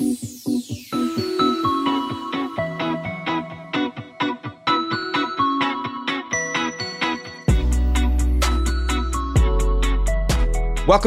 Welcome 0.00 0.12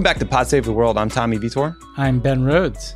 back 0.03 0.19
to 0.19 0.25
Pod 0.25 0.47
Save 0.47 0.65
the 0.65 0.73
World. 0.73 0.97
I'm 0.97 1.07
Tommy 1.07 1.39
Vitor. 1.39 1.73
I'm 1.95 2.19
Ben 2.19 2.43
Rhodes. 2.43 2.93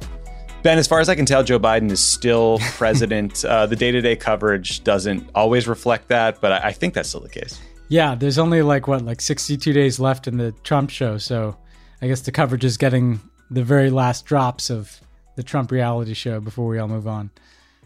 Ben, 0.64 0.78
as 0.78 0.86
far 0.86 1.00
as 1.00 1.08
I 1.08 1.16
can 1.16 1.26
tell, 1.26 1.46
Joe 1.46 1.62
Biden 1.62 1.90
is 1.90 2.06
still 2.06 2.60
president. 2.74 3.46
uh, 3.46 3.66
the 3.66 3.78
day 3.78 3.92
to 3.92 4.02
day 4.02 4.18
coverage 4.18 4.84
doesn't 4.84 5.30
always 5.34 5.66
reflect 5.66 6.10
that, 6.10 6.42
but 6.42 6.52
I, 6.52 6.58
I 6.58 6.72
think 6.74 6.94
that's 6.94 7.08
still 7.08 7.22
the 7.22 7.30
case. 7.30 7.62
Yeah, 7.88 8.16
there's 8.16 8.38
only 8.38 8.62
like 8.64 8.90
what, 8.90 9.06
like 9.06 9.22
62 9.22 9.72
days 9.72 9.98
left 9.98 10.28
in 10.28 10.36
the 10.36 10.52
Trump 10.66 10.90
show. 10.90 11.18
So 11.18 11.56
I 12.02 12.08
guess 12.08 12.20
the 12.20 12.34
coverage 12.34 12.66
is 12.66 12.76
getting 12.76 13.22
the 13.50 13.64
very 13.64 13.90
last 13.90 14.26
drops 14.26 14.70
of 14.70 15.00
the 15.36 15.44
Trump 15.44 15.72
reality 15.72 16.14
show 16.14 16.40
before 16.40 16.68
we 16.68 16.80
all 16.80 16.88
move 16.88 17.08
on. 17.08 17.30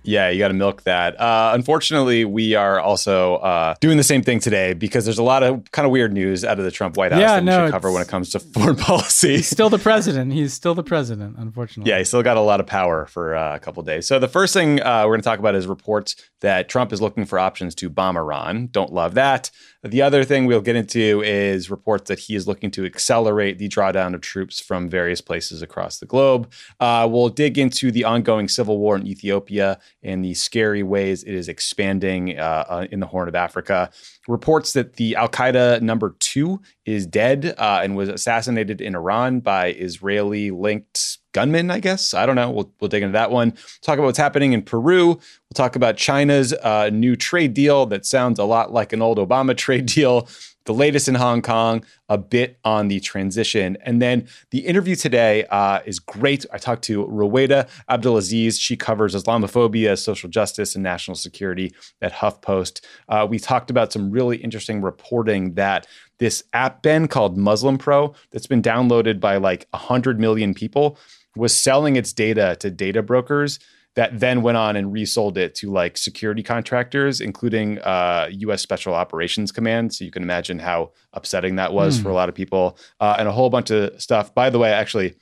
Yeah, 0.04 0.30
you 0.30 0.40
got 0.40 0.50
to 0.50 0.54
milk 0.54 0.84
that. 0.84 1.20
Uh, 1.20 1.52
unfortunately, 1.54 2.26
we 2.26 2.56
are 2.56 2.80
also 2.80 3.36
uh, 3.36 3.76
doing 3.80 3.98
the 3.98 4.04
same 4.04 4.22
thing 4.22 4.40
today 4.40 4.74
because 4.74 5.06
there's 5.06 5.18
a 5.18 5.24
lot 5.24 5.44
of 5.44 5.70
kind 5.72 5.86
of 5.86 5.92
weird 5.92 6.14
news 6.14 6.44
out 6.46 6.58
of 6.58 6.66
the 6.66 6.72
Trump 6.72 6.98
White 6.98 7.12
House 7.12 7.22
Yeah, 7.22 7.36
that 7.36 7.42
we 7.42 7.46
no, 7.46 7.66
should 7.66 7.72
cover 7.72 7.92
when 7.92 8.02
it 8.02 8.08
comes 8.08 8.30
to 8.32 8.40
foreign 8.54 8.76
policy. 8.76 9.38
He's 9.38 9.50
still 9.50 9.70
the 9.70 9.80
president. 9.80 10.34
He's 10.34 10.54
still 10.54 10.76
the 10.76 10.84
president, 10.84 11.38
unfortunately. 11.38 11.90
Yeah, 11.90 11.98
he's 11.98 12.08
still 12.08 12.24
got 12.24 12.38
a 12.38 12.42
lot 12.42 12.60
of 12.60 12.68
power 12.68 13.06
for 13.06 13.36
uh, 13.36 13.56
a 13.56 13.60
couple 13.60 13.84
days. 13.84 14.08
So 14.08 14.20
the 14.20 14.28
first 14.28 14.54
thing 14.54 14.82
uh, 14.82 15.04
we're 15.06 15.12
going 15.12 15.22
to 15.22 15.26
talk 15.26 15.40
about 15.40 15.56
is 15.56 15.68
reports 15.68 16.16
that 16.42 16.70
Trump 16.70 16.94
is 16.94 17.02
looking 17.02 17.26
for 17.26 17.38
options 17.38 17.76
to 17.76 17.90
bomb 17.90 18.18
Iran. 18.18 18.70
Don't 18.72 18.94
love 18.94 19.14
that. 19.16 19.52
The 19.84 20.02
other 20.02 20.26
thing 20.26 20.46
we'll 20.46 20.60
get 20.62 20.76
into 20.76 21.22
is 21.22 21.70
reports 21.70 22.10
that 22.10 22.20
he 22.20 22.36
is 22.36 22.48
looking 22.48 22.70
to 22.72 22.86
accelerate 22.86 23.58
the 23.60 23.70
drawdown 23.70 24.14
of 24.14 24.20
troops 24.20 24.60
from 24.60 24.90
various 24.90 25.22
places 25.22 25.62
across 25.62 26.00
the 26.00 26.06
globe. 26.06 26.52
Uh, 26.82 27.08
we'll 27.10 27.30
dig 27.30 27.58
into 27.58 27.90
the 27.90 28.04
ongoing 28.04 28.50
civil 28.50 28.78
war 28.78 28.98
in 28.98 29.08
Ethiopia 29.08 29.80
and 30.04 30.24
the 30.24 30.34
scary 30.34 30.84
ways 30.84 31.24
it 31.24 31.34
is 31.34 31.50
expanding 31.50 32.40
uh, 32.40 32.66
uh, 32.68 32.88
in 32.92 33.00
the 33.00 33.08
Horn 33.08 33.28
of 33.28 33.36
Africa. 33.36 33.90
Reports 34.28 34.74
that 34.74 34.96
the 34.96 35.16
Al 35.16 35.30
Qaeda 35.30 35.82
number 35.82 36.16
two 36.20 36.62
is 36.86 37.06
dead 37.06 37.54
uh, 37.58 37.82
and 37.84 37.96
was 37.96 38.10
assassinated 38.10 38.82
in 38.82 38.96
Iran 38.96 39.40
by 39.40 39.74
Israeli 39.74 40.52
linked 40.52 41.18
gunmen, 41.34 41.70
I 41.70 41.80
guess. 41.80 42.14
I 42.14 42.26
don't 42.26 42.36
know. 42.36 42.50
We'll, 42.50 42.72
we'll 42.80 42.90
dig 42.90 43.04
into 43.04 43.14
that 43.14 43.32
one. 43.32 43.54
Talk 43.82 43.98
about 43.98 44.06
what's 44.06 44.18
happening 44.18 44.54
in 44.54 44.62
Peru. 44.62 45.08
We'll 45.08 45.20
talk 45.54 45.76
about 45.76 45.98
China's 45.98 46.54
uh, 46.54 46.90
new 46.92 47.16
trade 47.16 47.54
deal 47.54 47.86
that 47.88 48.06
sounds 48.06 48.40
a 48.40 48.46
lot 48.46 48.72
like 48.72 48.94
an 48.94 49.02
old 49.02 49.18
Obama 49.18 49.56
trade 49.56 49.86
deal. 49.94 50.28
The 50.70 50.76
latest 50.76 51.08
in 51.08 51.16
Hong 51.16 51.42
Kong, 51.42 51.84
a 52.10 52.18
bit 52.20 52.60
on 52.64 52.90
the 52.90 53.00
transition. 53.00 53.76
And 53.82 54.00
then 54.00 54.28
the 54.52 54.60
interview 54.60 54.96
today 54.96 55.46
uh, 55.46 55.80
is 55.84 55.98
great. 55.98 56.46
I 56.54 56.60
talked 56.60 56.84
to 56.84 57.08
Rowaida 57.08 57.68
Abdelaziz. 57.90 58.60
She 58.60 58.78
covers 58.78 59.16
Islamophobia, 59.16 59.98
social 59.98 60.30
justice, 60.30 60.76
and 60.76 60.84
national 60.84 61.16
security 61.16 61.74
at 62.04 62.14
HuffPost. 62.14 62.82
Uh, 63.08 63.26
we 63.28 63.40
talked 63.40 63.72
about 63.72 63.92
some 63.92 64.12
really 64.12 64.38
interesting 64.38 64.84
reporting 64.84 65.56
that 65.56 65.88
this 66.20 66.44
app, 66.54 66.84
Ben, 66.84 67.08
called 67.08 67.36
Muslim 67.36 67.80
Pro, 67.80 68.14
that's 68.30 68.46
been 68.46 68.62
downloaded 68.62 69.20
by 69.20 69.38
like 69.38 69.66
100 69.72 70.20
million 70.20 70.54
people, 70.54 71.00
was 71.36 71.52
selling 71.52 71.96
its 71.96 72.14
data 72.14 72.56
to 72.60 72.70
data 72.70 73.02
brokers 73.02 73.58
that 74.00 74.18
then 74.20 74.42
went 74.42 74.58
on 74.58 74.76
and 74.80 74.94
resold 74.94 75.38
it 75.38 75.52
to 75.56 75.66
like 75.82 75.98
security 75.98 76.44
contractors, 76.54 77.20
including 77.20 77.80
uh, 77.80 78.28
U.S. 78.46 78.62
Special 78.62 78.94
Operations 78.94 79.52
Command. 79.52 79.94
So 79.94 80.06
you 80.06 80.12
can 80.12 80.24
imagine 80.24 80.58
how 80.60 80.92
upsetting 81.14 81.56
that 81.58 81.72
was 81.74 81.98
Hmm. 81.98 82.04
for 82.04 82.10
a 82.10 82.14
lot 82.14 82.30
of 82.30 82.36
people, 82.36 82.78
uh, 83.00 83.16
and 83.20 83.28
a 83.28 83.32
whole 83.32 83.50
bunch 83.50 83.70
of 83.72 84.02
stuff. 84.02 84.34
By 84.34 84.50
the 84.50 84.60
way, 84.64 84.72
actually, 84.72 85.16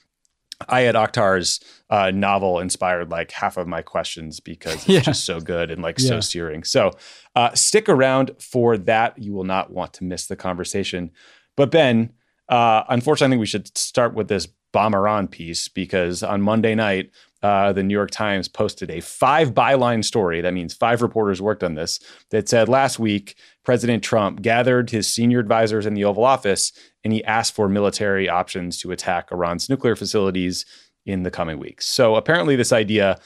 Ayad 0.70 0.96
Akhtar's 0.96 1.60
uh, 1.90 2.12
novel 2.12 2.60
inspired 2.60 3.10
like 3.12 3.32
half 3.32 3.58
of 3.58 3.68
my 3.68 3.82
questions 3.82 4.40
because 4.40 4.76
it's 4.76 4.88
Yeah. 4.96 5.00
just 5.02 5.24
so 5.26 5.40
good 5.40 5.70
and 5.72 5.82
like 5.82 6.00
so 6.00 6.20
searing. 6.20 6.64
So 6.64 6.92
uh, 7.36 7.54
stick 7.54 7.88
around 7.90 8.32
for 8.40 8.78
that. 8.80 9.18
You 9.18 9.34
will 9.34 9.44
not 9.44 9.72
want 9.72 9.94
to 9.94 10.04
miss 10.04 10.26
the 10.28 10.36
conversation. 10.36 11.12
But 11.56 11.70
Ben, 11.72 12.12
uh, 12.50 12.84
unfortunately, 12.90 13.28
I 13.28 13.34
think 13.34 13.40
we 13.42 13.46
should 13.54 13.78
start 13.78 14.14
with 14.16 14.28
this 14.30 14.48
bomb 14.74 14.94
Iran 14.96 15.28
piece 15.28 15.68
because 15.68 16.24
on 16.24 16.42
Monday 16.42 16.76
night, 16.76 17.12
uh, 17.44 17.72
the 17.74 17.84
New 17.84 17.94
York 17.94 18.12
Times 18.12 18.48
posted 18.48 18.90
a 18.90 19.00
five 19.00 19.54
byline 19.54 20.04
story. 20.04 20.42
That 20.42 20.54
means 20.54 20.74
five 20.74 21.02
reporters 21.02 21.42
worked 21.42 21.64
on 21.64 21.76
this. 21.76 22.00
That 22.32 22.50
said, 22.50 22.68
last 22.68 23.00
week, 23.00 23.36
President 23.64 24.04
Trump 24.04 24.42
gathered 24.42 24.90
his 24.90 25.08
senior 25.08 25.40
advisors 25.40 25.86
in 25.86 25.94
the 25.94 26.06
Oval 26.06 26.26
Office 26.26 26.72
and 27.04 27.14
he 27.14 27.24
asked 27.24 27.54
for 27.54 27.70
military 27.70 28.28
options 28.28 28.80
to 28.80 28.92
attack 28.92 29.32
Iran's 29.32 29.70
nuclear 29.70 29.96
facilities 29.96 30.66
in 31.06 31.24
the 31.24 31.32
coming 31.32 31.58
weeks. 31.60 31.86
So 31.86 32.16
apparently, 32.16 32.56
this 32.56 32.74
idea 32.74 33.20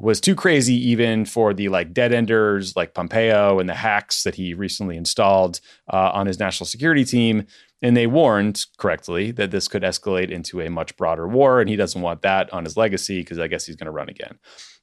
was 0.00 0.20
too 0.20 0.34
crazy 0.34 0.74
even 0.74 1.26
for 1.26 1.52
the 1.52 1.68
like 1.68 1.92
dead 1.92 2.12
enders 2.12 2.74
like 2.74 2.94
Pompeo 2.94 3.60
and 3.60 3.68
the 3.68 3.74
hacks 3.74 4.22
that 4.22 4.34
he 4.34 4.54
recently 4.54 4.96
installed 4.96 5.60
uh, 5.92 6.10
on 6.12 6.26
his 6.26 6.38
national 6.38 6.66
security 6.66 7.04
team. 7.04 7.46
And 7.82 7.96
they 7.96 8.06
warned 8.06 8.66
correctly 8.76 9.30
that 9.32 9.50
this 9.50 9.68
could 9.68 9.82
escalate 9.82 10.30
into 10.30 10.60
a 10.60 10.68
much 10.68 10.96
broader 10.96 11.26
war, 11.26 11.60
and 11.60 11.70
he 11.70 11.76
doesn't 11.76 12.02
want 12.02 12.22
that 12.22 12.52
on 12.52 12.64
his 12.64 12.76
legacy 12.76 13.20
because 13.20 13.38
I 13.38 13.48
guess 13.48 13.66
he's 13.66 13.76
going 13.76 13.86
to 13.86 13.92
run 13.92 14.08
again. 14.08 14.38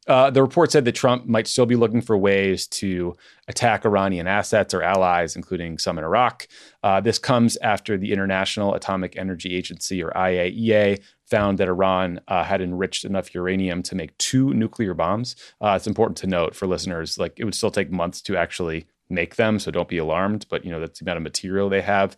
Uh, 0.07 0.29
the 0.29 0.41
report 0.41 0.71
said 0.71 0.85
that 0.85 0.95
Trump 0.95 1.25
might 1.25 1.47
still 1.47 1.65
be 1.65 1.75
looking 1.75 2.01
for 2.01 2.17
ways 2.17 2.65
to 2.65 3.13
attack 3.49 3.85
Iranian 3.85 4.25
assets 4.25 4.73
or 4.73 4.81
allies, 4.81 5.35
including 5.35 5.77
some 5.77 5.97
in 5.97 6.05
Iraq. 6.05 6.47
Uh, 6.81 7.01
this 7.01 7.19
comes 7.19 7.57
after 7.57 7.97
the 7.97 8.13
International 8.13 8.73
Atomic 8.73 9.17
Energy 9.17 9.53
Agency, 9.53 10.01
or 10.01 10.11
IAEA, 10.11 11.01
found 11.29 11.57
that 11.57 11.67
Iran 11.67 12.21
uh, 12.29 12.45
had 12.45 12.61
enriched 12.61 13.03
enough 13.03 13.35
uranium 13.35 13.83
to 13.83 13.95
make 13.95 14.17
two 14.17 14.53
nuclear 14.53 14.93
bombs. 14.93 15.35
Uh, 15.59 15.73
it's 15.75 15.87
important 15.87 16.15
to 16.17 16.27
note 16.27 16.55
for 16.55 16.67
listeners, 16.67 17.17
like 17.17 17.33
it 17.37 17.43
would 17.43 17.55
still 17.55 17.71
take 17.71 17.91
months 17.91 18.21
to 18.21 18.37
actually 18.37 18.87
make 19.09 19.35
them, 19.35 19.59
so 19.59 19.71
don't 19.71 19.89
be 19.89 19.97
alarmed. 19.97 20.45
But 20.49 20.63
you 20.63 20.71
know 20.71 20.79
that's 20.79 20.99
the 20.99 21.03
amount 21.03 21.17
of 21.17 21.23
material 21.23 21.67
they 21.67 21.81
have. 21.81 22.15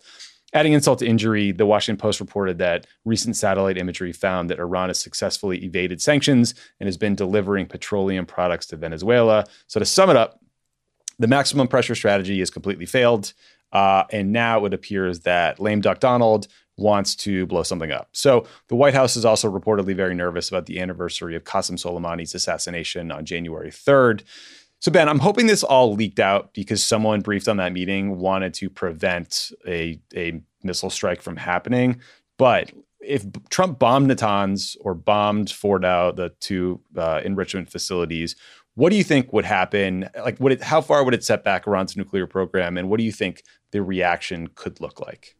Adding 0.52 0.72
insult 0.72 0.98
to 0.98 1.06
injury, 1.06 1.52
the 1.52 1.66
Washington 1.66 2.00
Post 2.00 2.18
reported 2.18 2.58
that 2.58 2.86
recent 3.04 3.36
satellite 3.36 3.78
imagery 3.78 4.12
found 4.12 4.50
that 4.50 4.58
Iran 4.58 4.88
has 4.88 4.98
successfully 4.98 5.64
evaded 5.64 6.02
sanctions 6.02 6.54
and 6.80 6.86
has 6.88 6.96
been 6.96 7.14
delivering 7.14 7.66
petroleum 7.66 8.26
products 8.26 8.66
to 8.66 8.76
Venezuela. 8.76 9.46
So, 9.68 9.78
to 9.78 9.86
sum 9.86 10.10
it 10.10 10.16
up, 10.16 10.40
the 11.20 11.28
maximum 11.28 11.68
pressure 11.68 11.94
strategy 11.94 12.38
has 12.40 12.50
completely 12.50 12.86
failed. 12.86 13.32
Uh, 13.72 14.04
and 14.10 14.32
now 14.32 14.64
it 14.64 14.74
appears 14.74 15.20
that 15.20 15.60
lame 15.60 15.80
duck 15.80 16.00
Donald 16.00 16.48
wants 16.76 17.14
to 17.14 17.46
blow 17.46 17.62
something 17.62 17.92
up. 17.92 18.08
So 18.12 18.46
the 18.68 18.74
White 18.74 18.94
House 18.94 19.16
is 19.16 19.24
also 19.24 19.50
reportedly 19.50 19.94
very 19.94 20.14
nervous 20.14 20.48
about 20.48 20.66
the 20.66 20.80
anniversary 20.80 21.36
of 21.36 21.44
Qasem 21.44 21.78
Soleimani's 21.78 22.34
assassination 22.34 23.12
on 23.12 23.24
January 23.24 23.70
3rd. 23.70 24.22
So 24.80 24.90
Ben, 24.90 25.10
I'm 25.10 25.18
hoping 25.18 25.46
this 25.46 25.62
all 25.62 25.94
leaked 25.94 26.20
out 26.20 26.54
because 26.54 26.82
someone 26.82 27.20
briefed 27.20 27.48
on 27.48 27.58
that 27.58 27.72
meeting 27.72 28.18
wanted 28.18 28.54
to 28.54 28.70
prevent 28.70 29.52
a, 29.66 30.00
a 30.16 30.40
missile 30.62 30.88
strike 30.88 31.20
from 31.20 31.36
happening. 31.36 32.00
But 32.38 32.72
if 32.98 33.26
Trump 33.50 33.78
bombed 33.78 34.10
Natanz 34.10 34.78
or 34.80 34.94
bombed 34.94 35.48
Fordow, 35.48 36.16
the 36.16 36.30
two 36.40 36.80
uh, 36.96 37.20
enrichment 37.22 37.70
facilities, 37.70 38.36
what 38.74 38.90
do 38.90 38.96
you 38.96 39.04
think 39.04 39.34
would 39.34 39.44
happen? 39.44 40.08
Like, 40.18 40.40
would 40.40 40.52
it? 40.52 40.62
How 40.62 40.80
far 40.80 41.04
would 41.04 41.12
it 41.12 41.24
set 41.24 41.44
back 41.44 41.66
Iran's 41.66 41.96
nuclear 41.96 42.26
program, 42.26 42.78
and 42.78 42.88
what 42.88 42.98
do 42.98 43.04
you 43.04 43.12
think 43.12 43.42
the 43.72 43.82
reaction 43.82 44.48
could 44.54 44.80
look 44.80 45.00
like? 45.00 45.36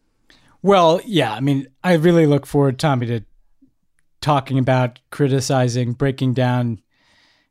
Well, 0.62 1.00
yeah, 1.06 1.32
I 1.32 1.40
mean, 1.40 1.68
I 1.82 1.94
really 1.94 2.26
look 2.26 2.44
forward, 2.44 2.78
Tommy, 2.78 3.06
to 3.06 3.20
talking 4.20 4.58
about 4.58 5.00
criticizing, 5.10 5.92
breaking 5.92 6.34
down 6.34 6.82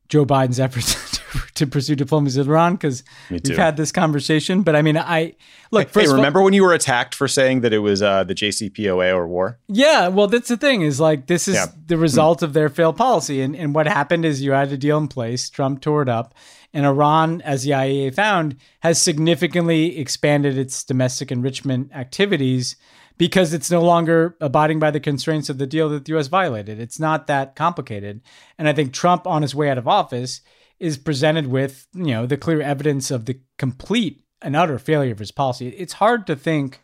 Joe 0.09 0.25
Biden's 0.25 0.59
efforts 0.59 1.08
to, 1.55 1.67
pursue 1.67 1.95
diplomacy 1.95 2.39
with 2.39 2.47
Iran 2.47 2.73
because 2.75 3.03
we've 3.29 3.55
had 3.57 3.77
this 3.77 3.91
conversation. 3.91 4.63
But 4.63 4.75
I 4.75 4.81
mean, 4.81 4.97
I 4.97 5.35
look. 5.71 5.87
Hey, 5.87 5.91
first 5.93 6.05
of 6.07 6.11
all- 6.11 6.17
remember 6.17 6.41
when 6.41 6.53
you 6.53 6.63
were 6.63 6.73
attacked 6.73 7.15
for 7.15 7.27
saying 7.27 7.61
that 7.61 7.73
it 7.73 7.79
was 7.79 8.01
uh, 8.01 8.23
the 8.23 8.35
JCPOA 8.35 9.13
or 9.15 9.27
war? 9.27 9.59
Yeah, 9.67 10.07
well, 10.07 10.27
that's 10.27 10.47
the 10.49 10.57
thing 10.57 10.81
is 10.81 10.99
like 10.99 11.27
this 11.27 11.47
is 11.47 11.55
Yeah. 11.55 11.67
the 11.87 11.97
result 11.97 12.41
of 12.43 12.53
their 12.53 12.69
failed 12.69 12.97
policy, 12.97 13.41
and 13.41 13.55
and 13.55 13.75
what 13.75 13.87
happened 13.87 14.25
is 14.25 14.41
you 14.41 14.51
had 14.51 14.71
a 14.71 14.77
deal 14.77 14.97
in 14.97 15.07
place. 15.07 15.49
Trump 15.49 15.81
tore 15.81 16.01
it 16.01 16.09
up, 16.09 16.33
and 16.73 16.85
Iran, 16.85 17.41
as 17.41 17.63
the 17.63 17.71
IAEA 17.71 18.13
found, 18.13 18.55
has 18.81 19.01
significantly 19.01 19.97
expanded 19.99 20.57
its 20.57 20.83
domestic 20.83 21.31
enrichment 21.31 21.91
activities 21.93 22.75
because 23.17 23.53
it's 23.53 23.69
no 23.69 23.81
longer 23.81 24.37
abiding 24.39 24.79
by 24.79 24.89
the 24.89 24.99
constraints 24.99 25.49
of 25.49 25.57
the 25.57 25.67
deal 25.67 25.89
that 25.89 26.05
the 26.05 26.17
US 26.17 26.27
violated. 26.27 26.79
It's 26.79 26.99
not 26.99 27.27
that 27.27 27.53
complicated. 27.53 28.21
And 28.57 28.67
I 28.69 28.71
think 28.73 28.93
Trump 28.93 29.27
on 29.27 29.41
his 29.41 29.53
way 29.53 29.69
out 29.69 29.77
of 29.77 29.89
office 29.89 30.39
is 30.79 30.97
presented 30.97 31.47
with, 31.47 31.87
you 31.93 32.07
know, 32.07 32.25
the 32.25 32.37
clear 32.37 32.61
evidence 32.61 33.11
of 33.11 33.25
the 33.25 33.39
complete 33.57 34.23
and 34.41 34.55
utter 34.55 34.79
failure 34.79 35.11
of 35.11 35.19
his 35.19 35.31
policy. 35.31 35.67
It's 35.69 35.93
hard 35.93 36.25
to 36.27 36.35
think 36.35 36.81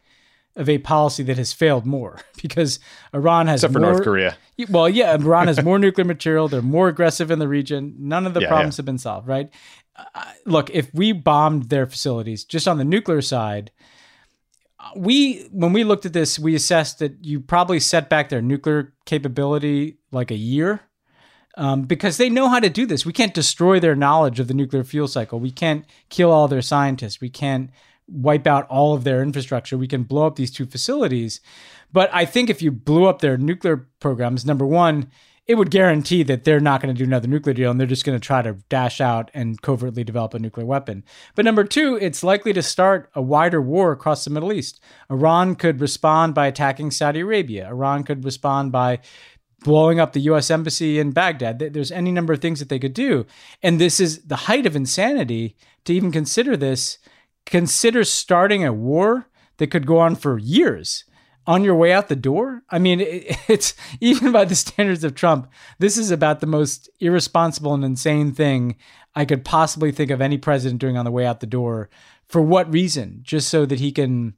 of 0.55 0.69
a 0.69 0.77
policy 0.77 1.23
that 1.23 1.37
has 1.37 1.53
failed 1.53 1.85
more 1.85 2.19
because 2.41 2.79
Iran 3.13 3.47
has 3.47 3.61
except 3.63 3.73
for 3.73 3.79
more, 3.79 3.91
North 3.93 4.03
Korea. 4.03 4.37
Well, 4.69 4.87
yeah, 4.89 5.13
Iran 5.13 5.47
has 5.47 5.61
more 5.63 5.79
nuclear 5.79 6.05
material. 6.05 6.47
They're 6.47 6.61
more 6.61 6.87
aggressive 6.87 7.31
in 7.31 7.39
the 7.39 7.47
region. 7.47 7.95
None 7.99 8.25
of 8.25 8.33
the 8.33 8.41
Yeah, 8.41 8.47
problems 8.47 8.75
yeah. 8.75 8.79
have 8.79 8.85
been 8.85 8.97
solved, 8.97 9.27
right? 9.27 9.49
Uh, 9.95 10.23
look, 10.45 10.69
if 10.71 10.93
we 10.93 11.11
bombed 11.13 11.69
their 11.69 11.85
facilities 11.85 12.43
just 12.43 12.67
on 12.67 12.77
the 12.77 12.83
nuclear 12.83 13.21
side, 13.21 13.71
we 14.95 15.47
when 15.51 15.73
we 15.73 15.83
looked 15.83 16.05
at 16.05 16.13
this, 16.13 16.37
we 16.37 16.53
assessed 16.55 16.99
that 16.99 17.23
you 17.25 17.39
probably 17.39 17.79
set 17.79 18.09
back 18.09 18.29
their 18.29 18.41
nuclear 18.41 18.93
capability 19.05 19.97
like 20.11 20.31
a 20.31 20.35
year. 20.35 20.81
Um, 21.57 21.83
because 21.83 22.17
they 22.17 22.29
know 22.29 22.49
how 22.49 22.59
to 22.59 22.69
do 22.69 22.85
this. 22.85 23.05
We 23.05 23.13
can't 23.13 23.33
destroy 23.33 23.79
their 23.79 23.95
knowledge 23.95 24.41
of 24.41 24.49
the 24.49 24.53
nuclear 24.53 24.83
fuel 24.83 25.07
cycle. 25.07 25.39
We 25.39 25.51
can't 25.51 25.85
kill 26.09 26.29
all 26.29 26.49
their 26.49 26.61
scientists. 26.61 27.21
We 27.21 27.29
can't 27.29 27.69
wipe 28.07 28.45
out 28.45 28.67
all 28.67 28.93
of 28.93 29.03
their 29.03 29.21
infrastructure. 29.21 29.77
We 29.77 29.87
can 29.87 30.03
blow 30.03 30.27
up 30.27 30.35
these 30.35 30.51
two 30.51 30.65
facilities. 30.65 31.39
But 31.91 32.09
I 32.13 32.25
think 32.25 32.49
if 32.49 32.61
you 32.61 32.71
blew 32.71 33.05
up 33.05 33.19
their 33.19 33.37
nuclear 33.37 33.87
programs, 33.99 34.45
number 34.45 34.65
one, 34.65 35.09
it 35.47 35.55
would 35.55 35.69
guarantee 35.69 36.23
that 36.23 36.43
they're 36.43 36.59
not 36.59 36.81
going 36.81 36.93
to 36.93 36.97
do 36.97 37.05
another 37.05 37.27
nuclear 37.27 37.53
deal 37.53 37.69
and 37.69 37.79
they're 37.79 37.85
just 37.85 38.03
going 38.03 38.19
to 38.19 38.25
try 38.25 38.41
to 38.41 38.53
dash 38.67 38.99
out 38.99 39.29
and 39.33 39.61
covertly 39.61 40.03
develop 40.03 40.33
a 40.33 40.39
nuclear 40.39 40.65
weapon. 40.65 41.03
But 41.35 41.45
number 41.45 41.63
two, 41.63 41.97
it's 42.01 42.23
likely 42.23 42.51
to 42.53 42.63
start 42.63 43.11
a 43.13 43.21
wider 43.21 43.61
war 43.61 43.91
across 43.91 44.23
the 44.23 44.31
Middle 44.31 44.51
East. 44.51 44.81
Iran 45.09 45.55
could 45.55 45.81
respond 45.81 46.33
by 46.33 46.47
attacking 46.47 46.89
Saudi 46.91 47.19
Arabia. 47.19 47.67
Iran 47.67 48.03
could 48.03 48.25
respond 48.25 48.71
by 48.71 48.99
blowing 49.65 49.99
up 49.99 50.13
the 50.13 50.21
US 50.21 50.51
embassy 50.51 50.99
in 50.99 51.09
Baghdad. 51.09 51.57
There's 51.57 51.91
any 51.91 52.11
number 52.11 52.33
of 52.33 52.39
things 52.39 52.59
that 52.59 52.69
they 52.69 52.77
could 52.77 52.93
do. 52.93 53.25
And 53.63 53.81
this 53.81 53.99
is 53.99 54.21
the 54.21 54.35
height 54.35 54.67
of 54.67 54.75
insanity 54.75 55.55
to 55.85 55.93
even 55.93 56.11
consider 56.11 56.55
this. 56.55 56.99
Consider 57.47 58.03
starting 58.03 58.63
a 58.63 58.71
war 58.71 59.27
that 59.57 59.71
could 59.71 59.87
go 59.87 59.97
on 59.97 60.15
for 60.15 60.37
years 60.37 61.03
on 61.47 61.63
your 61.63 61.75
way 61.75 61.91
out 61.91 62.09
the 62.09 62.15
door. 62.15 62.61
I 62.69 62.77
mean, 62.77 62.99
it's 63.47 63.73
even 63.99 64.31
by 64.31 64.45
the 64.45 64.55
standards 64.55 65.03
of 65.03 65.15
Trump, 65.15 65.51
this 65.79 65.97
is 65.97 66.11
about 66.11 66.41
the 66.41 66.47
most 66.47 66.87
irresponsible 66.99 67.73
and 67.73 67.83
insane 67.83 68.33
thing 68.33 68.75
I 69.15 69.25
could 69.25 69.43
possibly 69.43 69.91
think 69.91 70.11
of 70.11 70.21
any 70.21 70.37
president 70.37 70.79
doing 70.79 70.95
on 70.95 71.05
the 71.05 71.11
way 71.11 71.25
out 71.25 71.39
the 71.39 71.47
door. 71.47 71.89
For 72.27 72.41
what 72.41 72.71
reason? 72.71 73.21
Just 73.23 73.49
so 73.49 73.65
that 73.65 73.79
he 73.79 73.91
can 73.91 74.35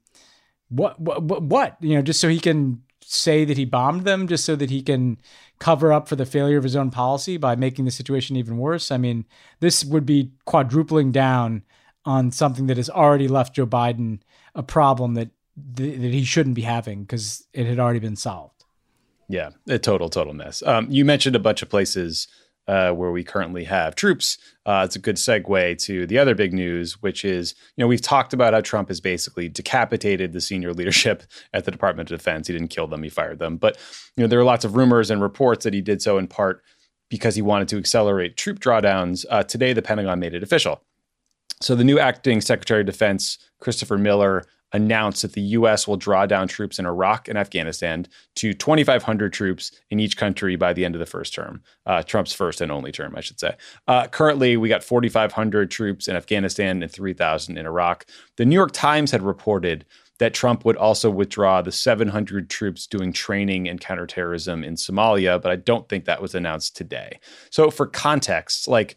what 0.70 0.98
what 0.98 1.42
what, 1.42 1.76
you 1.80 1.94
know 1.94 2.02
just 2.02 2.20
so 2.20 2.28
he 2.28 2.40
can 2.40 2.82
say 3.14 3.44
that 3.44 3.56
he 3.56 3.64
bombed 3.64 4.04
them 4.04 4.28
just 4.28 4.44
so 4.44 4.54
that 4.56 4.70
he 4.70 4.82
can 4.82 5.18
cover 5.58 5.92
up 5.92 6.08
for 6.08 6.16
the 6.16 6.26
failure 6.26 6.58
of 6.58 6.64
his 6.64 6.76
own 6.76 6.90
policy 6.90 7.36
by 7.36 7.56
making 7.56 7.84
the 7.84 7.90
situation 7.90 8.36
even 8.36 8.58
worse 8.58 8.90
i 8.90 8.96
mean 8.96 9.26
this 9.60 9.84
would 9.84 10.06
be 10.06 10.30
quadrupling 10.44 11.10
down 11.10 11.62
on 12.04 12.30
something 12.30 12.66
that 12.66 12.76
has 12.76 12.90
already 12.90 13.28
left 13.28 13.54
joe 13.54 13.66
biden 13.66 14.20
a 14.54 14.62
problem 14.62 15.14
that 15.14 15.30
th- 15.76 16.00
that 16.00 16.12
he 16.12 16.24
shouldn't 16.24 16.54
be 16.54 16.62
having 16.62 17.02
because 17.02 17.46
it 17.52 17.66
had 17.66 17.78
already 17.78 17.98
been 17.98 18.16
solved 18.16 18.64
Yeah, 19.28 19.50
a 19.68 19.78
total, 19.78 20.08
total 20.08 20.32
mess. 20.32 20.62
Um, 20.62 20.86
you 20.90 21.04
mentioned 21.04 21.36
a 21.36 21.38
bunch 21.38 21.60
of 21.60 21.68
places 21.68 22.28
uh, 22.68 22.92
where 22.92 23.10
we 23.10 23.24
currently 23.24 23.64
have 23.64 23.94
troops. 23.94 24.38
Uh, 24.66 24.82
it's 24.84 24.94
a 24.94 25.00
good 25.00 25.16
segue 25.16 25.82
to 25.82 26.06
the 26.06 26.18
other 26.18 26.34
big 26.34 26.52
news, 26.52 27.00
which 27.02 27.24
is, 27.24 27.54
you 27.76 27.82
know, 27.82 27.88
we've 27.88 28.02
talked 28.02 28.34
about 28.34 28.52
how 28.52 28.60
Trump 28.60 28.88
has 28.88 29.00
basically 29.00 29.48
decapitated 29.48 30.32
the 30.32 30.40
senior 30.40 30.74
leadership 30.74 31.22
at 31.54 31.64
the 31.64 31.70
Department 31.70 32.10
of 32.10 32.18
Defense. 32.18 32.46
He 32.46 32.52
didn't 32.52 32.68
kill 32.68 32.86
them, 32.86 33.02
he 33.02 33.08
fired 33.08 33.38
them. 33.38 33.56
But, 33.56 33.78
you 34.16 34.22
know, 34.22 34.28
there 34.28 34.38
are 34.38 34.44
lots 34.44 34.64
of 34.64 34.76
rumors 34.76 35.10
and 35.10 35.22
reports 35.22 35.64
that 35.64 35.74
he 35.74 35.80
did 35.80 36.02
so 36.02 36.18
in 36.18 36.28
part 36.28 36.62
because 37.08 37.34
he 37.34 37.42
wanted 37.42 37.68
to 37.68 37.78
accelerate 37.78 38.36
troop 38.36 38.60
drawdowns. 38.60 39.24
Uh, 39.30 39.42
today, 39.42 39.72
the 39.72 39.82
Pentagon 39.82 40.20
made 40.20 40.34
it 40.34 40.42
official. 40.42 40.82
So 41.60 41.74
the 41.74 41.84
new 41.84 41.98
acting 41.98 42.40
Secretary 42.40 42.80
of 42.80 42.86
Defense, 42.86 43.38
Christopher 43.60 43.98
Miller, 43.98 44.44
announced 44.72 45.22
that 45.22 45.32
the 45.32 45.40
U.S. 45.40 45.88
will 45.88 45.96
draw 45.96 46.26
down 46.26 46.48
troops 46.48 46.78
in 46.78 46.86
Iraq 46.86 47.28
and 47.28 47.38
Afghanistan 47.38 48.06
to 48.36 48.52
2,500 48.52 49.32
troops 49.32 49.72
in 49.90 50.00
each 50.00 50.16
country 50.16 50.56
by 50.56 50.72
the 50.72 50.84
end 50.84 50.94
of 50.94 50.98
the 50.98 51.06
first 51.06 51.34
term, 51.34 51.62
uh, 51.86 52.02
Trump's 52.02 52.32
first 52.32 52.60
and 52.60 52.70
only 52.70 52.92
term, 52.92 53.14
I 53.16 53.20
should 53.20 53.40
say. 53.40 53.56
Uh, 53.86 54.06
currently, 54.08 54.56
we 54.56 54.68
got 54.68 54.84
4,500 54.84 55.70
troops 55.70 56.08
in 56.08 56.16
Afghanistan 56.16 56.82
and 56.82 56.92
3,000 56.92 57.56
in 57.56 57.66
Iraq. 57.66 58.06
The 58.36 58.44
New 58.44 58.54
York 58.54 58.72
Times 58.72 59.10
had 59.10 59.22
reported 59.22 59.84
that 60.18 60.34
Trump 60.34 60.64
would 60.64 60.76
also 60.76 61.10
withdraw 61.10 61.62
the 61.62 61.72
700 61.72 62.50
troops 62.50 62.86
doing 62.86 63.12
training 63.12 63.68
and 63.68 63.80
counterterrorism 63.80 64.64
in 64.64 64.74
Somalia, 64.74 65.40
but 65.40 65.52
I 65.52 65.56
don't 65.56 65.88
think 65.88 66.04
that 66.04 66.20
was 66.20 66.34
announced 66.34 66.76
today. 66.76 67.20
So, 67.50 67.70
for 67.70 67.86
context, 67.86 68.68
like 68.68 68.96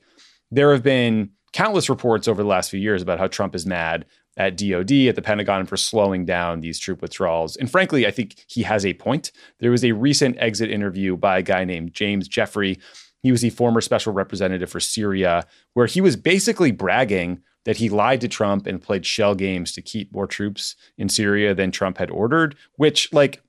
there 0.49 0.71
have 0.71 0.83
been 0.83 1.29
countless 1.53 1.89
reports 1.89 2.27
over 2.27 2.41
the 2.41 2.47
last 2.47 2.69
few 2.71 2.79
years 2.79 3.01
about 3.01 3.19
how 3.19 3.27
Trump 3.27 3.55
is 3.55 3.65
mad 3.65 4.05
at 4.37 4.57
DOD, 4.57 4.91
at 4.91 5.15
the 5.15 5.21
Pentagon 5.21 5.65
for 5.65 5.77
slowing 5.77 6.25
down 6.25 6.61
these 6.61 6.79
troop 6.79 7.01
withdrawals. 7.01 7.55
And 7.57 7.69
frankly, 7.69 8.07
I 8.07 8.11
think 8.11 8.45
he 8.47 8.63
has 8.63 8.85
a 8.85 8.93
point. 8.93 9.31
There 9.59 9.71
was 9.71 9.83
a 9.83 9.91
recent 9.91 10.37
exit 10.39 10.71
interview 10.71 11.17
by 11.17 11.39
a 11.39 11.43
guy 11.43 11.65
named 11.65 11.93
James 11.93 12.27
Jeffrey. 12.27 12.79
He 13.21 13.31
was 13.31 13.41
the 13.41 13.49
former 13.49 13.81
special 13.81 14.13
representative 14.13 14.69
for 14.69 14.79
Syria, 14.79 15.45
where 15.73 15.85
he 15.85 16.01
was 16.01 16.15
basically 16.15 16.71
bragging 16.71 17.41
that 17.65 17.77
he 17.77 17.89
lied 17.89 18.21
to 18.21 18.27
Trump 18.27 18.65
and 18.65 18.81
played 18.81 19.05
shell 19.05 19.35
games 19.35 19.71
to 19.73 19.81
keep 19.81 20.11
more 20.11 20.27
troops 20.27 20.75
in 20.97 21.09
Syria 21.09 21.53
than 21.53 21.71
Trump 21.71 21.97
had 21.97 22.09
ordered, 22.09 22.55
which, 22.75 23.11
like, 23.13 23.43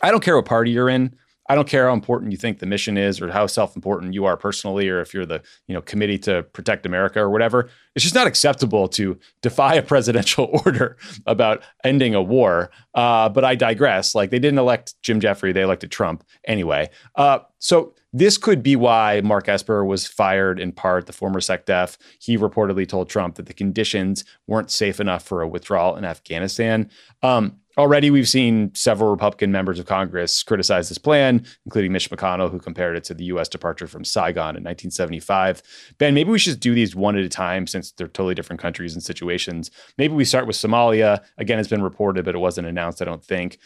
I 0.00 0.10
don't 0.10 0.22
care 0.22 0.36
what 0.36 0.46
party 0.46 0.70
you're 0.70 0.88
in. 0.88 1.16
I 1.48 1.54
don't 1.54 1.68
care 1.68 1.88
how 1.88 1.94
important 1.94 2.32
you 2.32 2.38
think 2.38 2.58
the 2.58 2.66
mission 2.66 2.96
is 2.96 3.20
or 3.20 3.30
how 3.30 3.46
self-important 3.46 4.14
you 4.14 4.24
are 4.24 4.36
personally 4.36 4.88
or 4.88 5.00
if 5.00 5.12
you're 5.12 5.26
the, 5.26 5.42
you 5.66 5.74
know, 5.74 5.82
committee 5.82 6.18
to 6.20 6.42
protect 6.42 6.86
America 6.86 7.20
or 7.20 7.30
whatever. 7.30 7.68
It's 7.94 8.02
just 8.02 8.14
not 8.14 8.26
acceptable 8.26 8.88
to 8.88 9.18
defy 9.42 9.74
a 9.74 9.82
presidential 9.82 10.60
order 10.64 10.96
about 11.26 11.62
ending 11.84 12.14
a 12.14 12.22
war. 12.22 12.70
Uh, 12.94 13.28
but 13.28 13.44
I 13.44 13.54
digress. 13.54 14.14
Like 14.14 14.30
they 14.30 14.38
didn't 14.38 14.58
elect 14.58 14.94
Jim 15.02 15.20
Jeffrey, 15.20 15.52
they 15.52 15.62
elected 15.62 15.90
Trump 15.90 16.24
anyway. 16.46 16.88
Uh, 17.14 17.40
so 17.58 17.94
this 18.12 18.38
could 18.38 18.62
be 18.62 18.76
why 18.76 19.20
Mark 19.22 19.48
Esper 19.48 19.84
was 19.84 20.06
fired 20.06 20.60
in 20.60 20.70
part, 20.70 21.06
the 21.06 21.12
former 21.12 21.40
SecDef. 21.40 21.98
He 22.20 22.38
reportedly 22.38 22.88
told 22.88 23.08
Trump 23.08 23.34
that 23.34 23.46
the 23.46 23.52
conditions 23.52 24.24
weren't 24.46 24.70
safe 24.70 25.00
enough 25.00 25.24
for 25.24 25.42
a 25.42 25.48
withdrawal 25.48 25.96
in 25.96 26.04
Afghanistan. 26.04 26.90
Um, 27.22 27.58
Already, 27.76 28.10
we've 28.10 28.28
seen 28.28 28.72
several 28.74 29.10
Republican 29.10 29.50
members 29.50 29.80
of 29.80 29.86
Congress 29.86 30.44
criticize 30.44 30.88
this 30.88 30.98
plan, 30.98 31.44
including 31.64 31.92
Mitch 31.92 32.08
McConnell, 32.08 32.50
who 32.50 32.60
compared 32.60 32.96
it 32.96 33.02
to 33.04 33.14
the 33.14 33.24
U.S. 33.24 33.48
departure 33.48 33.88
from 33.88 34.04
Saigon 34.04 34.56
in 34.56 34.62
1975. 34.62 35.62
Ben, 35.98 36.14
maybe 36.14 36.30
we 36.30 36.38
should 36.38 36.60
do 36.60 36.72
these 36.72 36.94
one 36.94 37.16
at 37.16 37.24
a 37.24 37.28
time 37.28 37.66
since 37.66 37.90
they're 37.90 38.06
totally 38.06 38.34
different 38.34 38.62
countries 38.62 38.94
and 38.94 39.02
situations. 39.02 39.72
Maybe 39.98 40.14
we 40.14 40.24
start 40.24 40.46
with 40.46 40.56
Somalia. 40.56 41.20
Again, 41.36 41.58
it's 41.58 41.68
been 41.68 41.82
reported, 41.82 42.24
but 42.24 42.36
it 42.36 42.38
wasn't 42.38 42.68
announced, 42.68 43.02
I 43.02 43.06
don't 43.06 43.24
think. 43.24 43.58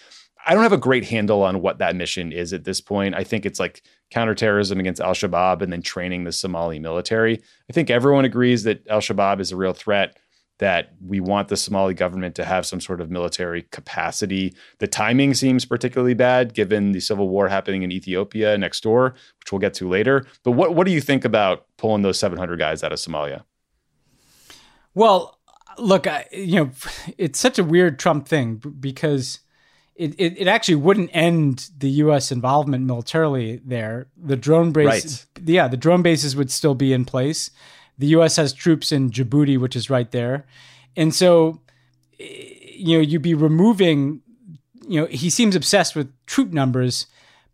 I 0.47 0.55
don't 0.55 0.63
have 0.63 0.73
a 0.73 0.79
great 0.79 1.05
handle 1.05 1.43
on 1.43 1.61
what 1.61 1.79
that 1.79 1.95
mission 1.95 2.33
is 2.33 2.55
at 2.55 2.65
this 2.65 2.81
point. 2.81 3.15
I 3.15 3.25
think 3.25 3.45
it's 3.45 3.61
like 3.61 3.83
counterterrorism 4.11 4.81
against 4.81 5.01
Al 5.01 5.13
Shabaab 5.13 5.61
and 5.61 5.71
then 5.71 5.83
training 5.83 6.25
the 6.25 6.33
Somali 6.33 6.79
military. 6.79 7.43
I 7.69 7.73
think 7.75 7.91
everyone 7.91 8.25
agrees 8.25 8.63
that 8.63 8.87
Al 8.89 9.01
Shabaab 9.01 9.41
is 9.41 9.53
a 9.53 9.57
real 9.57 9.75
threat 9.75 10.17
that 10.59 10.93
we 11.05 11.21
want 11.21 11.49
the 11.49 11.57
Somali 11.57 11.95
government 11.95 12.35
to 12.37 12.45
have 12.45 12.67
some 12.67 12.81
sort 12.81 13.01
of 13.01 13.11
military 13.11 13.63
capacity. 13.71 14.55
The 14.79 14.87
timing 14.87 15.35
seems 15.35 15.65
particularly 15.65 16.15
bad 16.15 16.55
given 16.55 16.93
the 16.93 17.01
civil 17.01 17.29
war 17.29 17.49
happening 17.49 17.83
in 17.83 17.93
Ethiopia 17.93 18.59
next 18.59 18.83
door, 18.83 19.15
which 19.41 19.53
we'll 19.53 19.61
get 19.61 19.75
to 19.75 19.89
later. 19.89 20.27
But 20.43 20.53
what, 20.53 20.75
what 20.75 20.87
do 20.87 20.93
you 20.93 21.01
think 21.01 21.25
about 21.25 21.67
pulling 21.77 22.03
those 22.03 22.19
700 22.19 22.59
guys 22.59 22.83
out 22.83 22.93
of 22.93 22.99
Somalia? 22.99 23.45
Well, 24.95 25.39
look, 25.79 26.07
I, 26.07 26.27
you 26.33 26.57
know, 26.57 26.71
it's 27.17 27.39
such 27.39 27.59
a 27.59 27.65
weird 27.65 27.99
Trump 27.99 28.27
thing 28.27 28.57
because 28.57 29.41
it, 29.95 30.15
it, 30.19 30.39
it 30.39 30.49
actually 30.49 30.77
wouldn't 30.77 31.11
end 31.13 31.71
the 31.77 31.91
U.S. 31.91 32.31
involvement 32.33 32.85
militarily 32.85 33.61
there. 33.65 34.09
The 34.17 34.37
drone 34.37 34.73
base, 34.73 35.27
yeah, 35.45 35.69
the 35.69 35.77
drone 35.77 36.03
bases 36.03 36.37
would 36.37 36.51
still 36.51 36.75
be 36.75 36.93
in 36.93 37.05
place. 37.05 37.51
The 37.99 38.07
U.S. 38.09 38.37
has 38.37 38.53
troops 38.53 38.93
in 38.93 39.11
Djibouti, 39.11 39.59
which 39.59 39.77
is 39.77 39.91
right 39.91 40.11
there, 40.11 40.47
and 40.97 41.15
so 41.15 41.61
you 42.19 42.97
know 42.97 43.03
you'd 43.03 43.23
be 43.23 43.35
removing. 43.35 44.23
You 44.87 45.03
know, 45.03 45.07
he 45.07 45.29
seems 45.29 45.55
obsessed 45.55 45.95
with 45.95 46.11
troop 46.27 46.53
numbers, 46.53 47.07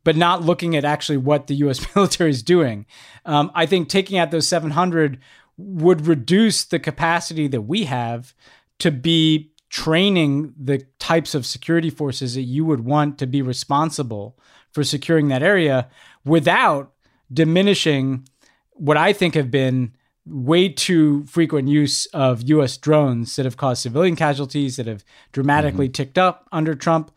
but 0.05 0.17
not 0.17 0.43
looking 0.43 0.77
at 0.77 0.85
actually 0.85 1.17
what 1.17 1.47
the 1.47 1.57
U.S. 1.57 1.85
military 1.97 2.31
is 2.31 2.43
doing. 2.43 2.87
Um, 3.25 3.51
I 3.55 3.67
think 3.67 3.89
taking 3.89 4.19
out 4.19 4.31
those 4.31 4.47
700 4.47 5.19
would 5.57 6.07
reduce 6.07 6.65
the 6.65 6.79
capacity 6.79 7.49
that 7.49 7.63
we 7.63 7.85
have 7.85 8.35
to 8.81 8.91
be 8.91 9.53
training 9.71 10.55
the 10.57 10.87
types 10.99 11.35
of 11.35 11.45
security 11.45 11.91
forces 11.91 12.35
that 12.35 12.43
you 12.43 12.65
would 12.65 12.85
want 12.85 13.19
to 13.19 13.27
be 13.27 13.43
responsible 13.43 14.39
for 14.73 14.85
securing 14.85 15.29
that 15.29 15.43
area 15.43 15.89
without 16.25 16.93
diminishing 17.33 18.27
what 18.73 18.97
I 18.97 19.13
think 19.13 19.35
have 19.35 19.51
been 19.51 19.95
way 20.27 20.69
too 20.69 21.25
frequent 21.27 21.69
use 21.69 22.07
of 22.07 22.49
US 22.49 22.77
drones 22.77 23.37
that 23.37 23.45
have 23.45 23.57
caused 23.57 23.83
civilian 23.83 24.17
casualties 24.17 24.77
that 24.77 24.87
have 24.87 25.05
dramatically 25.33 25.87
mm-hmm. 25.87 25.93
ticked 25.93 26.19
up 26.19 26.49
under 26.51 26.75
Trump. 26.75 27.11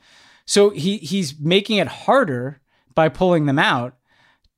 So 0.46 0.72
he 0.72 0.98
he's 0.98 1.40
making 1.40 1.78
it 1.78 1.88
harder 1.88 2.62
by 2.94 3.10
pulling 3.10 3.46
them 3.46 3.60
out 3.60 3.96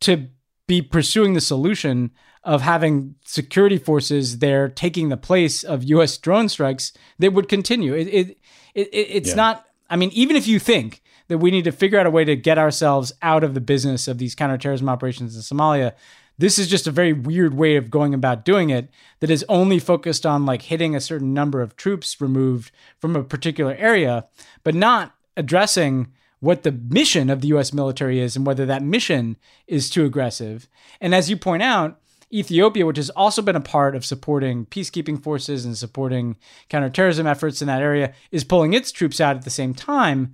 to 0.02 0.28
be 0.68 0.82
pursuing 0.82 1.34
the 1.34 1.42
solution 1.42 2.12
of 2.44 2.62
having 2.62 3.16
security 3.26 3.78
forces 3.78 4.40
there 4.40 4.70
taking 4.70 5.10
the 5.10 5.18
place 5.18 5.64
of 5.64 5.84
U.S. 5.84 6.18
drone 6.18 6.48
strikes 6.48 6.94
that 7.18 7.34
would 7.34 7.50
continue. 7.50 7.94
It, 7.94 8.08
it, 8.08 8.38
it 8.74 8.90
it's 8.92 9.30
yeah. 9.30 9.36
not. 9.36 9.66
I 9.90 9.96
mean, 9.96 10.12
even 10.14 10.36
if 10.36 10.48
you 10.48 10.60
think 10.60 11.02
that 11.28 11.40
we 11.40 11.52
need 11.52 11.64
to 11.64 11.72
figure 11.72 12.00
out 12.00 12.06
a 12.06 12.12
way 12.12 12.24
to 12.24 12.36
get 12.36 12.58
ourselves 12.58 13.12
out 13.22 13.44
of 13.44 13.54
the 13.54 13.62
business 13.62 14.08
of 14.08 14.18
these 14.18 14.36
counterterrorism 14.36 14.88
operations 14.88 15.36
in 15.36 15.42
Somalia, 15.42 15.94
this 16.40 16.58
is 16.58 16.68
just 16.68 16.88
a 16.88 16.92
very 16.92 17.14
weird 17.14 17.54
way 17.54 17.76
of 17.76 17.92
going 17.92 18.14
about 18.14 18.46
doing 18.46 18.70
it 18.70 18.90
that 19.20 19.30
is 19.30 19.46
only 19.50 19.78
focused 19.78 20.26
on 20.26 20.46
like 20.46 20.64
hitting 20.64 20.96
a 20.96 21.02
certain 21.02 21.34
number 21.34 21.62
of 21.62 21.76
troops 21.76 22.20
removed 22.20 22.72
from 22.98 23.16
a 23.16 23.24
particular 23.24 23.76
area, 23.76 24.26
but 24.64 24.74
not 24.74 25.14
addressing 25.38 26.08
what 26.40 26.64
the 26.64 26.72
mission 26.72 27.30
of 27.30 27.42
the 27.42 27.50
US 27.50 27.74
military 27.74 28.20
is 28.20 28.38
and 28.38 28.48
whether 28.48 28.66
that 28.66 28.82
mission 28.82 29.36
is 29.68 29.90
too 29.90 30.06
aggressive. 30.06 30.70
And 31.02 31.14
as 31.14 31.30
you 31.30 31.36
point 31.36 31.62
out, 31.62 32.00
Ethiopia, 32.32 32.86
which 32.86 32.98
has 32.98 33.10
also 33.10 33.42
been 33.42 33.56
a 33.56 33.62
part 33.62 33.96
of 33.96 34.06
supporting 34.06 34.66
peacekeeping 34.68 35.22
forces 35.22 35.66
and 35.66 35.78
supporting 35.78 36.38
counterterrorism 36.70 37.28
efforts 37.28 37.62
in 37.62 37.68
that 37.68 37.82
area, 37.82 38.14
is 38.32 38.44
pulling 38.44 38.74
its 38.74 38.92
troops 38.92 39.20
out 39.20 39.36
at 39.36 39.44
the 39.44 39.50
same 39.50 39.74
time. 39.74 40.34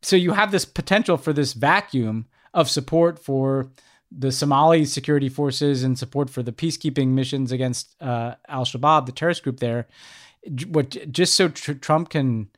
So 0.00 0.16
you 0.16 0.32
have 0.32 0.50
this 0.50 0.64
potential 0.64 1.16
for 1.16 1.32
this 1.32 1.52
vacuum 1.52 2.26
of 2.54 2.70
support 2.70 3.18
for 3.18 3.70
the 4.18 4.32
Somali 4.32 4.84
security 4.84 5.28
forces 5.28 5.82
and 5.82 5.98
support 5.98 6.30
for 6.30 6.42
the 6.42 6.52
peacekeeping 6.52 7.08
missions 7.08 7.52
against 7.52 7.94
uh, 8.00 8.34
Al 8.48 8.64
Shabaab, 8.64 9.06
the 9.06 9.12
terrorist 9.12 9.42
group 9.42 9.60
there. 9.60 9.86
What 10.68 11.10
just 11.10 11.34
so 11.34 11.48
tr- 11.48 11.72
Trump 11.72 12.10
can, 12.10 12.48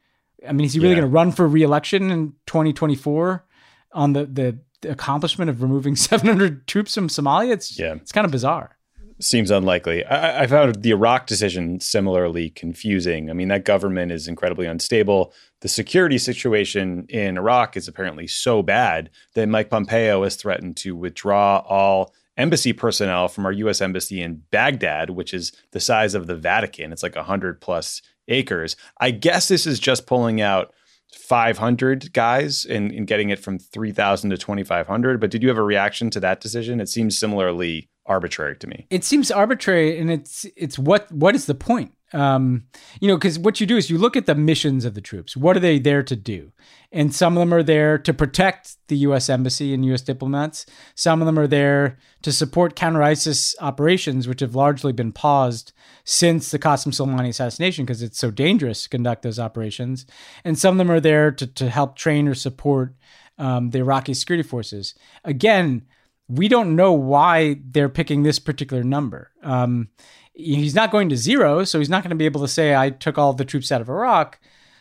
I 0.46 0.52
mean, 0.52 0.64
is 0.64 0.74
he 0.74 0.80
really 0.80 0.94
yeah. 0.94 1.00
going 1.00 1.10
to 1.10 1.14
run 1.14 1.32
for 1.32 1.46
reelection 1.46 2.10
in 2.10 2.32
2024 2.46 3.44
on 3.92 4.12
the, 4.12 4.26
the 4.26 4.58
the 4.80 4.90
accomplishment 4.90 5.48
of 5.50 5.62
removing 5.62 5.96
700 5.96 6.66
troops 6.66 6.94
from 6.94 7.08
Somalia? 7.08 7.52
It's 7.52 7.78
yeah, 7.78 7.94
it's 7.94 8.12
kind 8.12 8.24
of 8.24 8.30
bizarre 8.30 8.76
seems 9.20 9.50
unlikely. 9.50 10.04
I, 10.04 10.42
I, 10.42 10.46
found 10.46 10.82
the 10.82 10.90
Iraq 10.90 11.26
decision 11.26 11.80
similarly 11.80 12.50
confusing. 12.50 13.30
I 13.30 13.32
mean, 13.32 13.48
that 13.48 13.64
government 13.64 14.12
is 14.12 14.28
incredibly 14.28 14.66
unstable. 14.66 15.32
The 15.60 15.68
security 15.68 16.18
situation 16.18 17.06
in 17.08 17.36
Iraq 17.36 17.76
is 17.76 17.88
apparently 17.88 18.26
so 18.26 18.62
bad 18.62 19.10
that 19.34 19.48
Mike 19.48 19.70
Pompeo 19.70 20.24
has 20.24 20.36
threatened 20.36 20.76
to 20.78 20.96
withdraw 20.96 21.58
all 21.68 22.12
embassy 22.36 22.72
personnel 22.72 23.28
from 23.28 23.46
our 23.46 23.52
U.S. 23.52 23.80
embassy 23.80 24.20
in 24.20 24.42
Baghdad, 24.50 25.10
which 25.10 25.32
is 25.32 25.52
the 25.70 25.80
size 25.80 26.14
of 26.14 26.26
the 26.26 26.36
Vatican. 26.36 26.92
It's 26.92 27.02
like 27.02 27.16
100 27.16 27.60
plus 27.60 28.02
acres. 28.28 28.76
I 29.00 29.12
guess 29.12 29.48
this 29.48 29.66
is 29.66 29.78
just 29.78 30.06
pulling 30.06 30.40
out 30.40 30.74
500 31.14 32.12
guys 32.12 32.64
and, 32.64 32.90
and 32.90 33.06
getting 33.06 33.30
it 33.30 33.38
from 33.38 33.58
3,000 33.58 34.30
to 34.30 34.36
2,500. 34.36 35.20
But 35.20 35.30
did 35.30 35.42
you 35.42 35.48
have 35.48 35.58
a 35.58 35.62
reaction 35.62 36.10
to 36.10 36.20
that 36.20 36.40
decision? 36.40 36.80
It 36.80 36.88
seems 36.88 37.16
similarly 37.16 37.88
arbitrary 38.06 38.56
to 38.56 38.66
me. 38.66 38.86
It 38.90 39.04
seems 39.04 39.30
arbitrary, 39.30 39.98
and 39.98 40.10
it's 40.10 40.46
it's 40.56 40.78
what 40.78 41.10
what 41.12 41.34
is 41.34 41.46
the 41.46 41.54
point? 41.54 41.92
Um, 42.12 42.66
you 43.00 43.08
know, 43.08 43.16
because 43.16 43.40
what 43.40 43.60
you 43.60 43.66
do 43.66 43.76
is 43.76 43.90
you 43.90 43.98
look 43.98 44.16
at 44.16 44.26
the 44.26 44.36
missions 44.36 44.84
of 44.84 44.94
the 44.94 45.00
troops. 45.00 45.36
What 45.36 45.56
are 45.56 45.60
they 45.60 45.80
there 45.80 46.04
to 46.04 46.14
do? 46.14 46.52
And 46.92 47.12
some 47.12 47.36
of 47.36 47.40
them 47.40 47.52
are 47.52 47.62
there 47.62 47.98
to 47.98 48.14
protect 48.14 48.76
the 48.86 48.98
U.S. 48.98 49.28
embassy 49.28 49.74
and 49.74 49.84
U.S. 49.86 50.00
diplomats. 50.00 50.64
Some 50.94 51.20
of 51.20 51.26
them 51.26 51.40
are 51.40 51.48
there 51.48 51.98
to 52.22 52.30
support 52.30 52.76
counter 52.76 53.02
ISIS 53.02 53.56
operations, 53.60 54.28
which 54.28 54.40
have 54.40 54.54
largely 54.54 54.92
been 54.92 55.10
paused 55.10 55.72
since 56.04 56.52
the 56.52 56.58
Qasem 56.58 56.92
Soleimani 56.92 57.30
assassination 57.30 57.84
because 57.84 58.00
it's 58.00 58.18
so 58.18 58.30
dangerous 58.30 58.84
to 58.84 58.88
conduct 58.88 59.22
those 59.22 59.40
operations. 59.40 60.06
And 60.44 60.56
some 60.56 60.74
of 60.74 60.78
them 60.78 60.92
are 60.92 61.00
there 61.00 61.32
to 61.32 61.46
to 61.48 61.68
help 61.68 61.96
train 61.96 62.28
or 62.28 62.34
support 62.34 62.94
um, 63.38 63.70
the 63.70 63.80
Iraqi 63.80 64.14
security 64.14 64.48
forces. 64.48 64.94
Again, 65.24 65.82
we 66.28 66.48
don't 66.48 66.76
know 66.76 66.92
why 66.92 67.60
they're 67.64 67.88
picking 67.88 68.22
this 68.22 68.38
particular 68.38 68.82
number. 68.82 69.30
Um, 69.42 69.88
he's 70.32 70.74
not 70.74 70.90
going 70.90 71.08
to 71.10 71.16
zero, 71.16 71.64
so 71.64 71.78
he's 71.78 71.88
not 71.88 72.02
going 72.02 72.10
to 72.10 72.16
be 72.16 72.24
able 72.24 72.40
to 72.40 72.48
say, 72.48 72.74
"I 72.74 72.90
took 72.90 73.18
all 73.18 73.32
the 73.32 73.44
troops 73.44 73.70
out 73.70 73.80
of 73.80 73.88
Iraq." 73.88 74.40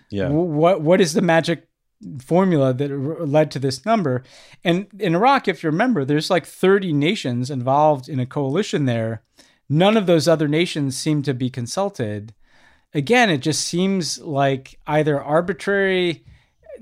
Yeah. 0.10 0.30
What 0.30 0.82
What 0.82 1.02
is 1.02 1.14
the 1.14 1.22
magic 1.22 1.68
formula 2.22 2.74
that 2.74 2.90
led 2.92 3.52
to 3.52 3.60
this 3.60 3.86
number? 3.86 4.24
And 4.64 4.88
in 5.00 5.16
Iraq, 5.16 5.48
if 5.48 5.64
you 5.64 5.70
remember, 5.70 6.06
there's 6.06 6.30
like 6.30 6.46
30 6.46 6.94
nations 6.94 7.50
involved 7.50 8.10
in 8.10 8.20
a 8.20 8.26
coalition 8.26 8.86
there. 8.86 9.24
None 9.70 9.98
of 9.98 10.06
those 10.06 10.28
other 10.28 10.48
nations 10.48 10.98
seem 10.98 11.24
to 11.24 11.34
be 11.34 11.50
consulted. 11.50 12.34
Again, 12.94 13.30
it 13.30 13.40
just 13.40 13.66
seems 13.66 14.20
like 14.20 14.80
either 14.86 15.22
arbitrary 15.22 16.24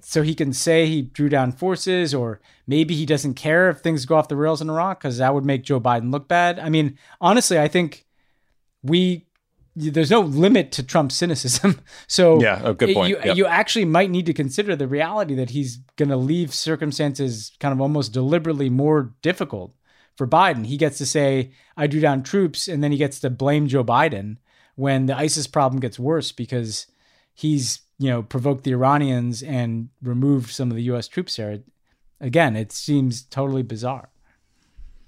so 0.02 0.22
he 0.22 0.36
can 0.36 0.54
say 0.54 0.86
he 0.86 1.02
drew 1.02 1.30
down 1.30 1.52
forces, 1.52 2.14
or 2.14 2.40
maybe 2.68 2.96
he 2.96 3.06
doesn't 3.06 3.36
care 3.36 3.70
if 3.70 3.80
things 3.80 4.06
go 4.06 4.16
off 4.16 4.28
the 4.28 4.36
rails 4.36 4.62
in 4.62 4.70
Iraq 4.70 5.00
because 5.00 5.18
that 5.18 5.34
would 5.34 5.46
make 5.46 5.64
Joe 5.64 5.80
Biden 5.80 6.12
look 6.12 6.28
bad. 6.28 6.60
I 6.60 6.70
mean, 6.70 6.98
honestly, 7.20 7.60
I 7.60 7.68
think 7.68 8.06
we 8.84 9.28
there's 9.76 10.12
no 10.12 10.20
limit 10.20 10.72
to 10.74 10.84
Trump's 10.84 11.16
cynicism. 11.16 11.80
So 12.08 12.42
yeah, 12.42 12.62
a 12.64 12.74
good 12.74 12.94
point. 12.94 13.10
You, 13.10 13.20
yep. 13.24 13.38
you 13.38 13.46
actually 13.46 13.86
might 13.86 14.10
need 14.10 14.26
to 14.26 14.34
consider 14.34 14.76
the 14.76 14.88
reality 14.88 15.34
that 15.36 15.52
he's 15.52 15.78
going 15.96 16.10
to 16.10 16.18
leave 16.18 16.54
circumstances 16.54 17.54
kind 17.62 17.72
of 17.72 17.80
almost 17.80 18.12
deliberately 18.12 18.70
more 18.70 19.14
difficult 19.22 19.74
for 20.18 20.28
Biden. 20.28 20.66
He 20.66 20.76
gets 20.76 20.98
to 20.98 21.06
say, 21.06 21.52
"I 21.78 21.88
drew 21.88 22.02
down 22.02 22.24
troops," 22.24 22.68
and 22.68 22.84
then 22.84 22.92
he 22.92 22.98
gets 22.98 23.22
to 23.22 23.30
blame 23.30 23.68
Joe 23.68 23.84
Biden 23.84 24.38
when 24.76 25.06
the 25.06 25.16
ISIS 25.16 25.48
problem 25.48 25.80
gets 25.80 25.98
worse 25.98 26.34
because 26.34 26.88
he's 27.34 27.80
you 28.02 28.10
know, 28.10 28.24
provoked 28.24 28.64
the 28.64 28.72
Iranians 28.72 29.44
and 29.44 29.90
removed 30.02 30.50
some 30.50 30.72
of 30.72 30.76
the 30.76 30.84
U.S. 30.84 31.08
troops 31.08 31.36
there. 31.36 31.60
Again, 32.20 32.56
it 32.56 32.72
seems 32.72 33.22
totally 33.22 33.62
bizarre. 33.62 34.10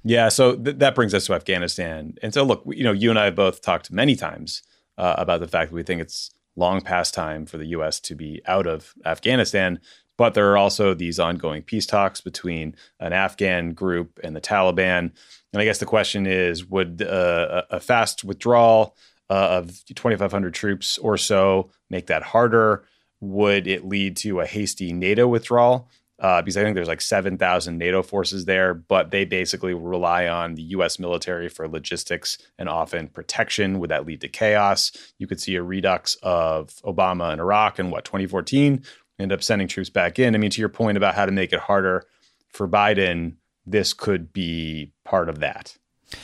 Yeah, 0.03 0.29
so 0.29 0.55
th- 0.55 0.77
that 0.77 0.93
brings 0.93 1.15
us 1.15 1.25
to 1.25 1.33
Afghanistan. 1.33 2.13
And 2.21 2.31
so, 2.35 2.43
look, 2.43 2.61
you 2.67 2.83
know, 2.83 2.91
you 2.91 3.09
and 3.09 3.17
I 3.17 3.25
have 3.25 3.35
both 3.35 3.63
talked 3.63 3.91
many 3.91 4.15
times 4.15 4.61
uh, 4.99 5.15
about 5.17 5.39
the 5.39 5.47
fact 5.47 5.71
that 5.71 5.75
we 5.75 5.81
think 5.81 6.01
it's 6.01 6.29
long 6.55 6.81
past 6.81 7.15
time 7.15 7.47
for 7.47 7.57
the 7.57 7.65
U.S. 7.67 7.99
to 8.01 8.13
be 8.13 8.43
out 8.45 8.67
of 8.67 8.93
Afghanistan. 9.03 9.79
But 10.15 10.35
there 10.35 10.51
are 10.51 10.57
also 10.57 10.93
these 10.93 11.17
ongoing 11.17 11.63
peace 11.63 11.87
talks 11.87 12.21
between 12.21 12.75
an 12.99 13.11
Afghan 13.11 13.73
group 13.73 14.19
and 14.23 14.35
the 14.35 14.41
Taliban. 14.41 15.11
And 15.51 15.61
I 15.61 15.65
guess 15.65 15.79
the 15.79 15.87
question 15.87 16.27
is 16.27 16.63
would 16.63 17.01
uh, 17.01 17.63
a 17.71 17.79
fast 17.79 18.23
withdrawal 18.23 18.95
uh, 19.33 19.57
of 19.61 19.83
2,500 19.85 20.53
troops 20.53 20.99
or 20.99 21.17
so 21.17 21.71
make 21.89 22.05
that 22.07 22.21
harder? 22.21 22.85
Would 23.19 23.65
it 23.65 23.83
lead 23.83 24.15
to 24.17 24.41
a 24.41 24.45
hasty 24.45 24.93
NATO 24.93 25.27
withdrawal? 25.27 25.89
Uh, 26.19 26.41
because 26.41 26.55
I 26.55 26.61
think 26.61 26.75
there's 26.75 26.87
like 26.87 27.01
7,000 27.01 27.77
NATO 27.77 28.03
forces 28.03 28.45
there, 28.45 28.75
but 28.75 29.09
they 29.09 29.25
basically 29.25 29.73
rely 29.73 30.27
on 30.27 30.53
the 30.53 30.61
US 30.77 30.99
military 30.99 31.49
for 31.49 31.67
logistics 31.67 32.37
and 32.59 32.69
often 32.69 33.07
protection. 33.07 33.79
Would 33.79 33.89
that 33.89 34.05
lead 34.05 34.21
to 34.21 34.29
chaos? 34.29 34.91
You 35.17 35.25
could 35.25 35.41
see 35.41 35.55
a 35.55 35.63
redux 35.63 36.15
of 36.21 36.69
Obama 36.83 37.33
in 37.33 37.39
Iraq 37.39 37.79
in 37.79 37.89
what, 37.89 38.05
2014? 38.05 38.83
End 39.19 39.31
up 39.31 39.41
sending 39.41 39.67
troops 39.67 39.89
back 39.89 40.19
in. 40.19 40.35
I 40.35 40.37
mean, 40.37 40.51
to 40.51 40.61
your 40.61 40.69
point 40.69 40.95
about 40.95 41.15
how 41.15 41.25
to 41.25 41.31
make 41.31 41.51
it 41.51 41.59
harder 41.59 42.03
for 42.49 42.67
Biden, 42.67 43.37
this 43.65 43.93
could 43.93 44.31
be 44.31 44.91
part 45.03 45.27
of 45.27 45.39
that. 45.39 45.75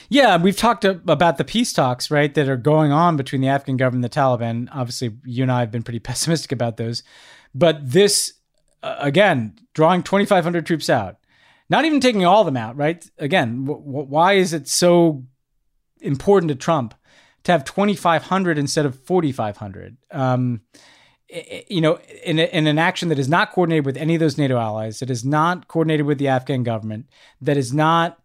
Yeah, 0.09 0.37
we've 0.37 0.57
talked 0.57 0.85
about 0.85 1.37
the 1.37 1.43
peace 1.43 1.73
talks, 1.73 2.09
right, 2.09 2.33
that 2.33 2.49
are 2.49 2.57
going 2.57 2.91
on 2.91 3.17
between 3.17 3.41
the 3.41 3.47
Afghan 3.47 3.77
government 3.77 4.03
and 4.03 4.11
the 4.11 4.19
Taliban. 4.19 4.67
Obviously, 4.71 5.17
you 5.25 5.43
and 5.43 5.51
I 5.51 5.59
have 5.59 5.71
been 5.71 5.83
pretty 5.83 5.99
pessimistic 6.09 6.51
about 6.51 6.77
those. 6.77 7.03
But 7.53 7.91
this, 7.91 8.33
again, 8.83 9.57
drawing 9.73 10.03
2,500 10.03 10.65
troops 10.65 10.89
out, 10.89 11.17
not 11.69 11.85
even 11.85 11.99
taking 11.99 12.25
all 12.25 12.41
of 12.41 12.45
them 12.45 12.57
out, 12.57 12.75
right? 12.75 13.07
Again, 13.17 13.65
w- 13.65 13.81
why 13.81 14.33
is 14.33 14.53
it 14.53 14.67
so 14.67 15.23
important 16.01 16.49
to 16.49 16.55
Trump 16.55 16.93
to 17.43 17.51
have 17.51 17.63
2,500 17.63 18.57
instead 18.57 18.85
of 18.85 18.99
4,500? 19.03 19.97
Um, 20.11 20.61
you 21.67 21.81
know, 21.81 21.99
in, 22.23 22.39
a, 22.39 22.45
in 22.45 22.65
an 22.65 22.79
action 22.79 23.09
that 23.09 23.19
is 23.19 23.29
not 23.29 23.51
coordinated 23.51 23.85
with 23.85 23.97
any 23.97 24.15
of 24.15 24.19
those 24.19 24.37
NATO 24.37 24.57
allies, 24.57 24.99
that 24.99 25.11
is 25.11 25.23
not 25.23 25.67
coordinated 25.67 26.07
with 26.07 26.17
the 26.17 26.27
Afghan 26.27 26.63
government, 26.63 27.07
that 27.41 27.55
is 27.55 27.71
not 27.71 28.18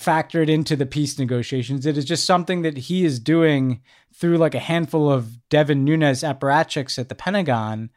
factored 0.00 0.48
into 0.48 0.76
the 0.76 0.86
peace 0.86 1.18
negotiations. 1.18 1.84
It 1.84 1.98
is 1.98 2.04
just 2.04 2.24
something 2.24 2.62
that 2.62 2.78
he 2.78 3.04
is 3.04 3.20
doing 3.20 3.82
through 4.14 4.38
like 4.38 4.54
a 4.54 4.60
handful 4.60 5.10
of 5.10 5.48
Devin 5.48 5.84
Nunes 5.84 6.22
apparatchiks 6.22 6.98
at 6.98 7.08
the 7.08 7.14
Pentagon 7.14 7.90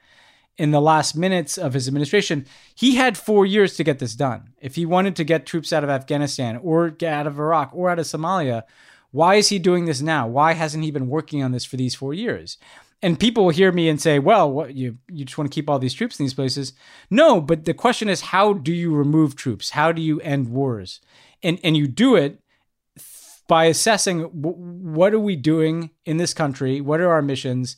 in 0.57 0.71
the 0.71 0.81
last 0.81 1.15
minutes 1.15 1.57
of 1.57 1.73
his 1.73 1.87
administration. 1.87 2.45
He 2.75 2.95
had 2.95 3.17
four 3.17 3.45
years 3.45 3.75
to 3.77 3.83
get 3.83 3.99
this 3.99 4.15
done. 4.15 4.49
If 4.61 4.75
he 4.75 4.85
wanted 4.85 5.15
to 5.15 5.23
get 5.23 5.45
troops 5.45 5.71
out 5.71 5.83
of 5.83 5.89
Afghanistan 5.89 6.59
or 6.61 6.89
get 6.89 7.13
out 7.13 7.27
of 7.27 7.39
Iraq 7.39 7.71
or 7.73 7.89
out 7.89 7.99
of 7.99 8.05
Somalia, 8.05 8.63
why 9.11 9.35
is 9.35 9.49
he 9.49 9.57
doing 9.57 9.85
this 9.85 10.01
now? 10.01 10.27
Why 10.27 10.53
hasn't 10.53 10.83
he 10.83 10.91
been 10.91 11.07
working 11.07 11.41
on 11.41 11.51
this 11.51 11.65
for 11.65 11.77
these 11.77 11.95
four 11.95 12.13
years? 12.13 12.57
And 13.01 13.19
people 13.19 13.43
will 13.43 13.51
hear 13.51 13.71
me 13.71 13.89
and 13.89 14.01
say, 14.01 14.17
"Well, 14.17 14.49
what 14.51 14.75
you 14.75 14.97
you 15.11 15.25
just 15.25 15.37
want 15.37 15.51
to 15.51 15.53
keep 15.53 15.69
all 15.69 15.77
these 15.77 15.93
troops 15.93 16.19
in 16.19 16.25
these 16.25 16.33
places?" 16.33 16.73
No, 17.09 17.41
but 17.41 17.65
the 17.65 17.73
question 17.73 18.07
is, 18.07 18.21
how 18.21 18.53
do 18.53 18.71
you 18.71 18.95
remove 18.95 19.35
troops? 19.35 19.71
How 19.71 19.91
do 19.91 20.01
you 20.01 20.21
end 20.21 20.47
wars? 20.47 21.01
And 21.43 21.59
and 21.63 21.77
you 21.77 21.87
do 21.87 22.15
it 22.15 22.39
by 23.47 23.65
assessing 23.65 24.21
what 24.31 25.13
are 25.13 25.19
we 25.19 25.35
doing 25.35 25.91
in 26.05 26.17
this 26.17 26.33
country? 26.33 26.81
What 26.81 27.01
are 27.01 27.11
our 27.11 27.21
missions? 27.21 27.75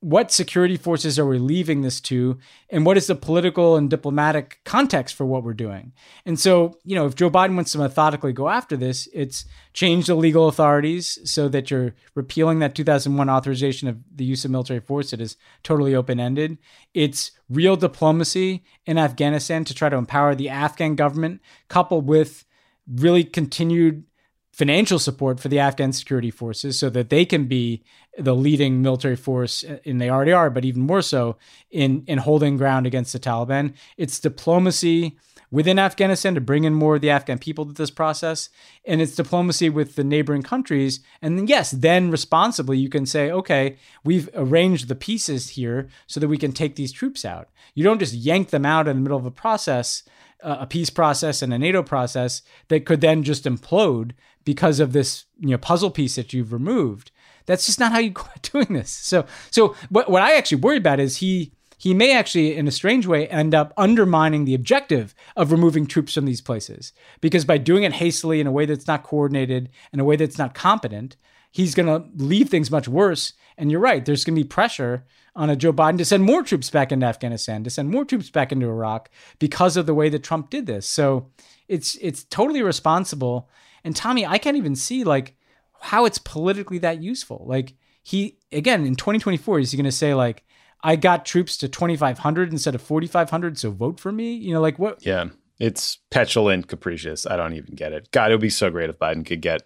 What 0.00 0.30
security 0.30 0.76
forces 0.76 1.18
are 1.18 1.26
we 1.26 1.38
leaving 1.38 1.80
this 1.80 2.00
to? 2.02 2.38
And 2.68 2.84
what 2.84 2.98
is 2.98 3.06
the 3.06 3.14
political 3.14 3.76
and 3.76 3.88
diplomatic 3.88 4.60
context 4.64 5.14
for 5.14 5.24
what 5.24 5.42
we're 5.42 5.54
doing? 5.54 5.94
And 6.26 6.38
so 6.38 6.78
you 6.84 6.94
know 6.94 7.06
if 7.06 7.14
joe 7.14 7.30
biden 7.30 7.54
wants 7.54 7.72
to 7.72 7.78
methodically 7.78 8.32
go 8.34 8.48
after 8.48 8.76
this 8.76 9.08
it's 9.12 9.46
change 9.72 10.06
the 10.06 10.14
legal 10.14 10.48
authorities 10.48 11.18
so 11.24 11.48
that 11.48 11.70
you're 11.70 11.94
repealing 12.14 12.58
that 12.58 12.74
2001 12.74 13.28
authorization 13.30 13.88
of 13.88 13.98
the 14.14 14.24
use 14.24 14.44
of 14.44 14.50
military 14.50 14.80
force 14.80 15.10
that 15.10 15.20
is 15.20 15.36
totally 15.62 15.94
open-ended. 15.94 16.58
It's 16.94 17.32
real 17.48 17.76
diplomacy 17.76 18.64
in 18.84 18.98
afghanistan 18.98 19.64
to 19.64 19.74
try 19.74 19.88
to 19.88 19.96
empower 19.96 20.34
the 20.34 20.50
afghan 20.50 20.94
government 20.94 21.40
coupled 21.68 22.06
with 22.06 22.44
really 22.90 23.24
continued 23.24 24.04
financial 24.52 24.98
support 24.98 25.38
for 25.38 25.48
the 25.48 25.58
Afghan 25.58 25.92
security 25.92 26.30
forces 26.30 26.78
so 26.78 26.88
that 26.88 27.10
they 27.10 27.26
can 27.26 27.44
be 27.44 27.82
the 28.16 28.34
leading 28.34 28.80
military 28.80 29.16
force, 29.16 29.62
and 29.84 30.00
they 30.00 30.08
already 30.08 30.32
are, 30.32 30.48
but 30.48 30.64
even 30.64 30.80
more 30.80 31.02
so 31.02 31.36
in, 31.70 32.02
in 32.06 32.16
holding 32.18 32.56
ground 32.56 32.86
against 32.86 33.12
the 33.12 33.18
Taliban. 33.18 33.74
It's 33.98 34.18
diplomacy 34.18 35.18
within 35.50 35.78
Afghanistan 35.78 36.34
to 36.34 36.40
bring 36.40 36.64
in 36.64 36.74
more 36.74 36.96
of 36.96 37.00
the 37.00 37.10
Afghan 37.10 37.38
people 37.38 37.66
to 37.66 37.72
this 37.72 37.90
process, 37.90 38.48
and 38.84 39.00
it's 39.00 39.14
diplomacy 39.14 39.68
with 39.68 39.94
the 39.94 40.04
neighboring 40.04 40.42
countries. 40.42 41.00
And 41.22 41.38
then, 41.38 41.46
yes, 41.46 41.70
then 41.70 42.10
responsibly, 42.10 42.78
you 42.78 42.88
can 42.88 43.06
say, 43.06 43.30
okay, 43.30 43.76
we've 44.04 44.28
arranged 44.34 44.88
the 44.88 44.94
pieces 44.94 45.50
here 45.50 45.88
so 46.06 46.20
that 46.20 46.28
we 46.28 46.38
can 46.38 46.52
take 46.52 46.76
these 46.76 46.92
troops 46.92 47.24
out. 47.24 47.48
You 47.74 47.84
don't 47.84 47.98
just 47.98 48.14
yank 48.14 48.50
them 48.50 48.66
out 48.66 48.88
in 48.88 48.96
the 48.96 49.02
middle 49.02 49.18
of 49.18 49.26
a 49.26 49.30
process 49.30 50.02
uh, 50.42 50.58
a 50.60 50.66
peace 50.66 50.90
process 50.90 51.42
and 51.42 51.52
a 51.52 51.58
NATO 51.58 51.82
process 51.82 52.42
that 52.68 52.84
could 52.84 53.00
then 53.00 53.22
just 53.22 53.44
implode 53.44 54.12
because 54.44 54.80
of 54.80 54.92
this 54.92 55.24
you 55.38 55.50
know 55.50 55.58
puzzle 55.58 55.90
piece 55.90 56.16
that 56.16 56.32
you've 56.32 56.52
removed. 56.52 57.10
That's 57.46 57.66
just 57.66 57.80
not 57.80 57.92
how 57.92 57.98
you 57.98 58.10
go 58.10 58.24
doing 58.42 58.72
this. 58.72 58.90
So 58.90 59.26
so 59.50 59.74
what 59.88 60.10
what 60.10 60.22
I 60.22 60.36
actually 60.36 60.60
worry 60.60 60.76
about 60.76 61.00
is 61.00 61.18
he 61.18 61.52
he 61.78 61.92
may 61.92 62.16
actually, 62.16 62.56
in 62.56 62.66
a 62.66 62.72
strange 62.72 63.06
way, 63.06 63.28
end 63.28 63.54
up 63.54 63.72
undermining 63.76 64.44
the 64.44 64.54
objective 64.54 65.14
of 65.36 65.52
removing 65.52 65.86
troops 65.86 66.14
from 66.14 66.24
these 66.24 66.40
places. 66.40 66.92
Because 67.20 67.44
by 67.44 67.58
doing 67.58 67.82
it 67.82 67.94
hastily 67.94 68.40
in 68.40 68.46
a 68.46 68.52
way 68.52 68.64
that's 68.64 68.86
not 68.86 69.02
coordinated, 69.02 69.68
in 69.92 70.00
a 70.00 70.04
way 70.04 70.16
that's 70.16 70.38
not 70.38 70.54
competent, 70.54 71.16
he's 71.50 71.74
going 71.74 71.86
to 71.86 72.08
leave 72.22 72.48
things 72.48 72.70
much 72.70 72.88
worse. 72.88 73.34
And 73.58 73.70
you're 73.70 73.80
right, 73.80 74.04
there's 74.04 74.24
going 74.24 74.34
to 74.36 74.42
be 74.42 74.48
pressure 74.48 75.04
on 75.34 75.50
a 75.50 75.56
Joe 75.56 75.72
Biden 75.72 75.98
to 75.98 76.04
send 76.04 76.24
more 76.24 76.42
troops 76.42 76.70
back 76.70 76.90
into 76.90 77.06
Afghanistan, 77.06 77.62
to 77.64 77.70
send 77.70 77.90
more 77.90 78.06
troops 78.06 78.30
back 78.30 78.52
into 78.52 78.66
Iraq 78.66 79.10
because 79.38 79.76
of 79.76 79.84
the 79.84 79.94
way 79.94 80.08
that 80.08 80.24
Trump 80.24 80.48
did 80.48 80.66
this. 80.66 80.88
So 80.88 81.30
it's 81.68 81.96
it's 81.96 82.24
totally 82.24 82.62
responsible. 82.62 83.50
And 83.84 83.94
Tommy, 83.94 84.26
I 84.26 84.38
can't 84.38 84.56
even 84.56 84.74
see 84.74 85.04
like 85.04 85.36
how 85.80 86.06
it's 86.06 86.18
politically 86.18 86.78
that 86.78 87.02
useful. 87.02 87.44
Like 87.46 87.74
he 88.02 88.38
again 88.50 88.86
in 88.86 88.96
2024, 88.96 89.60
is 89.60 89.70
he 89.70 89.76
going 89.76 89.84
to 89.84 89.92
say 89.92 90.14
like 90.14 90.42
I 90.82 90.96
got 90.96 91.24
troops 91.24 91.56
to 91.58 91.68
2,500 91.68 92.52
instead 92.52 92.74
of 92.74 92.82
4,500, 92.82 93.58
so 93.58 93.70
vote 93.70 93.98
for 93.98 94.12
me? 94.12 94.34
You 94.34 94.54
know, 94.54 94.60
like 94.60 94.78
what? 94.78 95.04
Yeah, 95.04 95.26
it's 95.58 95.98
petulant, 96.10 96.68
capricious. 96.68 97.26
I 97.26 97.36
don't 97.36 97.54
even 97.54 97.74
get 97.74 97.92
it. 97.92 98.10
God, 98.10 98.30
it 98.30 98.34
would 98.34 98.40
be 98.40 98.50
so 98.50 98.70
great 98.70 98.90
if 98.90 98.98
Biden 98.98 99.24
could 99.24 99.40
get 99.40 99.62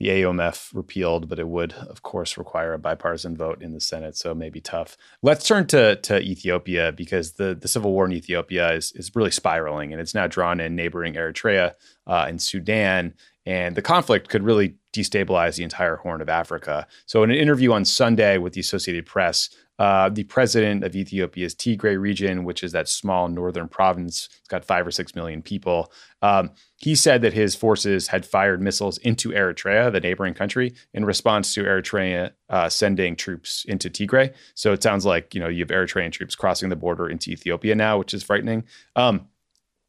the 0.00 0.08
AUMF 0.08 0.74
repealed, 0.74 1.28
but 1.28 1.40
it 1.40 1.48
would, 1.48 1.72
of 1.72 2.02
course, 2.02 2.38
require 2.38 2.72
a 2.72 2.78
bipartisan 2.78 3.36
vote 3.36 3.60
in 3.60 3.72
the 3.72 3.80
Senate, 3.80 4.16
so 4.16 4.30
it 4.30 4.36
may 4.36 4.48
be 4.48 4.60
tough. 4.60 4.96
Let's 5.22 5.46
turn 5.46 5.66
to, 5.68 5.96
to 5.96 6.20
Ethiopia 6.20 6.92
because 6.92 7.32
the, 7.32 7.56
the 7.60 7.66
civil 7.66 7.92
war 7.92 8.06
in 8.06 8.12
Ethiopia 8.12 8.72
is, 8.74 8.92
is 8.92 9.14
really 9.16 9.32
spiraling, 9.32 9.92
and 9.92 10.00
it's 10.00 10.14
now 10.14 10.28
drawn 10.28 10.60
in 10.60 10.76
neighboring 10.76 11.14
Eritrea 11.14 11.72
uh, 12.06 12.26
and 12.28 12.40
Sudan, 12.40 13.14
and 13.44 13.74
the 13.74 13.82
conflict 13.82 14.28
could 14.28 14.44
really 14.44 14.76
destabilize 14.92 15.56
the 15.56 15.64
entire 15.64 15.96
Horn 15.96 16.20
of 16.20 16.28
Africa. 16.28 16.86
So, 17.06 17.24
in 17.24 17.30
an 17.30 17.36
interview 17.36 17.72
on 17.72 17.84
Sunday 17.84 18.38
with 18.38 18.52
the 18.52 18.60
Associated 18.60 19.04
Press, 19.04 19.50
uh, 19.78 20.08
the 20.08 20.24
president 20.24 20.82
of 20.82 20.96
Ethiopia's 20.96 21.54
Tigray 21.54 21.98
region, 21.98 22.44
which 22.44 22.64
is 22.64 22.72
that 22.72 22.88
small 22.88 23.28
northern 23.28 23.68
province, 23.68 24.28
it's 24.38 24.48
got 24.48 24.64
five 24.64 24.86
or 24.86 24.90
six 24.90 25.14
million 25.14 25.40
people. 25.40 25.92
Um, 26.20 26.50
he 26.76 26.94
said 26.94 27.22
that 27.22 27.32
his 27.32 27.54
forces 27.54 28.08
had 28.08 28.26
fired 28.26 28.60
missiles 28.60 28.98
into 28.98 29.30
Eritrea, 29.30 29.92
the 29.92 30.00
neighboring 30.00 30.34
country, 30.34 30.74
in 30.92 31.04
response 31.04 31.54
to 31.54 31.62
Eritrea 31.62 32.32
uh, 32.48 32.68
sending 32.68 33.14
troops 33.14 33.64
into 33.68 33.88
Tigray. 33.88 34.34
So 34.54 34.72
it 34.72 34.82
sounds 34.82 35.06
like 35.06 35.34
you 35.34 35.40
know 35.40 35.48
you 35.48 35.60
have 35.60 35.68
Eritrean 35.68 36.10
troops 36.10 36.34
crossing 36.34 36.68
the 36.68 36.76
border 36.76 37.08
into 37.08 37.30
Ethiopia 37.30 37.74
now, 37.74 37.98
which 37.98 38.14
is 38.14 38.22
frightening. 38.22 38.64
Um, 38.96 39.28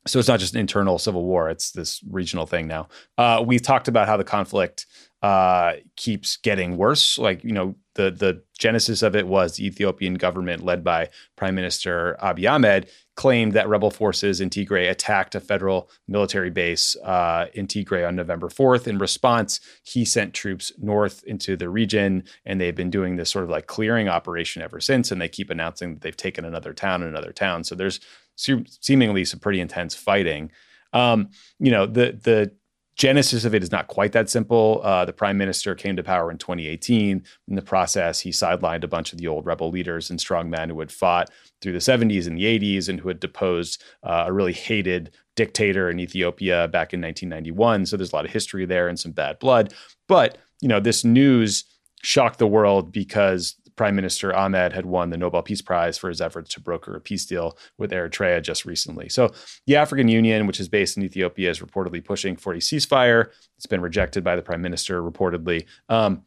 so 0.07 0.17
it's 0.17 0.27
not 0.27 0.39
just 0.39 0.53
an 0.53 0.59
internal 0.59 0.97
civil 0.97 1.25
war; 1.25 1.49
it's 1.49 1.71
this 1.71 2.01
regional 2.09 2.45
thing 2.45 2.67
now. 2.67 2.87
Uh, 3.17 3.43
we've 3.45 3.61
talked 3.61 3.87
about 3.87 4.07
how 4.07 4.17
the 4.17 4.23
conflict 4.23 4.85
uh, 5.21 5.73
keeps 5.97 6.38
getting 6.38 6.77
worse. 6.77 7.17
Like 7.17 7.43
you 7.43 7.51
know, 7.51 7.75
the 7.95 8.10
the 8.10 8.41
genesis 8.58 9.01
of 9.01 9.15
it 9.15 9.27
was 9.27 9.55
the 9.55 9.65
Ethiopian 9.65 10.13
government, 10.13 10.63
led 10.63 10.84
by 10.84 11.10
Prime 11.36 11.55
Minister 11.55 12.17
Abiy 12.21 12.49
Ahmed, 12.49 12.89
claimed 13.15 13.51
that 13.51 13.67
rebel 13.67 13.91
forces 13.91 14.39
in 14.39 14.49
Tigray 14.49 14.89
attacked 14.89 15.36
a 15.36 15.41
federal 15.41 15.89
military 16.08 16.49
base 16.49 16.95
uh, 17.03 17.47
in 17.53 17.67
Tigray 17.67 18.08
on 18.08 18.15
November 18.15 18.47
4th. 18.47 18.88
In 18.88 18.97
response, 18.97 19.60
he 19.84 20.05
sent 20.05 20.34
troops 20.34 20.71
north 20.77 21.21
into 21.25 21.58
the 21.58 21.69
region, 21.69 22.23
and 22.45 22.62
they've 22.62 22.75
been 22.75 22.89
doing 22.89 23.17
this 23.17 23.29
sort 23.29 23.43
of 23.43 23.49
like 23.49 23.67
clearing 23.67 24.08
operation 24.08 24.62
ever 24.62 24.79
since. 24.79 25.12
And 25.12 25.21
they 25.21 25.27
keep 25.27 25.49
announcing 25.49 25.95
that 25.95 26.01
they've 26.01 26.15
taken 26.15 26.45
another 26.45 26.73
town, 26.73 27.01
and 27.01 27.10
another 27.10 27.34
town. 27.34 27.65
So 27.65 27.75
there's 27.75 27.99
seemingly 28.38 29.25
some 29.25 29.41
pretty 29.41 29.60
intense 29.60 29.95
fighting. 29.95 30.51
Um, 30.93 31.29
you 31.60 31.71
know, 31.71 31.86
the 31.86 32.17
the 32.23 32.55
genesis 32.99 33.45
of 33.45 33.55
it 33.55 33.63
is 33.63 33.71
not 33.71 33.88
quite 33.88 34.12
that 34.12 34.29
simple. 34.29 34.81
Uh, 34.83 35.05
the 35.05 35.13
prime 35.13 35.38
minister 35.38 35.73
came 35.73 35.95
to 35.95 36.03
power 36.03 36.29
in 36.29 36.38
2018. 36.38 37.23
In 37.47 37.55
the 37.55 37.62
process, 37.62 38.19
he 38.19 38.29
sidelined 38.29 38.83
a 38.83 38.89
bunch 38.89 39.13
of 39.13 39.19
the 39.19 39.27
old 39.27 39.45
rebel 39.45 39.69
leaders 39.69 40.09
and 40.09 40.19
strongmen 40.19 40.67
who 40.67 40.79
had 40.81 40.91
fought 40.91 41.31
through 41.62 41.71
the 41.71 41.79
70s 41.79 42.27
and 42.27 42.38
the 42.38 42.43
80s 42.43 42.89
and 42.89 42.99
who 42.99 43.07
had 43.07 43.21
deposed 43.21 43.81
uh, 44.03 44.25
a 44.27 44.33
really 44.33 44.51
hated 44.51 45.12
dictator 45.38 45.89
in 45.89 45.97
Ethiopia 45.97 46.67
back 46.67 46.93
in 46.93 46.99
1991. 46.99 47.85
So 47.85 47.95
there's 47.95 48.12
a 48.12 48.15
lot 48.15 48.25
of 48.25 48.31
history 48.31 48.65
there 48.65 48.89
and 48.89 48.99
some 48.99 49.13
bad 49.13 49.39
blood. 49.39 49.73
But 50.09 50.38
you 50.59 50.67
know, 50.67 50.81
this 50.81 51.05
news 51.05 51.63
shocked 52.03 52.38
the 52.38 52.47
world 52.47 52.91
because 52.91 53.55
Prime 53.79 53.95
Minister 53.95 54.35
Ahmed 54.35 54.73
had 54.73 54.85
won 54.85 55.09
the 55.09 55.15
Nobel 55.15 55.41
Peace 55.41 55.61
Prize 55.61 55.97
for 55.97 56.09
his 56.09 56.19
efforts 56.19 56.53
to 56.53 56.59
broker 56.59 56.97
a 56.97 56.99
peace 56.99 57.25
deal 57.25 57.57
with 57.77 57.91
Eritrea 57.91 58.41
just 58.41 58.65
recently. 58.65 59.07
So 59.07 59.31
the 59.67 59.77
African 59.77 60.09
Union, 60.09 60.47
which 60.47 60.59
is 60.59 60.67
based 60.67 60.97
in 60.97 61.03
Ethiopia, 61.03 61.49
is 61.49 61.61
reportedly 61.61 62.03
pushing 62.03 62.35
for 62.35 62.51
a 62.51 62.57
ceasefire. 62.57 63.27
It's 63.55 63.67
been 63.67 63.79
rejected 63.79 64.21
by 64.21 64.35
the 64.35 64.41
prime 64.41 64.61
minister, 64.61 65.01
reportedly. 65.01 65.65
Um, 65.87 66.23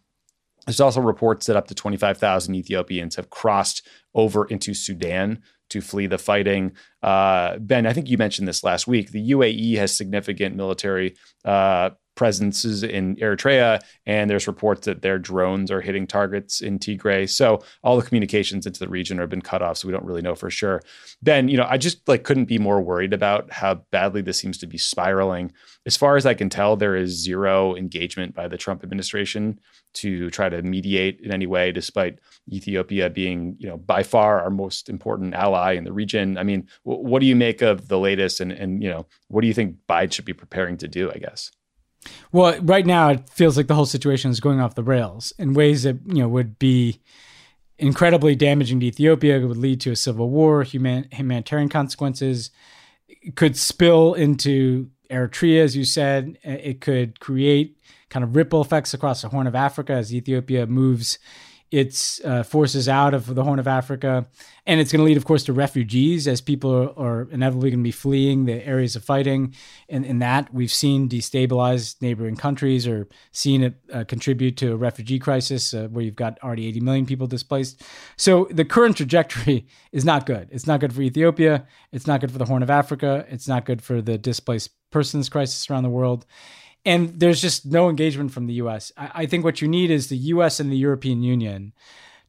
there's 0.65 0.81
also 0.81 1.03
reports 1.03 1.45
that 1.45 1.57
up 1.57 1.67
to 1.67 1.75
25,000 1.75 2.55
Ethiopians 2.55 3.17
have 3.17 3.29
crossed 3.29 3.87
over 4.15 4.47
into 4.47 4.73
Sudan 4.73 5.43
to 5.69 5.83
flee 5.83 6.07
the 6.07 6.17
fighting. 6.17 6.73
Uh, 7.03 7.59
ben, 7.59 7.85
I 7.85 7.93
think 7.93 8.09
you 8.09 8.17
mentioned 8.17 8.49
this 8.49 8.65
last 8.65 8.87
week. 8.87 9.11
The 9.11 9.33
UAE 9.33 9.77
has 9.77 9.95
significant 9.95 10.57
military 10.57 11.17
uh, 11.45 11.91
presences 12.15 12.83
in 12.83 13.17
Eritrea, 13.17 13.81
and 14.07 14.29
there's 14.29 14.47
reports 14.47 14.87
that 14.87 15.03
their 15.03 15.19
drones 15.19 15.71
are 15.71 15.81
hitting 15.81 16.07
targets 16.07 16.61
in 16.61 16.79
Tigray. 16.79 17.29
So 17.29 17.63
all 17.83 17.97
the 17.97 18.07
communications 18.07 18.67
into 18.67 18.81
the 18.81 18.89
region 18.89 19.19
have 19.19 19.31
been 19.31 19.43
cut 19.43 19.63
off, 19.63 19.79
so 19.79 19.89
we 19.89 19.93
don't 19.93 20.05
really 20.05 20.23
know 20.23 20.35
for 20.35 20.51
sure. 20.51 20.83
Then, 21.23 21.49
you 21.49 21.57
know, 21.57 21.67
I 21.69 21.79
just 21.79 22.07
like 22.09 22.25
couldn't 22.25 22.47
be 22.47 22.59
more 22.59 22.81
worried 22.81 23.13
about 23.13 23.51
how 23.53 23.75
badly 23.91 24.23
this 24.23 24.39
seems 24.39 24.59
to 24.59 24.67
be 24.67 24.79
spiraling. 24.79 25.53
As 25.87 25.97
far 25.97 26.17
as 26.17 26.27
I 26.27 26.35
can 26.35 26.49
tell, 26.49 26.77
there 26.77 26.97
is 26.97 27.11
zero 27.11 27.75
engagement 27.75 28.35
by 28.35 28.49
the 28.49 28.59
Trump 28.59 28.83
administration 28.83 29.59
to 29.95 30.31
try 30.31 30.49
to 30.49 30.63
mediate 30.63 31.21
in 31.21 31.33
any 31.33 31.47
way, 31.47 31.73
despite 31.73 32.19
Ethiopia 32.51 33.11
being, 33.11 33.57
you 33.59 33.69
know, 33.69 33.77
by 33.77 34.03
far 34.03 34.41
our 34.41 34.51
most 34.51 34.89
important 34.89 35.35
ally 35.35 35.73
in 35.73 35.85
the 35.85 35.93
region. 35.93 36.39
I 36.39 36.43
mean, 36.43 36.69
w- 36.85 37.07
what 37.07 37.21
do 37.21 37.27
you 37.27 37.37
make 37.37 37.63
of 37.63 37.89
the 37.89 37.99
latest, 37.99 38.41
and 38.41 38.53
and 38.53 38.83
you 38.83 38.89
know, 38.89 39.07
what 39.29 39.43
do 39.43 39.47
you 39.47 39.55
think 39.55 39.77
Biden 39.89 40.13
should 40.13 40.25
be 40.25 40.33
preparing 40.33 40.77
to 40.79 40.89
do? 40.89 41.11
I 41.11 41.19
guess. 41.19 41.51
Well, 42.33 42.59
right 42.63 42.87
now 42.87 43.11
it 43.11 43.29
feels 43.29 43.57
like 43.57 43.67
the 43.67 43.75
whole 43.75 43.87
situation 43.87 44.31
is 44.31 44.41
going 44.41 44.61
off 44.61 44.75
the 44.75 44.83
rails 44.83 45.33
in 45.39 45.55
ways 45.55 45.83
that 45.85 45.99
you 46.07 46.23
know 46.23 46.29
would 46.29 46.59
be 46.59 47.01
incredibly 47.79 48.35
damaging 48.35 48.81
to 48.81 48.87
Ethiopia. 48.87 49.39
It 49.39 49.47
would 49.47 49.57
lead 49.57 49.81
to 49.83 49.91
a 49.91 49.97
civil 49.97 50.31
war, 50.31 50.63
human, 50.63 51.09
humanitarian 51.11 51.69
consequences. 51.69 52.51
It 53.09 53.37
could 53.37 53.57
spill 53.57 54.15
into 54.15 54.91
Eritrea, 55.11 55.63
as 55.63 55.77
you 55.77 55.85
said. 55.85 56.39
It 56.43 56.81
could 56.81 57.21
create 57.21 57.79
kind 58.09 58.25
of 58.25 58.37
ripple 58.37 58.61
effects 58.61 58.95
across 58.95 59.23
the 59.23 59.29
Horn 59.29 59.47
of 59.47 59.55
Africa 59.55 59.93
as 59.93 60.15
Ethiopia 60.15 60.67
moves 60.67 61.19
its 61.73 62.23
uh, 62.23 62.43
forces 62.43 62.87
out 62.87 63.15
of 63.15 63.35
the 63.35 63.43
Horn 63.43 63.59
of 63.59 63.67
Africa. 63.67 64.27
And 64.67 64.79
it's 64.79 64.93
going 64.93 65.01
to 65.01 65.05
lead, 65.05 65.17
of 65.17 65.25
course, 65.25 65.43
to 65.45 65.55
refugees 65.55 66.29
as 66.29 66.43
people 66.43 66.71
are, 66.71 66.99
are 66.99 67.29
inevitably 67.31 67.71
going 67.71 67.81
to 67.81 67.85
be 67.85 67.91
fleeing 67.91 68.45
the 68.45 68.65
areas 68.65 68.95
of 68.95 69.03
fighting. 69.03 69.55
And 69.89 70.05
in 70.05 70.19
that, 70.19 70.53
we've 70.53 70.71
seen 70.71 71.09
destabilize 71.09 72.01
neighboring 72.03 72.37
countries 72.37 72.87
or 72.87 73.09
seen 73.33 73.63
it 73.63 73.75
uh, 73.91 74.05
contribute 74.05 74.59
to 74.59 74.73
a 74.73 74.77
refugee 74.77 75.19
crisis 75.19 75.73
uh, 75.73 75.89
where 75.89 76.05
you've 76.05 76.15
got 76.15 76.39
already 76.43 76.67
80 76.67 76.81
million 76.81 77.07
people 77.07 77.27
displaced. 77.27 77.83
So 78.17 78.47
the 78.51 78.67
current 78.67 78.99
trajectory 78.99 79.67
is 79.93 80.05
not 80.05 80.27
good. 80.27 80.49
It's 80.53 80.67
not 80.67 80.81
good 80.81 80.93
for 80.93 81.01
Ethiopia. 81.01 81.67
It's 81.91 82.07
not 82.07 82.21
good 82.21 82.31
for 82.31 82.39
the 82.39 82.45
Horn 82.45 82.63
of 82.63 82.71
Africa. 82.71 83.27
It's 83.31 83.49
not 83.49 83.65
good 83.65 83.83
for 83.83 84.03
the 84.03 84.19
displaced 84.19 84.71
persons 84.91 85.31
crisis 85.31 85.71
around 85.71 85.85
the 85.85 85.89
world 85.89 86.27
and 86.85 87.21
there's 87.21 87.41
just 87.41 87.67
no 87.67 87.89
engagement 87.89 88.33
from 88.33 88.47
the 88.47 88.55
U.S. 88.55 88.93
I, 88.97 89.11
I 89.15 89.27
think 89.27 89.45
what 89.45 89.63
you 89.63 89.69
need 89.69 89.91
is 89.91 90.09
the 90.09 90.17
U.S. 90.17 90.61
and 90.61 90.71
the 90.71 90.77
European 90.77 91.23
Union 91.23 91.73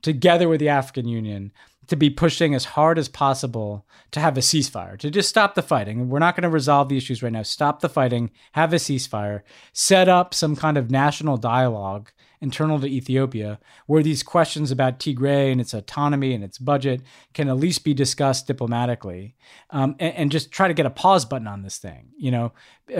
together 0.04 0.48
with 0.48 0.60
the 0.60 0.70
African 0.70 1.08
Union, 1.08 1.52
to 1.88 1.96
be 1.96 2.10
pushing 2.10 2.54
as 2.54 2.64
hard 2.64 3.00
as 3.00 3.10
possible 3.10 3.86
to 4.12 4.20
have 4.20 4.38
a 4.38 4.42
ceasefire, 4.42 4.98
to 5.00 5.10
just 5.10 5.28
stop 5.28 5.56
the 5.56 5.62
fighting. 5.62 6.08
We're 6.08 6.20
not 6.20 6.36
going 6.36 6.44
to 6.44 6.50
resolve 6.50 6.88
the 6.88 6.98
issues 6.98 7.24
right 7.24 7.32
now. 7.32 7.42
Stop 7.42 7.82
the 7.82 7.90
fighting, 7.90 8.30
have 8.52 8.72
a 8.72 8.78
ceasefire, 8.78 9.42
set 9.74 10.08
up 10.08 10.34
some 10.34 10.56
kind 10.56 10.78
of 10.78 10.92
national 10.92 11.38
dialogue 11.38 12.12
internal 12.44 12.80
to 12.80 12.86
Ethiopia 12.86 13.58
where 13.88 14.04
these 14.04 14.22
questions 14.22 14.70
about 14.70 15.00
Tigray 15.00 15.52
and 15.52 15.62
its 15.62 15.74
autonomy 15.74 16.34
and 16.34 16.44
its 16.44 16.60
budget 16.60 17.02
can 17.34 17.48
at 17.48 17.56
least 17.58 17.84
be 17.86 17.94
discussed 17.94 18.46
diplomatically 18.46 19.36
um, 19.70 19.96
and, 19.98 20.14
and, 20.16 20.32
just 20.32 20.52
try 20.52 20.68
to 20.68 20.74
get 20.74 20.86
a 20.86 20.90
pause 20.90 21.24
button 21.26 21.48
on 21.48 21.62
this 21.64 21.78
thing, 21.78 22.10
you 22.18 22.30
know, 22.30 22.52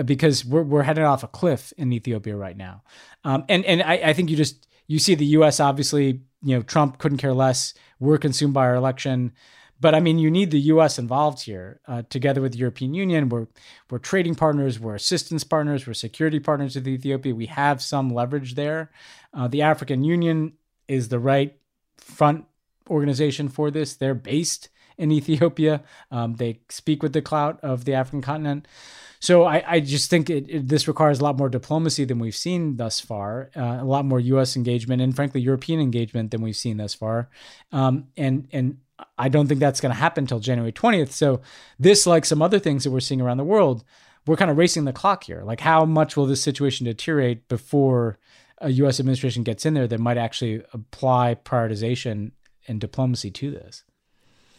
because 0.04 0.44
we're, 0.44 0.62
we're 0.62 0.82
heading 0.82 1.04
off 1.04 1.22
a 1.22 1.28
cliff 1.28 1.72
in 1.76 1.92
Ethiopia 1.92 2.34
right 2.34 2.56
now. 2.56 2.82
Um, 3.22 3.44
and 3.48 3.64
and 3.66 3.82
I, 3.82 3.94
I 3.94 4.12
think 4.14 4.30
you 4.30 4.36
just, 4.36 4.66
you 4.86 4.98
see 4.98 5.14
the 5.14 5.26
U.S. 5.38 5.60
obviously, 5.60 6.22
you 6.42 6.56
know, 6.56 6.62
Trump 6.62 6.98
couldn't 6.98 7.18
care 7.18 7.34
less. 7.34 7.74
We're 8.00 8.18
consumed 8.18 8.54
by 8.54 8.64
our 8.64 8.74
election. 8.74 9.32
But 9.80 9.94
I 9.94 10.00
mean, 10.00 10.18
you 10.18 10.30
need 10.30 10.50
the 10.50 10.60
U.S. 10.60 10.98
involved 10.98 11.42
here, 11.42 11.80
uh, 11.86 12.02
together 12.08 12.40
with 12.40 12.52
the 12.52 12.58
European 12.58 12.94
Union. 12.94 13.28
We're 13.28 13.48
we're 13.90 13.98
trading 13.98 14.34
partners, 14.34 14.80
we're 14.80 14.94
assistance 14.94 15.44
partners, 15.44 15.86
we're 15.86 15.94
security 15.94 16.40
partners 16.40 16.74
with 16.74 16.88
Ethiopia. 16.88 17.34
We 17.34 17.46
have 17.46 17.82
some 17.82 18.08
leverage 18.08 18.54
there. 18.54 18.90
Uh, 19.34 19.48
the 19.48 19.62
African 19.62 20.04
Union 20.04 20.54
is 20.88 21.08
the 21.08 21.18
right 21.18 21.56
front 21.96 22.44
organization 22.88 23.48
for 23.48 23.70
this. 23.70 23.94
They're 23.94 24.14
based 24.14 24.68
in 24.96 25.10
Ethiopia. 25.20 25.82
Um, 26.10 26.34
they 26.36 26.60
speak 26.68 27.02
with 27.02 27.12
the 27.12 27.22
clout 27.22 27.58
of 27.62 27.84
the 27.84 27.94
African 27.94 28.22
continent. 28.22 28.66
So 29.20 29.44
I, 29.44 29.64
I 29.66 29.80
just 29.80 30.10
think 30.10 30.28
it, 30.28 30.44
it, 30.50 30.68
this 30.68 30.86
requires 30.86 31.18
a 31.18 31.24
lot 31.24 31.38
more 31.38 31.48
diplomacy 31.48 32.04
than 32.04 32.18
we've 32.18 32.36
seen 32.36 32.76
thus 32.76 33.00
far, 33.00 33.50
uh, 33.56 33.78
a 33.80 33.84
lot 33.84 34.04
more 34.04 34.20
U.S. 34.20 34.54
engagement, 34.54 35.00
and 35.00 35.16
frankly 35.16 35.40
European 35.40 35.80
engagement 35.80 36.30
than 36.30 36.42
we've 36.42 36.54
seen 36.54 36.76
thus 36.76 36.92
far. 36.92 37.30
Um, 37.72 38.08
and 38.18 38.46
and 38.52 38.78
I 39.16 39.30
don't 39.30 39.46
think 39.46 39.60
that's 39.60 39.80
going 39.80 39.94
to 39.94 39.98
happen 39.98 40.24
until 40.24 40.40
January 40.40 40.72
20th. 40.72 41.12
So 41.12 41.40
this, 41.78 42.06
like 42.06 42.26
some 42.26 42.42
other 42.42 42.58
things 42.58 42.84
that 42.84 42.90
we're 42.90 43.00
seeing 43.00 43.22
around 43.22 43.38
the 43.38 43.44
world, 43.44 43.82
we're 44.26 44.36
kind 44.36 44.50
of 44.50 44.58
racing 44.58 44.84
the 44.84 44.92
clock 44.92 45.24
here. 45.24 45.42
Like 45.42 45.60
how 45.60 45.86
much 45.86 46.16
will 46.16 46.26
this 46.26 46.42
situation 46.42 46.84
deteriorate 46.84 47.48
before 47.48 48.18
a 48.64 48.70
U.S. 48.70 48.98
administration 48.98 49.42
gets 49.42 49.66
in 49.66 49.74
there 49.74 49.86
that 49.86 50.00
might 50.00 50.16
actually 50.16 50.62
apply 50.72 51.36
prioritization 51.44 52.32
and 52.66 52.80
diplomacy 52.80 53.30
to 53.30 53.50
this? 53.50 53.84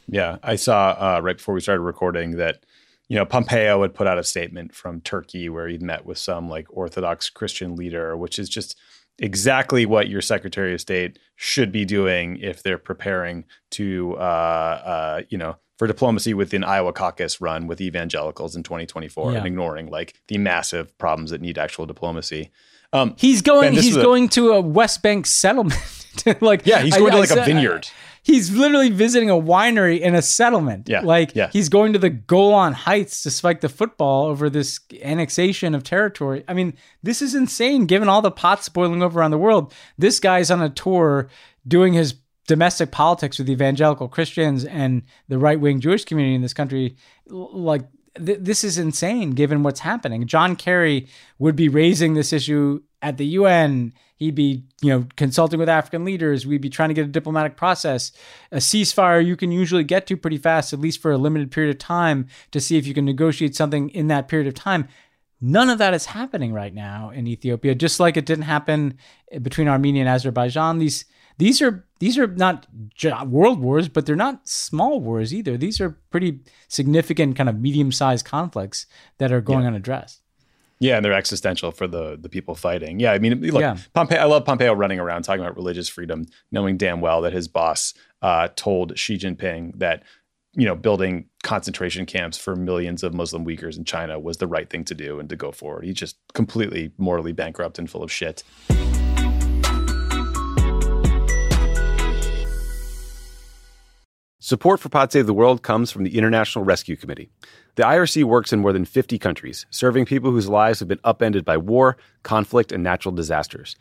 Yeah, 0.07 0.37
I 0.43 0.55
saw 0.55 0.95
uh, 0.97 1.21
right 1.21 1.37
before 1.37 1.55
we 1.55 1.61
started 1.61 1.81
recording 1.81 2.37
that 2.37 2.63
you 3.07 3.15
know 3.15 3.25
Pompeo 3.25 3.81
had 3.81 3.93
put 3.93 4.07
out 4.07 4.19
a 4.19 4.23
statement 4.23 4.75
from 4.75 5.01
Turkey 5.01 5.49
where 5.49 5.67
he'd 5.67 5.81
met 5.81 6.05
with 6.05 6.17
some 6.17 6.47
like 6.49 6.67
Orthodox 6.69 7.29
Christian 7.29 7.75
leader, 7.75 8.15
which 8.15 8.37
is 8.37 8.47
just 8.47 8.77
exactly 9.19 9.85
what 9.85 10.07
your 10.07 10.21
Secretary 10.21 10.73
of 10.73 10.81
State 10.81 11.19
should 11.35 11.71
be 11.71 11.85
doing 11.85 12.37
if 12.37 12.61
they're 12.61 12.77
preparing 12.77 13.45
to, 13.71 14.15
uh, 14.17 14.81
uh, 14.85 15.21
you 15.29 15.37
know, 15.37 15.55
for 15.77 15.87
diplomacy 15.87 16.33
within 16.33 16.63
Iowa 16.63 16.93
caucus 16.93 17.41
run 17.41 17.67
with 17.67 17.81
evangelicals 17.81 18.55
in 18.55 18.63
2024 18.63 19.31
yeah. 19.31 19.37
and 19.37 19.47
ignoring 19.47 19.87
like 19.87 20.21
the 20.27 20.37
massive 20.37 20.97
problems 20.97 21.31
that 21.31 21.41
need 21.41 21.57
actual 21.57 21.85
diplomacy. 21.85 22.51
Um, 22.93 23.15
he's 23.17 23.41
going. 23.41 23.73
Ben, 23.73 23.83
he's 23.83 23.97
going 23.97 24.29
to 24.29 24.51
a 24.51 24.61
West 24.61 25.01
Bank 25.01 25.25
settlement. 25.25 25.79
like 26.41 26.65
yeah, 26.65 26.79
he's 26.79 26.95
going 26.95 27.11
I, 27.11 27.15
to 27.15 27.19
like 27.19 27.31
I, 27.31 27.41
a 27.41 27.45
vineyard. 27.45 27.87
I, 27.87 27.95
he's 28.23 28.51
literally 28.51 28.89
visiting 28.89 29.29
a 29.29 29.35
winery 29.35 29.99
in 29.99 30.15
a 30.15 30.21
settlement. 30.21 30.89
Yeah, 30.89 31.01
like 31.01 31.35
yeah. 31.35 31.49
he's 31.51 31.69
going 31.69 31.93
to 31.93 31.99
the 31.99 32.09
Golan 32.09 32.73
Heights 32.73 33.23
to 33.23 33.31
spike 33.31 33.61
the 33.61 33.69
football 33.69 34.25
over 34.25 34.49
this 34.49 34.79
annexation 35.01 35.75
of 35.75 35.83
territory. 35.83 36.43
I 36.47 36.53
mean, 36.53 36.73
this 37.03 37.21
is 37.21 37.35
insane. 37.35 37.85
Given 37.85 38.09
all 38.09 38.21
the 38.21 38.31
pots 38.31 38.67
boiling 38.67 39.03
over 39.03 39.19
around 39.19 39.31
the 39.31 39.37
world, 39.37 39.73
this 39.97 40.19
guy's 40.19 40.51
on 40.51 40.61
a 40.61 40.69
tour 40.69 41.29
doing 41.67 41.93
his 41.93 42.15
domestic 42.47 42.91
politics 42.91 43.39
with 43.39 43.49
evangelical 43.49 44.07
Christians 44.07 44.65
and 44.65 45.03
the 45.27 45.37
right 45.37 45.59
wing 45.59 45.79
Jewish 45.79 46.05
community 46.05 46.35
in 46.35 46.41
this 46.41 46.53
country. 46.53 46.95
Like 47.27 47.83
th- 48.23 48.39
this 48.41 48.63
is 48.63 48.77
insane 48.77 49.31
given 49.31 49.63
what's 49.63 49.81
happening. 49.81 50.27
John 50.27 50.55
Kerry 50.55 51.07
would 51.39 51.55
be 51.55 51.69
raising 51.69 52.13
this 52.13 52.33
issue 52.33 52.81
at 53.01 53.17
the 53.17 53.25
UN. 53.27 53.93
He'd 54.17 54.35
be, 54.35 54.63
you 54.81 54.89
know, 54.89 55.07
consulting 55.17 55.59
with 55.59 55.67
African 55.67 56.05
leaders. 56.05 56.47
We'd 56.47 56.61
be 56.61 56.69
trying 56.69 56.89
to 56.89 56.95
get 56.95 57.05
a 57.05 57.09
diplomatic 57.09 57.57
process. 57.57 58.11
A 58.51 58.57
ceasefire 58.57 59.25
you 59.25 59.35
can 59.35 59.51
usually 59.51 59.83
get 59.83 60.07
to 60.07 60.17
pretty 60.17 60.37
fast, 60.37 60.71
at 60.71 60.79
least 60.79 61.01
for 61.01 61.11
a 61.11 61.17
limited 61.17 61.51
period 61.51 61.75
of 61.75 61.79
time, 61.79 62.27
to 62.51 62.61
see 62.61 62.77
if 62.77 62.87
you 62.87 62.93
can 62.93 63.05
negotiate 63.05 63.55
something 63.55 63.89
in 63.89 64.07
that 64.07 64.27
period 64.27 64.47
of 64.47 64.53
time. 64.53 64.87
None 65.41 65.69
of 65.69 65.79
that 65.79 65.93
is 65.93 66.05
happening 66.05 66.53
right 66.53 66.73
now 66.73 67.09
in 67.09 67.27
Ethiopia, 67.27 67.75
just 67.75 67.99
like 67.99 68.15
it 68.15 68.25
didn't 68.25 68.45
happen 68.45 68.97
between 69.41 69.67
Armenia 69.67 70.01
and 70.01 70.09
Azerbaijan. 70.09 70.79
These 70.79 71.05
these 71.37 71.61
are 71.61 71.85
these 71.99 72.17
are 72.17 72.27
not 72.27 72.67
world 73.25 73.59
wars, 73.59 73.87
but 73.87 74.05
they're 74.05 74.15
not 74.15 74.47
small 74.47 74.99
wars 74.99 75.33
either. 75.33 75.57
These 75.57 75.79
are 75.81 75.97
pretty 76.09 76.39
significant, 76.67 77.35
kind 77.35 77.49
of 77.49 77.59
medium-sized 77.59 78.25
conflicts 78.25 78.85
that 79.17 79.31
are 79.31 79.41
going 79.41 79.61
yeah. 79.61 79.67
unaddressed. 79.67 80.21
Yeah, 80.79 80.97
and 80.97 81.05
they're 81.05 81.13
existential 81.13 81.71
for 81.71 81.87
the 81.87 82.17
the 82.19 82.29
people 82.29 82.55
fighting. 82.55 82.99
Yeah, 82.99 83.13
I 83.13 83.19
mean, 83.19 83.39
look, 83.41 83.61
yeah. 83.61 83.77
Pompeo. 83.93 84.17
I 84.17 84.25
love 84.25 84.45
Pompeo 84.45 84.73
running 84.73 84.99
around 84.99 85.23
talking 85.23 85.41
about 85.41 85.55
religious 85.55 85.87
freedom, 85.87 86.25
knowing 86.51 86.77
damn 86.77 86.99
well 86.99 87.21
that 87.21 87.33
his 87.33 87.47
boss 87.47 87.93
uh, 88.21 88.49
told 88.55 88.97
Xi 88.97 89.17
Jinping 89.17 89.79
that 89.79 90.03
you 90.53 90.65
know 90.65 90.75
building 90.75 91.29
concentration 91.43 92.05
camps 92.05 92.37
for 92.37 92.55
millions 92.55 93.03
of 93.03 93.13
Muslim 93.13 93.45
Uyghurs 93.45 93.77
in 93.77 93.85
China 93.85 94.19
was 94.19 94.37
the 94.37 94.47
right 94.47 94.69
thing 94.69 94.83
to 94.85 94.93
do 94.93 95.19
and 95.19 95.29
to 95.29 95.35
go 95.37 95.51
forward. 95.51 95.85
He's 95.85 95.95
just 95.95 96.17
completely 96.33 96.91
morally 96.97 97.31
bankrupt 97.31 97.79
and 97.79 97.89
full 97.89 98.03
of 98.03 98.11
shit. 98.11 98.43
Support 104.45 104.79
for 104.79 104.89
Pod 104.89 105.11
Save 105.11 105.25
the 105.25 105.33
World 105.33 105.63
comes 105.63 105.89
from 105.89 106.03
the 106.03 106.15
International 106.15 106.63
Rescue 106.63 106.95
Committee. 106.95 107.29
The 107.77 107.81
IRC 107.81 108.25
works 108.25 108.53
in 108.53 108.59
more 108.59 108.73
than 108.73 108.85
50 108.85 109.17
countries, 109.17 109.65
serving 109.71 110.05
people 110.05 110.29
whose 110.29 110.47
lives 110.47 110.77
have 110.77 110.87
been 110.87 110.99
upended 111.03 111.43
by 111.43 111.57
war, 111.57 111.97
conflict, 112.21 112.71
and 112.71 112.83
natural 112.83 113.11
disasters. 113.11 113.75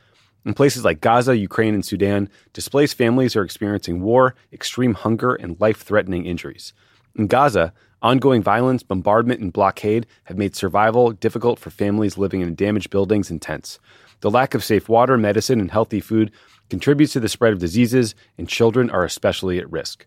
In 0.47 0.55
places 0.55 0.83
like 0.83 1.03
Gaza, 1.03 1.37
Ukraine, 1.37 1.75
and 1.75 1.85
Sudan, 1.85 2.31
displaced 2.55 2.97
families 2.97 3.37
are 3.37 3.43
experiencing 3.43 4.01
war, 4.01 4.37
extreme 4.55 4.95
hunger, 4.95 5.35
and 5.35 5.61
life 5.61 5.83
threatening 5.83 6.25
injuries. 6.25 6.73
In 7.15 7.27
Gaza, 7.27 7.75
ongoing 8.01 8.43
violence, 8.43 8.83
bombardment, 8.83 9.43
and 9.43 9.53
blockade 9.53 10.07
have 10.25 10.39
made 10.39 10.57
survival 10.57 11.13
difficult 11.13 11.59
for 11.59 11.69
families 11.69 12.17
living 12.17 12.41
in 12.41 12.55
damaged 12.55 12.89
buildings 12.89 13.31
and 13.31 13.43
tents. 13.43 13.79
The 14.21 14.31
lack 14.31 14.55
of 14.55 14.65
safe 14.65 14.89
water, 14.89 15.19
medicine, 15.19 15.61
and 15.61 15.71
healthy 15.71 16.01
food 16.01 16.31
contributes 16.71 17.13
to 17.13 17.21
the 17.21 17.29
spread 17.29 17.53
of 17.53 17.59
diseases, 17.59 18.15
and 18.39 18.49
children 18.49 18.89
are 18.89 19.05
especially 19.05 19.59
at 19.59 19.71
risk. 19.71 20.07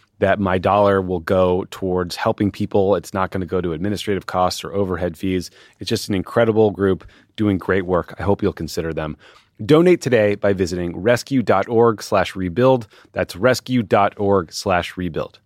that 0.21 0.39
my 0.39 0.59
dollar 0.59 1.01
will 1.01 1.19
go 1.19 1.65
towards 1.71 2.15
helping 2.15 2.51
people. 2.51 2.95
It's 2.95 3.13
not 3.13 3.31
going 3.31 3.41
to 3.41 3.47
go 3.47 3.59
to 3.59 3.73
administrative 3.73 4.27
costs 4.27 4.63
or 4.63 4.71
overhead 4.71 5.17
fees. 5.17 5.49
It's 5.79 5.89
just 5.89 6.09
an 6.09 6.15
incredible 6.15 6.69
group 6.69 7.03
doing 7.35 7.57
great 7.57 7.87
work. 7.87 8.13
I 8.19 8.23
hope 8.23 8.43
you'll 8.43 8.53
consider 8.53 8.93
them. 8.93 9.17
Donate 9.65 9.99
today 9.99 10.35
by 10.35 10.53
visiting 10.53 10.95
rescue.org 10.95 12.03
slash 12.03 12.35
rebuild. 12.35 12.87
That's 13.13 13.35
rescue.org 13.35 14.53
slash 14.53 14.95
rebuild. 14.95 15.39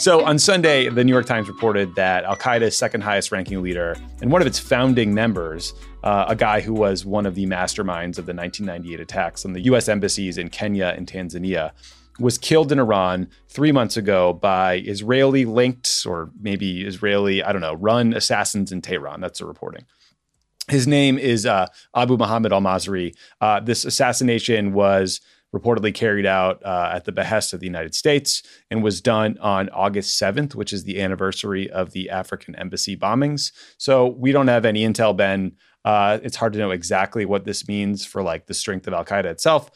So 0.00 0.24
on 0.24 0.38
Sunday, 0.38 0.88
the 0.88 1.04
New 1.04 1.12
York 1.12 1.26
Times 1.26 1.46
reported 1.46 1.94
that 1.96 2.24
Al 2.24 2.34
Qaeda's 2.34 2.74
second 2.74 3.02
highest 3.02 3.30
ranking 3.32 3.60
leader 3.60 3.98
and 4.22 4.32
one 4.32 4.40
of 4.40 4.46
its 4.46 4.58
founding 4.58 5.12
members, 5.12 5.74
uh, 6.04 6.24
a 6.26 6.34
guy 6.34 6.62
who 6.62 6.72
was 6.72 7.04
one 7.04 7.26
of 7.26 7.34
the 7.34 7.44
masterminds 7.44 8.16
of 8.16 8.24
the 8.24 8.32
1998 8.32 8.98
attacks 8.98 9.44
on 9.44 9.52
the 9.52 9.60
U.S. 9.64 9.90
embassies 9.90 10.38
in 10.38 10.48
Kenya 10.48 10.94
and 10.96 11.06
Tanzania, 11.06 11.72
was 12.18 12.38
killed 12.38 12.72
in 12.72 12.78
Iran 12.78 13.28
three 13.48 13.72
months 13.72 13.98
ago 13.98 14.32
by 14.32 14.76
Israeli 14.86 15.44
linked 15.44 16.06
or 16.06 16.30
maybe 16.40 16.80
Israeli, 16.86 17.42
I 17.42 17.52
don't 17.52 17.60
know, 17.60 17.74
run 17.74 18.14
assassins 18.14 18.72
in 18.72 18.80
Tehran. 18.80 19.20
That's 19.20 19.40
the 19.40 19.44
reporting. 19.44 19.84
His 20.68 20.86
name 20.86 21.18
is 21.18 21.44
uh, 21.44 21.66
Abu 21.94 22.16
Muhammad 22.16 22.54
al 22.54 22.62
Masri. 22.62 23.14
Uh, 23.38 23.60
this 23.60 23.84
assassination 23.84 24.72
was 24.72 25.20
reportedly 25.54 25.92
carried 25.92 26.26
out 26.26 26.64
uh, 26.64 26.92
at 26.94 27.04
the 27.04 27.12
behest 27.12 27.52
of 27.52 27.60
the 27.60 27.66
United 27.66 27.94
States 27.94 28.42
and 28.70 28.82
was 28.82 29.00
done 29.00 29.36
on 29.38 29.68
August 29.70 30.20
7th, 30.20 30.54
which 30.54 30.72
is 30.72 30.84
the 30.84 31.00
anniversary 31.00 31.68
of 31.70 31.92
the 31.92 32.08
African 32.10 32.54
embassy 32.54 32.96
bombings. 32.96 33.52
So 33.76 34.06
we 34.06 34.32
don't 34.32 34.48
have 34.48 34.64
any 34.64 34.84
intel, 34.86 35.16
Ben, 35.16 35.52
Uh, 35.82 36.18
it's 36.22 36.36
hard 36.36 36.52
to 36.52 36.58
know 36.58 36.70
exactly 36.70 37.24
what 37.24 37.44
this 37.44 37.66
means 37.66 38.04
for 38.04 38.22
like 38.22 38.46
the 38.46 38.54
strength 38.54 38.86
of 38.86 38.92
Al 38.92 39.04
Qaeda 39.04 39.24
itself. 39.24 39.70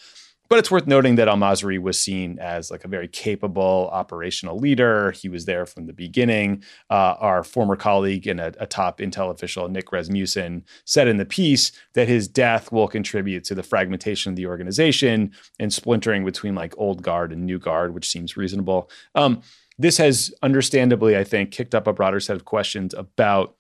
But 0.49 0.59
it's 0.59 0.71
worth 0.71 0.87
noting 0.87 1.15
that 1.17 1.29
Al 1.29 1.37
Masri 1.37 1.79
was 1.79 1.99
seen 1.99 2.39
as 2.39 2.71
like 2.71 2.85
a 2.85 2.89
very 2.89 3.09
capable 3.09 3.89
operational 3.93 4.59
leader. 4.59 5.11
He 5.13 5.29
was 5.29 5.47
there 5.47 5.65
from 5.65 5.87
the 5.87 5.93
beginning. 5.93 6.63
Uh, 6.91 7.15
our 7.19 7.43
former 7.43 7.77
colleague 7.77 8.27
and 8.27 8.41
a, 8.41 8.53
a, 8.59 8.67
top 8.67 8.99
intel 8.99 9.31
official, 9.31 9.69
Nick 9.69 9.91
Rasmussen, 9.91 10.65
said 10.85 11.09
in 11.09 11.17
the 11.17 11.25
piece 11.25 11.73
that 11.95 12.09
his 12.09 12.29
death 12.29 12.71
will 12.71 12.89
contribute 12.89 13.45
to 13.45 13.55
the 13.55 13.63
fragmentation 13.63 14.31
of 14.31 14.37
the 14.37 14.47
organization 14.47 15.33
and 15.59 15.73
splintering 15.73 16.25
between 16.25 16.55
like 16.55 16.75
old 16.77 17.03
guard 17.03 17.33
and 17.33 17.47
new 17.47 17.59
guard, 17.59 17.95
which 17.95 18.09
seems 18.09 18.37
reasonable. 18.37 18.91
Um, 19.15 19.41
this 19.79 19.97
has 19.97 20.33
understandably, 20.43 21.17
I 21.17 21.25
think, 21.25 21.51
kicked 21.51 21.75
up 21.75 21.87
a 21.87 21.93
broader 21.93 22.21
set 22.21 22.37
of 22.37 22.45
questions 22.45 22.95
about 22.95 23.57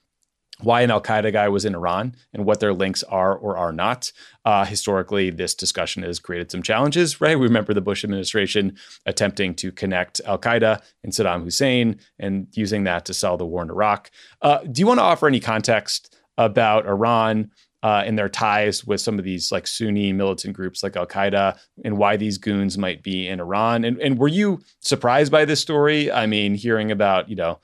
why 0.60 0.82
an 0.82 0.90
Al 0.90 1.00
Qaeda 1.00 1.32
guy 1.32 1.48
was 1.48 1.64
in 1.64 1.74
Iran 1.74 2.14
and 2.32 2.44
what 2.44 2.60
their 2.60 2.72
links 2.72 3.02
are 3.04 3.34
or 3.34 3.56
are 3.56 3.72
not. 3.72 4.12
Uh, 4.44 4.64
historically, 4.64 5.30
this 5.30 5.54
discussion 5.54 6.02
has 6.04 6.20
created 6.20 6.50
some 6.50 6.62
challenges, 6.62 7.20
right? 7.20 7.38
We 7.38 7.46
remember 7.46 7.74
the 7.74 7.80
Bush 7.80 8.04
administration 8.04 8.76
attempting 9.04 9.54
to 9.56 9.72
connect 9.72 10.20
Al 10.24 10.38
Qaeda 10.38 10.80
and 11.02 11.12
Saddam 11.12 11.42
Hussein 11.42 11.98
and 12.18 12.46
using 12.52 12.84
that 12.84 13.04
to 13.06 13.14
sell 13.14 13.36
the 13.36 13.46
war 13.46 13.62
in 13.62 13.70
Iraq. 13.70 14.10
Uh, 14.42 14.58
do 14.58 14.80
you 14.80 14.86
want 14.86 14.98
to 14.98 15.04
offer 15.04 15.26
any 15.26 15.40
context 15.40 16.16
about 16.38 16.86
Iran? 16.86 17.50
Uh, 17.82 18.02
and 18.06 18.18
their 18.18 18.30
ties 18.30 18.82
with 18.86 18.98
some 18.98 19.18
of 19.18 19.26
these 19.26 19.52
like 19.52 19.66
Sunni 19.66 20.10
militant 20.10 20.56
groups 20.56 20.82
like 20.82 20.96
Al 20.96 21.06
Qaeda 21.06 21.58
and 21.84 21.98
why 21.98 22.16
these 22.16 22.38
goons 22.38 22.78
might 22.78 23.02
be 23.02 23.28
in 23.28 23.40
Iran. 23.40 23.84
And, 23.84 24.00
and 24.00 24.18
were 24.18 24.26
you 24.28 24.62
surprised 24.80 25.30
by 25.30 25.44
this 25.44 25.60
story? 25.60 26.10
I 26.10 26.24
mean, 26.24 26.54
hearing 26.54 26.90
about, 26.90 27.28
you 27.28 27.36
know, 27.36 27.58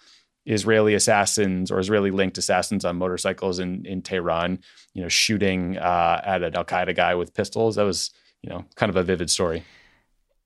Israeli 0.51 0.95
assassins 0.95 1.71
or 1.71 1.79
Israeli 1.79 2.11
linked 2.11 2.37
assassins 2.37 2.85
on 2.85 2.97
motorcycles 2.97 3.61
in, 3.61 3.87
in 3.87 4.03
Tehran, 4.03 4.59
you 4.95 5.03
know, 5.03 5.09
shooting 5.09 5.79
uh, 5.79 6.21
at 6.25 6.43
an 6.43 6.57
Al 6.57 6.65
Qaeda 6.65 6.95
guy 6.97 7.15
with 7.15 7.33
pistols. 7.33 7.77
That 7.77 7.85
was, 7.85 8.11
you 8.43 8.51
know, 8.51 8.65
kind 8.75 8.91
of 8.91 8.97
a 8.97 9.03
vivid 9.03 9.31
story. 9.31 9.63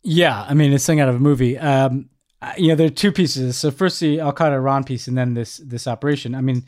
Yeah. 0.03 0.45
I 0.47 0.53
mean, 0.53 0.73
it's 0.73 0.85
something 0.85 1.01
out 1.01 1.09
of 1.09 1.15
a 1.17 1.21
movie. 1.21 1.59
Um, 1.59 2.11
you 2.59 2.69
know, 2.69 2.75
there 2.75 2.87
are 2.87 2.91
two 2.91 3.13
pieces. 3.13 3.57
So 3.57 3.71
first 3.71 4.01
the 4.01 4.21
Al 4.21 4.35
Qaeda 4.35 4.53
Iran 4.53 4.85
piece 4.85 5.09
and 5.09 5.17
then 5.17 5.33
this, 5.33 5.57
this 5.57 5.87
operation. 5.87 6.35
I 6.35 6.43
mean, 6.43 6.65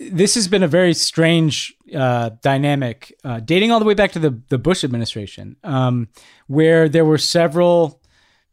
this 0.00 0.34
has 0.34 0.48
been 0.48 0.64
a 0.64 0.68
very 0.68 0.94
strange 0.94 1.74
uh, 1.94 2.30
dynamic, 2.42 3.14
uh, 3.24 3.40
dating 3.40 3.70
all 3.70 3.78
the 3.78 3.84
way 3.84 3.94
back 3.94 4.12
to 4.12 4.18
the, 4.18 4.40
the 4.48 4.58
Bush 4.58 4.82
administration, 4.82 5.56
um, 5.62 6.08
where 6.48 6.88
there 6.88 7.04
were 7.04 7.18
several 7.18 8.00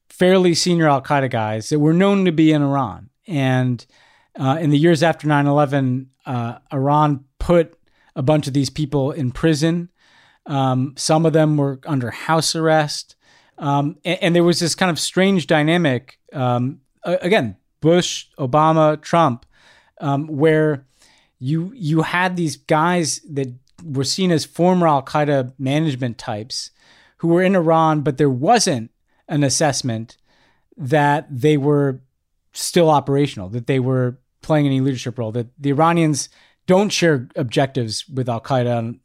fairly 0.10 0.54
senior 0.54 0.88
Al 0.88 1.02
Qaeda 1.02 1.30
guys 1.32 1.70
that 1.70 1.80
were 1.80 1.94
known 1.94 2.26
to 2.26 2.32
be 2.32 2.52
in 2.52 2.62
Iran. 2.62 3.10
And 3.28 3.86
uh, 4.40 4.58
in 4.60 4.70
the 4.70 4.78
years 4.78 5.04
after 5.04 5.28
9 5.28 5.48
11, 5.48 6.10
uh, 6.26 6.58
Iran 6.74 7.26
put 7.40 7.78
a 8.16 8.22
bunch 8.22 8.48
of 8.48 8.54
these 8.54 8.70
people 8.70 9.12
in 9.12 9.32
prison. 9.32 9.90
Um, 10.46 10.94
some 10.98 11.26
of 11.26 11.34
them 11.34 11.58
were 11.58 11.80
under 11.86 12.12
house 12.12 12.56
arrest. 12.56 13.16
Um, 13.58 13.98
and, 14.06 14.20
and, 14.22 14.36
there 14.36 14.44
was 14.44 14.60
this 14.60 14.76
kind 14.76 14.92
of 14.92 15.00
strange 15.00 15.48
dynamic. 15.48 16.20
Um, 16.34 16.82
again, 17.04 17.56
Bush, 17.82 18.28
Obama, 18.38 19.02
Trump, 19.02 19.46
um, 20.02 20.28
where 20.28 20.86
you 21.40 21.72
you 21.74 22.02
had 22.02 22.36
these 22.36 22.58
guys 22.58 23.22
that 23.30 23.54
were 23.84 24.04
seen 24.04 24.32
as 24.32 24.46
former 24.46 24.88
Al 24.88 25.04
Qaeda 25.04 25.54
management 25.58 26.18
types 26.18 26.72
who 27.18 27.30
were 27.30 27.44
in 27.44 27.56
Iran, 27.56 28.02
but 28.02 28.18
there 28.18 28.30
wasn't 28.30 28.92
an 29.28 29.44
assessment 29.44 30.18
that 30.78 31.28
they 31.30 31.58
were 31.58 32.02
still 32.56 32.90
operational, 32.90 33.50
that 33.50 33.68
they 33.68 33.80
were 33.80 34.18
playing 34.42 34.66
any 34.66 34.82
leadership 34.82 35.18
role, 35.20 35.32
that 35.32 35.48
the 35.60 35.70
Iranians 35.70 36.30
don't 36.68 36.90
share 36.90 37.28
objectives 37.36 38.08
with 38.10 38.28
Al 38.28 38.42
Qaeda. 38.42 39.00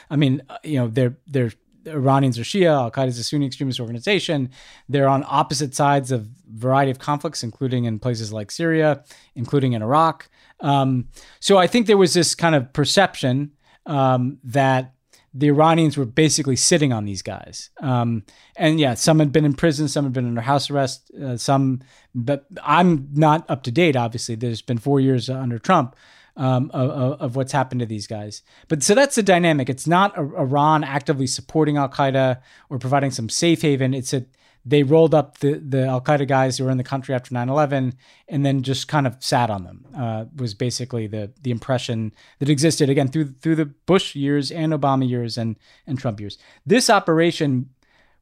I 0.10 0.16
mean, 0.16 0.42
you 0.62 0.78
know, 0.78 0.88
they're 0.88 1.16
they're 1.26 1.52
the 1.84 1.92
Iranians 1.92 2.38
are 2.38 2.42
Shia, 2.42 2.68
Al 2.68 2.90
Qaeda 2.90 3.08
is 3.08 3.18
a 3.18 3.24
Sunni 3.24 3.46
extremist 3.46 3.78
organization. 3.78 4.50
They're 4.88 5.08
on 5.08 5.24
opposite 5.28 5.74
sides 5.74 6.10
of 6.10 6.22
a 6.22 6.28
variety 6.48 6.90
of 6.90 6.98
conflicts, 6.98 7.42
including 7.42 7.84
in 7.84 7.98
places 7.98 8.32
like 8.32 8.50
Syria, 8.50 9.04
including 9.34 9.74
in 9.74 9.82
Iraq. 9.82 10.28
Um, 10.60 11.08
so 11.40 11.58
I 11.58 11.66
think 11.66 11.86
there 11.86 11.98
was 11.98 12.14
this 12.14 12.34
kind 12.34 12.54
of 12.54 12.72
perception 12.72 13.52
um, 13.86 14.38
that 14.44 14.93
the 15.36 15.48
Iranians 15.48 15.96
were 15.96 16.04
basically 16.04 16.54
sitting 16.54 16.92
on 16.92 17.04
these 17.04 17.20
guys. 17.20 17.70
Um, 17.80 18.22
and 18.56 18.78
yeah, 18.78 18.94
some 18.94 19.18
had 19.18 19.32
been 19.32 19.44
in 19.44 19.54
prison, 19.54 19.88
some 19.88 20.04
had 20.04 20.12
been 20.12 20.26
under 20.26 20.40
house 20.40 20.70
arrest, 20.70 21.10
uh, 21.20 21.36
some, 21.36 21.80
but 22.14 22.46
I'm 22.62 23.08
not 23.12 23.44
up 23.50 23.64
to 23.64 23.72
date, 23.72 23.96
obviously. 23.96 24.36
There's 24.36 24.62
been 24.62 24.78
four 24.78 25.00
years 25.00 25.28
under 25.28 25.58
Trump. 25.58 25.96
Um, 26.36 26.72
of, 26.74 27.20
of, 27.20 27.36
what's 27.36 27.52
happened 27.52 27.78
to 27.78 27.86
these 27.86 28.08
guys. 28.08 28.42
But 28.66 28.82
so 28.82 28.96
that's 28.96 29.14
the 29.14 29.22
dynamic. 29.22 29.70
It's 29.70 29.86
not 29.86 30.18
Iran 30.18 30.82
actively 30.82 31.28
supporting 31.28 31.76
Al 31.76 31.88
Qaeda 31.88 32.40
or 32.68 32.80
providing 32.80 33.12
some 33.12 33.28
safe 33.28 33.62
haven. 33.62 33.94
It's 33.94 34.12
a 34.12 34.24
they 34.66 34.82
rolled 34.82 35.14
up 35.14 35.38
the, 35.38 35.54
the 35.54 35.84
Al 35.84 36.00
Qaeda 36.00 36.26
guys 36.26 36.56
who 36.56 36.64
were 36.64 36.70
in 36.70 36.78
the 36.78 36.84
country 36.84 37.14
after 37.14 37.34
9 37.34 37.48
11 37.48 37.94
and 38.28 38.46
then 38.46 38.62
just 38.62 38.88
kind 38.88 39.06
of 39.06 39.16
sat 39.20 39.50
on 39.50 39.64
them, 39.64 39.84
uh, 39.96 40.24
was 40.36 40.54
basically 40.54 41.06
the 41.06 41.32
the 41.42 41.50
impression 41.50 42.12
that 42.38 42.48
existed, 42.48 42.88
again, 42.88 43.08
through 43.08 43.34
through 43.40 43.56
the 43.56 43.66
Bush 43.66 44.14
years 44.14 44.50
and 44.50 44.72
Obama 44.72 45.08
years 45.08 45.36
and, 45.36 45.56
and 45.86 45.98
Trump 45.98 46.20
years. 46.20 46.38
This 46.64 46.88
operation 46.88 47.70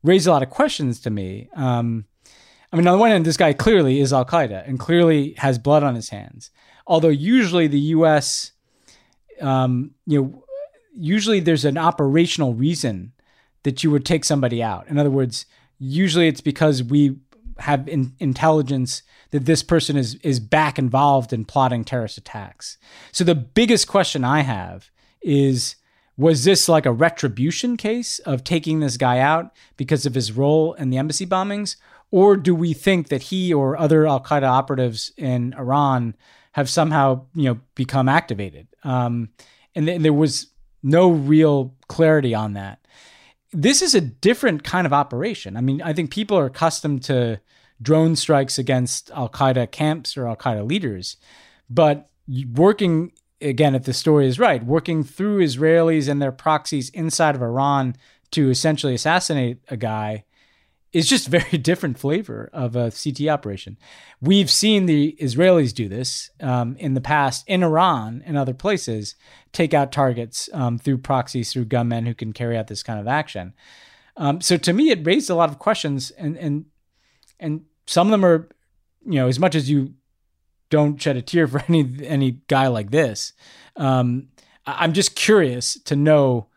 raised 0.02 0.26
a 0.26 0.32
lot 0.32 0.42
of 0.42 0.50
questions 0.50 1.00
to 1.00 1.10
me. 1.10 1.48
Um, 1.54 2.06
I 2.72 2.76
mean, 2.76 2.86
on 2.86 2.94
the 2.94 3.00
one 3.00 3.10
hand, 3.10 3.24
this 3.24 3.36
guy 3.36 3.52
clearly 3.52 4.00
is 4.00 4.12
Al 4.12 4.24
Qaeda 4.24 4.66
and 4.66 4.78
clearly 4.78 5.34
has 5.38 5.58
blood 5.58 5.82
on 5.82 5.94
his 5.94 6.08
hands. 6.08 6.50
Although 6.86 7.08
usually 7.08 7.66
the 7.68 7.78
U.S., 7.78 8.52
um, 9.40 9.92
you 10.06 10.20
know, 10.20 10.44
usually 10.96 11.38
there's 11.38 11.64
an 11.64 11.78
operational 11.78 12.54
reason 12.54 13.12
that 13.62 13.84
you 13.84 13.90
would 13.90 14.04
take 14.04 14.24
somebody 14.24 14.62
out. 14.62 14.88
In 14.88 14.98
other 14.98 15.10
words, 15.10 15.46
usually 15.78 16.28
it's 16.28 16.40
because 16.40 16.82
we 16.82 17.16
have 17.58 17.88
in, 17.88 18.14
intelligence 18.18 19.02
that 19.30 19.46
this 19.46 19.62
person 19.62 19.96
is 19.96 20.14
is 20.16 20.40
back 20.40 20.78
involved 20.78 21.32
in 21.32 21.44
plotting 21.44 21.84
terrorist 21.84 22.18
attacks. 22.18 22.78
So 23.12 23.24
the 23.24 23.34
biggest 23.34 23.88
question 23.88 24.24
I 24.24 24.40
have 24.40 24.90
is 25.22 25.76
was 26.16 26.44
this 26.44 26.68
like 26.68 26.86
a 26.86 26.92
retribution 26.92 27.76
case 27.76 28.18
of 28.20 28.44
taking 28.44 28.80
this 28.80 28.96
guy 28.96 29.18
out 29.18 29.54
because 29.76 30.04
of 30.06 30.14
his 30.14 30.32
role 30.32 30.74
in 30.74 30.90
the 30.90 30.98
embassy 30.98 31.26
bombings? 31.26 31.76
Or 32.10 32.36
do 32.36 32.54
we 32.54 32.74
think 32.74 33.08
that 33.08 33.24
he 33.24 33.54
or 33.54 33.78
other 33.78 34.06
al-qaeda 34.06 34.42
operatives 34.42 35.12
in 35.16 35.54
iran 35.54 36.14
have 36.52 36.68
somehow 36.68 37.24
you 37.34 37.44
know 37.44 37.60
become 37.74 38.08
activated? 38.08 38.68
Um, 38.84 39.30
and, 39.74 39.86
th- 39.86 39.96
and 39.96 40.04
there 40.04 40.12
was 40.12 40.48
no 40.82 41.10
real 41.10 41.74
clarity 41.88 42.34
on 42.34 42.52
that 42.54 42.81
this 43.52 43.82
is 43.82 43.94
a 43.94 44.00
different 44.00 44.64
kind 44.64 44.86
of 44.86 44.92
operation. 44.92 45.56
I 45.56 45.60
mean, 45.60 45.82
I 45.82 45.92
think 45.92 46.10
people 46.10 46.38
are 46.38 46.46
accustomed 46.46 47.02
to 47.04 47.40
drone 47.80 48.16
strikes 48.16 48.58
against 48.58 49.10
Al 49.10 49.28
Qaeda 49.28 49.70
camps 49.70 50.16
or 50.16 50.26
Al 50.26 50.36
Qaeda 50.36 50.66
leaders, 50.66 51.16
but 51.68 52.08
working 52.54 53.12
again, 53.40 53.74
if 53.74 53.84
the 53.84 53.92
story 53.92 54.26
is 54.26 54.38
right, 54.38 54.64
working 54.64 55.02
through 55.02 55.44
Israelis 55.44 56.08
and 56.08 56.22
their 56.22 56.32
proxies 56.32 56.90
inside 56.90 57.34
of 57.34 57.42
Iran 57.42 57.96
to 58.30 58.50
essentially 58.50 58.94
assassinate 58.94 59.58
a 59.68 59.76
guy 59.76 60.24
is 60.92 61.08
just 61.08 61.28
very 61.40 61.58
different 61.58 61.98
flavor 61.98 62.50
of 62.52 62.76
a 62.76 62.90
CT 62.90 63.28
operation. 63.28 63.78
We've 64.20 64.50
seen 64.50 64.86
the 64.86 65.16
Israelis 65.20 65.74
do 65.74 65.88
this 65.88 66.30
um, 66.40 66.76
in 66.76 66.94
the 66.94 67.00
past 67.00 67.44
in 67.46 67.62
Iran 67.62 68.22
and 68.26 68.36
other 68.36 68.54
places, 68.54 69.14
take 69.52 69.74
out 69.74 69.92
targets 69.92 70.48
um, 70.52 70.78
through 70.78 70.98
proxies, 70.98 71.52
through 71.52 71.66
gunmen 71.66 72.06
who 72.06 72.14
can 72.14 72.32
carry 72.32 72.56
out 72.56 72.68
this 72.68 72.82
kind 72.82 73.00
of 73.00 73.08
action. 73.08 73.54
Um, 74.16 74.40
so 74.40 74.56
to 74.58 74.72
me, 74.72 74.90
it 74.90 75.06
raised 75.06 75.30
a 75.30 75.34
lot 75.34 75.48
of 75.48 75.58
questions, 75.58 76.10
and 76.12 76.36
and 76.36 76.66
and 77.40 77.64
some 77.86 78.06
of 78.08 78.10
them 78.10 78.24
are, 78.24 78.48
you 79.04 79.14
know, 79.14 79.26
as 79.26 79.38
much 79.38 79.54
as 79.54 79.70
you 79.70 79.94
don't 80.70 81.00
shed 81.00 81.16
a 81.16 81.22
tear 81.22 81.46
for 81.46 81.62
any 81.68 82.06
any 82.06 82.42
guy 82.48 82.66
like 82.66 82.90
this, 82.90 83.32
um, 83.76 84.28
I'm 84.66 84.92
just 84.92 85.16
curious 85.16 85.80
to 85.84 85.96
know 85.96 86.48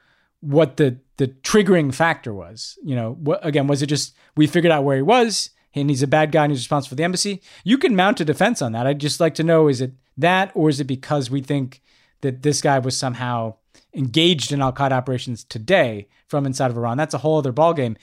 what 0.41 0.78
the 0.78 1.00
the 1.17 1.28
triggering 1.28 1.93
factor 1.93 2.34
was. 2.34 2.78
You 2.84 2.95
know, 2.95 3.13
what, 3.13 3.45
again, 3.45 3.67
was 3.67 3.82
it 3.82 3.88
just 3.88 4.15
we 4.36 4.47
figured 4.47 4.71
out 4.71 4.84
where 4.84 4.95
he 4.95 5.01
was 5.01 5.49
and 5.73 5.89
he's 5.89 6.04
a 6.04 6.08
bad 6.08 6.32
guy 6.32 6.43
and 6.43 6.51
he's 6.51 6.62
responsible 6.62 6.89
for 6.89 6.95
the 6.95 7.04
embassy? 7.04 7.41
You 7.63 7.78
can 7.78 7.95
mount 7.95 8.19
a 8.19 8.25
defense 8.25 8.62
on 8.62 8.71
that. 8.73 8.88
I'd 8.88 8.99
just 8.99 9.19
like 9.19 9.36
to 9.36 9.43
know 9.43 9.67
is 9.67 9.82
it 9.82 9.93
that 10.17 10.51
or 10.54 10.69
is 10.69 10.80
it 10.80 10.86
because 10.86 11.30
we 11.30 11.41
think 11.41 11.82
that 12.21 12.43
this 12.43 12.62
guy 12.62 12.80
was 12.80 12.97
somehow 12.97 13.56
engaged 13.93 14.51
in 14.51 14.62
Al 14.62 14.73
Qaeda 14.73 14.91
operations 14.91 15.43
today 15.43 16.08
from 16.28 16.45
inside 16.45 16.71
of 16.71 16.78
Iran? 16.78 16.97
That's 16.97 17.13
a 17.13 17.19
whole 17.19 17.38
other 17.38 17.54
ballgame. 17.54 17.97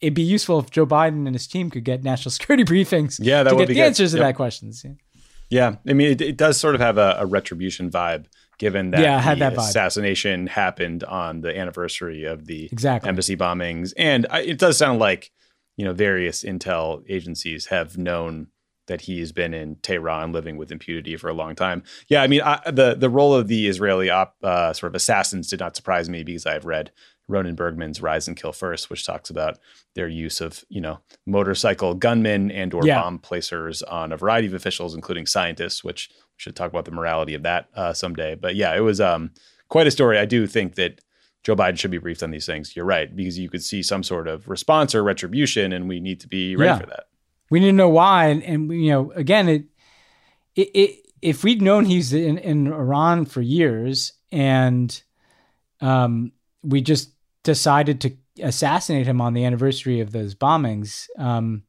It'd 0.00 0.14
be 0.14 0.22
useful 0.22 0.58
if 0.58 0.70
Joe 0.70 0.86
Biden 0.86 1.26
and 1.26 1.34
his 1.34 1.46
team 1.46 1.68
could 1.68 1.84
get 1.84 2.02
national 2.02 2.30
security 2.32 2.64
briefings 2.64 3.18
yeah, 3.20 3.42
that 3.42 3.50
to 3.50 3.56
would 3.56 3.62
get 3.62 3.68
be 3.68 3.74
the 3.74 3.80
good. 3.80 3.86
answers 3.86 4.14
yep. 4.14 4.20
to 4.20 4.26
that 4.26 4.36
questions. 4.36 4.82
Yeah. 4.84 4.92
yeah. 5.50 5.76
I 5.86 5.92
mean, 5.92 6.12
it, 6.12 6.20
it, 6.22 6.36
does 6.38 6.58
sort 6.58 6.74
of 6.74 6.80
have 6.80 6.96
a, 6.96 7.16
a 7.18 7.26
retribution 7.26 7.90
vibe 7.90 8.26
given 8.58 8.90
that 8.90 9.00
yeah, 9.00 9.20
had 9.20 9.38
the 9.38 9.50
that 9.50 9.58
assassination 9.58 10.46
happened 10.46 11.04
on 11.04 11.40
the 11.40 11.56
anniversary 11.56 12.24
of 12.24 12.46
the 12.46 12.66
exactly. 12.72 13.08
embassy 13.08 13.36
bombings. 13.36 13.92
And 13.96 14.26
it 14.32 14.58
does 14.58 14.78
sound 14.78 14.98
like, 14.98 15.30
you 15.76 15.84
know, 15.84 15.92
various 15.92 16.42
intel 16.42 17.04
agencies 17.08 17.66
have 17.66 17.98
known 17.98 18.48
that 18.86 19.02
he's 19.02 19.32
been 19.32 19.52
in 19.52 19.76
Tehran 19.76 20.32
living 20.32 20.56
with 20.56 20.70
impunity 20.70 21.16
for 21.16 21.28
a 21.28 21.34
long 21.34 21.54
time. 21.54 21.82
Yeah, 22.08 22.22
I 22.22 22.28
mean, 22.28 22.40
I, 22.42 22.60
the 22.70 22.94
the 22.94 23.10
role 23.10 23.34
of 23.34 23.48
the 23.48 23.68
Israeli 23.68 24.10
op, 24.10 24.36
uh, 24.42 24.72
sort 24.72 24.90
of 24.90 24.94
assassins 24.94 25.48
did 25.48 25.60
not 25.60 25.76
surprise 25.76 26.08
me 26.08 26.22
because 26.22 26.46
I've 26.46 26.64
read 26.64 26.92
Ronen 27.28 27.56
Bergman's 27.56 28.00
Rise 28.00 28.28
and 28.28 28.36
Kill 28.36 28.52
First, 28.52 28.88
which 28.88 29.04
talks 29.04 29.30
about 29.30 29.58
their 29.94 30.08
use 30.08 30.40
of 30.40 30.64
you 30.68 30.80
know 30.80 31.00
motorcycle 31.26 31.94
gunmen 31.94 32.50
and 32.50 32.72
or 32.72 32.86
yeah. 32.86 33.00
bomb 33.00 33.18
placers 33.18 33.82
on 33.82 34.12
a 34.12 34.16
variety 34.16 34.46
of 34.46 34.54
officials, 34.54 34.94
including 34.94 35.26
scientists. 35.26 35.82
Which 35.82 36.10
should 36.36 36.56
talk 36.56 36.70
about 36.70 36.84
the 36.84 36.90
morality 36.90 37.34
of 37.34 37.42
that 37.42 37.68
uh, 37.74 37.92
someday. 37.92 38.34
But 38.34 38.56
yeah, 38.56 38.74
it 38.74 38.80
was 38.80 39.00
um, 39.00 39.30
quite 39.68 39.86
a 39.86 39.90
story. 39.90 40.18
I 40.18 40.24
do 40.24 40.46
think 40.46 40.74
that 40.76 41.00
Joe 41.42 41.56
Biden 41.56 41.78
should 41.78 41.90
be 41.90 41.98
briefed 41.98 42.22
on 42.22 42.30
these 42.30 42.46
things. 42.46 42.74
You're 42.74 42.84
right 42.84 43.14
because 43.14 43.38
you 43.38 43.48
could 43.48 43.62
see 43.62 43.82
some 43.82 44.02
sort 44.02 44.28
of 44.28 44.48
response 44.48 44.94
or 44.94 45.02
retribution, 45.02 45.72
and 45.72 45.88
we 45.88 46.00
need 46.00 46.20
to 46.20 46.28
be 46.28 46.56
ready 46.56 46.70
yeah. 46.70 46.78
for 46.78 46.86
that 46.86 47.04
we 47.50 47.60
need 47.60 47.66
to 47.66 47.72
know 47.72 47.88
why. 47.88 48.26
And, 48.26 48.42
and 48.42 48.72
you 48.72 48.90
know, 48.90 49.12
again, 49.12 49.48
it, 49.48 49.64
it, 50.54 50.70
it 50.74 51.06
if 51.22 51.44
we'd 51.44 51.62
known 51.62 51.84
he's 51.84 52.12
in, 52.12 52.38
in 52.38 52.68
Iran 52.68 53.24
for 53.24 53.40
years 53.40 54.12
and 54.30 55.02
um, 55.80 56.32
we 56.62 56.80
just 56.80 57.10
decided 57.42 58.00
to 58.02 58.16
assassinate 58.42 59.06
him 59.06 59.20
on 59.20 59.34
the 59.34 59.44
anniversary 59.44 60.00
of 60.00 60.12
those 60.12 60.34
bombings, 60.34 61.06
um, 61.18 61.62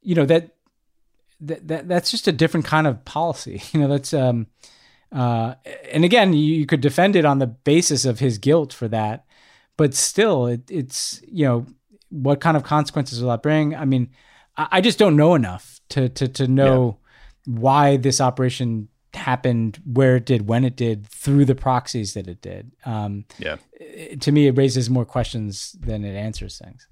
you 0.00 0.14
know, 0.14 0.24
that, 0.26 0.56
that, 1.42 1.68
that, 1.68 1.88
that's 1.88 2.10
just 2.10 2.28
a 2.28 2.32
different 2.32 2.66
kind 2.66 2.86
of 2.86 3.04
policy. 3.04 3.62
You 3.72 3.80
know, 3.80 3.88
that's, 3.88 4.14
um, 4.14 4.46
uh, 5.10 5.54
and 5.90 6.04
again, 6.04 6.32
you, 6.32 6.54
you 6.54 6.66
could 6.66 6.80
defend 6.80 7.16
it 7.16 7.24
on 7.24 7.38
the 7.38 7.46
basis 7.46 8.04
of 8.04 8.18
his 8.18 8.38
guilt 8.38 8.72
for 8.72 8.88
that, 8.88 9.24
but 9.76 9.94
still, 9.94 10.46
it, 10.46 10.70
it's, 10.70 11.20
you 11.26 11.46
know, 11.46 11.66
what 12.08 12.40
kind 12.40 12.56
of 12.56 12.62
consequences 12.62 13.22
will 13.22 13.30
that 13.30 13.42
bring? 13.42 13.74
I 13.74 13.84
mean, 13.84 14.10
I 14.56 14.80
just 14.80 14.98
don't 14.98 15.16
know 15.16 15.34
enough 15.34 15.80
to 15.90 16.08
to 16.10 16.28
to 16.28 16.46
know 16.46 16.98
yeah. 17.46 17.54
why 17.54 17.96
this 17.96 18.20
operation 18.20 18.88
happened, 19.14 19.80
where 19.84 20.16
it 20.16 20.26
did, 20.26 20.46
when 20.46 20.64
it 20.64 20.76
did, 20.76 21.06
through 21.06 21.44
the 21.44 21.54
proxies 21.54 22.14
that 22.14 22.28
it 22.28 22.40
did. 22.40 22.72
Um, 22.84 23.24
yeah. 23.38 23.56
To 24.20 24.32
me, 24.32 24.46
it 24.46 24.56
raises 24.56 24.90
more 24.90 25.04
questions 25.04 25.72
than 25.80 26.04
it 26.04 26.14
answers 26.14 26.58
things. 26.58 26.86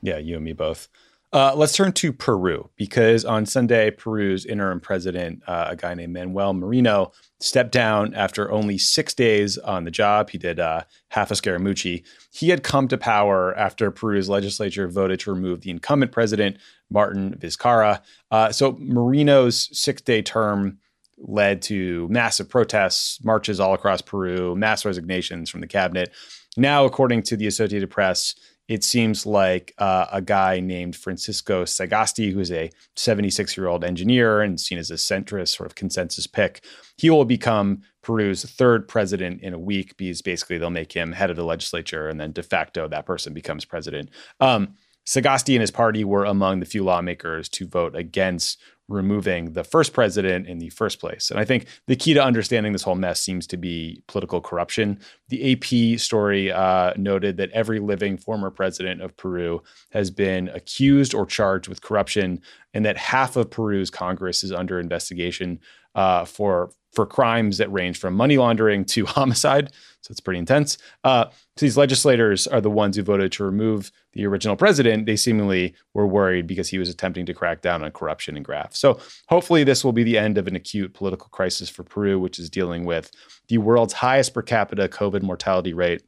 Yeah, 0.00 0.18
you 0.18 0.36
and 0.36 0.44
me 0.44 0.52
both. 0.52 0.88
Uh, 1.32 1.54
let's 1.56 1.74
turn 1.74 1.92
to 1.92 2.12
Peru 2.12 2.68
because 2.76 3.24
on 3.24 3.46
Sunday, 3.46 3.90
Peru's 3.90 4.44
interim 4.44 4.80
president, 4.80 5.42
uh, 5.46 5.68
a 5.70 5.76
guy 5.76 5.94
named 5.94 6.12
Manuel 6.12 6.52
Merino, 6.52 7.12
stepped 7.40 7.72
down 7.72 8.12
after 8.12 8.52
only 8.52 8.76
six 8.76 9.14
days 9.14 9.56
on 9.56 9.84
the 9.84 9.90
job. 9.90 10.28
He 10.28 10.36
did 10.36 10.60
uh, 10.60 10.82
half 11.08 11.30
a 11.30 11.34
Scaramucci. 11.34 12.04
He 12.30 12.50
had 12.50 12.62
come 12.62 12.86
to 12.88 12.98
power 12.98 13.56
after 13.56 13.90
Peru's 13.90 14.28
legislature 14.28 14.88
voted 14.88 15.20
to 15.20 15.32
remove 15.32 15.62
the 15.62 15.70
incumbent 15.70 16.12
president, 16.12 16.58
Martin 16.90 17.34
Vizcarra. 17.38 18.02
Uh, 18.30 18.52
so 18.52 18.76
Merino's 18.78 19.70
six 19.72 20.02
day 20.02 20.20
term 20.20 20.78
led 21.16 21.62
to 21.62 22.08
massive 22.08 22.48
protests, 22.50 23.24
marches 23.24 23.58
all 23.58 23.72
across 23.72 24.02
Peru, 24.02 24.54
mass 24.54 24.84
resignations 24.84 25.48
from 25.48 25.62
the 25.62 25.66
cabinet. 25.66 26.12
Now, 26.56 26.84
according 26.84 27.22
to 27.24 27.36
the 27.36 27.46
Associated 27.46 27.88
Press, 27.88 28.34
it 28.68 28.84
seems 28.84 29.26
like 29.26 29.74
uh, 29.78 30.06
a 30.12 30.22
guy 30.22 30.60
named 30.60 30.96
Francisco 30.96 31.64
Sagasti, 31.64 32.32
who's 32.32 32.52
a 32.52 32.70
76 32.96 33.56
year 33.56 33.66
old 33.66 33.84
engineer 33.84 34.40
and 34.40 34.60
seen 34.60 34.78
as 34.78 34.90
a 34.90 34.94
centrist 34.94 35.56
sort 35.56 35.66
of 35.66 35.74
consensus 35.74 36.26
pick, 36.26 36.64
he 36.96 37.10
will 37.10 37.24
become 37.24 37.82
Peru's 38.02 38.44
third 38.44 38.88
president 38.88 39.42
in 39.42 39.52
a 39.52 39.58
week 39.58 39.96
because 39.96 40.22
basically 40.22 40.58
they'll 40.58 40.70
make 40.70 40.92
him 40.92 41.12
head 41.12 41.30
of 41.30 41.36
the 41.36 41.44
legislature 41.44 42.08
and 42.08 42.20
then 42.20 42.32
de 42.32 42.42
facto 42.42 42.88
that 42.88 43.06
person 43.06 43.34
becomes 43.34 43.64
president. 43.64 44.10
Um, 44.40 44.74
Sagasti 45.04 45.54
and 45.54 45.60
his 45.60 45.70
party 45.70 46.04
were 46.04 46.24
among 46.24 46.60
the 46.60 46.66
few 46.66 46.84
lawmakers 46.84 47.48
to 47.50 47.66
vote 47.66 47.96
against 47.96 48.60
removing 48.88 49.52
the 49.52 49.64
first 49.64 49.92
president 49.92 50.46
in 50.46 50.58
the 50.58 50.70
first 50.70 51.00
place. 51.00 51.30
And 51.30 51.38
I 51.38 51.44
think 51.44 51.66
the 51.86 51.96
key 51.96 52.14
to 52.14 52.22
understanding 52.22 52.72
this 52.72 52.82
whole 52.82 52.94
mess 52.94 53.22
seems 53.22 53.46
to 53.48 53.56
be 53.56 54.02
political 54.06 54.40
corruption. 54.40 54.98
The 55.28 55.52
AP 55.52 55.98
story 55.98 56.50
uh, 56.52 56.92
noted 56.96 57.36
that 57.38 57.50
every 57.50 57.78
living 57.78 58.16
former 58.16 58.50
president 58.50 59.00
of 59.00 59.16
Peru 59.16 59.62
has 59.90 60.10
been 60.10 60.48
accused 60.48 61.14
or 61.14 61.24
charged 61.26 61.68
with 61.68 61.82
corruption, 61.82 62.40
and 62.74 62.84
that 62.84 62.96
half 62.96 63.36
of 63.36 63.50
Peru's 63.50 63.90
Congress 63.90 64.44
is 64.44 64.52
under 64.52 64.78
investigation 64.78 65.60
uh, 65.94 66.24
for 66.24 66.70
for 66.92 67.06
crimes 67.06 67.56
that 67.56 67.72
range 67.72 67.98
from 67.98 68.14
money 68.14 68.36
laundering 68.36 68.84
to 68.84 69.06
homicide. 69.18 69.72
So 70.02 70.10
it's 70.10 70.20
pretty 70.20 70.38
intense. 70.38 70.78
Uh, 71.04 71.26
so 71.56 71.66
these 71.66 71.76
legislators 71.76 72.46
are 72.46 72.60
the 72.60 72.68
ones 72.68 72.96
who 72.96 73.02
voted 73.02 73.32
to 73.32 73.44
remove 73.44 73.90
the 74.12 74.26
original 74.26 74.56
president. 74.56 75.06
They 75.06 75.16
seemingly 75.16 75.74
were 75.94 76.06
worried 76.06 76.46
because 76.46 76.68
he 76.68 76.78
was 76.78 76.88
attempting 76.88 77.24
to 77.26 77.34
crack 77.34 77.62
down 77.62 77.82
on 77.82 77.92
corruption 77.92 78.36
and 78.36 78.44
graft. 78.44 78.76
So 78.76 79.00
hopefully, 79.28 79.64
this 79.64 79.84
will 79.84 79.92
be 79.92 80.02
the 80.02 80.18
end 80.18 80.38
of 80.38 80.46
an 80.46 80.56
acute 80.56 80.92
political 80.92 81.28
crisis 81.28 81.70
for 81.70 81.82
Peru, 81.82 82.18
which 82.18 82.38
is 82.38 82.50
dealing 82.50 82.84
with 82.84 83.10
the 83.48 83.58
world's 83.58 83.94
highest 83.94 84.34
per 84.34 84.42
capita 84.42 84.88
COVID 84.88 85.22
mortality 85.22 85.72
rate 85.72 86.02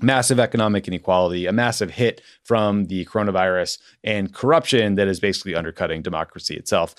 massive 0.00 0.38
economic 0.38 0.86
inequality, 0.86 1.46
a 1.46 1.52
massive 1.52 1.90
hit 1.90 2.20
from 2.44 2.86
the 2.86 3.04
coronavirus, 3.06 3.78
and 4.04 4.32
corruption 4.32 4.94
that 4.94 5.08
is 5.08 5.20
basically 5.20 5.54
undercutting 5.54 6.02
democracy 6.02 6.54
itself. 6.54 6.94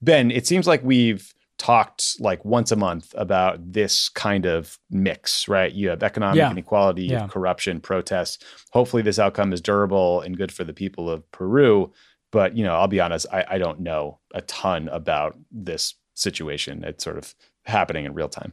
Ben, 0.00 0.30
it 0.30 0.46
seems 0.46 0.66
like 0.66 0.82
we've 0.84 1.34
talked 1.64 2.20
like 2.20 2.44
once 2.44 2.70
a 2.70 2.76
month 2.76 3.14
about 3.16 3.72
this 3.72 4.10
kind 4.10 4.44
of 4.44 4.78
mix, 4.90 5.48
right? 5.48 5.72
You 5.72 5.88
have 5.88 6.02
economic 6.02 6.36
yeah. 6.36 6.50
inequality, 6.50 7.06
yeah. 7.06 7.26
corruption, 7.26 7.80
protests. 7.80 8.38
Hopefully, 8.72 9.02
this 9.02 9.18
outcome 9.18 9.50
is 9.50 9.62
durable 9.62 10.20
and 10.20 10.36
good 10.36 10.52
for 10.52 10.62
the 10.62 10.74
people 10.74 11.08
of 11.08 11.30
Peru. 11.32 11.90
But 12.30 12.54
you 12.54 12.64
know, 12.64 12.74
I'll 12.74 12.86
be 12.86 13.00
honest, 13.00 13.26
I, 13.32 13.46
I 13.48 13.58
don't 13.58 13.80
know 13.80 14.18
a 14.34 14.42
ton 14.42 14.88
about 14.88 15.38
this 15.50 15.94
situation. 16.12 16.84
It's 16.84 17.02
sort 17.02 17.16
of 17.16 17.34
happening 17.62 18.04
in 18.04 18.12
real 18.12 18.28
time. 18.28 18.52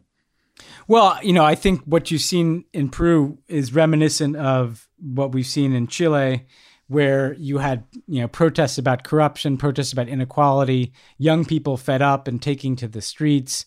Well, 0.87 1.19
you 1.21 1.33
know, 1.33 1.43
I 1.43 1.55
think 1.55 1.81
what 1.83 2.11
you've 2.11 2.21
seen 2.21 2.63
in 2.71 2.87
Peru 2.87 3.39
is 3.49 3.73
reminiscent 3.73 4.37
of 4.37 4.87
what 4.97 5.33
we've 5.33 5.45
seen 5.45 5.73
in 5.73 5.87
Chile 5.87 6.45
where 6.91 7.33
you 7.35 7.59
had 7.59 7.85
you 8.05 8.19
know 8.19 8.27
protests 8.27 8.77
about 8.77 9.05
corruption, 9.05 9.57
protests 9.57 9.93
about 9.93 10.09
inequality, 10.09 10.91
young 11.17 11.45
people 11.45 11.77
fed 11.77 12.01
up 12.01 12.27
and 12.27 12.41
taking 12.41 12.75
to 12.75 12.87
the 12.87 13.01
streets. 13.01 13.65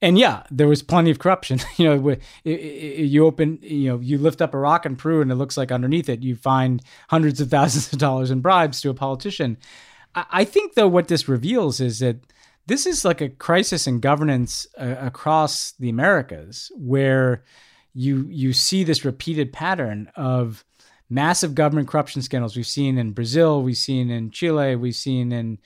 And 0.00 0.18
yeah, 0.18 0.42
there 0.50 0.66
was 0.66 0.82
plenty 0.82 1.10
of 1.10 1.18
corruption. 1.18 1.60
you 1.76 1.84
know, 1.84 2.16
you 2.44 3.26
open, 3.26 3.58
you 3.60 3.90
know, 3.90 4.00
you 4.00 4.16
lift 4.16 4.40
up 4.40 4.54
a 4.54 4.58
rock 4.58 4.86
in 4.86 4.96
Peru, 4.96 5.20
and 5.20 5.30
it 5.30 5.34
looks 5.34 5.58
like 5.58 5.70
underneath 5.70 6.08
it 6.08 6.22
you 6.22 6.34
find 6.34 6.82
hundreds 7.10 7.42
of 7.42 7.50
thousands 7.50 7.92
of 7.92 7.98
dollars 7.98 8.30
in 8.30 8.40
bribes 8.40 8.80
to 8.80 8.90
a 8.90 8.94
politician. 8.94 9.58
I 10.14 10.44
think, 10.44 10.74
though, 10.74 10.88
what 10.88 11.08
this 11.08 11.28
reveals 11.28 11.78
is 11.80 11.98
that 11.98 12.16
this 12.66 12.86
is 12.86 13.04
like 13.04 13.20
a 13.20 13.28
crisis 13.28 13.86
in 13.86 14.00
governance 14.00 14.66
uh, 14.80 14.96
across 14.98 15.72
the 15.72 15.90
Americas, 15.90 16.72
where 16.74 17.44
you 17.92 18.26
you 18.30 18.54
see 18.54 18.82
this 18.82 19.04
repeated 19.04 19.52
pattern 19.52 20.10
of 20.16 20.64
massive 21.12 21.54
government 21.54 21.88
corruption 21.88 22.22
scandals 22.22 22.56
we've 22.56 22.66
seen 22.66 22.96
in 22.96 23.12
Brazil, 23.12 23.62
we've 23.62 23.76
seen 23.76 24.10
in 24.10 24.30
Chile, 24.30 24.76
we've 24.76 24.94
seen 24.94 25.30
in 25.32 25.58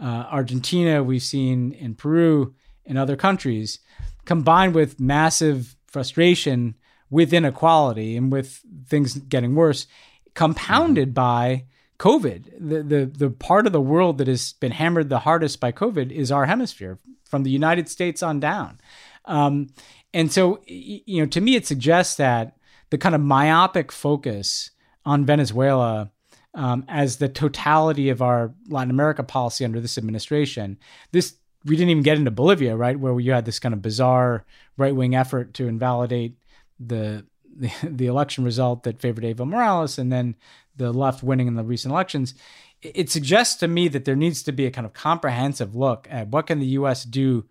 uh, 0.00 0.26
Argentina, 0.30 1.02
we've 1.02 1.22
seen 1.22 1.72
in 1.72 1.94
Peru, 1.94 2.54
and 2.86 2.98
other 2.98 3.16
countries, 3.16 3.78
combined 4.24 4.74
with 4.74 5.00
massive 5.00 5.76
frustration 5.86 6.74
with 7.10 7.32
inequality 7.32 8.16
and 8.16 8.32
with 8.32 8.60
things 8.86 9.14
getting 9.14 9.54
worse, 9.54 9.86
compounded 10.34 11.08
mm-hmm. 11.08 11.14
by 11.14 11.64
COVID. 11.98 12.50
The, 12.58 12.82
the 12.82 13.06
the 13.06 13.30
part 13.30 13.66
of 13.66 13.72
the 13.72 13.80
world 13.80 14.18
that 14.18 14.26
has 14.26 14.54
been 14.54 14.72
hammered 14.72 15.08
the 15.08 15.20
hardest 15.20 15.60
by 15.60 15.72
COVID 15.72 16.10
is 16.10 16.32
our 16.32 16.46
hemisphere, 16.46 16.98
from 17.24 17.42
the 17.42 17.50
United 17.50 17.88
States 17.88 18.22
on 18.22 18.40
down. 18.40 18.80
Um, 19.24 19.68
and 20.12 20.30
so, 20.32 20.60
you 20.66 21.20
know, 21.20 21.26
to 21.26 21.40
me, 21.40 21.56
it 21.56 21.66
suggests 21.66 22.16
that 22.16 22.56
the 22.90 22.98
kind 22.98 23.14
of 23.14 23.20
myopic 23.20 23.90
focus 23.92 24.70
on 25.04 25.24
Venezuela 25.24 26.10
um, 26.54 26.84
as 26.88 27.16
the 27.16 27.28
totality 27.28 28.08
of 28.08 28.22
our 28.22 28.54
Latin 28.68 28.90
America 28.90 29.22
policy 29.22 29.64
under 29.64 29.80
this 29.80 29.98
administration. 29.98 30.78
This 31.12 31.34
we 31.64 31.76
didn't 31.76 31.90
even 31.90 32.02
get 32.02 32.18
into 32.18 32.30
Bolivia, 32.30 32.76
right, 32.76 32.98
where 32.98 33.18
you 33.18 33.32
had 33.32 33.46
this 33.46 33.58
kind 33.58 33.72
of 33.72 33.82
bizarre 33.82 34.44
right 34.76 34.94
wing 34.94 35.14
effort 35.14 35.54
to 35.54 35.66
invalidate 35.66 36.36
the, 36.78 37.24
the, 37.56 37.72
the 37.82 38.06
election 38.06 38.44
result 38.44 38.82
that 38.82 39.00
favored 39.00 39.24
Evo 39.24 39.46
Morales, 39.46 39.98
and 39.98 40.12
then 40.12 40.36
the 40.76 40.92
left 40.92 41.22
winning 41.22 41.46
in 41.46 41.54
the 41.54 41.64
recent 41.64 41.92
elections. 41.92 42.34
It 42.82 43.08
suggests 43.08 43.54
to 43.56 43.68
me 43.68 43.88
that 43.88 44.04
there 44.04 44.16
needs 44.16 44.42
to 44.42 44.52
be 44.52 44.66
a 44.66 44.70
kind 44.70 44.86
of 44.86 44.92
comprehensive 44.92 45.74
look 45.74 46.06
at 46.10 46.28
what 46.28 46.46
can 46.46 46.58
the 46.58 46.66
U.S. 46.66 47.04
do 47.04 47.46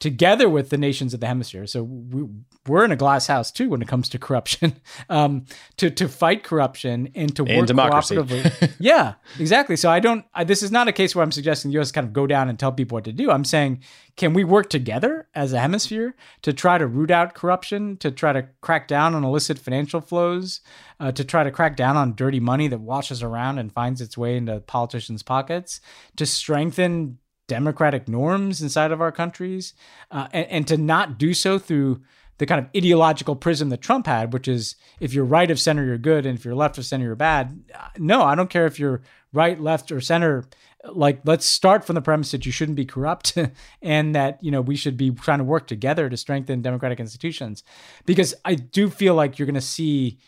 together 0.00 0.48
with 0.48 0.70
the 0.70 0.76
nations 0.76 1.14
of 1.14 1.20
the 1.20 1.26
hemisphere. 1.26 1.66
So 1.66 1.82
we, 1.82 2.26
are 2.68 2.84
in 2.84 2.92
a 2.92 2.96
glass 2.96 3.26
house 3.26 3.50
too 3.50 3.68
when 3.70 3.80
it 3.80 3.88
comes 3.88 4.08
to 4.10 4.18
corruption, 4.18 4.76
um, 5.08 5.44
to 5.76 5.90
to 5.90 6.08
fight 6.08 6.42
corruption 6.42 7.10
and 7.14 7.34
to 7.36 7.44
and 7.44 7.58
work 7.58 7.66
democracy. 7.66 8.16
cooperatively. 8.16 8.74
yeah, 8.78 9.14
exactly. 9.38 9.76
So 9.76 9.90
I 9.90 10.00
don't. 10.00 10.24
I, 10.34 10.44
this 10.44 10.62
is 10.62 10.70
not 10.70 10.88
a 10.88 10.92
case 10.92 11.14
where 11.14 11.22
I'm 11.22 11.32
suggesting 11.32 11.70
the 11.70 11.74
U.S. 11.74 11.92
kind 11.92 12.06
of 12.06 12.12
go 12.12 12.26
down 12.26 12.48
and 12.48 12.58
tell 12.58 12.72
people 12.72 12.96
what 12.96 13.04
to 13.04 13.12
do. 13.12 13.30
I'm 13.30 13.44
saying, 13.44 13.82
can 14.16 14.34
we 14.34 14.44
work 14.44 14.70
together 14.70 15.28
as 15.34 15.52
a 15.52 15.60
hemisphere 15.60 16.14
to 16.42 16.52
try 16.52 16.78
to 16.78 16.86
root 16.86 17.10
out 17.10 17.34
corruption, 17.34 17.96
to 17.98 18.10
try 18.10 18.32
to 18.32 18.46
crack 18.60 18.88
down 18.88 19.14
on 19.14 19.24
illicit 19.24 19.58
financial 19.58 20.00
flows, 20.00 20.60
uh, 21.00 21.12
to 21.12 21.24
try 21.24 21.44
to 21.44 21.50
crack 21.50 21.76
down 21.76 21.96
on 21.96 22.14
dirty 22.14 22.40
money 22.40 22.68
that 22.68 22.80
washes 22.80 23.22
around 23.22 23.58
and 23.58 23.72
finds 23.72 24.00
its 24.00 24.18
way 24.18 24.36
into 24.36 24.60
politicians' 24.60 25.22
pockets, 25.22 25.80
to 26.16 26.26
strengthen 26.26 27.18
democratic 27.46 28.08
norms 28.08 28.62
inside 28.62 28.92
of 28.92 29.00
our 29.00 29.12
countries, 29.12 29.74
uh, 30.10 30.28
and, 30.32 30.46
and 30.48 30.68
to 30.68 30.76
not 30.76 31.18
do 31.18 31.34
so 31.34 31.58
through 31.58 32.00
the 32.38 32.46
kind 32.46 32.60
of 32.60 32.68
ideological 32.76 33.36
prism 33.36 33.68
that 33.68 33.80
Trump 33.80 34.06
had, 34.06 34.32
which 34.32 34.48
is 34.48 34.74
if 34.98 35.14
you're 35.14 35.24
right 35.24 35.50
of 35.50 35.60
center, 35.60 35.84
you're 35.84 35.98
good, 35.98 36.26
and 36.26 36.36
if 36.36 36.44
you're 36.44 36.54
left 36.54 36.78
of 36.78 36.84
center, 36.84 37.04
you're 37.04 37.14
bad. 37.14 37.62
No, 37.96 38.22
I 38.22 38.34
don't 38.34 38.50
care 38.50 38.66
if 38.66 38.78
you're 38.78 39.02
right, 39.32 39.60
left, 39.60 39.92
or 39.92 40.00
center. 40.00 40.44
Like, 40.84 41.20
let's 41.24 41.46
start 41.46 41.84
from 41.84 41.94
the 41.94 42.02
premise 42.02 42.32
that 42.32 42.44
you 42.44 42.52
shouldn't 42.52 42.76
be 42.76 42.84
corrupt 42.84 43.38
and 43.82 44.14
that, 44.14 44.42
you 44.42 44.50
know, 44.50 44.60
we 44.60 44.76
should 44.76 44.96
be 44.96 45.12
trying 45.12 45.38
to 45.38 45.44
work 45.44 45.66
together 45.66 46.08
to 46.08 46.16
strengthen 46.16 46.60
democratic 46.60 46.98
institutions. 46.98 47.62
Because 48.04 48.34
I 48.44 48.56
do 48.56 48.90
feel 48.90 49.14
like 49.14 49.38
you're 49.38 49.46
going 49.46 49.54
to 49.54 49.60
see 49.60 50.18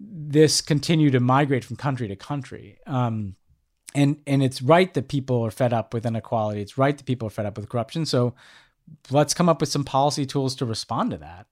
this 0.00 0.60
continue 0.60 1.10
to 1.10 1.20
migrate 1.20 1.64
from 1.64 1.76
country 1.76 2.08
to 2.08 2.16
country. 2.16 2.78
Um, 2.86 3.36
and 3.94 4.20
and 4.26 4.42
it's 4.42 4.60
right 4.60 4.92
that 4.94 5.08
people 5.08 5.44
are 5.44 5.50
fed 5.50 5.72
up 5.72 5.94
with 5.94 6.06
inequality. 6.06 6.60
It's 6.60 6.76
right 6.76 6.96
that 6.96 7.04
people 7.04 7.28
are 7.28 7.30
fed 7.30 7.46
up 7.46 7.56
with 7.56 7.68
corruption. 7.68 8.06
So 8.06 8.34
let's 9.10 9.34
come 9.34 9.48
up 9.48 9.60
with 9.60 9.68
some 9.68 9.84
policy 9.84 10.26
tools 10.26 10.54
to 10.56 10.66
respond 10.66 11.12
to 11.12 11.16
that. 11.18 11.46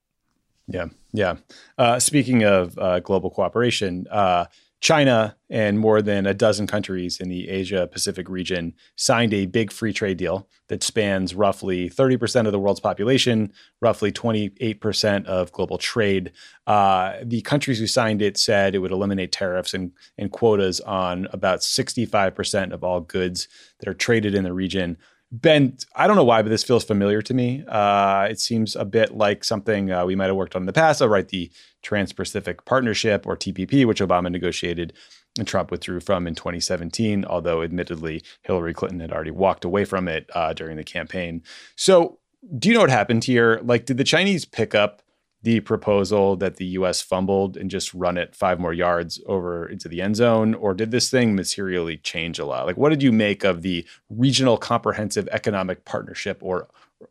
Yeah, 0.68 0.86
yeah. 1.12 1.36
Uh, 1.76 1.98
speaking 1.98 2.44
of 2.44 2.78
uh, 2.78 3.00
global 3.00 3.30
cooperation, 3.30 4.06
uh, 4.10 4.46
China 4.82 5.36
and 5.48 5.78
more 5.78 6.02
than 6.02 6.26
a 6.26 6.34
dozen 6.34 6.66
countries 6.66 7.20
in 7.20 7.28
the 7.28 7.48
Asia 7.48 7.86
Pacific 7.86 8.28
region 8.28 8.74
signed 8.96 9.32
a 9.32 9.46
big 9.46 9.70
free 9.70 9.92
trade 9.92 10.16
deal 10.16 10.48
that 10.66 10.82
spans 10.82 11.36
roughly 11.36 11.88
30% 11.88 12.46
of 12.46 12.52
the 12.52 12.58
world's 12.58 12.80
population, 12.80 13.52
roughly 13.80 14.10
28% 14.10 15.24
of 15.26 15.52
global 15.52 15.78
trade. 15.78 16.32
Uh, 16.66 17.14
the 17.22 17.42
countries 17.42 17.78
who 17.78 17.86
signed 17.86 18.20
it 18.20 18.36
said 18.36 18.74
it 18.74 18.78
would 18.78 18.90
eliminate 18.90 19.30
tariffs 19.30 19.72
and, 19.72 19.92
and 20.18 20.32
quotas 20.32 20.80
on 20.80 21.28
about 21.32 21.60
65% 21.60 22.72
of 22.72 22.82
all 22.82 23.00
goods 23.02 23.46
that 23.78 23.88
are 23.88 23.94
traded 23.94 24.34
in 24.34 24.42
the 24.42 24.52
region. 24.52 24.98
Ben, 25.30 25.78
I 25.94 26.06
don't 26.06 26.16
know 26.16 26.24
why, 26.24 26.42
but 26.42 26.50
this 26.50 26.64
feels 26.64 26.84
familiar 26.84 27.22
to 27.22 27.32
me. 27.32 27.64
Uh, 27.66 28.26
it 28.28 28.38
seems 28.38 28.76
a 28.76 28.84
bit 28.84 29.16
like 29.16 29.44
something 29.44 29.90
uh, 29.90 30.04
we 30.04 30.14
might 30.14 30.26
have 30.26 30.36
worked 30.36 30.56
on 30.56 30.62
in 30.62 30.66
the 30.66 30.74
past. 30.74 31.00
I'll 31.00 31.08
write 31.08 31.28
the 31.28 31.50
Trans 31.82 32.12
Pacific 32.12 32.64
Partnership 32.64 33.26
or 33.26 33.36
TPP, 33.36 33.84
which 33.86 34.00
Obama 34.00 34.30
negotiated 34.30 34.92
and 35.38 35.48
Trump 35.48 35.70
withdrew 35.70 36.00
from 36.00 36.26
in 36.26 36.34
2017, 36.34 37.24
although 37.24 37.62
admittedly 37.62 38.22
Hillary 38.42 38.74
Clinton 38.74 39.00
had 39.00 39.12
already 39.12 39.30
walked 39.30 39.64
away 39.64 39.84
from 39.84 40.08
it 40.08 40.28
uh, 40.34 40.52
during 40.52 40.76
the 40.76 40.84
campaign. 40.84 41.42
So, 41.76 42.18
do 42.58 42.68
you 42.68 42.74
know 42.74 42.80
what 42.80 42.90
happened 42.90 43.24
here? 43.24 43.60
Like, 43.62 43.86
did 43.86 43.96
the 43.96 44.04
Chinese 44.04 44.44
pick 44.44 44.74
up 44.74 45.02
the 45.42 45.60
proposal 45.60 46.36
that 46.36 46.56
the 46.56 46.66
US 46.66 47.00
fumbled 47.00 47.56
and 47.56 47.70
just 47.70 47.92
run 47.94 48.16
it 48.16 48.34
five 48.34 48.60
more 48.60 48.72
yards 48.72 49.20
over 49.26 49.66
into 49.66 49.88
the 49.88 50.02
end 50.02 50.16
zone? 50.16 50.54
Or 50.54 50.74
did 50.74 50.90
this 50.90 51.10
thing 51.10 51.34
materially 51.34 51.96
change 51.96 52.38
a 52.38 52.44
lot? 52.44 52.66
Like, 52.66 52.76
what 52.76 52.90
did 52.90 53.02
you 53.02 53.12
make 53.12 53.44
of 53.44 53.62
the 53.62 53.86
Regional 54.10 54.56
Comprehensive 54.56 55.28
Economic 55.32 55.84
Partnership 55.84 56.38
or 56.42 56.68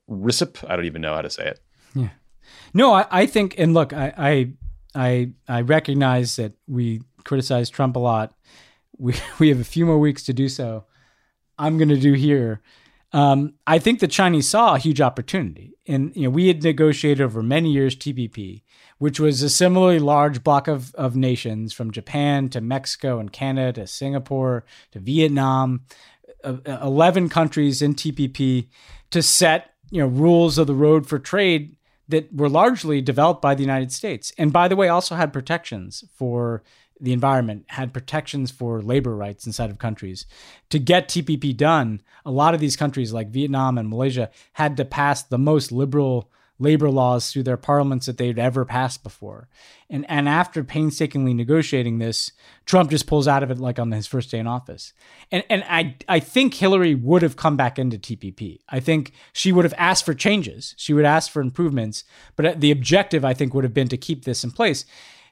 RCEP? 0.10 0.64
I 0.70 0.76
don't 0.76 0.86
even 0.86 1.02
know 1.02 1.16
how 1.16 1.22
to 1.22 1.30
say 1.30 1.48
it. 1.48 1.60
Yeah. 1.96 2.10
No, 2.74 2.94
I, 2.94 3.06
I 3.12 3.26
think, 3.26 3.56
and 3.58 3.74
look, 3.74 3.94
I, 3.94 4.54
I, 4.96 5.32
I, 5.48 5.62
recognize 5.62 6.36
that 6.38 6.54
we 6.68 7.02
criticize 7.24 7.70
Trump 7.70 7.96
a 7.96 8.00
lot. 8.00 8.34
We, 8.98 9.16
we 9.40 9.50
have 9.50 9.60
a 9.60 9.66
few 9.66 9.86
more 9.86 10.00
weeks 10.00 10.24
to 10.24 10.34
do 10.34 10.50
so. 10.50 10.86
I'm 11.58 11.78
going 11.78 11.90
to 11.90 12.00
do 12.00 12.14
here. 12.14 12.62
Um, 13.14 13.56
I 13.68 13.78
think 13.78 14.00
the 14.00 14.08
Chinese 14.08 14.48
saw 14.48 14.76
a 14.76 14.80
huge 14.80 15.02
opportunity, 15.02 15.74
and 15.86 16.16
you 16.16 16.24
know 16.24 16.30
we 16.30 16.48
had 16.48 16.64
negotiated 16.64 17.22
over 17.22 17.44
many 17.44 17.70
years 17.70 17.96
TPP, 17.96 18.64
which 19.00 19.20
was 19.20 19.42
a 19.42 19.50
similarly 19.50 20.00
large 20.00 20.44
block 20.46 20.70
of 20.70 20.96
of 20.96 21.14
nations 21.14 21.74
from 21.74 21.92
Japan 21.92 22.48
to 22.50 22.62
Mexico 22.62 23.20
and 23.20 23.32
Canada 23.34 23.82
to 23.82 23.88
Singapore 23.88 24.64
to 24.92 25.00
Vietnam, 25.00 25.82
uh, 26.46 26.56
eleven 26.82 27.28
countries 27.28 27.82
in 27.82 27.96
TPP 27.96 28.68
to 29.10 29.22
set 29.22 29.72
you 29.90 30.02
know 30.02 30.08
rules 30.08 30.58
of 30.58 30.68
the 30.68 30.74
road 30.74 31.06
for 31.06 31.20
trade 31.20 31.76
that 32.12 32.34
were 32.34 32.50
largely 32.50 33.02
developed 33.02 33.42
by 33.42 33.56
the 33.56 33.64
United 33.64 33.92
States, 33.92 34.32
and 34.38 34.54
by 34.54 34.68
the 34.68 34.76
way, 34.76 34.88
also 34.88 35.16
had 35.16 35.34
protections 35.34 36.04
for 36.16 36.64
the 37.02 37.14
environment 37.14 37.66
had 37.70 37.94
protections 37.94 38.52
for 38.52 38.80
labor 38.80 39.16
rights 39.16 39.48
inside 39.48 39.72
of 39.72 39.80
countries. 39.80 40.28
To 40.70 40.78
get 40.78 41.10
TPP 41.10 41.58
done, 41.58 42.02
a 42.24 42.32
lot 42.32 42.54
of 42.54 42.60
these 42.60 42.78
countries 42.78 43.12
like 43.12 43.30
Vietnam 43.30 43.80
and 43.80 43.90
Malaysia 43.90 44.30
had 44.54 44.78
to 44.78 44.86
pass 44.86 45.24
the 45.24 45.40
most 45.40 45.72
liberal 45.72 46.30
labor 46.62 46.90
laws 46.90 47.32
through 47.32 47.44
their 47.44 47.58
parliaments 47.58 48.06
that 48.06 48.18
they'd 48.18 48.40
ever 48.40 48.64
passed 48.64 49.04
before. 49.04 49.50
And 49.90 50.06
and 50.10 50.30
after 50.30 50.64
painstakingly 50.64 51.34
negotiating 51.34 52.00
this, 52.00 52.32
Trump 52.66 52.90
just 52.90 53.08
pulls 53.08 53.28
out 53.28 53.44
of 53.44 53.52
it 53.52 53.60
like 53.60 53.80
on 53.80 53.92
his 53.92 54.08
first 54.08 54.32
day 54.32 54.40
in 54.40 54.48
office. 54.48 54.94
And 55.32 55.44
and 55.50 55.64
I 55.68 55.96
I 56.08 56.20
think 56.20 56.54
Hillary 56.54 56.96
would 56.96 57.22
have 57.22 57.36
come 57.36 57.58
back 57.58 57.78
into 57.78 57.98
TPP. 57.98 58.60
I 58.70 58.80
think 58.80 59.12
she 59.34 59.52
would 59.52 59.66
have 59.66 59.74
asked 59.78 60.06
for 60.06 60.14
changes. 60.14 60.74
She 60.78 60.94
would 60.94 61.06
ask 61.06 61.32
for 61.32 61.42
improvements, 61.42 62.04
but 62.36 62.46
uh, 62.46 62.54
the 62.58 62.72
objective 62.72 63.26
I 63.26 63.34
think 63.34 63.54
would 63.54 63.64
have 63.64 63.74
been 63.74 63.90
to 63.90 63.98
keep 63.98 64.24
this 64.26 64.44
in 64.44 64.52
place 64.52 64.86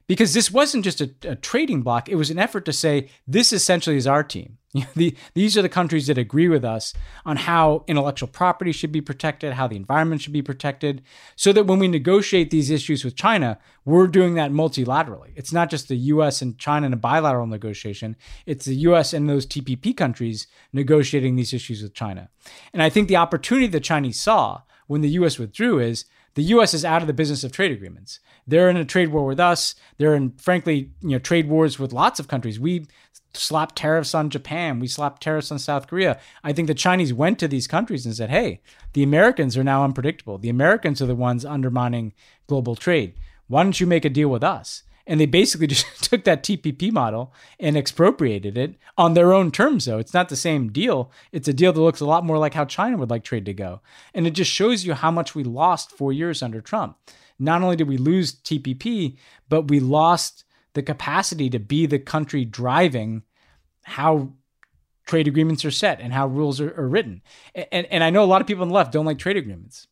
because 0.07 0.33
this 0.33 0.51
wasn't 0.51 0.83
just 0.83 1.01
a, 1.01 1.11
a, 1.23 1.35
trading 1.35 1.83
block. 1.83 2.09
It 2.09 2.15
was 2.15 2.31
an 2.31 2.39
effort 2.39 2.65
to 2.65 2.73
say 2.73 3.09
this 3.27 3.53
essentially 3.53 3.95
is 3.95 4.07
our 4.07 4.23
team. 4.23 4.58
the, 4.95 5.15
these 5.33 5.57
are 5.57 5.63
the 5.63 5.69
countries 5.69 6.07
that 6.07 6.17
agree 6.17 6.47
with 6.47 6.63
us 6.63 6.93
on 7.25 7.37
how 7.37 7.83
intellectual 7.87 8.29
property 8.29 8.71
should 8.71 8.91
be 8.91 9.01
protected, 9.01 9.53
how 9.53 9.67
the 9.67 9.75
environment 9.75 10.21
should 10.21 10.33
be 10.33 10.43
protected, 10.43 11.01
so 11.35 11.51
that 11.51 11.65
when 11.65 11.79
we 11.79 11.87
negotiate 11.87 12.51
these 12.51 12.69
issues 12.69 13.03
with 13.03 13.15
China, 13.15 13.57
we're 13.83 14.05
doing 14.05 14.35
that 14.35 14.51
multilaterally. 14.51 15.31
It's 15.35 15.51
not 15.51 15.71
just 15.71 15.87
the 15.87 15.95
U.S. 15.95 16.41
and 16.41 16.57
China 16.59 16.85
in 16.85 16.93
a 16.93 16.97
bilateral 16.97 17.47
negotiation. 17.47 18.15
It's 18.45 18.65
the 18.65 18.75
U.S. 18.75 19.11
and 19.11 19.27
those 19.27 19.47
TPP 19.47 19.97
countries 19.97 20.45
negotiating 20.71 21.35
these 21.35 21.53
issues 21.53 21.81
with 21.81 21.95
China. 21.95 22.29
And 22.71 22.83
I 22.83 22.89
think 22.89 23.07
the 23.07 23.15
opportunity 23.15 23.67
the 23.67 23.79
Chinese 23.79 24.19
saw 24.19 24.61
when 24.89 25.01
the 25.01 25.09
U.S. 25.09 25.37
withdrew 25.37 25.77
is 25.77 26.05
the 26.33 26.41
U.S. 26.55 26.73
is 26.73 26.83
out 26.83 27.01
of 27.01 27.07
the 27.07 27.13
business 27.13 27.43
of 27.43 27.51
trade 27.51 27.71
agreements. 27.71 28.19
They're 28.47 28.71
in 28.71 28.77
a 28.77 28.83
trade 28.83 29.09
war 29.09 29.23
with 29.23 29.39
us. 29.39 29.75
They're 29.99 30.15
in, 30.15 30.31
frankly, 30.31 30.89
you 31.01 31.09
know, 31.09 31.19
trade 31.19 31.47
wars 31.47 31.77
with 31.77 31.93
lots 31.93 32.19
of 32.19 32.27
countries. 32.27 32.59
We 32.59 32.87
slapped 33.35 33.75
tariffs 33.75 34.15
on 34.15 34.31
Japan. 34.31 34.79
We 34.79 34.87
slapped 34.87 35.21
tariffs 35.21 35.51
on 35.51 35.59
South 35.59 35.85
Korea. 35.85 36.19
I 36.43 36.53
think 36.53 36.67
the 36.67 36.73
Chinese 36.73 37.13
went 37.13 37.37
to 37.37 37.47
these 37.47 37.67
countries 37.67 38.07
and 38.07 38.15
said, 38.15 38.31
"Hey, 38.31 38.61
the 38.93 39.03
Americans 39.03 39.55
are 39.55 39.63
now 39.63 39.83
unpredictable. 39.83 40.39
The 40.39 40.49
Americans 40.49 41.03
are 41.03 41.05
the 41.05 41.13
ones 41.13 41.45
undermining 41.45 42.13
global 42.47 42.75
trade. 42.75 43.13
Why 43.45 43.61
don't 43.61 43.79
you 43.79 43.85
make 43.85 44.05
a 44.05 44.09
deal 44.09 44.29
with 44.29 44.43
us?" 44.43 44.81
And 45.09 45.19
they 45.19 45.25
basically 45.25 45.65
just 45.65 45.85
took 46.03 46.23
that 46.23 46.43
TPP 46.43 46.91
model 46.91 47.33
and 47.59 47.75
expropriated 47.75 48.57
it 48.57 48.75
on 48.95 49.15
their 49.15 49.33
own 49.33 49.51
terms, 49.51 49.85
though. 49.85 49.97
It's 49.97 50.13
not 50.13 50.29
the 50.29 50.35
same 50.35 50.71
deal. 50.71 51.11
It's 51.31 51.47
a 51.47 51.53
deal 51.53 51.73
that 51.73 51.81
looks 51.81 51.99
a 51.99 52.05
lot 52.05 52.23
more 52.23 52.37
like 52.37 52.53
how 52.53 52.63
China 52.63 52.95
would 52.97 53.09
like 53.09 53.23
trade 53.23 53.45
to 53.47 53.53
go. 53.53 53.81
And 54.13 54.27
it 54.27 54.31
just 54.31 54.51
shows 54.51 54.85
you 54.85 54.93
how 54.93 55.09
much 55.09 55.33
we 55.33 55.43
lost 55.43 55.91
four 55.91 56.13
years 56.13 56.43
under 56.43 56.61
Trump. 56.61 56.95
Not 57.39 57.63
only 57.63 57.75
did 57.75 57.87
we 57.87 57.97
lose 57.97 58.35
TPP, 58.35 59.17
but 59.49 59.69
we 59.69 59.79
lost 59.79 60.43
the 60.73 60.83
capacity 60.83 61.49
to 61.49 61.59
be 61.59 61.87
the 61.87 61.97
country 61.97 62.45
driving 62.45 63.23
how 63.83 64.33
trade 65.07 65.27
agreements 65.27 65.65
are 65.65 65.71
set 65.71 65.99
and 65.99 66.13
how 66.13 66.27
rules 66.27 66.61
are, 66.61 66.79
are 66.79 66.87
written. 66.87 67.23
And, 67.55 67.87
and 67.87 68.03
I 68.03 68.11
know 68.11 68.23
a 68.23 68.25
lot 68.25 68.41
of 68.41 68.47
people 68.47 68.61
on 68.61 68.67
the 68.67 68.75
left 68.75 68.91
don't 68.91 69.07
like 69.07 69.17
trade 69.17 69.37
agreements. 69.37 69.87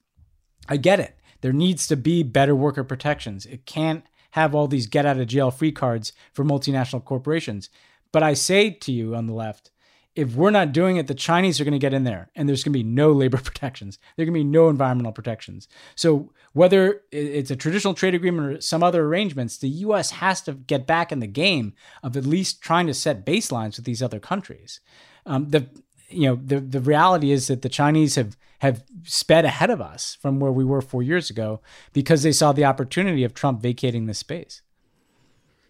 I 0.70 0.78
get 0.78 1.00
it. 1.00 1.18
There 1.42 1.54
needs 1.54 1.88
to 1.88 1.96
be 1.96 2.22
better 2.22 2.56
worker 2.56 2.84
protections. 2.84 3.48
It 3.48 3.66
can't 3.66 4.04
have 4.32 4.54
all 4.54 4.68
these 4.68 4.88
get 4.88 5.06
out 5.06 5.20
of 5.20 5.28
jail 5.28 5.52
free 5.52 5.72
cards 5.72 6.14
for 6.34 6.44
multinational 6.44 7.04
corporations. 7.04 7.70
But 8.12 8.24
I 8.24 8.34
say 8.34 8.70
to 8.70 8.92
you 8.92 9.16
on 9.16 9.28
the 9.28 9.34
left, 9.34 9.72
if 10.16 10.34
we're 10.36 10.50
not 10.50 10.72
doing 10.72 10.98
it, 10.98 11.06
the 11.06 11.14
Chinese 11.14 11.62
are 11.62 11.64
going 11.64 11.74
to 11.74 11.80
get 11.80 11.94
in 11.94 12.04
there 12.04 12.32
and 12.36 12.50
there's 12.50 12.64
going 12.64 12.74
to 12.74 12.80
be 12.80 12.84
no 12.84 13.12
labor 13.24 13.38
protections. 13.38 14.00
There 14.16 14.24
are 14.24 14.26
going 14.26 14.34
to 14.34 14.40
be 14.40 14.50
no 14.50 14.70
environmental 14.70 15.12
protections. 15.12 15.68
So, 15.96 16.32
whether 16.54 17.02
it's 17.12 17.52
a 17.52 17.56
traditional 17.56 17.94
trade 17.94 18.16
agreement 18.16 18.48
or 18.48 18.62
some 18.62 18.82
other 18.82 19.04
arrangements, 19.04 19.58
the 19.58 19.70
US 19.70 20.10
has 20.10 20.42
to 20.44 20.54
get 20.54 20.88
back 20.88 21.12
in 21.12 21.20
the 21.20 21.28
game 21.28 21.74
of 22.02 22.18
at 22.18 22.26
least 22.26 22.62
trying 22.62 22.88
to 22.88 22.96
set 22.96 23.26
baselines 23.26 23.76
with 23.76 23.86
these 23.86 24.02
other 24.02 24.20
countries. 24.20 24.80
Um, 25.28 25.50
the 25.50 25.68
you 26.10 26.28
know 26.28 26.40
the 26.44 26.60
the 26.60 26.80
reality 26.80 27.32
is 27.32 27.48
that 27.48 27.62
the 27.62 27.70
Chinese 27.70 28.16
have 28.16 28.38
have 28.60 28.84
sped 29.04 29.46
ahead 29.46 29.70
of 29.70 29.82
us 29.82 30.18
from 30.22 30.40
where 30.40 30.52
we 30.52 30.66
were 30.66 30.82
four 30.82 31.04
years 31.04 31.30
ago 31.30 31.62
because 31.94 32.24
they 32.24 32.32
saw 32.32 32.52
the 32.52 32.66
opportunity 32.66 33.24
of 33.24 33.34
Trump 33.34 33.62
vacating 33.62 34.06
this 34.06 34.20
space. 34.20 34.62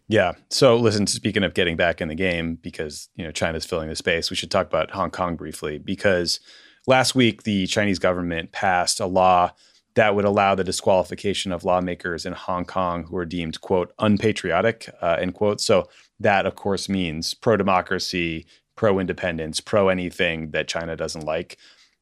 Yeah. 0.08 0.34
So 0.50 0.78
listen, 0.78 1.06
speaking 1.06 1.44
of 1.44 1.54
getting 1.54 1.76
back 1.76 2.00
in 2.00 2.08
the 2.08 2.16
game, 2.16 2.56
because 2.56 3.10
you 3.16 3.26
know 3.26 3.32
China's 3.32 3.66
filling 3.66 3.90
the 3.90 3.96
space, 3.96 4.30
we 4.30 4.38
should 4.38 4.52
talk 4.52 4.68
about 4.68 4.92
Hong 4.92 5.12
Kong 5.12 5.36
briefly. 5.36 5.78
Because 5.78 6.40
last 6.86 7.14
week 7.14 7.44
the 7.44 7.68
Chinese 7.68 8.00
government 8.00 8.54
passed 8.54 9.00
a 9.00 9.06
law 9.06 9.52
that 9.96 10.16
would 10.16 10.26
allow 10.26 10.54
the 10.54 10.64
disqualification 10.64 11.52
of 11.52 11.66
lawmakers 11.66 12.26
in 12.26 12.34
Hong 12.34 12.66
Kong 12.66 13.04
who 13.06 13.18
are 13.18 13.26
deemed 13.26 13.60
quote 13.62 13.92
unpatriotic 14.00 14.90
uh, 15.02 15.18
end 15.20 15.34
quote. 15.34 15.60
So 15.60 15.90
that 16.20 16.46
of 16.46 16.56
course 16.56 16.88
means 16.88 17.34
pro 17.34 17.58
democracy, 17.58 18.46
pro 18.76 19.00
independence, 19.00 19.60
pro 19.60 19.90
anything 19.90 20.52
that 20.52 20.70
China 20.70 20.96
doesn't 20.96 21.26
like. 21.26 21.58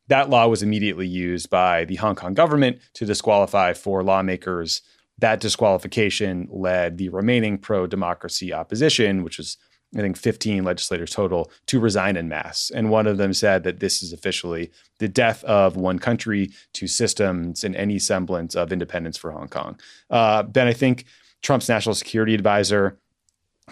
That 0.08 0.30
law 0.30 0.48
was 0.48 0.64
immediately 0.64 1.08
used 1.08 1.50
by 1.50 1.86
the 1.86 1.96
Hong 1.96 2.16
Kong 2.16 2.34
government 2.34 2.80
to 2.94 3.06
disqualify 3.06 3.74
four 3.74 4.04
lawmakers. 4.04 4.82
That 5.18 5.40
disqualification 5.40 6.48
led 6.52 6.98
the 6.98 7.10
remaining 7.10 7.58
pro 7.58 7.88
democracy 7.88 8.54
opposition, 8.54 9.24
which 9.24 9.38
was 9.38 9.58
I 9.96 10.02
think 10.02 10.18
15 10.18 10.64
legislators 10.64 11.12
total, 11.12 11.50
to 11.68 11.80
resign 11.80 12.18
in 12.18 12.28
mass. 12.28 12.70
And 12.74 12.90
one 12.90 13.08
of 13.08 13.18
them 13.18 13.34
said 13.34 13.64
that 13.64 13.80
this 13.80 14.04
is 14.04 14.12
officially 14.12 14.72
the 15.00 15.08
death 15.08 15.44
of 15.46 15.78
one 15.78 16.00
country, 16.00 16.52
two 16.74 16.88
systems, 16.88 17.64
and 17.64 17.76
any 17.76 17.98
semblance 17.98 18.56
of 18.56 18.74
independence 18.74 19.18
for 19.18 19.32
Hong 19.32 19.48
Kong. 19.48 19.80
Uh, 20.10 20.44
ben, 20.44 20.68
I 20.68 20.74
think 20.74 21.06
Trump's 21.42 21.70
national 21.70 21.96
security 21.96 22.34
advisor 22.34 23.00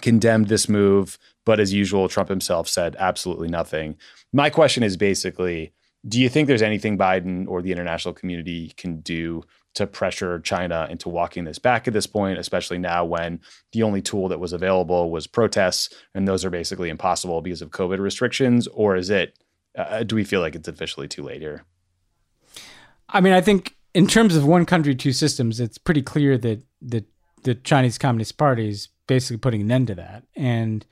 condemned 0.00 0.48
this 0.48 0.68
move, 0.68 1.18
but 1.44 1.60
as 1.60 1.72
usual, 1.72 2.08
Trump 2.08 2.30
himself 2.30 2.68
said 2.68 2.96
absolutely 2.98 3.48
nothing. 3.48 3.96
My 4.32 4.48
question 4.48 4.82
is 4.82 4.96
basically 4.96 5.72
do 6.06 6.20
you 6.20 6.28
think 6.28 6.48
there's 6.48 6.62
anything 6.62 6.98
Biden 6.98 7.48
or 7.48 7.62
the 7.62 7.72
international 7.72 8.14
community 8.14 8.72
can 8.76 9.00
do 9.00 9.42
to 9.74 9.86
pressure 9.86 10.38
China 10.40 10.86
into 10.90 11.08
walking 11.08 11.44
this 11.44 11.58
back 11.58 11.88
at 11.88 11.94
this 11.94 12.06
point, 12.06 12.38
especially 12.38 12.78
now 12.78 13.04
when 13.04 13.40
the 13.72 13.82
only 13.82 14.00
tool 14.00 14.28
that 14.28 14.38
was 14.38 14.52
available 14.52 15.10
was 15.10 15.26
protests, 15.26 15.92
and 16.14 16.28
those 16.28 16.44
are 16.44 16.50
basically 16.50 16.90
impossible 16.90 17.40
because 17.40 17.60
of 17.60 17.70
COVID 17.70 17.98
restrictions? 17.98 18.68
Or 18.68 18.96
is 18.96 19.10
it, 19.10 19.36
uh, 19.76 20.04
do 20.04 20.14
we 20.14 20.24
feel 20.24 20.40
like 20.40 20.54
it's 20.54 20.68
officially 20.68 21.08
too 21.08 21.22
late 21.22 21.40
here? 21.40 21.64
I 23.08 23.20
mean, 23.20 23.32
I 23.32 23.40
think 23.40 23.76
in 23.94 24.06
terms 24.06 24.36
of 24.36 24.46
one 24.46 24.66
country, 24.66 24.94
two 24.94 25.12
systems, 25.12 25.58
it's 25.58 25.78
pretty 25.78 26.02
clear 26.02 26.36
that 26.38 26.62
the 26.80 27.04
the 27.42 27.54
Chinese 27.54 27.98
Communist 27.98 28.38
Party 28.38 28.70
is 28.70 28.88
basically 29.06 29.36
putting 29.36 29.60
an 29.60 29.70
end 29.70 29.88
to 29.88 29.94
that, 29.96 30.24
and 30.34 30.86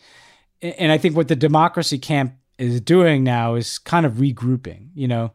and 0.60 0.92
I 0.92 0.98
think 0.98 1.16
what 1.16 1.28
the 1.28 1.36
democracy 1.36 1.98
camp 1.98 2.34
is 2.62 2.80
doing 2.80 3.24
now 3.24 3.54
is 3.54 3.78
kind 3.78 4.06
of 4.06 4.14
regrouping. 4.14 4.88
You 4.94 5.08
know, 5.08 5.32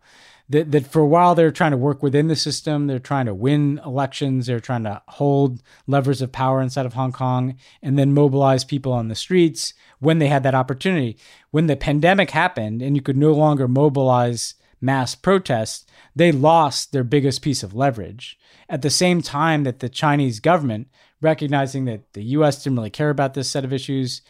that 0.49 0.71
that 0.71 0.87
for 0.87 1.01
a 1.01 1.07
while 1.07 1.35
they're 1.35 1.51
trying 1.51 1.71
to 1.71 1.77
work 1.77 2.01
within 2.01 2.27
the 2.27 2.35
system, 2.35 2.87
they're 2.87 2.99
trying 2.99 3.25
to 3.25 3.33
win 3.33 3.81
elections, 3.85 4.47
they're 4.47 4.59
trying 4.59 4.83
to 4.83 5.01
hold 5.09 5.61
levers 5.87 6.21
of 6.21 6.31
power 6.31 6.61
inside 6.61 6.85
of 6.85 6.93
Hong 6.93 7.11
Kong, 7.11 7.57
and 7.81 7.97
then 7.97 8.13
mobilize 8.13 8.63
people 8.63 8.93
on 8.93 9.07
the 9.07 9.15
streets 9.15 9.73
when 9.99 10.19
they 10.19 10.27
had 10.27 10.43
that 10.43 10.55
opportunity. 10.55 11.17
When 11.51 11.67
the 11.67 11.75
pandemic 11.75 12.31
happened, 12.31 12.81
and 12.81 12.95
you 12.95 13.01
could 13.01 13.17
no 13.17 13.33
longer 13.33 13.67
mobilize 13.67 14.55
mass 14.79 15.15
protests, 15.15 15.85
they 16.15 16.31
lost 16.31 16.91
their 16.91 17.03
biggest 17.03 17.41
piece 17.41 17.63
of 17.63 17.73
leverage. 17.73 18.37
At 18.69 18.81
the 18.81 18.89
same 18.89 19.21
time 19.21 19.63
that 19.63 19.79
the 19.79 19.89
Chinese 19.89 20.39
government, 20.39 20.87
recognizing 21.19 21.85
that 21.85 22.13
the 22.13 22.23
US 22.23 22.63
didn't 22.63 22.77
really 22.77 22.89
care 22.89 23.09
about 23.09 23.33
this 23.33 23.49
set 23.49 23.65
of 23.65 23.73
issues, 23.73 24.21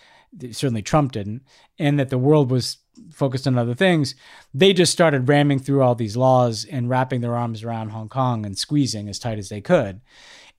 certainly 0.52 0.82
Trump 0.82 1.12
didn't, 1.12 1.44
and 1.78 2.00
that 2.00 2.10
the 2.10 2.18
world 2.18 2.50
was 2.50 2.78
focused 3.12 3.48
on 3.48 3.58
other 3.58 3.74
things, 3.74 4.16
they 4.54 4.74
just 4.74 4.92
started 4.92 5.28
ramming 5.28 5.60
through 5.60 5.82
all 5.82 5.96
these 5.96 6.18
laws 6.18 6.66
and 6.66 6.90
wrapping 6.90 7.22
their 7.22 7.36
arms 7.36 7.64
around 7.64 7.90
Hong 7.90 8.10
Kong 8.10 8.46
and 8.46 8.58
squeezing 8.58 9.08
as 9.10 9.20
tight 9.20 9.38
as 9.38 9.50
they 9.50 9.62
could. 9.62 10.02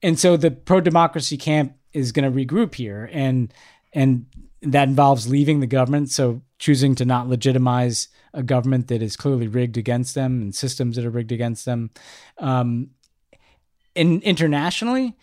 And 0.01 0.19
so 0.19 0.37
the 0.37 0.51
pro 0.51 0.81
democracy 0.81 1.37
camp 1.37 1.75
is 1.93 2.11
going 2.11 2.31
to 2.31 2.45
regroup 2.45 2.75
here 2.75 3.09
and 3.11 3.53
and 3.93 4.25
that 4.61 4.89
involves 4.89 5.27
leaving 5.27 5.61
the 5.61 5.67
government, 5.67 6.09
so 6.09 6.41
choosing 6.57 6.93
to 6.95 7.05
not 7.05 7.29
legitimize 7.29 8.09
a 8.33 8.43
government 8.43 8.87
that 8.89 9.01
is 9.01 9.15
clearly 9.15 9.47
rigged 9.47 9.77
against 9.77 10.15
them 10.15 10.41
and 10.41 10.53
systems 10.53 10.95
that 10.95 11.05
are 11.05 11.09
rigged 11.09 11.31
against 11.31 11.65
them. 11.65 11.89
Um, 12.37 12.89
and 13.95 14.21
internationally, 14.21 15.15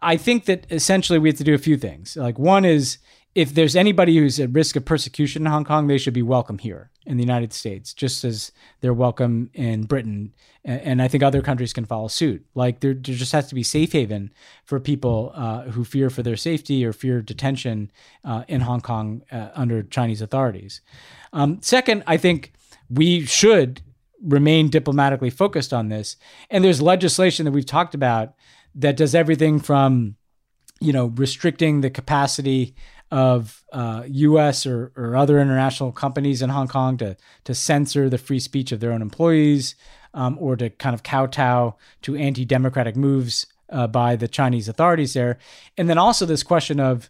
I 0.00 0.16
think 0.16 0.46
that 0.46 0.66
essentially 0.70 1.18
we 1.18 1.28
have 1.28 1.38
to 1.38 1.44
do 1.44 1.54
a 1.54 1.58
few 1.58 1.76
things. 1.76 2.16
Like 2.16 2.38
one 2.38 2.64
is 2.64 2.98
if 3.34 3.52
there's 3.52 3.74
anybody 3.74 4.16
who's 4.16 4.38
at 4.38 4.52
risk 4.52 4.76
of 4.76 4.84
persecution 4.84 5.42
in 5.42 5.52
Hong 5.52 5.64
Kong, 5.64 5.86
they 5.86 5.98
should 5.98 6.14
be 6.14 6.22
welcome 6.22 6.58
here 6.58 6.90
in 7.04 7.16
the 7.16 7.22
United 7.22 7.52
States, 7.52 7.92
just 7.92 8.24
as 8.24 8.52
they're 8.80 8.94
welcome 8.94 9.50
in 9.52 9.84
Britain. 9.84 10.32
And 10.64 11.02
I 11.02 11.08
think 11.08 11.22
other 11.22 11.42
countries 11.42 11.72
can 11.72 11.84
follow 11.84 12.08
suit. 12.08 12.46
Like 12.54 12.80
there, 12.80 12.94
there 12.94 13.14
just 13.14 13.32
has 13.32 13.48
to 13.48 13.54
be 13.54 13.62
safe 13.62 13.92
haven 13.92 14.32
for 14.64 14.78
people 14.80 15.32
uh, 15.34 15.62
who 15.62 15.84
fear 15.84 16.10
for 16.10 16.22
their 16.22 16.36
safety 16.36 16.84
or 16.84 16.92
fear 16.92 17.20
detention 17.20 17.90
uh, 18.24 18.44
in 18.48 18.62
Hong 18.62 18.80
Kong 18.80 19.22
uh, 19.30 19.48
under 19.54 19.82
Chinese 19.82 20.22
authorities. 20.22 20.80
Um, 21.32 21.60
second, 21.60 22.04
I 22.06 22.16
think 22.16 22.52
we 22.88 23.26
should 23.26 23.82
remain 24.22 24.70
diplomatically 24.70 25.30
focused 25.30 25.74
on 25.74 25.88
this. 25.88 26.16
And 26.50 26.64
there's 26.64 26.80
legislation 26.80 27.44
that 27.44 27.52
we've 27.52 27.66
talked 27.66 27.94
about 27.94 28.34
that 28.76 28.96
does 28.96 29.14
everything 29.14 29.60
from, 29.60 30.16
you 30.80 30.92
know, 30.92 31.06
restricting 31.06 31.80
the 31.80 31.90
capacity 31.90 32.74
of 33.14 33.62
uh, 33.72 34.02
U.S. 34.08 34.66
Or, 34.66 34.90
or, 34.96 35.14
other 35.14 35.38
international 35.38 35.92
companies 35.92 36.42
in 36.42 36.50
Hong 36.50 36.66
Kong 36.66 36.96
to 36.96 37.16
to 37.44 37.54
censor 37.54 38.10
the 38.10 38.18
free 38.18 38.40
speech 38.40 38.72
of 38.72 38.80
their 38.80 38.90
own 38.90 39.02
employees, 39.02 39.76
um, 40.14 40.36
or 40.40 40.56
to 40.56 40.68
kind 40.68 40.94
of 40.94 41.04
kowtow 41.04 41.76
to 42.02 42.16
anti-democratic 42.16 42.96
moves 42.96 43.46
uh, 43.70 43.86
by 43.86 44.16
the 44.16 44.26
Chinese 44.26 44.68
authorities 44.68 45.14
there, 45.14 45.38
and 45.78 45.88
then 45.88 45.96
also 45.96 46.26
this 46.26 46.42
question 46.42 46.80
of 46.80 47.08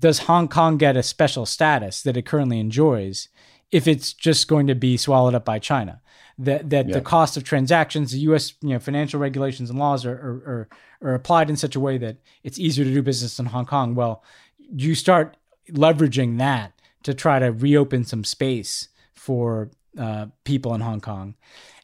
does 0.00 0.20
Hong 0.20 0.48
Kong 0.48 0.76
get 0.76 0.96
a 0.96 1.04
special 1.04 1.46
status 1.46 2.02
that 2.02 2.16
it 2.16 2.26
currently 2.26 2.58
enjoys 2.58 3.28
if 3.70 3.86
it's 3.86 4.12
just 4.12 4.48
going 4.48 4.66
to 4.66 4.74
be 4.74 4.96
swallowed 4.96 5.36
up 5.36 5.44
by 5.44 5.60
China? 5.60 6.00
That 6.36 6.70
that 6.70 6.88
yeah. 6.88 6.94
the 6.94 7.00
cost 7.00 7.36
of 7.36 7.44
transactions, 7.44 8.10
the 8.10 8.18
U.S. 8.30 8.54
you 8.60 8.70
know 8.70 8.80
financial 8.80 9.20
regulations 9.20 9.70
and 9.70 9.78
laws 9.78 10.04
are, 10.04 10.14
are, 10.14 10.42
are 10.52 10.68
are 11.10 11.14
applied 11.14 11.48
in 11.48 11.56
such 11.56 11.76
a 11.76 11.80
way 11.80 11.96
that 11.98 12.16
it's 12.42 12.58
easier 12.58 12.84
to 12.84 12.92
do 12.92 13.02
business 13.02 13.38
in 13.38 13.46
Hong 13.46 13.66
Kong. 13.66 13.94
Well, 13.94 14.24
you 14.68 14.96
start 14.96 15.36
leveraging 15.70 16.38
that 16.38 16.72
to 17.02 17.14
try 17.14 17.38
to 17.38 17.52
reopen 17.52 18.04
some 18.04 18.24
space 18.24 18.88
for 19.12 19.70
uh, 19.98 20.26
people 20.44 20.74
in 20.74 20.80
Hong 20.80 21.00
Kong. 21.00 21.34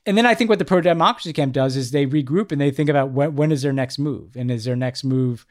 And 0.07 0.17
then 0.17 0.27
I 0.27 0.35
think 0.35 0.51
what 0.51 0.59
the 0.59 0.65
pro 0.65 0.81
democracy 0.81 1.33
camp 1.33 1.53
does 1.53 1.77
is 1.77 1.91
they 1.91 2.07
regroup 2.07 2.53
and 2.53 2.61
they 2.61 2.71
think 2.71 2.89
about 2.89 3.11
when, 3.11 3.37
when 3.37 3.53
is 3.53 3.63
their 3.63 3.73
next 3.73 3.99
move? 3.99 4.35
And 4.37 4.51
is 4.51 4.65
their 4.65 4.77
next 4.77 5.05
move 5.05 5.47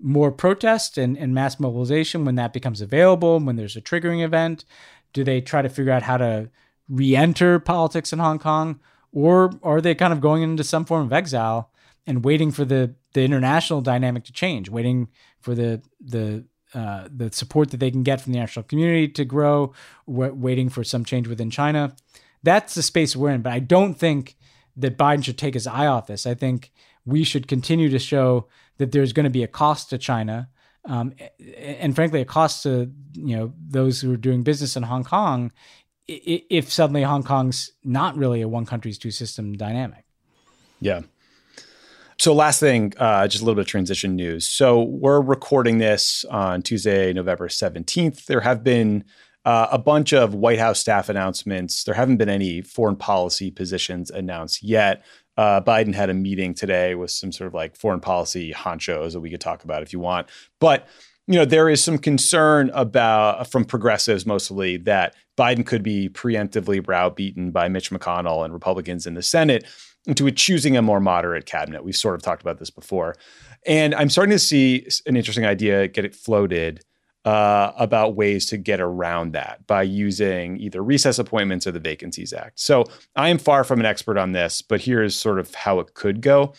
more 0.00 0.32
protest 0.32 0.98
and, 0.98 1.16
and 1.16 1.32
mass 1.32 1.60
mobilization 1.60 2.24
when 2.24 2.34
that 2.34 2.52
becomes 2.52 2.80
available, 2.80 3.38
when 3.38 3.56
there's 3.56 3.76
a 3.76 3.80
triggering 3.80 4.24
event? 4.24 4.64
Do 5.12 5.22
they 5.24 5.40
try 5.40 5.62
to 5.62 5.68
figure 5.68 5.92
out 5.92 6.02
how 6.02 6.16
to 6.16 6.50
re 6.88 7.14
enter 7.14 7.58
politics 7.58 8.12
in 8.12 8.18
Hong 8.18 8.38
Kong? 8.38 8.80
Or 9.12 9.52
are 9.62 9.80
they 9.80 9.94
kind 9.94 10.12
of 10.12 10.20
going 10.20 10.42
into 10.42 10.64
some 10.64 10.84
form 10.84 11.06
of 11.06 11.12
exile 11.12 11.70
and 12.06 12.24
waiting 12.24 12.50
for 12.50 12.64
the, 12.64 12.94
the 13.12 13.22
international 13.22 13.80
dynamic 13.80 14.24
to 14.24 14.32
change, 14.32 14.68
waiting 14.68 15.08
for 15.40 15.54
the, 15.54 15.82
the 16.00 16.44
uh, 16.74 17.08
the 17.14 17.30
support 17.32 17.70
that 17.70 17.80
they 17.80 17.90
can 17.90 18.02
get 18.02 18.20
from 18.20 18.32
the 18.32 18.38
international 18.38 18.62
community 18.64 19.08
to 19.08 19.24
grow, 19.24 19.72
waiting 20.06 20.68
for 20.68 20.84
some 20.84 21.04
change 21.04 21.28
within 21.28 21.50
China. 21.50 21.94
That's 22.42 22.74
the 22.74 22.82
space 22.82 23.14
we're 23.14 23.30
in. 23.30 23.42
But 23.42 23.52
I 23.52 23.58
don't 23.58 23.94
think 23.94 24.36
that 24.76 24.96
Biden 24.96 25.24
should 25.24 25.38
take 25.38 25.54
his 25.54 25.66
eye 25.66 25.86
off 25.86 26.06
this. 26.06 26.26
I 26.26 26.34
think 26.34 26.72
we 27.04 27.24
should 27.24 27.46
continue 27.46 27.88
to 27.90 27.98
show 27.98 28.46
that 28.78 28.92
there's 28.92 29.12
going 29.12 29.24
to 29.24 29.30
be 29.30 29.42
a 29.42 29.48
cost 29.48 29.90
to 29.90 29.98
China, 29.98 30.48
um, 30.84 31.12
and 31.56 31.94
frankly, 31.94 32.20
a 32.20 32.24
cost 32.24 32.62
to 32.64 32.90
you 33.12 33.36
know 33.36 33.52
those 33.68 34.00
who 34.00 34.12
are 34.12 34.16
doing 34.16 34.42
business 34.42 34.76
in 34.76 34.82
Hong 34.84 35.04
Kong. 35.04 35.52
If 36.08 36.72
suddenly 36.72 37.02
Hong 37.02 37.22
Kong's 37.22 37.70
not 37.84 38.16
really 38.16 38.40
a 38.42 38.48
one 38.48 38.66
country's 38.66 38.98
two 38.98 39.12
system 39.12 39.52
dynamic. 39.52 40.04
Yeah. 40.80 41.02
So, 42.22 42.32
last 42.32 42.60
thing, 42.60 42.92
uh, 42.98 43.26
just 43.26 43.42
a 43.42 43.44
little 43.44 43.56
bit 43.56 43.62
of 43.62 43.66
transition 43.66 44.14
news. 44.14 44.46
So, 44.46 44.80
we're 44.80 45.20
recording 45.20 45.78
this 45.78 46.24
on 46.26 46.62
Tuesday, 46.62 47.12
November 47.12 47.48
17th. 47.48 48.26
There 48.26 48.42
have 48.42 48.62
been 48.62 49.02
uh, 49.44 49.66
a 49.72 49.78
bunch 49.78 50.12
of 50.12 50.32
White 50.32 50.60
House 50.60 50.78
staff 50.78 51.08
announcements. 51.08 51.82
There 51.82 51.96
haven't 51.96 52.18
been 52.18 52.28
any 52.28 52.62
foreign 52.62 52.94
policy 52.94 53.50
positions 53.50 54.08
announced 54.08 54.62
yet. 54.62 55.04
Uh, 55.36 55.62
Biden 55.62 55.96
had 55.96 56.10
a 56.10 56.14
meeting 56.14 56.54
today 56.54 56.94
with 56.94 57.10
some 57.10 57.32
sort 57.32 57.48
of 57.48 57.54
like 57.54 57.74
foreign 57.74 57.98
policy 57.98 58.52
honchos 58.52 59.14
that 59.14 59.20
we 59.20 59.28
could 59.28 59.40
talk 59.40 59.64
about 59.64 59.82
if 59.82 59.92
you 59.92 59.98
want. 59.98 60.28
But 60.60 60.86
you 61.26 61.34
know, 61.34 61.44
there 61.44 61.68
is 61.68 61.82
some 61.82 61.98
concern 61.98 62.70
about 62.72 63.50
from 63.50 63.64
progressives 63.64 64.26
mostly 64.26 64.76
that 64.76 65.16
Biden 65.36 65.66
could 65.66 65.82
be 65.82 66.08
preemptively 66.08 66.80
browbeaten 66.80 67.50
by 67.50 67.68
Mitch 67.68 67.90
McConnell 67.90 68.44
and 68.44 68.54
Republicans 68.54 69.08
in 69.08 69.14
the 69.14 69.22
Senate 69.22 69.64
into 70.06 70.26
a 70.26 70.32
choosing 70.32 70.76
a 70.76 70.82
more 70.82 71.00
moderate 71.00 71.46
cabinet. 71.46 71.84
We've 71.84 71.96
sort 71.96 72.14
of 72.14 72.22
talked 72.22 72.42
about 72.42 72.58
this 72.58 72.70
before. 72.70 73.14
And 73.66 73.94
I'm 73.94 74.10
starting 74.10 74.32
to 74.32 74.38
see 74.38 74.86
an 75.06 75.16
interesting 75.16 75.46
idea 75.46 75.86
get 75.88 76.04
it 76.04 76.14
floated 76.14 76.84
uh, 77.24 77.72
about 77.76 78.16
ways 78.16 78.46
to 78.46 78.56
get 78.56 78.80
around 78.80 79.32
that 79.32 79.64
by 79.66 79.82
using 79.82 80.56
either 80.56 80.82
recess 80.82 81.18
appointments 81.20 81.66
or 81.66 81.72
the 81.72 81.78
Vacancies 81.78 82.32
Act. 82.32 82.58
So 82.58 82.84
I 83.14 83.28
am 83.28 83.38
far 83.38 83.62
from 83.62 83.78
an 83.78 83.86
expert 83.86 84.18
on 84.18 84.32
this, 84.32 84.60
but 84.60 84.80
here's 84.80 85.14
sort 85.14 85.38
of 85.38 85.54
how 85.54 85.78
it 85.78 85.94
could 85.94 86.20
go. 86.20 86.54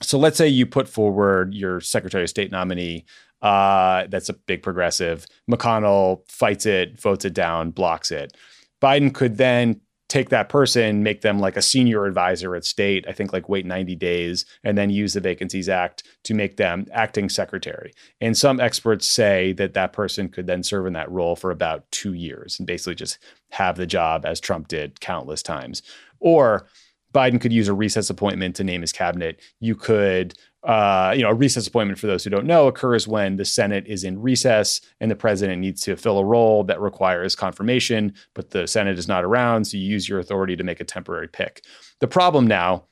So 0.00 0.16
let's 0.16 0.38
say 0.38 0.46
you 0.46 0.64
put 0.64 0.88
forward 0.88 1.54
your 1.54 1.80
Secretary 1.80 2.22
of 2.22 2.30
State 2.30 2.52
nominee. 2.52 3.04
Uh, 3.42 4.06
that's 4.08 4.28
a 4.28 4.34
big 4.34 4.62
progressive. 4.62 5.26
McConnell 5.50 6.22
fights 6.28 6.66
it, 6.66 7.00
votes 7.00 7.24
it 7.24 7.34
down, 7.34 7.70
blocks 7.70 8.10
it. 8.10 8.36
Biden 8.80 9.12
could 9.12 9.38
then 9.38 9.80
take 10.10 10.28
that 10.30 10.48
person, 10.48 11.04
make 11.04 11.20
them 11.20 11.38
like 11.38 11.56
a 11.56 11.62
senior 11.62 12.04
advisor 12.04 12.56
at 12.56 12.64
state, 12.64 13.06
I 13.08 13.12
think 13.12 13.32
like 13.32 13.48
wait 13.48 13.64
90 13.64 13.94
days, 13.94 14.44
and 14.64 14.76
then 14.76 14.90
use 14.90 15.14
the 15.14 15.20
Vacancies 15.20 15.68
Act 15.68 16.02
to 16.24 16.34
make 16.34 16.56
them 16.56 16.86
acting 16.92 17.28
secretary. 17.28 17.94
And 18.20 18.36
some 18.36 18.58
experts 18.58 19.06
say 19.06 19.52
that 19.52 19.74
that 19.74 19.92
person 19.92 20.28
could 20.28 20.48
then 20.48 20.64
serve 20.64 20.86
in 20.86 20.92
that 20.94 21.10
role 21.10 21.36
for 21.36 21.52
about 21.52 21.90
two 21.92 22.12
years 22.12 22.58
and 22.58 22.66
basically 22.66 22.96
just 22.96 23.18
have 23.50 23.76
the 23.76 23.86
job 23.86 24.26
as 24.26 24.40
Trump 24.40 24.66
did 24.66 25.00
countless 25.00 25.44
times. 25.44 25.80
Or 26.18 26.66
Biden 27.14 27.40
could 27.40 27.52
use 27.52 27.68
a 27.68 27.74
recess 27.74 28.10
appointment 28.10 28.56
to 28.56 28.64
name 28.64 28.80
his 28.80 28.92
cabinet. 28.92 29.40
You 29.58 29.74
could 29.74 30.34
uh, 30.62 31.14
you 31.16 31.22
know, 31.22 31.30
a 31.30 31.34
recess 31.34 31.66
appointment, 31.66 31.98
for 31.98 32.06
those 32.06 32.22
who 32.22 32.28
don't 32.28 32.44
know, 32.44 32.66
occurs 32.66 33.08
when 33.08 33.36
the 33.36 33.44
Senate 33.44 33.86
is 33.86 34.04
in 34.04 34.20
recess 34.20 34.80
and 35.00 35.10
the 35.10 35.16
president 35.16 35.60
needs 35.60 35.80
to 35.82 35.96
fill 35.96 36.18
a 36.18 36.24
role 36.24 36.64
that 36.64 36.80
requires 36.80 37.34
confirmation, 37.34 38.12
but 38.34 38.50
the 38.50 38.66
Senate 38.66 38.98
is 38.98 39.08
not 39.08 39.24
around. 39.24 39.64
So 39.64 39.78
you 39.78 39.84
use 39.84 40.08
your 40.08 40.18
authority 40.18 40.56
to 40.56 40.64
make 40.64 40.80
a 40.80 40.84
temporary 40.84 41.28
pick. 41.28 41.64
The 42.00 42.08
problem 42.08 42.46
now 42.46 42.84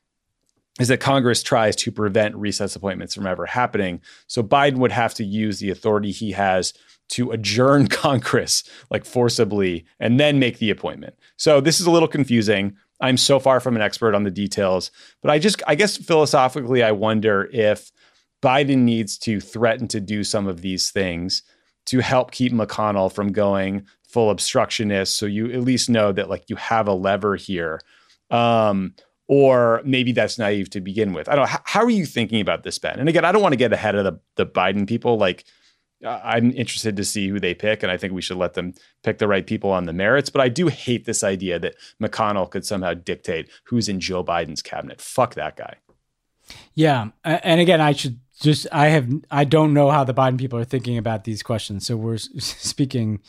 is 0.80 0.88
that 0.88 1.00
Congress 1.00 1.42
tries 1.42 1.76
to 1.76 1.92
prevent 1.92 2.36
recess 2.36 2.74
appointments 2.74 3.14
from 3.14 3.26
ever 3.26 3.44
happening. 3.44 4.00
So 4.28 4.42
Biden 4.42 4.78
would 4.78 4.92
have 4.92 5.12
to 5.14 5.24
use 5.24 5.58
the 5.58 5.70
authority 5.70 6.10
he 6.10 6.32
has 6.32 6.72
to 7.08 7.32
adjourn 7.32 7.88
Congress 7.88 8.62
like 8.90 9.04
forcibly 9.04 9.84
and 10.00 10.18
then 10.18 10.38
make 10.38 10.58
the 10.58 10.70
appointment. 10.70 11.16
So 11.36 11.60
this 11.60 11.80
is 11.80 11.86
a 11.86 11.90
little 11.90 12.08
confusing. 12.08 12.76
I'm 13.00 13.16
so 13.16 13.38
far 13.38 13.60
from 13.60 13.76
an 13.76 13.82
expert 13.82 14.14
on 14.14 14.24
the 14.24 14.30
details, 14.30 14.90
but 15.22 15.30
I 15.30 15.38
just 15.38 15.62
I 15.66 15.74
guess 15.74 15.96
philosophically 15.96 16.82
I 16.82 16.92
wonder 16.92 17.48
if 17.52 17.92
Biden 18.42 18.78
needs 18.78 19.18
to 19.18 19.40
threaten 19.40 19.88
to 19.88 20.00
do 20.00 20.24
some 20.24 20.46
of 20.46 20.60
these 20.60 20.90
things 20.90 21.42
to 21.86 22.00
help 22.00 22.30
keep 22.30 22.52
McConnell 22.52 23.12
from 23.12 23.32
going 23.32 23.86
full 24.08 24.30
obstructionist 24.30 25.16
so 25.16 25.26
you 25.26 25.50
at 25.52 25.60
least 25.60 25.90
know 25.90 26.12
that 26.12 26.28
like 26.28 26.44
you 26.48 26.56
have 26.56 26.88
a 26.88 26.92
lever 26.92 27.36
here. 27.36 27.80
Um, 28.30 28.94
or 29.28 29.82
maybe 29.84 30.12
that's 30.12 30.38
naive 30.38 30.70
to 30.70 30.80
begin 30.80 31.12
with. 31.12 31.28
I 31.28 31.36
don't. 31.36 31.48
How, 31.48 31.60
how 31.64 31.84
are 31.84 31.90
you 31.90 32.06
thinking 32.06 32.40
about 32.40 32.62
this, 32.62 32.78
Ben? 32.78 32.98
And 32.98 33.08
again, 33.08 33.26
I 33.26 33.32
don't 33.32 33.42
want 33.42 33.52
to 33.52 33.58
get 33.58 33.72
ahead 33.72 33.94
of 33.94 34.04
the 34.04 34.18
the 34.36 34.46
Biden 34.46 34.88
people. 34.88 35.18
Like, 35.18 35.44
I'm 36.06 36.52
interested 36.52 36.96
to 36.96 37.04
see 37.04 37.28
who 37.28 37.40
they 37.40 37.54
pick, 37.54 37.82
and 37.82 37.90
I 37.90 37.96
think 37.96 38.12
we 38.12 38.22
should 38.22 38.36
let 38.36 38.54
them 38.54 38.74
pick 39.02 39.18
the 39.18 39.26
right 39.26 39.46
people 39.46 39.70
on 39.70 39.86
the 39.86 39.92
merits. 39.92 40.30
But 40.30 40.42
I 40.42 40.48
do 40.48 40.68
hate 40.68 41.04
this 41.06 41.24
idea 41.24 41.58
that 41.58 41.74
McConnell 42.00 42.50
could 42.50 42.64
somehow 42.64 42.94
dictate 42.94 43.50
who's 43.64 43.88
in 43.88 43.98
Joe 43.98 44.22
Biden's 44.22 44.62
cabinet. 44.62 45.00
Fuck 45.00 45.34
that 45.34 45.56
guy. 45.56 45.74
Yeah, 46.74 47.08
and 47.24 47.60
again, 47.60 47.80
I 47.80 47.92
should 47.92 48.20
just 48.40 48.66
I 48.70 48.88
have 48.88 49.08
I 49.30 49.44
don't 49.44 49.74
know 49.74 49.90
how 49.90 50.04
the 50.04 50.14
Biden 50.14 50.38
people 50.38 50.58
are 50.58 50.64
thinking 50.64 50.98
about 50.98 51.24
these 51.24 51.42
questions, 51.42 51.86
so 51.86 51.96
we're 51.96 52.18
speaking 52.38 53.20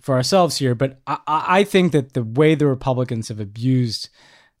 for 0.00 0.14
ourselves 0.14 0.56
here. 0.56 0.74
But 0.74 1.00
I, 1.06 1.18
I 1.26 1.64
think 1.64 1.92
that 1.92 2.14
the 2.14 2.24
way 2.24 2.54
the 2.54 2.66
Republicans 2.66 3.28
have 3.28 3.40
abused 3.40 4.08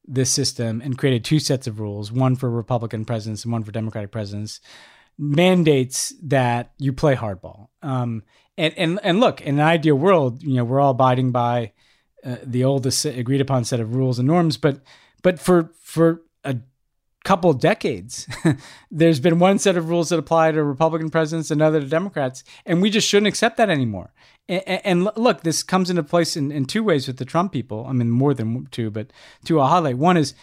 this 0.06 0.30
system 0.30 0.80
and 0.80 0.98
created 0.98 1.24
two 1.24 1.40
sets 1.40 1.66
of 1.66 1.80
rules, 1.80 2.12
one 2.12 2.36
for 2.36 2.50
Republican 2.50 3.04
presidents 3.04 3.44
and 3.44 3.52
one 3.52 3.64
for 3.64 3.72
Democratic 3.72 4.12
presidents, 4.12 4.60
mandates 5.18 6.12
that 6.22 6.72
you 6.78 6.92
play 6.92 7.14
hardball. 7.14 7.68
Um, 7.82 8.22
and 8.58 8.74
and 8.76 9.00
and 9.02 9.20
look, 9.20 9.40
in 9.40 9.58
an 9.58 9.66
ideal 9.66 9.96
world, 9.96 10.42
you 10.42 10.54
know, 10.54 10.64
we're 10.64 10.80
all 10.80 10.90
abiding 10.90 11.30
by 11.30 11.72
uh, 12.24 12.36
the 12.42 12.64
oldest 12.64 13.04
agreed 13.04 13.40
upon 13.40 13.64
set 13.64 13.80
of 13.80 13.94
rules 13.94 14.18
and 14.18 14.26
norms, 14.26 14.56
but 14.56 14.80
but 15.22 15.38
for 15.38 15.72
for 15.80 16.22
a 16.44 16.56
couple 17.24 17.52
decades, 17.52 18.26
there's 18.90 19.20
been 19.20 19.38
one 19.38 19.58
set 19.58 19.76
of 19.76 19.88
rules 19.88 20.08
that 20.08 20.18
apply 20.18 20.52
to 20.52 20.62
Republican 20.62 21.10
presidents, 21.10 21.50
and 21.50 21.60
another 21.60 21.80
to 21.80 21.86
Democrats, 21.86 22.44
and 22.64 22.80
we 22.80 22.90
just 22.90 23.08
shouldn't 23.08 23.28
accept 23.28 23.56
that 23.58 23.70
anymore. 23.70 24.12
And, 24.48 24.80
and 24.84 25.10
look, 25.16 25.42
this 25.42 25.62
comes 25.62 25.90
into 25.90 26.02
place 26.02 26.36
in, 26.36 26.50
in 26.50 26.64
two 26.64 26.82
ways 26.82 27.06
with 27.06 27.18
the 27.18 27.24
Trump 27.24 27.52
people. 27.52 27.86
I 27.86 27.92
mean, 27.92 28.10
more 28.10 28.32
than 28.32 28.66
two, 28.70 28.90
but 28.90 29.12
two 29.44 29.60
I'll 29.60 29.68
highlight. 29.68 29.98
One 29.98 30.16
is 30.16 30.34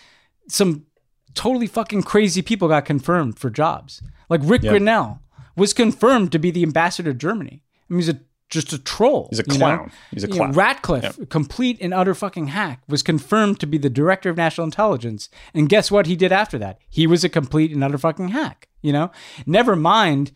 some 0.48 0.86
totally 1.34 1.68
fucking 1.68 2.04
crazy 2.04 2.42
people 2.42 2.68
got 2.68 2.86
confirmed 2.86 3.40
for 3.40 3.50
jobs. 3.50 4.04
Like 4.30 4.42
Rick 4.44 4.64
yep. 4.64 4.74
Grenell 4.74 5.20
was 5.56 5.74
confirmed 5.74 6.32
to 6.32 6.40
be 6.40 6.52
the 6.52 6.64
ambassador 6.64 7.12
to 7.12 7.18
Germany. 7.18 7.64
I 7.90 7.94
mean, 7.94 8.00
he's 8.00 8.10
a 8.10 8.20
just 8.54 8.72
a 8.72 8.78
troll. 8.78 9.28
He's 9.32 9.40
a 9.40 9.44
clown. 9.44 9.88
Know? 9.88 9.92
He's 10.12 10.24
a 10.24 10.28
clown. 10.28 10.52
know, 10.52 10.56
Ratcliffe, 10.56 11.18
complete 11.30 11.80
and 11.82 11.92
utter 11.92 12.14
fucking 12.14 12.48
hack, 12.48 12.84
was 12.88 13.02
confirmed 13.02 13.60
to 13.60 13.66
be 13.66 13.80
the 13.80 13.90
director 13.90 14.30
of 14.30 14.38
national 14.38 14.66
intelligence. 14.66 15.28
And 15.56 15.68
guess 15.68 15.90
what 15.90 16.06
he 16.06 16.16
did 16.16 16.32
after 16.32 16.60
that? 16.60 16.78
He 16.88 17.08
was 17.08 17.24
a 17.24 17.30
complete 17.30 17.72
and 17.72 17.84
utter 17.84 17.98
fucking 17.98 18.30
hack. 18.30 18.70
You 18.84 18.94
know, 18.94 19.12
never 19.48 19.76
mind 19.76 20.34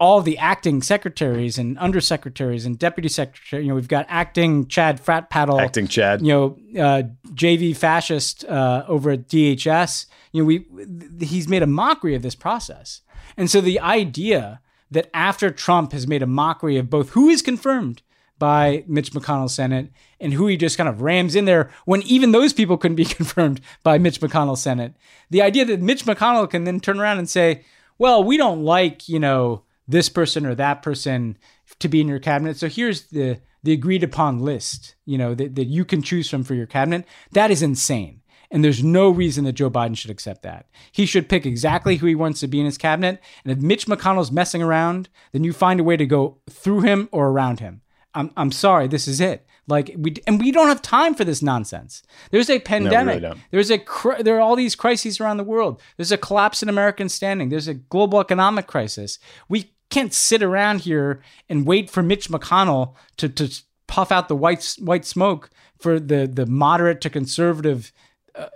all 0.00 0.22
the 0.22 0.38
acting 0.38 0.82
secretaries 0.82 1.58
and 1.58 1.76
undersecretaries 1.78 2.64
and 2.64 2.78
deputy 2.78 3.08
secretary. 3.08 3.62
You 3.62 3.70
know, 3.70 3.74
we've 3.74 3.88
got 3.88 4.06
acting 4.08 4.66
Chad 4.68 5.00
frat 5.00 5.30
paddle, 5.30 5.60
acting 5.60 5.88
Chad. 5.88 6.22
You 6.22 6.28
know, 6.32 6.82
uh, 6.82 7.02
JV 7.32 7.76
fascist 7.76 8.44
uh, 8.44 8.84
over 8.86 9.10
at 9.10 9.28
DHS. 9.28 10.06
You 10.32 10.42
know, 10.42 10.46
we 10.46 11.24
he's 11.24 11.48
made 11.48 11.62
a 11.62 11.66
mockery 11.66 12.14
of 12.14 12.22
this 12.22 12.34
process, 12.34 13.02
and 13.36 13.50
so 13.50 13.60
the 13.60 13.80
idea 13.80 14.60
that 14.90 15.10
after 15.12 15.50
Trump 15.50 15.92
has 15.92 16.06
made 16.06 16.22
a 16.22 16.26
mockery 16.26 16.78
of 16.78 16.88
both 16.88 17.10
who 17.10 17.28
is 17.28 17.42
confirmed 17.42 18.02
by 18.38 18.84
Mitch 18.86 19.12
McConnell's 19.12 19.54
Senate 19.54 19.90
and 20.20 20.32
who 20.32 20.46
he 20.46 20.56
just 20.56 20.76
kind 20.76 20.88
of 20.88 21.02
rams 21.02 21.34
in 21.34 21.44
there 21.44 21.70
when 21.84 22.02
even 22.02 22.32
those 22.32 22.52
people 22.52 22.78
couldn't 22.78 22.96
be 22.96 23.04
confirmed 23.18 23.60
by 23.82 23.98
Mitch 23.98 24.20
McConnell's 24.20 24.62
Senate. 24.62 24.94
The 25.30 25.42
idea 25.42 25.64
that 25.66 25.80
Mitch 25.80 26.04
McConnell 26.04 26.48
can 26.48 26.64
then 26.64 26.80
turn 26.80 27.00
around 27.00 27.18
and 27.18 27.28
say, 27.28 27.64
well, 27.98 28.22
we 28.22 28.36
don't 28.36 28.62
like, 28.62 29.08
you 29.08 29.18
know, 29.18 29.62
this 29.88 30.08
person 30.08 30.46
or 30.46 30.54
that 30.54 30.82
person 30.82 31.38
to 31.78 31.88
be 31.88 32.00
in 32.00 32.08
your 32.08 32.18
cabinet. 32.18 32.56
So 32.56 32.68
here's 32.68 33.08
the 33.08 33.40
the 33.64 33.72
agreed 33.72 34.04
upon 34.04 34.38
list, 34.38 34.94
you 35.04 35.18
know, 35.18 35.34
that, 35.34 35.56
that 35.56 35.64
you 35.64 35.84
can 35.84 36.00
choose 36.00 36.30
from 36.30 36.44
for 36.44 36.54
your 36.54 36.66
cabinet. 36.66 37.04
That 37.32 37.50
is 37.50 37.60
insane. 37.60 38.22
And 38.50 38.64
there's 38.64 38.84
no 38.84 39.10
reason 39.10 39.44
that 39.44 39.54
Joe 39.54 39.68
Biden 39.68 39.96
should 39.96 40.10
accept 40.10 40.42
that. 40.42 40.66
He 40.92 41.04
should 41.04 41.28
pick 41.28 41.44
exactly 41.44 41.96
who 41.96 42.06
he 42.06 42.14
wants 42.14 42.40
to 42.40 42.46
be 42.46 42.60
in 42.60 42.66
his 42.66 42.78
cabinet. 42.78 43.20
And 43.44 43.52
if 43.52 43.58
Mitch 43.58 43.86
McConnell's 43.86 44.32
messing 44.32 44.62
around, 44.62 45.08
then 45.32 45.44
you 45.44 45.52
find 45.52 45.80
a 45.80 45.84
way 45.84 45.96
to 45.96 46.06
go 46.06 46.38
through 46.48 46.80
him 46.80 47.08
or 47.12 47.28
around 47.28 47.60
him. 47.60 47.82
I'm, 48.14 48.30
I'm 48.36 48.52
sorry, 48.52 48.88
this 48.88 49.06
is 49.06 49.20
it. 49.20 49.44
Like 49.66 49.94
we 49.98 50.14
and 50.26 50.40
we 50.40 50.50
don't 50.50 50.68
have 50.68 50.80
time 50.80 51.14
for 51.14 51.24
this 51.24 51.42
nonsense. 51.42 52.02
There's 52.30 52.48
a 52.48 52.58
pandemic. 52.58 53.20
No, 53.20 53.28
really 53.28 53.42
There's 53.50 53.70
a 53.70 53.78
cr- 53.78 54.22
there 54.22 54.36
are 54.36 54.40
all 54.40 54.56
these 54.56 54.74
crises 54.74 55.20
around 55.20 55.36
the 55.36 55.44
world. 55.44 55.82
There's 55.98 56.10
a 56.10 56.16
collapse 56.16 56.62
in 56.62 56.70
American 56.70 57.10
standing. 57.10 57.50
There's 57.50 57.68
a 57.68 57.74
global 57.74 58.18
economic 58.18 58.66
crisis. 58.66 59.18
We 59.46 59.74
can't 59.90 60.12
sit 60.12 60.42
around 60.42 60.82
here 60.82 61.22
and 61.48 61.66
wait 61.66 61.90
for 61.90 62.02
Mitch 62.02 62.28
McConnell 62.28 62.94
to 63.16 63.28
to 63.28 63.62
puff 63.86 64.12
out 64.12 64.28
the 64.28 64.36
white 64.36 64.76
white 64.78 65.04
smoke 65.04 65.50
for 65.78 65.98
the 65.98 66.26
the 66.26 66.46
moderate 66.46 67.00
to 67.02 67.10
conservative 67.10 67.92
uh, 68.34 68.48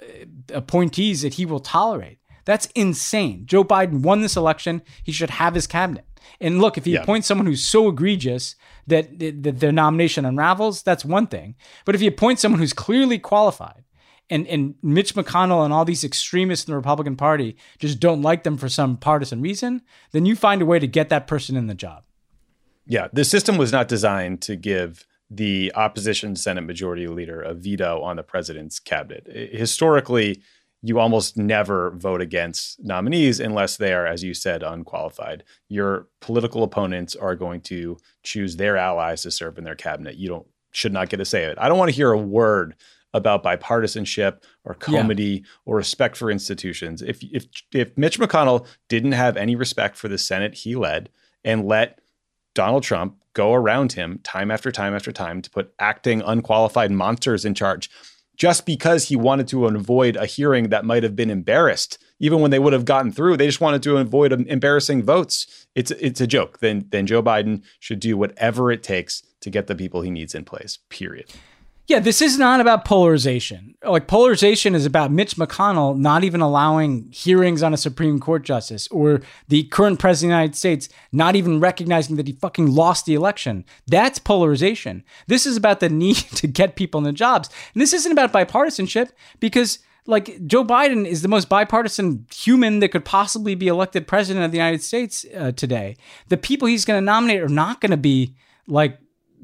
appointees 0.53 1.22
that 1.22 1.35
he 1.35 1.47
will 1.47 1.61
tolerate. 1.61 2.18
That's 2.45 2.66
insane. 2.74 3.47
Joe 3.47 3.64
Biden 3.64 4.03
won 4.03 4.20
this 4.20 4.37
election. 4.37 4.83
He 5.03 5.12
should 5.12 5.30
have 5.30 5.55
his 5.55 5.66
cabinet. 5.66 6.05
And 6.41 6.61
look, 6.61 6.76
if 6.76 6.85
he 6.85 6.93
yeah. 6.93 7.03
appoints 7.03 7.26
someone 7.26 7.47
who's 7.47 7.64
so 7.64 7.89
egregious 7.89 8.57
that, 8.87 9.18
that 9.18 9.61
their 9.61 9.72
nomination 9.72 10.24
unravels, 10.24 10.83
that's 10.83 11.05
one 11.05 11.26
thing. 11.26 11.55
But 11.85 11.95
if 11.95 12.01
he 12.01 12.07
appoints 12.07 12.43
someone 12.43 12.61
who's 12.61 12.72
clearly 12.72 13.18
qualified, 13.18 13.85
and 14.31 14.47
and 14.47 14.75
Mitch 14.83 15.14
McConnell 15.14 15.64
and 15.64 15.73
all 15.73 15.85
these 15.85 16.05
extremists 16.05 16.66
in 16.66 16.73
the 16.73 16.77
Republican 16.77 17.16
Party 17.16 17.57
just 17.79 18.01
don't 18.01 18.23
like 18.23 18.43
them 18.43 18.57
for 18.57 18.68
some 18.68 18.97
partisan 18.97 19.41
reason, 19.41 19.83
then 20.12 20.27
you 20.27 20.37
find 20.37 20.62
a 20.62 20.66
way 20.66 20.79
to 20.79 20.87
get 20.87 21.09
that 21.09 21.27
person 21.27 21.57
in 21.57 21.66
the 21.66 21.75
job. 21.75 22.05
Yeah, 22.87 23.09
the 23.12 23.25
system 23.25 23.59
was 23.59 23.73
not 23.73 23.89
designed 23.89 24.43
to 24.43 24.57
give 24.57 25.07
the 25.31 25.73
opposition 25.75 26.37
Senate 26.37 26.62
Majority 26.62 27.07
Leader 27.07 27.41
a 27.41 27.55
veto 27.55 28.03
on 28.03 28.16
the 28.16 28.23
president's 28.23 28.79
cabinet. 28.79 29.27
Historically, 29.53 30.43
you 30.83 30.99
almost 30.99 31.37
never 31.37 31.93
vote 31.93 32.20
against 32.20 32.83
nominees 32.83 33.39
unless 33.39 33.77
they 33.77 33.93
are, 33.93 34.07
as 34.07 34.25
you 34.25 34.35
said, 34.35 34.62
unqualified. 34.62 35.45
Your 35.68 36.09
political 36.20 36.64
opponents 36.64 37.14
are 37.14 37.37
going 37.37 37.61
to 37.62 37.97
choose 38.25 38.57
their 38.57 38.77
allies 38.77 39.23
to 39.23 39.31
serve 39.31 39.59
in 39.59 39.64
their 39.64 39.77
cabinet. 39.77 40.16
You 40.16 40.29
don't 40.29 40.47
should 40.73 40.93
not 40.93 41.09
get 41.09 41.20
a 41.20 41.25
say 41.25 41.45
it. 41.45 41.59
I 41.59 41.68
don't 41.68 41.79
want 41.79 41.91
to 41.91 41.97
hear 41.97 42.12
a 42.12 42.18
word 42.18 42.75
about 43.15 43.43
bipartisanship 43.43 44.43
or 44.65 44.75
comity 44.75 45.25
yeah. 45.25 45.49
or 45.65 45.77
respect 45.77 46.17
for 46.17 46.31
institutions. 46.31 47.03
If 47.03 47.23
if 47.23 47.47
if 47.73 47.97
Mitch 47.97 48.19
McConnell 48.19 48.67
didn't 48.89 49.13
have 49.13 49.37
any 49.37 49.57
respect 49.57 49.97
for 49.97 50.09
the 50.09 50.19
Senate 50.19 50.55
he 50.55 50.75
led 50.75 51.11
and 51.45 51.67
let 51.67 52.01
Donald 52.55 52.83
Trump 52.83 53.17
go 53.35 53.55
around 53.55 53.93
him 53.93 54.21
time 54.23 54.51
after 54.51 54.71
time 54.71 54.95
after 54.95 55.13
time 55.13 55.43
to 55.43 55.51
put 55.51 55.73
acting 55.79 56.23
unqualified 56.23 56.91
monsters 56.91 57.45
in 57.45 57.55
charge 57.55 57.91
just 58.37 58.65
because 58.67 59.09
he 59.09 59.17
wanted 59.17 59.47
to 59.49 59.67
avoid 59.67 60.17
a 60.17 60.27
hearing 60.27 60.69
that 60.71 60.85
might 60.85 61.03
have 61.03 61.17
been 61.17 61.31
embarrassed 61.31 61.99
even 62.19 62.41
when 62.41 62.51
they 62.51 62.59
would 62.59 62.73
have 62.73 62.85
gotten 62.85 63.11
through 63.11 63.37
they 63.37 63.47
just 63.47 63.61
wanted 63.61 63.83
to 63.83 63.97
avoid 63.97 64.33
embarrassing 64.33 65.03
votes 65.03 65.67
it's 65.75 65.91
it's 65.93 66.21
a 66.21 66.27
joke 66.27 66.59
then 66.59 66.87
then 66.91 67.07
Joe 67.07 67.23
Biden 67.23 67.63
should 67.81 68.01
do 68.01 68.17
whatever 68.17 68.71
it 68.71 68.83
takes 68.83 69.23
to 69.41 69.51
get 69.51 69.67
the 69.67 69.75
people 69.75 70.03
he 70.03 70.11
needs 70.11 70.35
in 70.35 70.45
place 70.45 70.79
period 70.89 71.27
yeah, 71.89 71.99
this 71.99 72.22
is 72.22 72.39
not 72.39 72.61
about 72.61 72.85
polarization. 72.85 73.74
Like 73.85 74.07
polarization 74.07 74.74
is 74.74 74.87
about 74.87 75.11
Mitch 75.11 75.35
McConnell 75.35 75.99
not 75.99 76.22
even 76.22 76.41
allowing 76.41 77.11
hearings 77.11 77.62
on 77.62 77.74
a 77.74 77.76
Supreme 77.76 78.20
Court 78.20 78.45
justice 78.45 78.87
or 78.89 79.20
the 79.49 79.64
current 79.64 79.99
president 79.99 80.33
of 80.33 80.37
the 80.37 80.41
United 80.41 80.57
States 80.57 80.89
not 81.11 81.35
even 81.35 81.59
recognizing 81.59 82.16
that 82.16 82.28
he 82.28 82.35
fucking 82.35 82.72
lost 82.72 83.05
the 83.05 83.14
election. 83.14 83.64
That's 83.89 84.20
polarization. 84.20 85.03
This 85.26 85.45
is 85.45 85.57
about 85.57 85.80
the 85.80 85.89
need 86.03 86.16
to 86.16 86.47
get 86.47 86.76
people 86.76 86.99
in 86.99 87.05
the 87.05 87.12
jobs. 87.12 87.51
And 87.74 87.83
this 87.83 87.93
isn't 87.93 88.12
about 88.12 88.33
bipartisanship 88.33 89.11
because 89.41 89.80
like 90.07 90.47
Joe 90.47 90.64
Biden 90.64 91.05
is 91.07 91.22
the 91.22 91.28
most 91.28 91.49
bipartisan 91.49 92.26
human 92.33 92.78
that 92.78 92.91
could 92.91 93.05
possibly 93.05 93.55
be 93.55 93.68
elected 93.68 94.07
president 94.07 94.45
of 94.45 94.53
the 94.53 94.59
United 94.59 94.83
States 94.83 95.26
uh, 95.37 95.53
today. 95.53 95.97
The 96.28 96.37
people 96.37 96.68
he's 96.68 96.85
going 96.85 97.01
to 97.01 97.05
nominate 97.05 97.41
are 97.41 97.49
not 97.49 97.80
going 97.80 97.91
to 97.91 97.97
be 97.97 98.35
like 98.66 98.99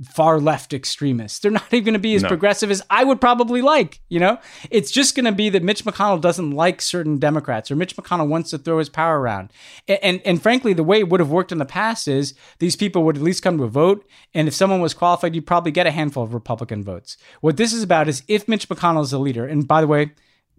far 0.04 0.38
left 0.38 0.72
extremists. 0.72 1.38
They're 1.40 1.50
not 1.50 1.64
even 1.72 1.84
going 1.84 1.92
to 1.94 1.98
be 1.98 2.14
as 2.14 2.22
No. 2.22 2.28
progressive 2.28 2.70
as 2.70 2.82
I 2.88 3.04
would 3.04 3.20
probably 3.20 3.62
like. 3.62 4.00
You 4.08 4.20
know, 4.20 4.38
it's 4.70 4.90
just 4.90 5.14
going 5.14 5.26
to 5.26 5.32
be 5.32 5.48
that 5.50 5.62
Mitch 5.62 5.84
McConnell 5.84 6.20
doesn't 6.20 6.52
like 6.52 6.80
certain 6.80 7.18
Democrats, 7.18 7.70
or 7.70 7.76
Mitch 7.76 7.96
McConnell 7.96 8.28
wants 8.28 8.50
to 8.50 8.58
throw 8.58 8.78
his 8.78 8.88
power 8.88 9.20
around. 9.20 9.52
And 9.86 9.98
and, 10.02 10.20
and 10.24 10.42
frankly, 10.42 10.72
the 10.72 10.84
way 10.84 10.98
it 11.00 11.08
would 11.08 11.20
have 11.20 11.30
worked 11.30 11.52
in 11.52 11.58
the 11.58 11.64
past 11.64 12.08
is 12.08 12.34
these 12.58 12.76
people 12.76 13.02
would 13.04 13.16
at 13.16 13.22
least 13.22 13.42
come 13.42 13.58
to 13.58 13.64
a 13.64 13.68
vote, 13.68 14.06
and 14.34 14.46
if 14.48 14.54
someone 14.54 14.80
was 14.80 14.94
qualified, 14.94 15.34
you'd 15.34 15.46
probably 15.46 15.72
get 15.72 15.86
a 15.86 15.90
handful 15.90 16.22
of 16.22 16.34
Republican 16.34 16.82
votes. 16.84 17.16
What 17.40 17.56
this 17.56 17.72
is 17.72 17.82
about 17.82 18.08
is 18.08 18.22
if 18.28 18.46
Mitch 18.48 18.68
McConnell 18.68 19.02
is 19.02 19.10
the 19.10 19.18
leader, 19.18 19.46
and 19.46 19.66
by 19.66 19.80
the 19.80 19.86
way. 19.86 20.12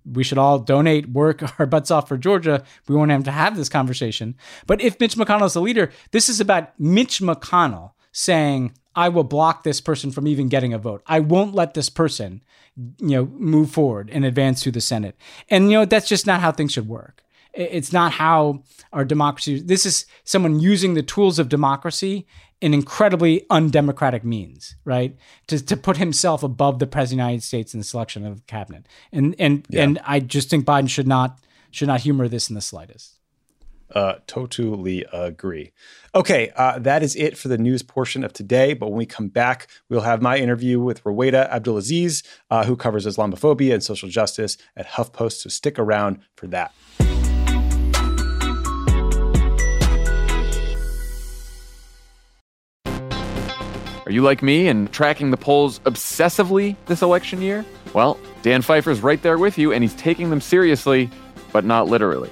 We 0.05 0.23
should 0.23 0.37
all 0.37 0.59
donate, 0.59 1.09
work 1.09 1.43
our 1.59 1.65
butts 1.65 1.91
off 1.91 2.07
for 2.07 2.17
Georgia. 2.17 2.63
We 2.87 2.95
won't 2.95 3.11
have 3.11 3.25
to 3.25 3.31
have 3.31 3.57
this 3.57 3.67
conversation. 3.67 4.35
But 4.65 4.81
if 4.81 4.97
Mitch 4.99 5.15
McConnell 5.15 5.45
is 5.45 5.53
the 5.53 5.61
leader, 5.61 5.91
this 6.11 6.29
is 6.29 6.39
about 6.39 6.69
Mitch 6.79 7.19
McConnell 7.19 7.91
saying, 8.13 8.71
I 8.99 9.07
will 9.07 9.23
block 9.23 9.63
this 9.63 9.79
person 9.79 10.11
from 10.11 10.27
even 10.27 10.49
getting 10.49 10.73
a 10.73 10.77
vote. 10.77 11.01
I 11.07 11.21
won't 11.21 11.55
let 11.55 11.73
this 11.73 11.87
person, 11.87 12.43
you 12.75 13.15
know, 13.15 13.25
move 13.27 13.71
forward 13.71 14.09
and 14.11 14.25
advance 14.25 14.61
through 14.61 14.73
the 14.73 14.81
Senate. 14.81 15.15
And 15.49 15.71
you 15.71 15.77
know, 15.77 15.85
that's 15.85 16.09
just 16.09 16.27
not 16.27 16.41
how 16.41 16.51
things 16.51 16.73
should 16.73 16.89
work. 16.89 17.23
It's 17.53 17.93
not 17.93 18.11
how 18.11 18.63
our 18.91 19.05
democracy. 19.05 19.61
This 19.61 19.85
is 19.85 20.05
someone 20.25 20.59
using 20.59 20.95
the 20.95 21.01
tools 21.01 21.39
of 21.39 21.47
democracy 21.47 22.27
in 22.59 22.73
incredibly 22.73 23.45
undemocratic 23.49 24.25
means, 24.25 24.75
right? 24.83 25.15
To, 25.47 25.63
to 25.63 25.77
put 25.77 25.95
himself 25.95 26.43
above 26.43 26.79
the 26.79 26.85
president 26.85 27.21
of 27.21 27.25
the 27.25 27.31
United 27.31 27.43
States 27.43 27.73
in 27.73 27.79
the 27.79 27.85
selection 27.85 28.25
of 28.25 28.35
the 28.35 28.43
cabinet. 28.47 28.85
And 29.13 29.33
and 29.39 29.65
and 29.73 29.99
I 30.05 30.19
just 30.19 30.49
think 30.49 30.65
Biden 30.65 30.89
should 30.89 31.07
not 31.07 31.39
should 31.71 31.87
not 31.87 32.01
humor 32.01 32.27
this 32.27 32.49
in 32.49 32.55
the 32.55 32.61
slightest. 32.61 33.18
Uh, 33.93 34.15
totally 34.27 35.05
agree. 35.11 35.71
Okay, 36.13 36.51
uh, 36.55 36.79
that 36.79 37.03
is 37.03 37.15
it 37.15 37.37
for 37.37 37.47
the 37.47 37.57
news 37.57 37.83
portion 37.83 38.23
of 38.23 38.33
today. 38.33 38.73
But 38.73 38.87
when 38.87 38.97
we 38.97 39.05
come 39.05 39.29
back, 39.29 39.67
we'll 39.89 40.01
have 40.01 40.21
my 40.21 40.37
interview 40.37 40.79
with 40.79 41.03
Rowaida 41.03 41.49
Abdelaziz, 41.49 42.23
uh, 42.49 42.65
who 42.65 42.75
covers 42.75 43.05
Islamophobia 43.05 43.73
and 43.73 43.83
social 43.83 44.09
justice 44.09 44.57
at 44.75 44.87
HuffPost. 44.87 45.41
So 45.41 45.49
stick 45.49 45.79
around 45.79 46.19
for 46.35 46.47
that. 46.47 46.73
Are 54.05 54.11
you 54.11 54.23
like 54.23 54.41
me 54.41 54.67
and 54.67 54.91
tracking 54.91 55.29
the 55.29 55.37
polls 55.37 55.77
obsessively 55.81 56.75
this 56.87 57.03
election 57.03 57.43
year? 57.43 57.63
Well, 57.93 58.19
Dan 58.41 58.63
Pfeiffer's 58.63 59.01
right 59.01 59.21
there 59.21 59.37
with 59.37 59.59
you, 59.59 59.71
and 59.71 59.83
he's 59.83 59.93
taking 59.93 60.31
them 60.31 60.41
seriously, 60.41 61.11
but 61.51 61.63
not 61.63 61.87
literally. 61.87 62.31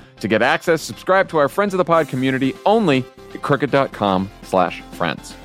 To 0.21 0.27
get 0.27 0.43
access, 0.43 0.83
subscribe 0.83 1.27
to 1.29 1.37
our 1.37 1.49
Friends 1.49 1.73
of 1.73 1.79
the 1.79 1.83
Pod 1.83 2.07
community 2.07 2.53
only 2.65 3.03
at 3.33 3.41
crooked.com 3.41 4.29
slash 4.43 4.81
friends. 4.93 5.35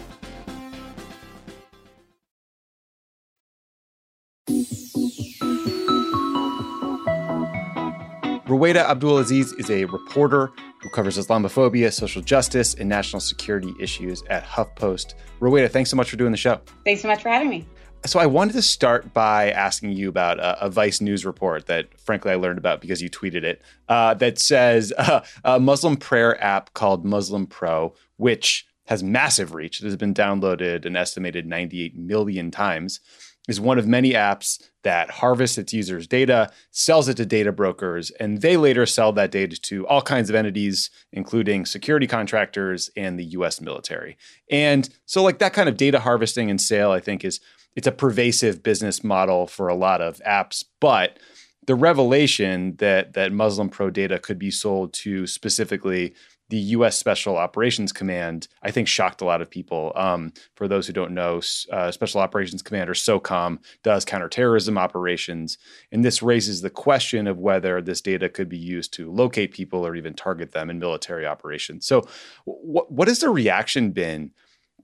Rowaida 8.46 8.86
Abdelaziz 8.86 9.52
is 9.54 9.70
a 9.70 9.86
reporter 9.86 10.52
who 10.80 10.90
covers 10.90 11.18
Islamophobia, 11.18 11.92
social 11.92 12.22
justice, 12.22 12.74
and 12.74 12.88
national 12.88 13.20
security 13.20 13.74
issues 13.80 14.22
at 14.30 14.44
HuffPost. 14.44 15.14
Rowaida, 15.40 15.70
thanks 15.70 15.90
so 15.90 15.96
much 15.96 16.10
for 16.10 16.16
doing 16.16 16.30
the 16.30 16.36
show. 16.36 16.60
Thanks 16.84 17.02
so 17.02 17.08
much 17.08 17.22
for 17.22 17.28
having 17.28 17.48
me. 17.48 17.66
So 18.06 18.20
I 18.20 18.26
wanted 18.26 18.52
to 18.52 18.62
start 18.62 19.12
by 19.12 19.50
asking 19.50 19.92
you 19.92 20.08
about 20.08 20.38
a, 20.38 20.66
a 20.66 20.70
Vice 20.70 21.00
News 21.00 21.26
report 21.26 21.66
that, 21.66 21.88
frankly, 21.98 22.30
I 22.30 22.36
learned 22.36 22.58
about 22.58 22.80
because 22.80 23.02
you 23.02 23.10
tweeted 23.10 23.42
it. 23.42 23.62
Uh, 23.88 24.14
that 24.14 24.38
says 24.38 24.92
uh, 24.98 25.22
a 25.44 25.58
Muslim 25.58 25.96
prayer 25.96 26.42
app 26.42 26.72
called 26.72 27.04
Muslim 27.04 27.46
Pro, 27.46 27.94
which 28.16 28.66
has 28.86 29.02
massive 29.02 29.54
reach, 29.54 29.80
that 29.80 29.86
has 29.86 29.96
been 29.96 30.14
downloaded 30.14 30.84
an 30.84 30.94
estimated 30.94 31.46
98 31.46 31.96
million 31.96 32.52
times, 32.52 33.00
is 33.48 33.60
one 33.60 33.78
of 33.78 33.86
many 33.86 34.12
apps 34.12 34.62
that 34.84 35.10
harvests 35.10 35.58
its 35.58 35.72
users' 35.72 36.06
data, 36.06 36.50
sells 36.70 37.08
it 37.08 37.16
to 37.16 37.26
data 37.26 37.50
brokers, 37.50 38.10
and 38.12 38.40
they 38.40 38.56
later 38.56 38.86
sell 38.86 39.12
that 39.12 39.32
data 39.32 39.60
to 39.60 39.84
all 39.88 40.02
kinds 40.02 40.30
of 40.30 40.36
entities, 40.36 40.90
including 41.12 41.66
security 41.66 42.06
contractors 42.06 42.88
and 42.96 43.18
the 43.18 43.24
U.S. 43.24 43.60
military. 43.60 44.16
And 44.48 44.88
so, 45.06 45.24
like 45.24 45.38
that 45.40 45.52
kind 45.52 45.68
of 45.68 45.76
data 45.76 45.98
harvesting 45.98 46.50
and 46.50 46.60
sale, 46.60 46.92
I 46.92 47.00
think 47.00 47.24
is 47.24 47.40
it's 47.76 47.86
a 47.86 47.92
pervasive 47.92 48.62
business 48.62 49.04
model 49.04 49.46
for 49.46 49.68
a 49.68 49.74
lot 49.74 50.00
of 50.00 50.20
apps, 50.26 50.64
but 50.80 51.18
the 51.66 51.74
revelation 51.74 52.76
that 52.76 53.12
that 53.12 53.32
Muslim 53.32 53.68
Pro 53.68 53.90
data 53.90 54.18
could 54.18 54.38
be 54.38 54.50
sold 54.50 54.92
to 54.94 55.26
specifically 55.26 56.14
the 56.48 56.58
U.S. 56.58 56.96
Special 56.96 57.36
Operations 57.36 57.92
Command, 57.92 58.46
I 58.62 58.70
think 58.70 58.86
shocked 58.86 59.20
a 59.20 59.24
lot 59.24 59.42
of 59.42 59.50
people. 59.50 59.92
Um, 59.96 60.32
for 60.54 60.68
those 60.68 60.86
who 60.86 60.92
don't 60.92 61.12
know, 61.12 61.40
uh, 61.72 61.90
Special 61.90 62.20
Operations 62.20 62.62
Command 62.62 62.88
or 62.88 62.94
SOCOM 62.94 63.58
does 63.82 64.04
counterterrorism 64.04 64.78
operations, 64.78 65.58
and 65.90 66.04
this 66.04 66.22
raises 66.22 66.60
the 66.60 66.70
question 66.70 67.26
of 67.26 67.38
whether 67.38 67.82
this 67.82 68.00
data 68.00 68.28
could 68.28 68.48
be 68.48 68.58
used 68.58 68.92
to 68.94 69.10
locate 69.10 69.52
people 69.52 69.84
or 69.84 69.96
even 69.96 70.14
target 70.14 70.52
them 70.52 70.70
in 70.70 70.78
military 70.78 71.26
operations. 71.26 71.84
So, 71.86 72.06
what 72.44 72.92
what 72.92 73.08
has 73.08 73.18
the 73.18 73.30
reaction 73.30 73.90
been 73.90 74.30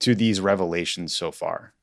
to 0.01 0.17
these 0.17 0.41
revelations 0.41 1.17
so 1.17 1.31
far? 1.31 1.75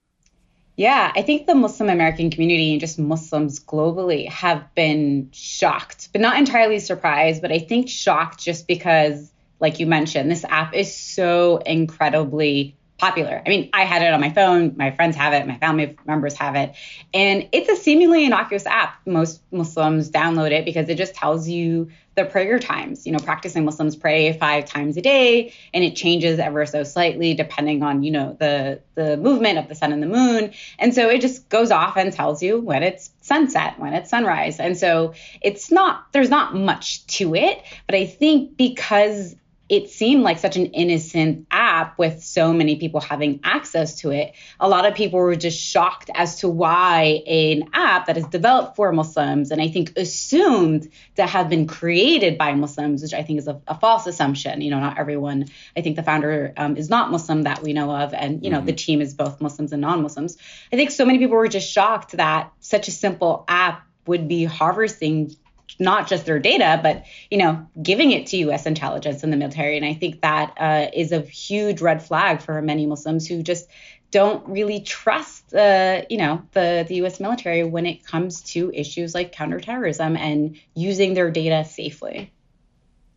Yeah, 0.80 1.12
I 1.14 1.24
think 1.24 1.46
the 1.46 1.56
Muslim 1.56 1.90
American 1.90 2.30
community 2.30 2.72
and 2.72 2.80
just 2.80 2.98
Muslims 2.98 3.60
globally 3.60 4.30
have 4.30 4.74
been 4.76 5.30
shocked, 5.34 6.08
but 6.14 6.22
not 6.22 6.38
entirely 6.38 6.80
surprised, 6.80 7.42
but 7.42 7.52
I 7.52 7.60
think 7.60 7.90
shocked 7.90 8.40
just 8.40 8.66
because, 8.66 9.30
like 9.60 9.82
you 9.82 9.88
mentioned, 9.88 10.32
this 10.32 10.46
app 10.46 10.74
is 10.74 10.96
so 10.96 11.58
incredibly 11.58 12.78
popular. 12.98 13.44
I 13.46 13.50
mean, 13.50 13.70
I 13.74 13.84
had 13.84 14.04
it 14.04 14.14
on 14.14 14.22
my 14.22 14.30
phone, 14.30 14.76
my 14.78 14.92
friends 14.92 15.18
have 15.18 15.34
it, 15.34 15.46
my 15.46 15.58
family 15.58 15.98
members 16.06 16.36
have 16.36 16.56
it, 16.56 16.74
and 17.14 17.50
it's 17.52 17.68
a 17.68 17.76
seemingly 17.76 18.24
innocuous 18.24 18.66
app. 18.66 19.06
Most 19.06 19.42
Muslims 19.52 20.10
download 20.10 20.52
it 20.52 20.64
because 20.64 20.88
it 20.88 20.96
just 20.96 21.14
tells 21.14 21.50
you 21.50 21.90
the 22.20 22.30
prayer 22.30 22.60
times. 22.60 23.06
You 23.06 23.14
know, 23.14 23.20
practicing 23.20 23.66
Muslims 23.66 23.96
pray 23.96 24.34
five 24.34 24.66
times 24.66 24.98
a 24.98 25.02
day, 25.02 25.54
and 25.74 25.84
it 25.84 25.96
changes 25.96 26.38
ever 26.40 26.66
so 26.66 26.84
slightly 26.84 27.34
depending 27.34 27.82
on 27.82 28.04
you 28.04 28.12
know 28.12 28.36
the 28.40 28.82
the 28.96 29.18
movement 29.18 29.58
of 29.58 29.68
the 29.68 29.76
sun 29.76 29.94
and 29.94 30.04
the 30.04 30.08
moon. 30.08 30.52
And 30.78 30.94
so 30.94 31.10
it 31.10 31.22
just 31.22 31.50
goes 31.50 31.72
off 31.72 31.98
and 31.98 32.12
tells 32.12 32.44
you 32.44 32.60
when 32.60 32.84
it's 32.84 33.10
sunset, 33.22 33.80
when 33.80 33.94
it's 33.94 34.10
sunrise. 34.10 34.60
And 34.60 34.78
so 34.78 35.14
it's 35.42 35.72
not 35.72 36.12
there's 36.12 36.30
not 36.30 36.56
much 36.56 37.06
to 37.18 37.36
it, 37.36 37.64
but 37.86 37.96
I 37.96 38.06
think 38.06 38.58
because 38.58 39.36
it 39.70 39.90
seemed 39.90 40.24
like 40.24 40.40
such 40.40 40.58
an 40.58 40.66
innocent 40.68 41.48
app 41.80 41.98
with 41.98 42.24
so 42.24 42.54
many 42.54 42.76
people 42.78 43.00
having 43.00 43.40
access 43.44 43.96
to 44.02 44.12
it. 44.12 44.34
A 44.60 44.68
lot 44.68 44.86
of 44.86 44.96
people 44.96 45.20
were 45.20 45.36
just 45.36 45.60
shocked 45.60 46.10
as 46.14 46.40
to 46.42 46.50
why 46.50 47.22
an 47.28 47.70
app 47.74 48.08
that 48.08 48.18
is 48.18 48.26
developed 48.26 48.76
for 48.76 48.92
Muslims 48.92 49.52
and 49.52 49.62
I 49.62 49.68
think 49.70 49.98
assumed 49.98 50.90
to 51.16 51.26
have 51.26 51.50
been 51.50 51.68
created 51.68 52.38
by 52.38 52.54
Muslims, 52.54 53.02
which 53.02 53.14
I 53.14 53.24
think 53.24 53.40
is 53.40 53.48
a, 53.48 53.62
a 53.68 53.76
false 53.80 54.08
assumption. 54.08 54.62
You 54.62 54.72
know, 54.72 54.80
not 54.80 54.98
everyone, 54.98 55.46
I 55.76 55.82
think 55.82 55.96
the 55.96 56.04
founder 56.04 56.54
um, 56.58 56.76
is 56.76 56.90
not 56.90 57.12
Muslim 57.12 57.44
that 57.44 57.62
we 57.64 57.74
know 57.74 57.92
of. 57.92 58.14
And, 58.14 58.44
you 58.44 58.50
know, 58.50 58.58
mm-hmm. 58.58 58.66
the 58.66 58.74
team 58.74 59.02
is 59.02 59.14
both 59.14 59.42
Muslims 59.42 59.72
and 59.72 59.82
non 59.82 60.02
Muslims. 60.02 60.38
I 60.72 60.76
think 60.76 60.92
so 60.92 61.06
many 61.06 61.20
people 61.20 61.38
were 61.38 61.48
just 61.48 61.72
shocked 61.72 62.12
that 62.14 62.52
such 62.60 62.88
a 62.88 62.92
simple 62.92 63.46
app 63.48 63.86
would 64.06 64.28
be 64.28 64.44
harvesting 64.44 65.36
not 65.78 66.08
just 66.08 66.26
their 66.26 66.40
data, 66.40 66.80
but 66.82 67.04
you 67.30 67.38
know, 67.38 67.68
giving 67.82 68.12
it 68.12 68.28
to 68.28 68.38
U.S. 68.38 68.66
intelligence 68.66 69.24
and 69.24 69.32
the 69.32 69.38
military. 69.38 69.78
And 69.78 69.86
I 69.86 69.94
think 69.94 70.22
that 70.22 70.54
uh, 70.58 70.88
is 70.94 71.12
a 71.12 71.22
huge 71.22 71.82
red 71.82 72.02
flag 72.02 72.42
for 72.42 72.62
many 72.62 72.86
Muslims 72.86 73.28
who 73.28 73.44
just 73.44 73.70
don't 74.12 74.48
really 74.48 74.80
trust, 74.82 75.54
uh, 75.54 76.02
you 76.10 76.18
know, 76.18 76.42
the 76.54 76.86
the 76.88 76.96
U.S. 76.96 77.20
military 77.20 77.64
when 77.64 77.86
it 77.86 78.06
comes 78.06 78.42
to 78.54 78.72
issues 78.74 79.14
like 79.14 79.32
counterterrorism 79.32 80.18
and 80.18 80.58
using 80.76 81.14
their 81.14 81.30
data 81.30 81.64
safely. 81.66 82.32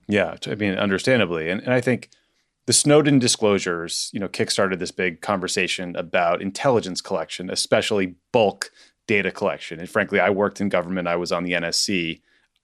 Yeah, 0.09 0.37
I 0.47 0.55
mean, 0.57 0.75
understandably, 0.75 1.49
and, 1.49 1.63
and 1.63 1.73
I 1.73 1.81
think 1.81 2.11
the 2.67 2.73
Snowden 2.73 3.19
disclosures, 3.19 4.11
you 4.13 4.21
know, 4.21 4.29
kickstarted 4.29 4.79
this 4.79 4.91
big 4.91 5.21
conversation 5.21 5.97
about 5.97 6.43
intelligence 6.43 7.01
collection, 7.01 7.51
especially 7.51 8.15
bulk 8.31 8.71
data 9.07 9.31
collection. 9.31 9.81
And 9.81 9.89
frankly, 9.89 10.21
I 10.21 10.31
worked 10.31 10.61
in 10.61 10.69
government. 10.69 11.09
I 11.09 11.17
was 11.17 11.33
on 11.33 11.45
the 11.45 11.53
NSC. 11.53 12.21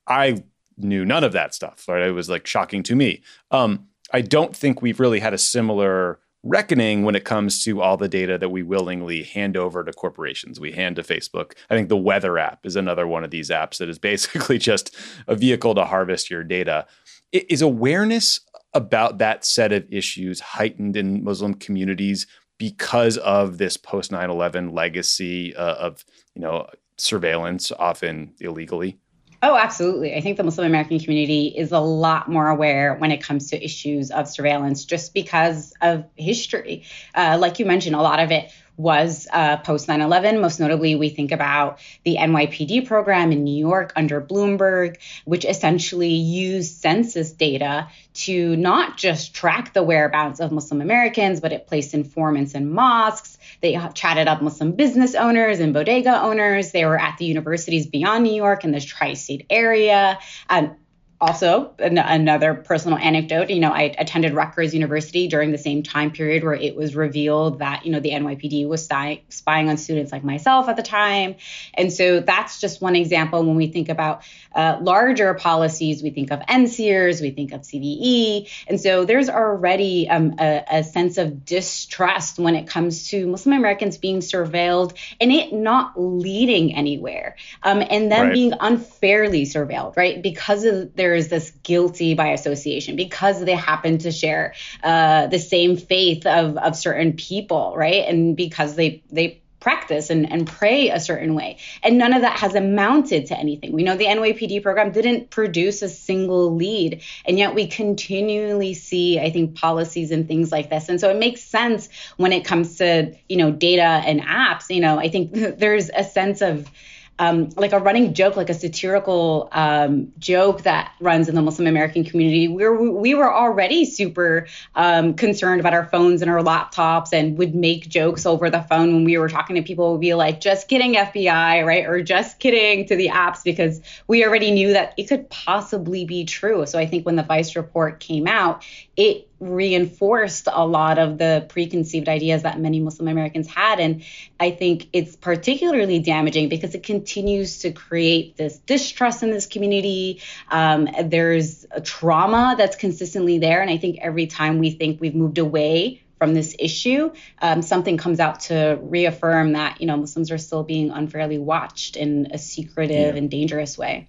I 0.09 0.43
knew 0.77 1.05
none 1.05 1.25
of 1.25 1.33
that 1.33 1.55
stuff. 1.55 1.85
Right? 1.89 2.03
It 2.03 2.13
was 2.13 2.29
like 2.29 2.47
shocking 2.47 2.83
to 2.85 2.97
me. 2.97 3.23
Um, 3.51 3.89
I 4.13 4.23
don't 4.23 4.57
think 4.57 4.81
we've 4.81 5.01
really 5.01 5.21
had 5.21 5.35
a 5.35 5.39
similar 5.39 6.19
reckoning 6.43 7.03
when 7.03 7.15
it 7.15 7.25
comes 7.25 7.65
to 7.65 7.81
all 7.83 7.97
the 7.97 8.09
data 8.09 8.39
that 8.39 8.51
we 8.51 8.63
willingly 8.63 9.23
hand 9.25 9.57
over 9.57 9.83
to 9.83 9.93
corporations. 9.93 10.61
We 10.61 10.73
hand 10.73 10.97
to 10.97 11.03
Facebook. 11.03 11.53
I 11.69 11.75
think 11.75 11.89
the 11.89 11.97
weather 11.97 12.39
app 12.39 12.65
is 12.65 12.77
another 12.77 13.07
one 13.07 13.25
of 13.25 13.31
these 13.31 13.51
apps 13.51 13.79
that 13.79 13.89
is 13.89 13.99
basically 14.11 14.59
just 14.59 14.97
a 15.27 15.35
vehicle 15.35 15.75
to 15.75 15.85
harvest 15.85 16.31
your 16.31 16.45
data. 16.45 16.87
Is 17.33 17.61
awareness 17.61 18.41
about 18.73 19.19
that 19.19 19.45
set 19.45 19.73
of 19.73 19.87
issues 19.93 20.41
heightened 20.41 20.97
in 20.97 21.25
Muslim 21.25 21.55
communities 21.55 22.27
because 22.59 23.19
of 23.19 23.59
this 23.59 23.77
post 23.77 24.11
9/11 24.11 24.73
legacy 24.73 25.55
uh, 25.55 25.75
of, 25.75 26.05
you 26.35 26.41
know, 26.41 26.69
surveillance 26.97 27.71
often 27.73 28.35
illegally? 28.41 28.99
Oh, 29.41 29.57
absolutely. 29.57 30.17
I 30.17 30.21
think 30.21 30.37
the 30.37 30.43
Muslim 30.43 30.67
American 30.67 30.99
community 30.99 31.47
is 31.47 31.71
a 31.71 31.79
lot 31.79 32.29
more 32.29 32.49
aware 32.49 32.95
when 32.95 33.13
it 33.13 33.23
comes 33.23 33.51
to 33.51 33.65
issues 33.65 34.11
of 34.11 34.29
surveillance 34.29 34.85
just 34.85 35.15
because 35.15 35.73
of 35.81 36.07
history. 36.17 36.85
Uh, 37.15 37.39
like 37.41 37.61
you 37.61 37.67
mentioned, 37.67 37.95
a 37.95 38.03
lot 38.03 38.19
of 38.19 38.33
it 38.33 38.51
was 38.77 39.27
uh, 39.33 39.57
post 39.59 39.89
9 39.89 40.01
11. 40.01 40.41
Most 40.41 40.59
notably, 40.59 40.95
we 40.95 41.09
think 41.09 41.33
about 41.33 41.79
the 42.05 42.17
NYPD 42.17 42.87
program 42.87 43.31
in 43.31 43.45
New 43.45 43.57
York 43.57 43.93
under 43.95 44.21
Bloomberg, 44.21 44.97
which 45.25 45.45
essentially 45.45 46.15
used 46.15 46.81
census 46.81 47.33
data 47.33 47.89
to 48.15 48.57
not 48.57 48.97
just 48.97 49.35
track 49.35 49.73
the 49.73 49.83
whereabouts 49.83 50.41
of 50.41 50.53
Muslim 50.53 50.81
Americans, 50.81 51.41
but 51.41 51.53
it 51.53 51.67
placed 51.67 51.95
informants 51.95 52.55
in 52.55 52.71
mosques. 52.73 53.38
They 53.61 53.79
chatted 53.95 54.29
up 54.29 54.43
with 54.43 54.55
some 54.55 54.73
business 54.73 55.15
owners 55.15 55.61
and 55.61 55.75
bodega 55.75 56.23
owners. 56.23 56.73
They 56.73 56.85
were 56.85 56.99
at 56.99 57.19
the 57.19 57.25
universities 57.25 57.87
beyond 57.87 58.25
New 58.25 58.35
York 58.35 58.65
in 58.65 58.71
the 58.71 58.81
tri 58.81 59.15
state 59.15 59.47
area. 59.51 60.19
Um, 60.49 60.77
also 61.21 61.73
an- 61.79 61.99
another 61.99 62.55
personal 62.55 62.97
anecdote 62.99 63.51
you 63.51 63.61
know 63.61 63.73
i 63.73 63.95
attended 63.99 64.33
rutgers 64.33 64.73
university 64.73 65.27
during 65.29 65.51
the 65.51 65.59
same 65.59 65.83
time 65.83 66.11
period 66.11 66.45
where 66.45 66.55
it 66.55 66.77
was 66.77 66.95
revealed 66.95 67.59
that 67.59 67.85
you 67.85 67.93
know 67.93 68.01
the 68.01 68.11
nypd 68.11 68.69
was 68.69 68.85
spy- 68.85 69.23
spying 69.29 69.69
on 69.69 69.77
students 69.77 70.13
like 70.13 70.25
myself 70.25 70.69
at 70.69 70.77
the 70.77 70.83
time. 70.83 71.37
And 71.75 71.93
so 71.93 72.21
that's 72.21 72.61
just 72.61 72.81
one 72.81 72.97
example 72.97 73.45
when 73.45 73.57
we 73.57 73.69
think 73.69 73.89
about 73.89 74.23
uh, 74.55 74.79
larger 74.81 75.35
policies. 75.35 76.03
We 76.03 76.11
think 76.11 76.31
of 76.31 76.41
NSEERS 76.41 77.21
we 77.21 77.31
think 77.31 77.53
of 77.53 77.63
cve 77.63 78.49
and 78.69 78.81
so 78.81 79.05
there's 79.05 79.29
already 79.29 80.09
um, 80.09 80.37
a, 80.39 80.65
a 80.71 80.85
sense 80.85 81.19
of 81.19 81.45
distrust 81.45 82.39
when 82.39 82.55
it 82.55 82.67
comes 82.67 83.09
to 83.09 83.27
muslim 83.27 83.57
americans 83.57 83.99
being 83.99 84.21
surveilled 84.21 84.97
and 85.21 85.33
it 85.33 85.53
not 85.53 86.01
leading 86.01 86.75
anywhere. 86.75 87.37
Um, 87.63 87.83
and 87.89 88.11
then 88.11 88.27
right. 88.27 88.33
being 88.33 88.53
unfairly 88.61 89.45
surveilled 89.45 89.97
right? 89.97 90.23
Because 90.23 90.65
of 90.65 90.95
their 90.95 91.08
there 91.09 91.15
is 91.15 91.29
this 91.29 91.53
guilty 91.63 92.13
by 92.13 92.29
association 92.29 92.95
because 92.95 93.43
they 93.43 93.55
happen 93.55 93.97
to 93.97 94.13
share 94.13 94.53
uh, 94.85 95.27
the 95.29 95.39
same 95.39 95.79
faith 95.79 96.27
of, 96.27 96.59
of 96.59 96.77
certain 96.77 97.15
people, 97.15 97.73
right? 97.75 98.07
And 98.07 98.37
because 98.37 98.75
they 98.75 99.03
they 99.11 99.41
practice 99.59 100.11
and, 100.11 100.31
and 100.31 100.47
pray 100.47 100.91
a 100.91 101.01
certain 101.01 101.35
way. 101.35 101.57
And 101.83 101.97
none 101.97 102.13
of 102.13 102.21
that 102.21 102.39
has 102.39 102.55
amounted 102.55 103.27
to 103.27 103.39
anything. 103.39 103.73
We 103.73 103.85
know 103.85 103.97
the 103.97 104.05
NYPD 104.05 104.63
program 104.63 104.93
didn't 104.93 105.31
produce 105.31 105.81
a 105.81 105.89
single 105.89 106.55
lead, 106.55 107.03
and 107.25 107.39
yet 107.39 107.55
we 107.55 107.67
continually 107.67 108.75
see, 108.75 109.19
I 109.19 109.31
think, 109.31 109.57
policies 109.57 110.11
and 110.11 110.29
things 110.29 110.53
like 110.53 110.69
this. 110.69 110.91
And 110.91 111.01
so 111.01 111.09
it 111.09 111.17
makes 111.17 111.43
sense 111.43 111.89
when 112.19 112.33
it 112.33 112.45
comes 112.45 112.77
to, 112.77 113.15
you 113.31 113.39
know, 113.39 113.51
data 113.51 113.83
and 113.83 114.21
apps. 114.21 114.69
You 114.69 114.83
know, 114.83 114.99
I 114.99 115.09
think 115.09 115.33
there's 115.59 115.89
a 115.89 116.05
sense 116.05 116.43
of 116.43 116.71
um, 117.19 117.51
like 117.57 117.73
a 117.73 117.79
running 117.79 118.15
joke, 118.15 118.37
like 118.37 118.51
a 118.51 118.55
satirical 118.55 119.49
um, 119.53 120.13
joke 120.19 120.63
that 120.63 120.93
runs 121.01 121.29
in 121.29 121.35
the 121.35 121.43
Muslim 121.43 121.67
American 121.67 122.05
community, 122.05 122.49
where 122.49 122.75
we 122.75 123.15
were 123.15 123.33
already 123.33 123.85
super 123.85 124.47
um, 124.75 125.15
concerned 125.15 125.61
about 125.61 125.75
our 125.75 125.87
phones 125.87 126.23
and 126.23 126.31
our 126.31 126.43
laptops 126.43 127.13
and 127.13 127.37
would 127.39 127.55
make 127.55 127.89
jokes 127.89 128.27
over 128.27 128.51
the 128.51 128.63
phone 128.63 128.95
when 128.95 129.05
we 129.05 129.19
were 129.19 129.29
talking 129.29 129.57
to 129.57 129.63
people. 129.63 129.93
Would 129.93 130.01
be 130.01 130.15
like, 130.15 130.41
just 130.41 130.69
kidding, 130.69 130.95
FBI, 130.95 131.65
right? 131.65 131.87
Or 131.87 132.03
just 132.03 132.39
kidding 132.39 132.87
to 132.87 132.97
the 132.97 133.09
apps 133.09 133.43
because 133.43 133.81
we 134.07 134.25
already 134.25 134.51
knew 134.51 134.73
that 134.73 134.95
it 134.97 135.05
could 135.09 135.29
possibly 135.31 136.05
be 136.05 136.25
true. 136.25 136.67
So 136.67 136.79
I 136.79 136.87
think 136.87 137.05
when 137.05 137.17
the 137.17 137.23
Vice 137.23 137.57
report 137.57 138.01
came 138.01 138.27
out, 138.27 138.65
it 138.97 139.28
reinforced 139.41 140.49
a 140.51 140.67
lot 140.67 140.99
of 140.99 141.19
the 141.19 141.47
preconceived 141.49 142.09
ideas 142.09 142.43
that 142.43 142.59
many 142.59 142.81
Muslim 142.81 143.09
Americans 143.09 143.47
had. 143.47 143.79
And 143.79 144.03
I 144.41 144.51
think 144.51 144.89
it's 144.93 145.15
particularly 145.17 146.01
damaging 146.01 146.49
because 146.49 146.75
it 146.75 146.83
continues 146.83 147.61
to 147.61 147.73
create 147.73 148.37
this 148.37 148.59
distrust 148.59 149.23
in 149.23 149.31
this 149.31 149.47
community. 149.47 150.23
Um, 150.51 150.89
there's 151.05 151.67
a 151.71 151.81
trauma 151.81 152.57
that's 152.59 152.77
consistently 152.77 153.39
there. 153.39 153.61
And 153.63 153.71
I 153.71 153.79
think 153.79 153.99
every 154.01 154.27
time 154.27 154.59
we 154.59 154.71
think 154.71 155.01
we've 155.01 155.15
moved 155.15 155.39
away 155.39 156.03
from 156.19 156.35
this 156.35 156.57
issue, 156.59 157.13
um, 157.41 157.63
something 157.63 157.97
comes 157.97 158.19
out 158.19 158.41
to 158.41 158.77
reaffirm 158.83 159.53
that, 159.53 159.81
you 159.81 159.87
know, 159.87 159.97
Muslims 159.97 160.33
are 160.33 160.39
still 160.39 160.65
being 160.65 160.91
unfairly 160.91 161.39
watched 161.39 161.97
in 161.97 162.29
a 162.33 162.39
secretive 162.39 163.15
yeah. 163.15 163.19
and 163.19 163.31
dangerous 163.31 163.79
way. 163.79 164.09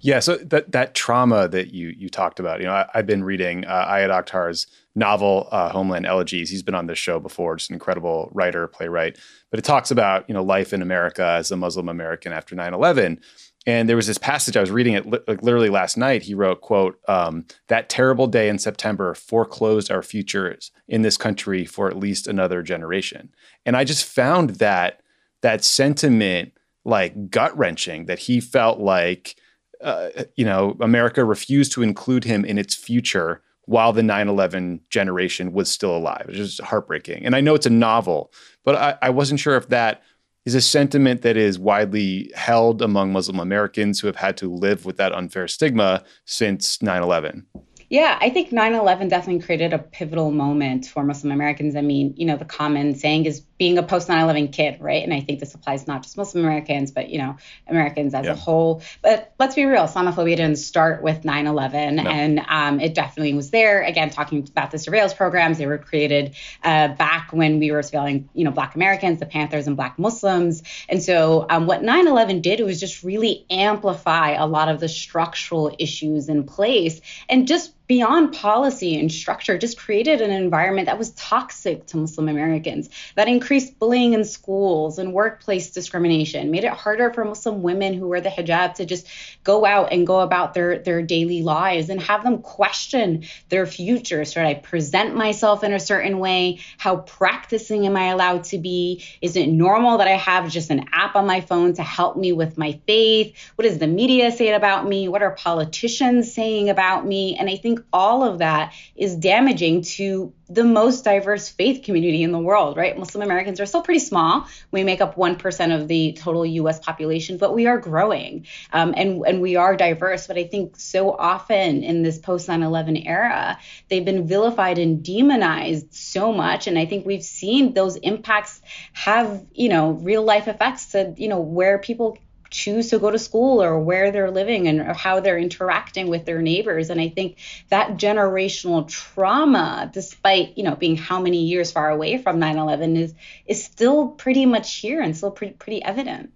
Yeah, 0.00 0.20
so 0.20 0.36
that 0.36 0.72
that 0.72 0.94
trauma 0.94 1.48
that 1.48 1.72
you 1.72 1.88
you 1.88 2.08
talked 2.08 2.40
about, 2.40 2.60
you 2.60 2.66
know, 2.66 2.72
I, 2.72 2.88
have 2.94 3.06
been 3.06 3.24
reading 3.24 3.64
uh, 3.64 3.86
Ayad 3.86 4.10
Akhtar's 4.10 4.66
novel 4.94 5.48
uh, 5.50 5.70
Homeland 5.70 6.06
Elegies. 6.06 6.50
He's 6.50 6.62
been 6.62 6.74
on 6.74 6.86
this 6.86 6.98
show 6.98 7.20
before, 7.20 7.56
just 7.56 7.70
an 7.70 7.74
incredible 7.74 8.30
writer, 8.32 8.66
playwright. 8.66 9.18
But 9.50 9.58
it 9.58 9.64
talks 9.64 9.90
about 9.90 10.28
you 10.28 10.34
know 10.34 10.42
life 10.42 10.72
in 10.72 10.82
America 10.82 11.24
as 11.24 11.50
a 11.50 11.56
Muslim 11.56 11.88
American 11.88 12.32
after 12.32 12.54
9/11. 12.54 13.20
And 13.68 13.88
there 13.88 13.96
was 13.96 14.06
this 14.06 14.18
passage 14.18 14.56
I 14.56 14.60
was 14.60 14.70
reading 14.70 14.94
it 14.94 15.06
li- 15.06 15.18
like 15.26 15.42
literally 15.42 15.70
last 15.70 15.96
night. 15.96 16.22
He 16.22 16.34
wrote, 16.34 16.60
"quote 16.60 16.98
um, 17.08 17.44
That 17.68 17.88
terrible 17.88 18.26
day 18.26 18.48
in 18.48 18.58
September 18.58 19.14
foreclosed 19.14 19.90
our 19.90 20.02
futures 20.02 20.70
in 20.88 21.02
this 21.02 21.16
country 21.16 21.64
for 21.64 21.88
at 21.88 21.98
least 21.98 22.26
another 22.26 22.62
generation." 22.62 23.30
And 23.64 23.76
I 23.76 23.84
just 23.84 24.04
found 24.04 24.50
that 24.50 25.00
that 25.42 25.64
sentiment 25.64 26.52
like 26.84 27.30
gut 27.30 27.56
wrenching. 27.58 28.06
That 28.06 28.20
he 28.20 28.40
felt 28.40 28.78
like 28.78 29.36
uh, 29.82 30.08
you 30.36 30.44
know, 30.44 30.76
America 30.80 31.24
refused 31.24 31.72
to 31.72 31.82
include 31.82 32.24
him 32.24 32.44
in 32.44 32.58
its 32.58 32.74
future 32.74 33.42
while 33.66 33.92
the 33.92 34.02
9-11 34.02 34.80
generation 34.90 35.52
was 35.52 35.70
still 35.70 35.96
alive. 35.96 36.26
It 36.28 36.38
was 36.38 36.58
heartbreaking. 36.58 37.26
And 37.26 37.34
I 37.34 37.40
know 37.40 37.54
it's 37.54 37.66
a 37.66 37.70
novel, 37.70 38.32
but 38.64 38.76
I, 38.76 38.98
I 39.02 39.10
wasn't 39.10 39.40
sure 39.40 39.56
if 39.56 39.68
that 39.68 40.02
is 40.44 40.54
a 40.54 40.60
sentiment 40.60 41.22
that 41.22 41.36
is 41.36 41.58
widely 41.58 42.30
held 42.34 42.80
among 42.80 43.12
Muslim 43.12 43.40
Americans 43.40 43.98
who 43.98 44.06
have 44.06 44.16
had 44.16 44.36
to 44.36 44.52
live 44.52 44.86
with 44.86 44.96
that 44.96 45.12
unfair 45.12 45.48
stigma 45.48 46.04
since 46.24 46.78
9-11. 46.78 47.44
Yeah, 47.88 48.18
I 48.20 48.30
think 48.30 48.50
9 48.50 48.74
11 48.74 49.08
definitely 49.08 49.44
created 49.44 49.72
a 49.72 49.78
pivotal 49.78 50.32
moment 50.32 50.86
for 50.86 51.04
Muslim 51.04 51.32
Americans. 51.32 51.76
I 51.76 51.82
mean, 51.82 52.14
you 52.16 52.26
know, 52.26 52.36
the 52.36 52.44
common 52.44 52.96
saying 52.96 53.26
is 53.26 53.40
being 53.58 53.78
a 53.78 53.82
post 53.82 54.08
9 54.08 54.20
11 54.20 54.48
kid, 54.48 54.78
right? 54.80 55.04
And 55.04 55.14
I 55.14 55.20
think 55.20 55.38
this 55.38 55.54
applies 55.54 55.86
not 55.86 56.02
just 56.02 56.16
Muslim 56.16 56.44
Americans, 56.44 56.90
but, 56.90 57.10
you 57.10 57.18
know, 57.18 57.36
Americans 57.68 58.12
as 58.12 58.24
yeah. 58.24 58.32
a 58.32 58.34
whole. 58.34 58.82
But 59.02 59.32
let's 59.38 59.54
be 59.54 59.64
real, 59.64 59.84
Islamophobia 59.84 60.36
didn't 60.36 60.56
start 60.56 61.02
with 61.02 61.24
9 61.24 61.46
11, 61.46 61.96
no. 61.96 62.02
and 62.02 62.40
um, 62.48 62.80
it 62.80 62.94
definitely 62.94 63.34
was 63.34 63.50
there. 63.50 63.82
Again, 63.82 64.10
talking 64.10 64.40
about 64.40 64.72
the 64.72 64.78
surveillance 64.78 65.14
programs, 65.14 65.58
they 65.58 65.66
were 65.66 65.78
created 65.78 66.34
uh, 66.64 66.88
back 66.88 67.32
when 67.32 67.60
we 67.60 67.70
were 67.70 67.80
surveilling, 67.80 68.24
you 68.34 68.44
know, 68.44 68.50
Black 68.50 68.74
Americans, 68.74 69.20
the 69.20 69.26
Panthers, 69.26 69.68
and 69.68 69.76
Black 69.76 69.96
Muslims. 69.96 70.64
And 70.88 71.00
so 71.00 71.46
um, 71.48 71.66
what 71.66 71.84
9 71.84 72.08
11 72.08 72.40
did 72.40 72.60
was 72.60 72.80
just 72.80 73.04
really 73.04 73.46
amplify 73.48 74.32
a 74.32 74.46
lot 74.46 74.68
of 74.68 74.80
the 74.80 74.88
structural 74.88 75.74
issues 75.78 76.28
in 76.28 76.44
place 76.44 77.00
and 77.28 77.46
just 77.46 77.72
beyond 77.86 78.32
policy 78.32 78.98
and 78.98 79.10
structure, 79.10 79.58
just 79.58 79.78
created 79.78 80.20
an 80.20 80.30
environment 80.30 80.86
that 80.86 80.98
was 80.98 81.10
toxic 81.12 81.86
to 81.86 81.96
Muslim 81.96 82.28
Americans, 82.28 82.88
that 83.14 83.28
increased 83.28 83.78
bullying 83.78 84.12
in 84.12 84.24
schools 84.24 84.98
and 84.98 85.12
workplace 85.12 85.70
discrimination, 85.70 86.50
made 86.50 86.64
it 86.64 86.72
harder 86.72 87.12
for 87.12 87.24
Muslim 87.24 87.62
women 87.62 87.94
who 87.94 88.08
wear 88.08 88.20
the 88.20 88.28
hijab 88.28 88.74
to 88.74 88.84
just 88.84 89.06
go 89.44 89.64
out 89.64 89.92
and 89.92 90.06
go 90.06 90.20
about 90.20 90.54
their, 90.54 90.78
their 90.78 91.02
daily 91.02 91.42
lives 91.42 91.88
and 91.88 92.00
have 92.00 92.22
them 92.22 92.42
question 92.42 93.24
their 93.48 93.66
future. 93.66 94.24
Should 94.24 94.44
I 94.44 94.54
present 94.54 95.14
myself 95.14 95.62
in 95.62 95.72
a 95.72 95.80
certain 95.80 96.18
way? 96.18 96.60
How 96.78 96.96
practicing 96.96 97.86
am 97.86 97.96
I 97.96 98.08
allowed 98.08 98.44
to 98.44 98.58
be? 98.58 99.04
Is 99.20 99.36
it 99.36 99.46
normal 99.46 99.98
that 99.98 100.08
I 100.08 100.16
have 100.16 100.50
just 100.50 100.70
an 100.70 100.86
app 100.92 101.14
on 101.14 101.26
my 101.26 101.40
phone 101.40 101.74
to 101.74 101.82
help 101.82 102.16
me 102.16 102.32
with 102.32 102.58
my 102.58 102.80
faith? 102.86 103.36
What 103.54 103.64
does 103.64 103.78
the 103.78 103.86
media 103.86 104.32
say 104.32 104.52
about 104.52 104.88
me? 104.88 105.08
What 105.08 105.22
are 105.22 105.32
politicians 105.32 106.32
saying 106.32 106.68
about 106.68 107.06
me? 107.06 107.36
And 107.36 107.48
I 107.48 107.56
think 107.56 107.75
think 107.76 107.86
all 107.92 108.24
of 108.24 108.38
that 108.38 108.72
is 108.94 109.16
damaging 109.16 109.82
to 109.82 110.32
the 110.48 110.64
most 110.64 111.04
diverse 111.04 111.48
faith 111.48 111.84
community 111.84 112.22
in 112.22 112.30
the 112.30 112.38
world, 112.38 112.76
right? 112.76 112.96
Muslim 112.96 113.22
Americans 113.22 113.60
are 113.60 113.66
still 113.66 113.82
pretty 113.82 113.98
small. 113.98 114.46
We 114.70 114.84
make 114.84 115.00
up 115.00 115.16
1% 115.16 115.74
of 115.74 115.88
the 115.88 116.12
total 116.12 116.46
US 116.46 116.78
population, 116.78 117.36
but 117.36 117.52
we 117.52 117.66
are 117.66 117.78
growing 117.78 118.46
um, 118.72 118.94
and, 118.96 119.24
and 119.26 119.40
we 119.40 119.56
are 119.56 119.76
diverse. 119.76 120.26
But 120.26 120.38
I 120.38 120.44
think 120.44 120.76
so 120.76 121.12
often 121.12 121.82
in 121.82 122.02
this 122.02 122.18
post 122.18 122.46
9 122.48 122.62
11 122.62 122.96
era, 122.98 123.58
they've 123.88 124.04
been 124.04 124.26
vilified 124.26 124.78
and 124.78 125.02
demonized 125.02 125.92
so 125.92 126.32
much. 126.32 126.68
And 126.68 126.78
I 126.78 126.86
think 126.86 127.04
we've 127.04 127.24
seen 127.24 127.74
those 127.74 127.96
impacts 127.96 128.60
have, 128.92 129.44
you 129.52 129.68
know, 129.68 129.90
real 129.90 130.22
life 130.22 130.46
effects 130.46 130.92
to, 130.92 131.12
you 131.16 131.28
know, 131.28 131.40
where 131.40 131.78
people 131.78 132.18
choose 132.50 132.90
to 132.90 132.98
go 132.98 133.10
to 133.10 133.18
school 133.18 133.62
or 133.62 133.78
where 133.78 134.10
they're 134.10 134.30
living 134.30 134.68
and 134.68 134.80
how 134.96 135.20
they're 135.20 135.38
interacting 135.38 136.08
with 136.08 136.24
their 136.24 136.42
neighbors. 136.42 136.90
And 136.90 137.00
I 137.00 137.08
think 137.08 137.36
that 137.70 137.96
generational 137.96 138.88
trauma, 138.88 139.90
despite 139.92 140.56
you 140.56 140.64
know 140.64 140.76
being 140.76 140.96
how 140.96 141.20
many 141.20 141.44
years 141.44 141.70
far 141.70 141.90
away 141.90 142.18
from 142.18 142.40
9/11, 142.40 142.96
is 142.96 143.14
is 143.46 143.64
still 143.64 144.08
pretty 144.08 144.46
much 144.46 144.76
here 144.76 145.00
and 145.00 145.16
still 145.16 145.30
pretty 145.30 145.54
pretty 145.54 145.82
evident. 145.82 146.32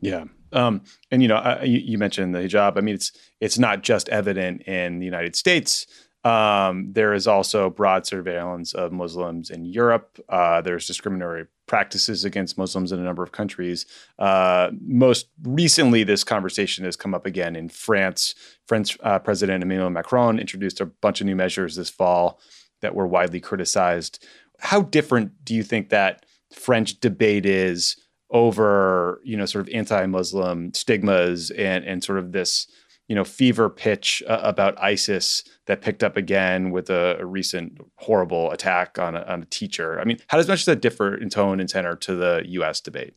Yeah. 0.00 0.24
Um, 0.52 0.82
and 1.10 1.22
you 1.22 1.28
know, 1.28 1.60
you, 1.62 1.78
you, 1.78 1.98
mentioned 1.98 2.34
the 2.34 2.38
hijab. 2.38 2.78
I 2.78 2.80
mean, 2.80 2.94
it's 2.94 3.12
it's 3.40 3.58
not 3.58 3.82
just 3.82 4.08
evident 4.08 4.62
in 4.62 5.00
the 5.00 5.04
United 5.04 5.34
States. 5.34 5.86
Um, 6.24 6.92
there 6.92 7.14
is 7.14 7.26
also 7.26 7.70
broad 7.70 8.06
surveillance 8.06 8.72
of 8.72 8.92
Muslims 8.92 9.50
in 9.50 9.64
Europe. 9.64 10.18
Uh, 10.28 10.60
there's 10.60 10.86
discriminatory 10.86 11.46
practices 11.66 12.24
against 12.24 12.56
Muslims 12.56 12.92
in 12.92 13.00
a 13.00 13.02
number 13.02 13.22
of 13.22 13.32
countries. 13.32 13.86
Uh, 14.18 14.70
most 14.80 15.28
recently, 15.42 16.04
this 16.04 16.24
conversation 16.24 16.84
has 16.84 16.96
come 16.96 17.14
up 17.14 17.26
again 17.26 17.56
in 17.56 17.68
France. 17.68 18.34
French 18.66 18.96
uh, 19.02 19.18
President 19.18 19.62
Emmanuel 19.62 19.90
Macron 19.90 20.38
introduced 20.38 20.80
a 20.80 20.86
bunch 20.86 21.20
of 21.20 21.26
new 21.26 21.36
measures 21.36 21.76
this 21.76 21.90
fall 21.90 22.40
that 22.80 22.94
were 22.94 23.06
widely 23.06 23.40
criticized. 23.40 24.24
How 24.58 24.82
different 24.82 25.44
do 25.44 25.54
you 25.54 25.62
think 25.62 25.88
that 25.90 26.24
French 26.52 27.00
debate 27.00 27.46
is 27.46 27.96
over, 28.30 29.20
you 29.24 29.36
know, 29.36 29.46
sort 29.46 29.66
of 29.66 29.74
anti-Muslim 29.74 30.74
stigmas 30.74 31.50
and 31.50 31.84
and 31.84 32.02
sort 32.02 32.18
of 32.18 32.32
this 32.32 32.66
you 33.08 33.14
know 33.14 33.24
fever 33.24 33.68
pitch 33.70 34.22
uh, 34.26 34.40
about 34.42 34.80
ISIS 34.82 35.44
that 35.66 35.80
picked 35.80 36.02
up 36.02 36.16
again 36.16 36.70
with 36.70 36.90
a, 36.90 37.16
a 37.18 37.26
recent 37.26 37.80
horrible 37.96 38.50
attack 38.50 38.98
on 38.98 39.16
a, 39.16 39.22
on 39.22 39.42
a 39.42 39.46
teacher. 39.46 40.00
I 40.00 40.04
mean, 40.04 40.18
how 40.28 40.36
does 40.36 40.48
much 40.48 40.60
does 40.60 40.66
that 40.66 40.80
differ 40.80 41.14
in 41.14 41.30
tone 41.30 41.60
and 41.60 41.68
tenor 41.68 41.96
to 41.96 42.14
the 42.14 42.42
U.S. 42.46 42.80
debate? 42.80 43.14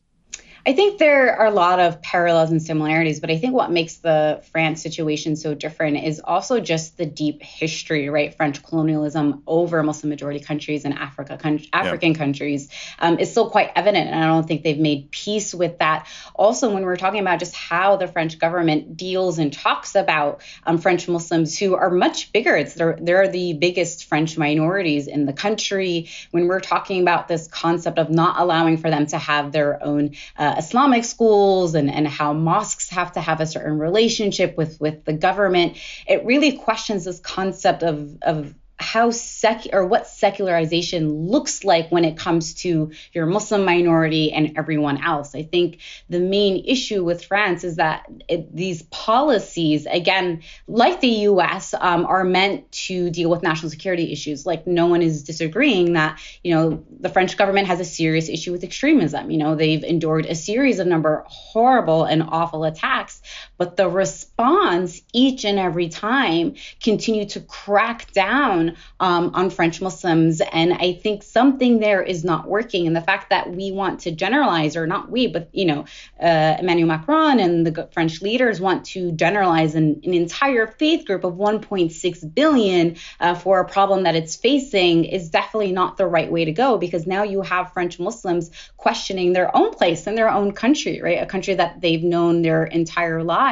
I 0.66 0.74
think 0.74 0.98
there 0.98 1.36
are 1.36 1.46
a 1.46 1.50
lot 1.50 1.80
of 1.80 2.02
parallels 2.02 2.50
and 2.50 2.62
similarities, 2.62 3.20
but 3.20 3.30
I 3.30 3.38
think 3.38 3.54
what 3.54 3.70
makes 3.70 3.96
the 3.96 4.42
France 4.52 4.82
situation 4.82 5.36
so 5.36 5.54
different 5.54 6.04
is 6.04 6.20
also 6.22 6.60
just 6.60 6.98
the 6.98 7.06
deep 7.06 7.42
history, 7.42 8.08
right? 8.10 8.34
French 8.34 8.62
colonialism 8.62 9.42
over 9.46 9.82
Muslim 9.82 10.10
majority 10.10 10.40
countries 10.40 10.84
and 10.84 10.94
Africa, 10.94 11.38
con- 11.38 11.64
African 11.72 12.12
yeah. 12.12 12.18
countries 12.18 12.68
um, 12.98 13.18
is 13.18 13.30
still 13.30 13.48
quite 13.48 13.70
evident, 13.74 14.08
and 14.08 14.22
I 14.22 14.26
don't 14.26 14.46
think 14.46 14.62
they've 14.62 14.78
made 14.78 15.10
peace 15.10 15.54
with 15.54 15.78
that. 15.78 16.06
Also, 16.34 16.72
when 16.72 16.84
we're 16.84 16.96
talking 16.96 17.20
about 17.20 17.38
just 17.38 17.54
how 17.54 17.96
the 17.96 18.06
French 18.06 18.38
government 18.38 18.96
deals 18.96 19.38
and 19.38 19.52
talks 19.52 19.94
about 19.94 20.42
um, 20.64 20.78
French 20.78 21.08
Muslims 21.08 21.58
who 21.58 21.74
are 21.74 21.90
much 21.90 22.32
bigger, 22.32 22.54
it's 22.56 22.74
they're, 22.74 22.98
they're 23.00 23.28
the 23.28 23.54
biggest 23.54 24.04
French 24.06 24.36
minorities 24.36 25.06
in 25.06 25.24
the 25.24 25.32
country. 25.32 26.10
When 26.32 26.48
we're 26.48 26.60
talking 26.60 27.00
about 27.00 27.28
this 27.28 27.48
concept 27.48 27.98
of 27.98 28.10
not 28.10 28.38
allowing 28.38 28.76
for 28.76 28.90
them 28.90 29.06
to 29.06 29.18
have 29.18 29.52
their 29.52 29.82
own 29.82 30.10
uh, 30.38 30.49
uh, 30.50 30.54
Islamic 30.58 31.04
schools 31.04 31.74
and, 31.74 31.90
and 31.90 32.06
how 32.06 32.32
mosques 32.32 32.88
have 32.90 33.12
to 33.12 33.20
have 33.20 33.40
a 33.40 33.46
certain 33.46 33.78
relationship 33.78 34.56
with, 34.56 34.80
with 34.80 35.04
the 35.04 35.12
government. 35.12 35.76
It 36.06 36.24
really 36.24 36.52
questions 36.52 37.04
this 37.04 37.20
concept 37.20 37.82
of, 37.82 38.18
of 38.22 38.54
how 38.80 39.10
sec 39.10 39.66
or 39.72 39.86
what 39.86 40.06
secularization 40.06 41.28
looks 41.28 41.64
like 41.64 41.90
when 41.90 42.04
it 42.04 42.16
comes 42.16 42.54
to 42.54 42.92
your 43.12 43.26
Muslim 43.26 43.64
minority 43.64 44.32
and 44.32 44.56
everyone 44.56 45.02
else. 45.04 45.34
I 45.34 45.42
think 45.42 45.78
the 46.08 46.18
main 46.18 46.64
issue 46.64 47.04
with 47.04 47.24
France 47.24 47.62
is 47.62 47.76
that 47.76 48.06
it, 48.28 48.54
these 48.54 48.82
policies, 48.84 49.86
again, 49.86 50.42
like 50.66 51.00
the 51.00 51.08
U.S., 51.08 51.74
um, 51.78 52.06
are 52.06 52.24
meant 52.24 52.72
to 52.72 53.10
deal 53.10 53.28
with 53.28 53.42
national 53.42 53.70
security 53.70 54.12
issues. 54.12 54.46
Like 54.46 54.66
no 54.66 54.86
one 54.86 55.02
is 55.02 55.24
disagreeing 55.24 55.92
that 55.92 56.18
you 56.42 56.54
know 56.54 56.84
the 56.98 57.10
French 57.10 57.36
government 57.36 57.66
has 57.66 57.80
a 57.80 57.84
serious 57.84 58.28
issue 58.28 58.52
with 58.52 58.64
extremism. 58.64 59.30
You 59.30 59.38
know 59.38 59.54
they've 59.54 59.84
endured 59.84 60.26
a 60.26 60.34
series 60.34 60.78
of 60.78 60.86
number 60.86 61.24
horrible 61.28 62.04
and 62.04 62.22
awful 62.22 62.64
attacks, 62.64 63.20
but 63.60 63.76
the 63.76 63.90
response 63.90 65.02
each 65.12 65.44
and 65.44 65.58
every 65.58 65.90
time 65.90 66.54
continue 66.82 67.26
to 67.26 67.40
crack 67.40 68.10
down 68.12 68.74
um, 69.00 69.32
on 69.34 69.50
French 69.50 69.82
Muslims. 69.82 70.40
And 70.40 70.72
I 70.72 70.94
think 70.94 71.22
something 71.22 71.78
there 71.78 72.02
is 72.02 72.24
not 72.24 72.48
working. 72.48 72.86
And 72.86 72.96
the 72.96 73.02
fact 73.02 73.28
that 73.28 73.54
we 73.54 73.70
want 73.70 74.00
to 74.00 74.12
generalize, 74.12 74.76
or 74.76 74.86
not 74.86 75.10
we, 75.10 75.26
but 75.26 75.50
you 75.52 75.66
know, 75.66 75.84
uh, 76.18 76.56
Emmanuel 76.58 76.88
Macron 76.88 77.38
and 77.38 77.66
the 77.66 77.86
French 77.92 78.22
leaders 78.22 78.62
want 78.62 78.86
to 78.86 79.12
generalize 79.12 79.74
an, 79.74 80.00
an 80.04 80.14
entire 80.14 80.66
faith 80.66 81.04
group 81.04 81.24
of 81.24 81.34
1.6 81.34 82.34
billion 82.34 82.96
uh, 83.20 83.34
for 83.34 83.60
a 83.60 83.68
problem 83.68 84.04
that 84.04 84.14
it's 84.14 84.36
facing 84.36 85.04
is 85.04 85.28
definitely 85.28 85.72
not 85.72 85.98
the 85.98 86.06
right 86.06 86.32
way 86.32 86.46
to 86.46 86.52
go 86.52 86.78
because 86.78 87.06
now 87.06 87.24
you 87.24 87.42
have 87.42 87.74
French 87.74 88.00
Muslims 88.00 88.50
questioning 88.78 89.34
their 89.34 89.54
own 89.54 89.74
place 89.74 90.06
in 90.06 90.14
their 90.14 90.30
own 90.30 90.52
country, 90.52 91.02
right? 91.02 91.22
A 91.22 91.26
country 91.26 91.52
that 91.52 91.82
they've 91.82 92.02
known 92.02 92.40
their 92.40 92.64
entire 92.64 93.22
lives. 93.22 93.49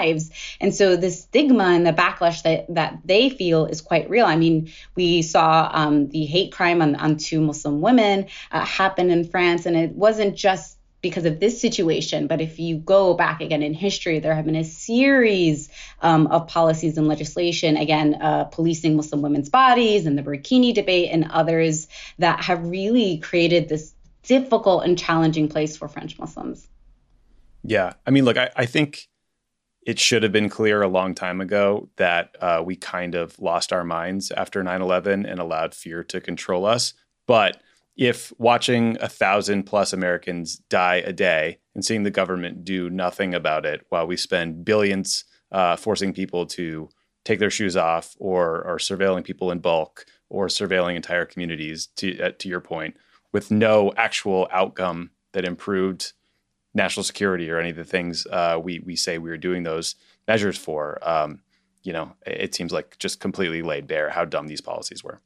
And 0.61 0.75
so 0.75 0.97
the 0.97 1.11
stigma 1.11 1.65
and 1.65 1.85
the 1.85 1.93
backlash 1.93 2.43
that, 2.43 2.73
that 2.75 3.01
they 3.05 3.31
feel 3.31 3.67
is 3.67 3.81
quite 3.81 4.09
real. 4.09 4.27
I 4.27 4.37
mean, 4.37 4.71
we 4.95 5.09
we 5.09 5.23
saw 5.23 5.71
um, 5.73 6.09
the 6.09 6.27
hate 6.27 6.53
crime 6.53 6.83
on, 6.83 6.95
on 6.95 7.17
two 7.17 7.41
Muslim 7.41 7.81
women 7.81 8.27
uh, 8.53 8.65
happen 8.65 9.11
in 9.11 9.25
France, 9.25 9.65
and 9.65 9.75
it 9.75 9.93
wasn't 9.93 10.37
just 10.37 10.77
because 11.01 11.25
of 11.25 11.41
this 11.41 11.61
situation. 11.61 12.27
But 12.27 12.41
if 12.43 12.59
you 12.59 12.77
go 12.77 13.15
back 13.15 13.41
again 13.41 13.63
in 13.63 13.73
history, 13.73 14.19
there 14.19 14.35
have 14.35 14.45
been 14.45 14.57
a 14.57 14.65
series 14.65 15.71
um, 16.03 16.27
of 16.27 16.47
policies 16.49 16.99
and 16.99 17.09
legislation, 17.09 17.77
again, 17.77 18.19
uh, 18.21 18.45
policing 18.45 18.97
Muslim 18.97 19.23
women's 19.23 19.49
bodies 19.49 20.05
and 20.07 20.19
the 20.19 20.23
burkini 20.23 20.75
debate 20.75 21.09
and 21.11 21.31
others 21.31 21.89
that 22.19 22.45
have 22.45 22.69
really 22.69 23.19
created 23.19 23.69
this 23.69 23.95
difficult 24.25 24.85
and 24.85 24.99
challenging 24.99 25.49
place 25.49 25.77
for 25.77 25.89
French 25.89 26.19
Muslims. 26.19 26.69
Yeah. 27.63 27.95
I 28.07 28.11
mean, 28.11 28.25
look, 28.25 28.37
I, 28.37 28.51
I 28.55 28.67
think 28.67 29.09
it 29.89 29.99
should 29.99 30.23
have 30.23 30.33
been 30.33 30.51
clear 30.51 30.83
a 30.83 30.87
long 30.87 31.15
time 31.15 31.41
ago 31.41 31.89
that 31.97 32.37
uh, 32.43 32.63
we 32.63 32.77
kind 32.77 33.15
of 33.15 33.39
lost 33.39 33.73
our 33.73 33.85
minds 33.85 34.31
after 34.31 34.63
9 34.63 34.83
11 34.83 35.25
and 35.25 35.41
allowed 35.41 35.75
fear 35.75 36.05
to 36.05 36.21
control 36.21 36.67
us. 36.67 36.93
But 37.27 37.63
if 37.97 38.31
watching 38.37 38.99
a 39.01 39.09
thousand 39.09 39.63
plus 39.63 39.95
Americans 39.95 40.57
die 40.57 40.97
a 40.97 41.13
day 41.15 41.61
and 41.75 41.83
seeing 41.83 42.03
the 42.03 42.11
government 42.11 42.67
do 42.67 42.91
nothing 42.91 43.35
about 43.35 43.65
it 43.65 43.87
while 43.89 44.07
we 44.07 44.19
spend 44.19 44.63
billions 44.63 45.25
uh, 45.53 45.75
forcing 45.77 46.13
people 46.13 46.45
to 46.45 46.91
take 47.25 47.39
their 47.39 47.49
shoes 47.51 47.75
off 47.75 48.15
or, 48.19 48.63
or 48.67 48.77
surveilling 48.77 49.25
people 49.25 49.51
in 49.51 49.59
bulk 49.59 50.05
or 50.29 50.49
surveilling 50.49 50.97
entire 50.97 51.25
communities, 51.25 51.87
to, 51.97 52.21
uh, 52.21 52.33
to 52.39 52.47
your 52.47 52.61
point, 52.61 52.95
with 53.33 53.51
no 53.51 53.91
actual 53.97 54.49
outcome 54.53 55.13
that 55.33 55.47
improved 55.47 56.13
national 56.75 57.05
security 57.05 57.51
or 57.51 57.59
any 57.59 57.71
of 57.71 57.77
the 57.77 57.85
things 57.85 58.27
uh, 58.27 58.59
we 58.63 58.81
we 58.81 58.97
say 58.97 59.19
we 59.19 59.31
were 59.31 59.37
doing 59.37 59.63
those 59.63 59.95
measures 60.27 60.57
for. 60.59 60.99
Um, 61.03 61.41
you 61.83 61.93
know, 61.93 62.13
it 62.27 62.55
seems 62.55 62.73
like 62.73 62.99
just 62.99 63.21
completely 63.21 63.63
laid 63.63 63.87
bare 63.87 64.11
how 64.11 64.25
dumb 64.25 64.47
these 64.47 64.61
policies 64.61 65.03
were. 65.03 65.21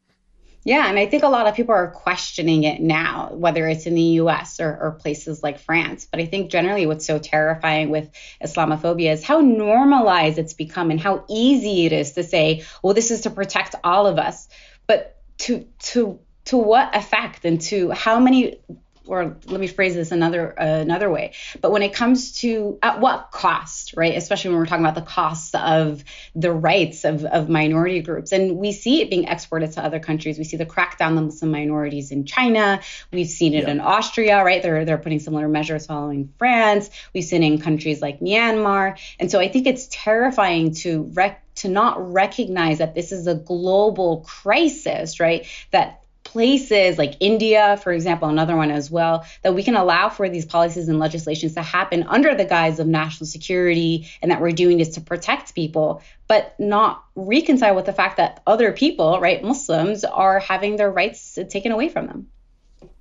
Yeah, 0.64 0.88
and 0.88 0.97
I 0.97 1.07
think 1.07 1.24
a 1.24 1.28
lot 1.28 1.49
of 1.49 1.57
people 1.57 1.74
are 1.74 1.90
questioning 1.90 2.62
it 2.62 2.80
now, 2.80 3.32
whether 3.32 3.66
it's 3.66 3.86
in 3.86 3.97
the 3.97 4.03
US 4.20 4.61
or, 4.61 4.78
or, 4.80 4.93
places 4.93 5.43
like 5.43 5.59
France. 5.59 6.07
But 6.09 6.20
I 6.20 6.26
think 6.26 6.53
generally 6.53 6.86
what's 6.86 7.05
so 7.05 7.18
terrifying 7.18 7.90
with 7.90 8.09
Islamophobia 8.40 9.12
is 9.12 9.24
how 9.24 9.40
normalized 9.40 10.38
it's 10.38 10.55
become 10.55 10.93
and 10.93 11.01
how 11.01 11.24
easy 11.28 11.84
it 11.86 11.93
is 11.93 12.12
to 12.12 12.22
say, 12.22 12.64
well, 12.80 12.95
this 12.95 13.11
is 13.11 13.22
to 13.22 13.30
protect 13.30 13.74
all 13.82 14.07
of 14.07 14.18
us. 14.18 14.49
But 14.86 15.20
to 15.38 15.66
to 15.80 16.20
to 16.45 16.57
what 16.57 16.95
effect 16.95 17.45
and 17.45 17.61
to 17.62 17.90
how 17.90 18.20
many 18.20 18.61
or 19.07 19.36
let 19.46 19.61
me 19.61 19.66
phrase 19.66 19.94
this 19.94 20.12
another 20.12 20.59
uh, 20.59 20.80
another 20.80 21.11
way. 21.11 21.32
But 21.61 21.72
when 21.72 21.82
it 21.82 21.92
comes 21.92 22.40
to 22.40 22.78
at 22.82 23.00
what 23.00 23.30
cost 23.30 23.94
right 23.96 24.16
especially 24.16 24.50
when 24.50 24.59
we're 24.59 24.66
talking 24.66 24.84
about 24.84 24.94
the 24.94 25.03
costs 25.03 25.55
of 25.55 26.05
the 26.34 26.53
rights 26.53 27.05
of, 27.05 27.24
of 27.24 27.48
minority 27.48 28.00
groups. 28.00 28.32
And 28.32 28.57
we 28.57 28.72
see 28.72 29.03
it 29.03 29.11
being 29.11 29.24
exported 29.24 29.72
to 29.72 29.84
other 29.84 30.00
countries. 30.00 30.38
We 30.38 30.44
see 30.44 30.57
the 30.57 30.66
crackdown 30.66 31.16
on 31.16 31.26
muslim 31.26 31.50
minorities 31.50 32.11
in 32.11 32.24
china. 32.24 32.80
We've 33.12 33.28
seen 33.28 33.55
it 33.55 33.64
yeah. 33.64 33.70
in 33.70 33.80
austria 33.80 34.44
right? 34.44 34.62
They're 34.62 34.84
they're 34.84 34.98
putting 34.98 35.20
similar 35.20 35.48
measures 35.48 35.86
following 35.86 36.32
france. 36.38 36.90
We've 37.14 37.24
seen 37.24 37.42
it 37.42 37.53
in 37.53 37.61
countries 37.61 38.00
like 38.00 38.20
myanmar. 38.20 38.98
And 39.18 39.30
so 39.30 39.40
i 39.40 39.48
think 39.48 39.66
it's 39.66 39.88
terrifying 39.90 40.74
to 40.74 41.11
rec- 41.14 41.42
to 41.57 41.68
not 41.68 42.12
recognize 42.12 42.78
that 42.78 42.94
this 42.94 43.12
is 43.12 43.26
a 43.26 43.34
global 43.34 44.20
crisis 44.26 45.20
right 45.20 45.46
that 45.70 46.01
places 46.33 46.97
like 46.97 47.14
India, 47.20 47.78
for 47.83 47.93
example, 47.93 48.28
another 48.28 48.57
one 48.57 48.70
as 48.70 48.91
well, 48.91 49.26
that 49.43 49.55
we 49.55 49.62
can 49.62 49.76
allow 49.76 50.09
for 50.09 50.30
these 50.30 50.47
policies 50.47 50.89
and 50.89 50.99
legislations 50.99 51.55
to 51.55 51.62
happen 51.62 52.05
under 52.05 52.35
the 52.35 52.47
guise 52.47 52.80
of 52.80 52.87
national 52.87 53.26
security 53.26 54.09
and 54.22 54.30
that 54.30 54.41
we're 54.41 54.51
doing 54.53 54.78
this 54.78 54.95
to 54.95 55.03
protect 55.03 55.55
people, 55.55 56.03
but 56.28 56.59
not 56.59 57.05
reconcile 57.14 57.74
with 57.74 57.85
the 57.85 57.93
fact 57.93 58.16
that 58.16 58.43
other 58.47 58.72
people, 58.72 59.20
right, 59.20 59.45
Muslims, 59.45 60.05
are 60.05 60.39
having 60.39 60.76
their 60.76 60.91
rights 60.91 61.39
taken 61.51 61.70
away 61.70 61.91
from 61.91 62.07
them. 62.07 62.28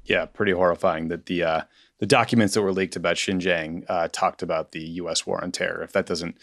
Yeah, 0.04 0.26
pretty 0.26 0.52
horrifying 0.52 1.08
that 1.08 1.28
the 1.28 1.44
uh, 1.44 1.62
the 2.00 2.06
documents 2.06 2.56
that 2.56 2.64
were 2.64 2.74
leaked 2.74 2.98
about 2.98 3.16
Xinjiang 3.16 3.86
uh, 3.88 4.10
talked 4.12 4.42
about 4.42 4.74
the 4.74 4.82
U.S. 4.82 5.26
war 5.26 5.42
on 5.42 5.54
terror. 5.54 5.84
If 5.84 5.94
that 5.94 6.06
doesn't 6.06 6.36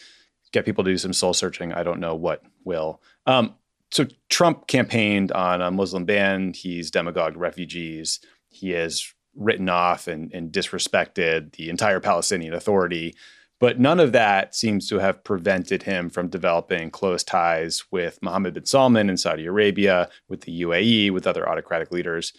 get 0.53 0.65
people 0.65 0.85
to 0.85 0.91
do 0.91 0.97
some 0.97 1.13
soul 1.13 1.35
searching, 1.35 1.73
I 1.73 1.83
don't 1.83 2.01
know 2.01 2.15
what 2.15 2.43
will. 2.65 3.03
Um, 3.27 3.55
so 3.91 4.07
Trump 4.29 4.67
campaigned 4.67 5.33
on 5.33 5.63
a 5.63 5.71
Muslim 5.71 6.05
ban. 6.05 6.53
He's 6.53 6.91
demagogued 6.91 7.37
refugees. 7.37 8.21
He 8.49 8.71
has 8.71 9.13
written 9.35 9.69
off 9.69 10.09
and, 10.09 10.33
and 10.33 10.53
disrespected 10.53 11.53
the 11.53 11.71
entire 11.71 12.01
Palestinian 12.01 12.55
Authority. 12.55 13.15
But 13.61 13.81
none 13.81 13.99
of 13.99 14.13
that 14.13 14.55
seems 14.55 14.89
to 14.89 14.99
have 14.99 15.25
prevented 15.25 15.83
him 15.83 16.11
from 16.11 16.29
developing 16.29 16.91
close 16.91 17.25
ties 17.25 17.85
with 17.91 18.19
Mohammed 18.23 18.55
bin 18.55 18.67
Salman 18.67 19.11
in 19.11 19.17
Saudi 19.17 19.47
Arabia, 19.47 20.09
with 20.29 20.43
the 20.43 20.63
UAE, 20.63 21.11
with 21.11 21.27
other 21.27 21.49
autocratic 21.49 21.91
leaders. 21.91 22.33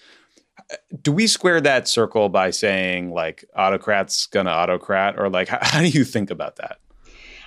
Do 1.01 1.11
we 1.11 1.27
square 1.27 1.59
that 1.61 1.87
circle 1.87 2.29
by 2.29 2.51
saying 2.51 3.11
like 3.11 3.43
autocrats 3.55 4.27
gonna 4.27 4.51
autocrat, 4.51 5.19
or 5.19 5.29
like 5.29 5.49
how, 5.49 5.59
how 5.61 5.79
do 5.79 5.87
you 5.87 6.05
think 6.05 6.31
about 6.31 6.55
that? 6.57 6.79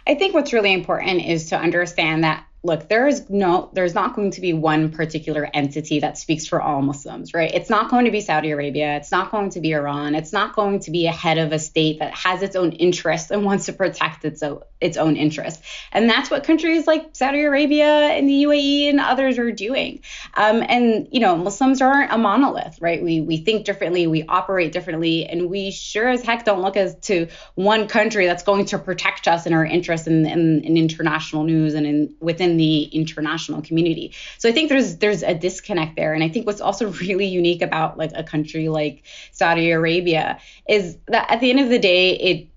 I 0.07 0.17
think 0.17 0.35
what's 0.35 0.53
really 0.53 0.73
important 0.73 1.25
is 1.25 1.49
to 1.51 1.57
understand 1.57 2.25
that 2.25 2.45
look, 2.65 2.89
there 2.89 3.09
is 3.09 3.29
no, 3.29 3.71
there's 3.73 3.93
not 3.93 4.15
going 4.15 4.31
to 4.31 4.41
be 4.41 4.53
one 4.53 4.93
particular 4.93 5.49
entity 5.53 5.99
that 5.99 6.17
speaks 6.17 6.47
for 6.47 6.63
all 6.63 6.81
Muslims, 6.81 7.35
right? 7.35 7.53
It's 7.53 7.69
not 7.69 7.91
going 7.91 8.05
to 8.05 8.13
be 8.13 8.21
Saudi 8.21 8.53
Arabia. 8.53 8.97
It's 8.97 9.11
not 9.11 9.33
going 9.33 9.51
to 9.51 9.61
be 9.61 9.73
Iran. 9.73 10.15
It's 10.15 10.33
not 10.33 10.55
going 10.55 10.79
to 10.81 10.93
be 10.93 11.09
a 11.09 11.13
head 11.13 11.39
of 11.39 11.51
a 11.51 11.59
state 11.59 11.99
that 11.99 12.15
has 12.15 12.41
its 12.41 12.55
own 12.55 12.71
interests 12.71 13.33
and 13.33 13.45
wants 13.45 13.67
to 13.67 13.73
protect 13.73 14.25
its 14.25 14.45
own, 14.45 14.61
its 14.81 14.97
own 14.97 15.17
interests. 15.17 15.61
And 15.91 16.09
that's 16.09 16.31
what 16.31 16.45
countries 16.45 16.87
like 16.87 17.11
Saudi 17.15 17.41
Arabia 17.41 17.85
and 17.85 18.29
the 18.29 18.45
UAE 18.45 18.91
and 18.91 19.01
others 19.01 19.39
are 19.39 19.51
doing. 19.51 20.01
Um, 20.35 20.63
and, 20.63 21.09
you 21.11 21.19
know, 21.19 21.37
Muslims 21.37 21.83
aren't 21.83 22.13
a 22.13 22.19
monolith, 22.19 22.81
right? 22.81 23.03
We, 23.03 23.21
we 23.21 23.39
think 23.39 23.65
differently, 23.65 24.07
we 24.07 24.23
operate 24.29 24.71
differently, 24.71 25.27
and 25.27 25.51
we 25.51 25.73
sure 25.73 26.09
as 26.09 26.23
heck 26.23 26.45
don't 26.45 26.63
look 26.63 26.77
as 26.77 26.95
to 27.01 27.27
one 27.57 27.89
country 27.89 28.27
that's 28.27 28.45
going 28.45 28.67
to 28.67 28.79
protect 28.79 29.27
us 29.27 29.47
and 29.47 29.55
our 29.55 29.65
interests 29.65 30.07
in, 30.07 30.27
in, 30.27 30.61
in 30.63 30.77
international 30.77 31.43
news 31.43 31.75
and 31.75 31.87
in 31.87 32.15
within 32.21 32.52
within 32.53 32.57
the 32.57 32.85
international 32.85 33.63
community. 33.63 34.13
So 34.39 34.49
I 34.49 34.53
think 34.53 34.69
there's 34.69 34.97
there's 34.97 35.23
a 35.23 35.35
disconnect 35.35 35.97
there. 35.97 36.15
And 36.15 36.23
I 36.23 36.29
think 36.29 36.47
what's 36.47 36.61
also 36.61 36.91
really 37.03 37.27
unique 37.27 37.63
about 37.63 37.99
like 37.99 38.13
a 38.15 38.23
country 38.23 38.69
like 38.69 39.03
Saudi 39.33 39.71
Arabia 39.71 40.39
is 40.69 40.97
that 41.09 41.31
at 41.31 41.41
the 41.41 41.51
end 41.51 41.61
of 41.61 41.69
the 41.69 41.79
day, 41.79 42.17
it 42.17 42.49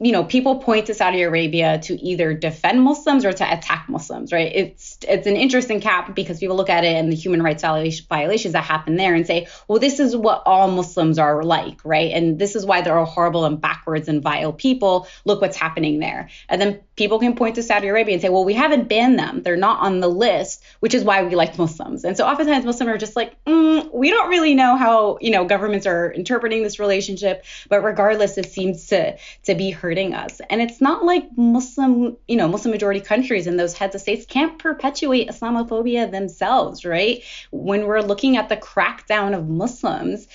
you 0.00 0.10
know, 0.10 0.24
people 0.24 0.58
point 0.58 0.86
to 0.86 0.94
Saudi 0.94 1.22
Arabia 1.22 1.78
to 1.78 1.94
either 1.94 2.34
defend 2.34 2.82
Muslims 2.82 3.24
or 3.24 3.32
to 3.32 3.52
attack 3.52 3.86
Muslims, 3.88 4.32
right? 4.32 4.50
It's 4.52 4.98
it's 5.08 5.26
an 5.26 5.36
interesting 5.36 5.80
cap 5.80 6.16
because 6.16 6.40
people 6.40 6.56
look 6.56 6.68
at 6.68 6.84
it 6.84 6.96
and 6.96 7.12
the 7.12 7.16
human 7.16 7.42
rights 7.42 7.62
violations 7.62 8.52
that 8.52 8.64
happen 8.64 8.96
there 8.96 9.14
and 9.14 9.24
say, 9.24 9.46
well, 9.68 9.78
this 9.78 10.00
is 10.00 10.16
what 10.16 10.42
all 10.46 10.68
Muslims 10.68 11.18
are 11.18 11.44
like, 11.44 11.78
right? 11.84 12.10
And 12.12 12.40
this 12.40 12.56
is 12.56 12.66
why 12.66 12.82
they're 12.82 12.98
all 12.98 13.06
horrible 13.06 13.44
and 13.44 13.60
backwards 13.60 14.08
and 14.08 14.20
vile 14.20 14.52
people. 14.52 15.06
Look 15.24 15.40
what's 15.40 15.56
happening 15.56 16.00
there. 16.00 16.28
And 16.48 16.60
then 16.60 16.80
people 16.96 17.18
can 17.18 17.34
point 17.34 17.56
to 17.56 17.62
Saudi 17.62 17.88
Arabia 17.88 18.14
and 18.14 18.22
say, 18.22 18.28
well, 18.28 18.44
we 18.44 18.54
haven't 18.54 18.88
banned 18.88 19.18
them. 19.18 19.42
They're 19.42 19.56
not 19.56 19.80
on 19.80 20.00
the 20.00 20.08
list, 20.08 20.62
which 20.80 20.94
is 20.94 21.04
why 21.04 21.22
we 21.24 21.34
like 21.34 21.58
Muslims. 21.58 22.04
And 22.04 22.16
so 22.16 22.26
oftentimes 22.26 22.64
Muslims 22.64 22.90
are 22.90 22.98
just 22.98 23.16
like, 23.16 23.42
mm, 23.44 23.92
we 23.92 24.10
don't 24.10 24.28
really 24.28 24.54
know 24.54 24.76
how, 24.76 25.18
you 25.20 25.30
know, 25.30 25.44
governments 25.44 25.86
are 25.86 26.10
interpreting 26.10 26.62
this 26.62 26.78
relationship, 26.78 27.44
but 27.68 27.82
regardless, 27.82 28.38
it 28.38 28.50
seems 28.50 28.86
to 28.88 29.16
to 29.44 29.54
be 29.54 29.70
hurting 29.70 30.14
us. 30.14 30.40
And 30.50 30.60
it's 30.62 30.80
not 30.80 31.04
like 31.04 31.26
Muslim, 31.36 32.16
you 32.28 32.36
know, 32.36 32.48
Muslim 32.48 32.72
majority 32.72 33.00
countries 33.00 33.46
and 33.46 33.58
those 33.58 33.74
heads 33.74 33.94
of 33.94 34.00
states 34.00 34.26
can't 34.26 34.58
perpetuate 34.58 35.28
Islamophobia 35.28 36.10
themselves, 36.10 36.84
right? 36.84 37.22
When 37.50 37.86
we're 37.86 38.00
looking 38.00 38.36
at 38.36 38.48
the 38.48 38.56
crackdown 38.56 39.36
of 39.36 39.48
Muslims, 39.48 40.26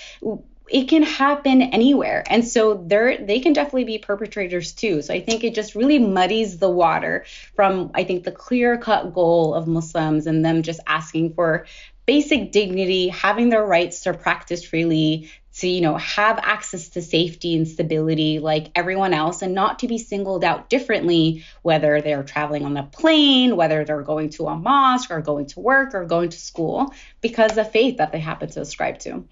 it 0.71 0.85
can 0.87 1.03
happen 1.03 1.61
anywhere. 1.61 2.23
And 2.29 2.47
so 2.47 2.83
they're 2.85 3.17
they 3.17 3.39
can 3.39 3.53
definitely 3.53 3.85
be 3.85 3.97
perpetrators 3.97 4.73
too. 4.73 5.01
So 5.01 5.13
i 5.13 5.19
think 5.19 5.43
it 5.43 5.53
just 5.53 5.75
really 5.75 5.99
muddies 5.99 6.57
the 6.57 6.69
water 6.69 7.25
from 7.55 7.91
i 7.93 8.03
think 8.03 8.23
the 8.23 8.31
clear 8.31 8.77
cut 8.77 9.13
goal 9.13 9.53
of 9.53 9.67
muslims 9.67 10.27
and 10.27 10.43
them 10.43 10.63
just 10.63 10.79
asking 10.87 11.33
for 11.33 11.65
basic 12.05 12.51
dignity 12.51 13.09
having 13.09 13.49
their 13.49 13.65
rights 13.65 14.01
to 14.01 14.13
practice 14.13 14.63
freely 14.63 15.29
to 15.53 15.67
you 15.67 15.81
know 15.81 15.97
have 15.97 16.39
access 16.41 16.89
to 16.89 17.01
safety 17.01 17.55
and 17.55 17.67
stability 17.67 18.39
like 18.39 18.71
everyone 18.75 19.13
else 19.13 19.41
and 19.41 19.53
not 19.53 19.79
to 19.79 19.87
be 19.87 19.97
singled 19.97 20.43
out 20.43 20.69
differently 20.69 21.43
whether 21.61 22.01
they're 22.01 22.23
traveling 22.23 22.65
on 22.65 22.77
a 22.77 22.83
plane 22.83 23.55
whether 23.55 23.83
they're 23.85 24.01
going 24.01 24.29
to 24.29 24.47
a 24.47 24.55
mosque 24.55 25.11
or 25.11 25.21
going 25.21 25.45
to 25.45 25.59
work 25.59 25.93
or 25.93 26.05
going 26.05 26.29
to 26.29 26.39
school 26.39 26.93
because 27.21 27.57
of 27.57 27.71
faith 27.71 27.97
that 27.97 28.11
they 28.11 28.19
happen 28.19 28.49
to 28.49 28.61
ascribe 28.61 28.99
to 28.99 29.23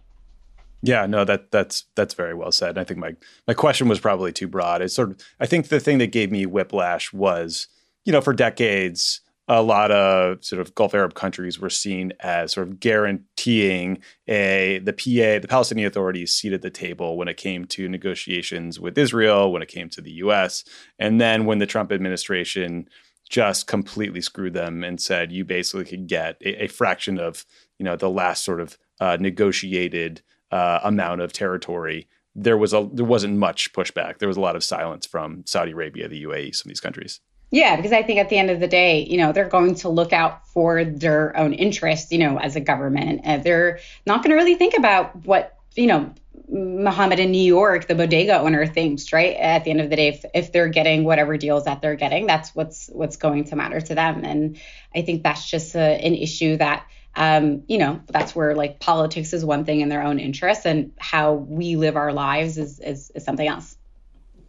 yeah 0.81 1.05
no 1.05 1.25
that 1.25 1.51
that's 1.51 1.85
that's 1.95 2.13
very 2.13 2.33
well 2.33 2.51
said 2.51 2.77
i 2.77 2.83
think 2.83 2.99
my 2.99 3.15
my 3.47 3.53
question 3.53 3.87
was 3.87 3.99
probably 3.99 4.31
too 4.31 4.47
broad 4.47 4.81
it's 4.81 4.93
sort 4.93 5.09
of 5.09 5.17
i 5.39 5.45
think 5.45 5.67
the 5.67 5.79
thing 5.79 5.97
that 5.97 6.11
gave 6.11 6.31
me 6.31 6.45
whiplash 6.45 7.11
was 7.11 7.67
you 8.05 8.11
know 8.11 8.21
for 8.21 8.33
decades 8.33 9.21
a 9.47 9.61
lot 9.61 9.91
of 9.91 10.43
sort 10.43 10.59
of 10.59 10.75
Gulf 10.75 10.93
Arab 10.93 11.13
countries 11.13 11.59
were 11.59 11.69
seen 11.69 12.11
as 12.19 12.51
sort 12.51 12.67
of 12.67 12.79
guaranteeing 12.79 13.99
a 14.27 14.79
the 14.83 14.91
PA, 14.91 15.39
the 15.39 15.47
Palestinian 15.47 15.87
Authority's 15.87 16.33
seat 16.33 16.53
at 16.53 16.61
the 16.61 16.69
table 16.69 17.17
when 17.17 17.29
it 17.29 17.37
came 17.37 17.65
to 17.65 17.87
negotiations 17.87 18.79
with 18.79 18.97
Israel, 18.97 19.51
when 19.51 19.61
it 19.61 19.69
came 19.69 19.89
to 19.89 20.01
the 20.01 20.11
US. 20.11 20.65
And 20.99 21.21
then 21.21 21.45
when 21.45 21.59
the 21.59 21.65
Trump 21.65 21.91
administration 21.93 22.89
just 23.29 23.67
completely 23.67 24.21
screwed 24.21 24.53
them 24.53 24.83
and 24.83 24.99
said 24.99 25.31
you 25.31 25.45
basically 25.45 25.85
could 25.85 26.07
get 26.07 26.37
a, 26.41 26.63
a 26.63 26.67
fraction 26.67 27.17
of, 27.17 27.45
you 27.77 27.85
know, 27.85 27.95
the 27.95 28.09
last 28.09 28.43
sort 28.43 28.59
of 28.59 28.77
uh, 28.99 29.17
negotiated 29.19 30.21
uh, 30.51 30.79
amount 30.83 31.21
of 31.21 31.33
territory 31.33 32.07
there 32.37 32.57
was 32.57 32.71
a 32.71 32.87
there 32.93 33.03
wasn't 33.03 33.35
much 33.35 33.73
pushback. 33.73 34.19
There 34.19 34.27
was 34.27 34.37
a 34.37 34.41
lot 34.41 34.55
of 34.55 34.63
silence 34.63 35.05
from 35.05 35.43
Saudi 35.45 35.71
Arabia, 35.71 36.07
the 36.07 36.23
UAE, 36.23 36.55
some 36.55 36.67
of 36.67 36.69
these 36.69 36.79
countries. 36.79 37.19
Yeah, 37.49 37.75
because 37.77 37.93
I 37.93 38.03
think 38.03 38.19
at 38.19 38.29
the 38.29 38.37
end 38.37 38.51
of 38.51 38.59
the 38.59 38.67
day, 38.67 39.05
you 39.05 39.17
know, 39.17 39.31
they're 39.31 39.47
going 39.47 39.75
to 39.75 39.89
look 39.89 40.13
out 40.13 40.47
for 40.49 40.83
their 40.83 41.35
own 41.37 41.53
interests, 41.53 42.11
you 42.11 42.19
know, 42.19 42.37
as 42.37 42.55
a 42.55 42.59
government. 42.59 43.23
They're 43.43 43.79
not 44.05 44.21
going 44.21 44.31
to 44.31 44.35
really 44.35 44.55
think 44.55 44.77
about 44.77 45.25
what, 45.25 45.55
you 45.75 45.87
know, 45.87 46.13
Muhammad 46.49 47.19
in 47.19 47.31
New 47.31 47.41
York, 47.41 47.87
the 47.87 47.95
bodega 47.95 48.39
owner 48.39 48.65
thinks, 48.65 49.13
right? 49.13 49.35
At 49.37 49.63
the 49.63 49.71
end 49.71 49.81
of 49.81 49.89
the 49.89 49.95
day, 49.95 50.09
if, 50.09 50.25
if 50.33 50.51
they're 50.51 50.67
getting 50.67 51.05
whatever 51.05 51.37
deals 51.37 51.63
that 51.65 51.81
they're 51.81 51.95
getting, 51.95 52.27
that's 52.27 52.53
what's 52.53 52.89
what's 52.91 53.15
going 53.15 53.45
to 53.45 53.55
matter 53.55 53.79
to 53.79 53.95
them. 53.95 54.23
And 54.23 54.59
I 54.93 55.01
think 55.01 55.23
that's 55.23 55.49
just 55.49 55.73
a, 55.75 55.79
an 55.79 56.15
issue 56.15 56.57
that 56.57 56.85
um, 57.17 57.63
you 57.67 57.79
know, 57.79 57.99
that's 58.07 58.35
where 58.35 58.55
like 58.55 58.79
politics 58.79 59.33
is 59.33 59.43
one 59.43 59.65
thing 59.65 59.81
in 59.81 59.89
their 59.89 60.03
own 60.03 60.19
interests 60.19 60.65
and 60.65 60.91
how 60.99 61.33
we 61.33 61.75
live 61.75 61.97
our 61.97 62.13
lives 62.13 62.57
is, 62.57 62.79
is, 62.79 63.11
is 63.15 63.25
something 63.25 63.47
else. 63.47 63.75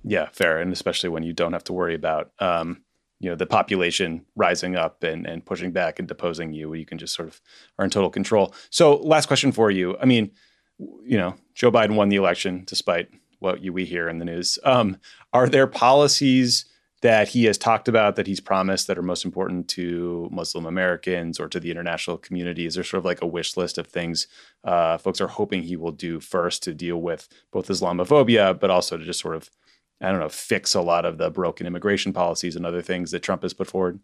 Yeah, 0.05 0.29
fair. 0.33 0.59
And 0.59 0.73
especially 0.73 1.09
when 1.09 1.23
you 1.23 1.33
don't 1.33 1.55
have 1.55 1.65
to 1.65 1.73
worry 1.73 1.95
about, 1.95 2.31
um, 2.39 2.83
you 3.21 3.29
know 3.29 3.35
the 3.35 3.47
population 3.47 4.25
rising 4.37 4.77
up 4.77 5.03
and, 5.03 5.27
and 5.27 5.45
pushing 5.45 5.73
back 5.73 5.99
and 5.99 6.07
deposing 6.07 6.53
you 6.53 6.73
you 6.75 6.87
can 6.87 6.99
just 6.99 7.17
sort 7.17 7.27
of 7.27 7.41
are 7.77 7.85
in 7.85 7.91
total 7.91 8.11
control 8.11 8.55
so 8.71 8.95
last 8.99 9.27
question 9.27 9.51
for 9.51 9.73
you 9.73 9.97
i 10.01 10.05
mean 10.05 10.31
you 10.79 11.19
know 11.19 11.35
joe 11.53 11.69
biden 11.69 11.97
won 11.97 12.11
the 12.11 12.15
election 12.17 12.63
despite 12.65 13.09
what 13.41 13.61
you, 13.61 13.73
we 13.73 13.85
hear 13.85 14.09
in 14.09 14.19
the 14.19 14.25
news 14.25 14.57
um, 14.63 14.97
are 15.33 15.49
there 15.49 15.67
policies 15.67 16.65
that 17.01 17.29
he 17.29 17.45
has 17.45 17.57
talked 17.57 17.89
about 17.89 18.17
that 18.17 18.27
he's 18.27 18.41
promised 18.41 18.87
that 18.87 18.99
are 18.99 19.03
most 19.03 19.25
important 19.25 19.69
to 19.69 20.29
muslim 20.31 20.67
americans 20.67 21.39
or 21.39 21.49
to 21.49 21.61
the 21.61 21.71
international 21.71 22.19
community 22.19 22.67
is 22.67 22.75
there 22.75 22.85
sort 22.85 22.99
of 22.99 23.05
like 23.05 23.23
a 23.23 23.27
wish 23.27 23.57
list 23.57 23.79
of 23.79 23.87
things 23.87 24.27
uh, 24.65 24.99
folks 24.99 25.21
are 25.21 25.29
hoping 25.29 25.63
he 25.63 25.77
will 25.77 25.93
do 25.93 26.21
first 26.21 26.63
to 26.63 26.75
deal 26.75 27.01
with 27.01 27.29
both 27.53 27.69
islamophobia 27.69 28.59
but 28.59 28.71
also 28.71 28.97
to 28.97 29.05
just 29.05 29.21
sort 29.21 29.37
of 29.37 29.51
I 30.01 30.11
don't 30.11 30.21
know, 30.21 30.29
fix 30.29 30.75
a 30.75 30.81
lot 30.81 31.05
of 31.05 31.19
the 31.19 31.31
broken 31.31 31.67
immigration 31.67 32.13
policies 32.13 32.57
and 32.57 32.65
other 32.65 32.83
things 32.83 33.11
that 33.11 33.21
Trump 33.21 33.43
has 33.43 33.53
put 33.53 33.67
forward? 33.67 33.99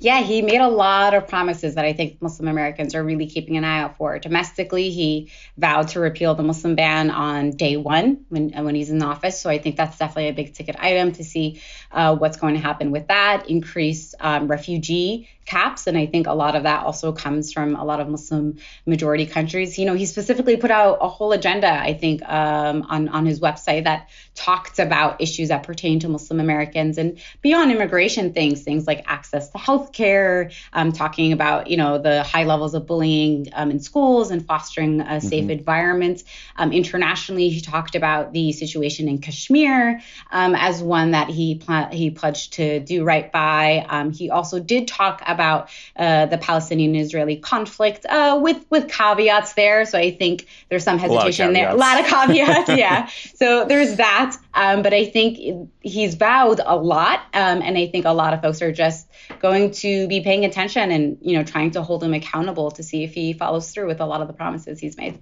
Yeah, 0.00 0.22
he 0.22 0.42
made 0.42 0.60
a 0.60 0.68
lot 0.68 1.14
of 1.14 1.28
promises 1.28 1.76
that 1.76 1.84
I 1.84 1.92
think 1.92 2.20
Muslim 2.20 2.48
Americans 2.48 2.96
are 2.96 3.04
really 3.04 3.26
keeping 3.26 3.56
an 3.56 3.62
eye 3.62 3.78
out 3.78 3.96
for. 3.96 4.18
Domestically, 4.18 4.90
he 4.90 5.30
vowed 5.56 5.86
to 5.88 6.00
repeal 6.00 6.34
the 6.34 6.42
Muslim 6.42 6.74
ban 6.74 7.10
on 7.10 7.50
day 7.50 7.76
one 7.76 8.24
when 8.28 8.50
when 8.64 8.74
he's 8.74 8.90
in 8.90 9.00
office. 9.02 9.40
So 9.40 9.48
I 9.50 9.58
think 9.58 9.76
that's 9.76 9.96
definitely 9.96 10.30
a 10.30 10.32
big 10.32 10.52
ticket 10.52 10.74
item 10.80 11.12
to 11.12 11.22
see 11.22 11.62
uh, 11.94 12.16
what's 12.16 12.36
going 12.36 12.54
to 12.54 12.60
happen 12.60 12.90
with 12.90 13.06
that. 13.08 13.48
Increase 13.48 14.14
um, 14.20 14.48
refugee 14.48 15.28
caps. 15.44 15.86
And 15.86 15.96
I 15.96 16.06
think 16.06 16.26
a 16.26 16.32
lot 16.32 16.56
of 16.56 16.62
that 16.62 16.84
also 16.84 17.12
comes 17.12 17.52
from 17.52 17.76
a 17.76 17.84
lot 17.84 18.00
of 18.00 18.08
Muslim 18.08 18.58
majority 18.86 19.26
countries. 19.26 19.78
You 19.78 19.86
know, 19.86 19.94
he 19.94 20.06
specifically 20.06 20.56
put 20.56 20.70
out 20.70 20.98
a 21.00 21.08
whole 21.08 21.32
agenda, 21.32 21.70
I 21.70 21.94
think, 21.94 22.22
um, 22.22 22.82
on, 22.88 23.08
on 23.08 23.26
his 23.26 23.40
website 23.40 23.84
that 23.84 24.08
talked 24.34 24.78
about 24.78 25.20
issues 25.20 25.48
that 25.48 25.62
pertain 25.62 26.00
to 26.00 26.08
Muslim 26.08 26.40
Americans 26.40 26.98
and 26.98 27.18
beyond 27.42 27.70
immigration 27.70 28.32
things, 28.32 28.62
things 28.62 28.86
like 28.86 29.04
access 29.06 29.50
to 29.50 29.58
healthcare, 29.58 30.52
um, 30.72 30.92
talking 30.92 31.32
about, 31.32 31.68
you 31.68 31.76
know, 31.76 31.98
the 31.98 32.22
high 32.22 32.44
levels 32.44 32.74
of 32.74 32.86
bullying 32.86 33.48
um, 33.52 33.70
in 33.70 33.80
schools 33.80 34.30
and 34.30 34.46
fostering 34.46 35.00
a 35.00 35.20
safe 35.20 35.42
mm-hmm. 35.42 35.50
environment. 35.50 36.24
Um, 36.56 36.72
internationally, 36.72 37.50
he 37.50 37.60
talked 37.60 37.94
about 37.94 38.32
the 38.32 38.52
situation 38.52 39.08
in 39.08 39.18
Kashmir 39.18 40.00
um, 40.30 40.54
as 40.54 40.82
one 40.82 41.12
that 41.12 41.28
he, 41.28 41.60
he 41.92 42.10
pledged 42.10 42.54
to 42.54 42.80
do 42.80 43.04
right 43.04 43.30
by. 43.30 43.86
Um, 43.88 44.12
he 44.12 44.30
also 44.30 44.60
did 44.60 44.88
talk 44.88 45.22
about 45.26 45.68
uh, 45.96 46.26
the 46.26 46.38
Palestinian-Israeli 46.38 47.36
conflict 47.36 48.06
uh, 48.06 48.38
with 48.42 48.64
with 48.70 48.88
caveats 48.88 49.54
there. 49.54 49.84
So 49.84 49.98
I 49.98 50.10
think 50.10 50.46
there's 50.68 50.84
some 50.84 50.98
hesitation 50.98 51.52
there. 51.52 51.70
A 51.70 51.74
lot 51.74 52.00
of 52.00 52.06
caveats, 52.06 52.68
yeah. 52.76 53.08
So 53.34 53.64
there's 53.64 53.96
that. 53.96 54.36
Um, 54.54 54.82
but 54.82 54.94
I 54.94 55.04
think 55.04 55.70
he's 55.80 56.14
vowed 56.14 56.60
a 56.64 56.76
lot, 56.76 57.20
um, 57.34 57.60
and 57.62 57.76
I 57.76 57.86
think 57.88 58.04
a 58.04 58.12
lot 58.12 58.32
of 58.32 58.42
folks 58.42 58.62
are 58.62 58.72
just 58.72 59.08
going 59.40 59.72
to 59.72 60.06
be 60.08 60.20
paying 60.20 60.44
attention 60.44 60.90
and 60.90 61.18
you 61.20 61.36
know 61.36 61.44
trying 61.44 61.70
to 61.72 61.82
hold 61.82 62.02
him 62.02 62.14
accountable 62.14 62.70
to 62.72 62.82
see 62.82 63.04
if 63.04 63.14
he 63.14 63.32
follows 63.32 63.70
through 63.70 63.86
with 63.86 64.00
a 64.00 64.06
lot 64.06 64.20
of 64.20 64.28
the 64.28 64.34
promises 64.34 64.78
he's 64.78 64.96
made. 64.96 65.20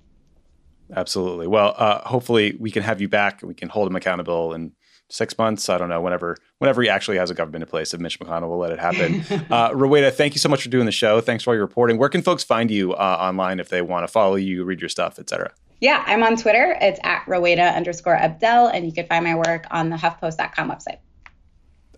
Absolutely. 0.94 1.46
Well, 1.46 1.74
uh, 1.76 2.06
hopefully 2.06 2.56
we 2.58 2.70
can 2.70 2.82
have 2.82 3.00
you 3.00 3.08
back 3.08 3.40
we 3.42 3.54
can 3.54 3.68
hold 3.68 3.88
him 3.88 3.96
accountable 3.96 4.52
and 4.52 4.72
six 5.12 5.36
months. 5.36 5.68
I 5.68 5.78
don't 5.78 5.88
know. 5.88 6.00
Whenever 6.00 6.36
whenever 6.58 6.82
he 6.82 6.88
actually 6.88 7.18
has 7.18 7.30
a 7.30 7.34
government 7.34 7.62
in 7.62 7.68
place, 7.68 7.94
if 7.94 8.00
Mitch 8.00 8.18
McConnell 8.18 8.48
will 8.48 8.58
let 8.58 8.72
it 8.72 8.78
happen. 8.78 9.20
uh, 9.50 9.70
Rowaida, 9.70 10.12
thank 10.12 10.34
you 10.34 10.38
so 10.38 10.48
much 10.48 10.62
for 10.62 10.68
doing 10.68 10.86
the 10.86 10.92
show. 10.92 11.20
Thanks 11.20 11.44
for 11.44 11.50
all 11.50 11.54
your 11.54 11.64
reporting. 11.64 11.98
Where 11.98 12.08
can 12.08 12.22
folks 12.22 12.42
find 12.42 12.70
you 12.70 12.94
uh, 12.94 13.18
online 13.20 13.60
if 13.60 13.68
they 13.68 13.82
want 13.82 14.04
to 14.04 14.08
follow 14.08 14.36
you, 14.36 14.64
read 14.64 14.80
your 14.80 14.88
stuff, 14.88 15.18
etc.? 15.18 15.52
Yeah, 15.80 16.02
I'm 16.06 16.22
on 16.22 16.36
Twitter. 16.36 16.76
It's 16.80 17.00
at 17.02 17.24
Rowaida 17.26 17.74
underscore 17.74 18.14
Abdel, 18.14 18.68
and 18.68 18.86
you 18.86 18.92
can 18.92 19.06
find 19.06 19.24
my 19.24 19.34
work 19.34 19.66
on 19.70 19.90
the 19.90 19.96
HuffPost.com 19.96 20.70
website. 20.70 20.98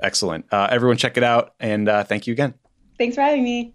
Excellent. 0.03 0.47
Uh, 0.51 0.69
everyone, 0.71 0.97
check 0.97 1.17
it 1.17 1.23
out, 1.23 1.55
and 1.61 1.89
uh, 1.89 2.03
thank 2.05 2.27
you 2.27 2.33
again. 2.33 2.55
Thanks 2.99 3.15
for 3.15 3.23
having 3.23 3.45
me. 3.45 3.75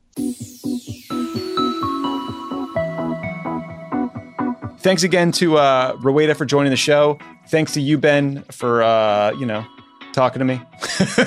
Thanks 4.80 5.04
again 5.04 5.32
to 5.34 5.58
uh, 5.58 5.96
Rowaida 5.98 6.36
for 6.36 6.46
joining 6.46 6.72
the 6.72 6.78
show. 6.78 7.20
Thanks 7.50 7.74
to 7.74 7.82
you, 7.82 7.98
Ben, 7.98 8.44
for 8.52 8.84
uh, 8.84 9.32
you 9.32 9.46
know 9.46 9.66
talking 10.14 10.40
to 10.40 10.46
me. 10.46 10.62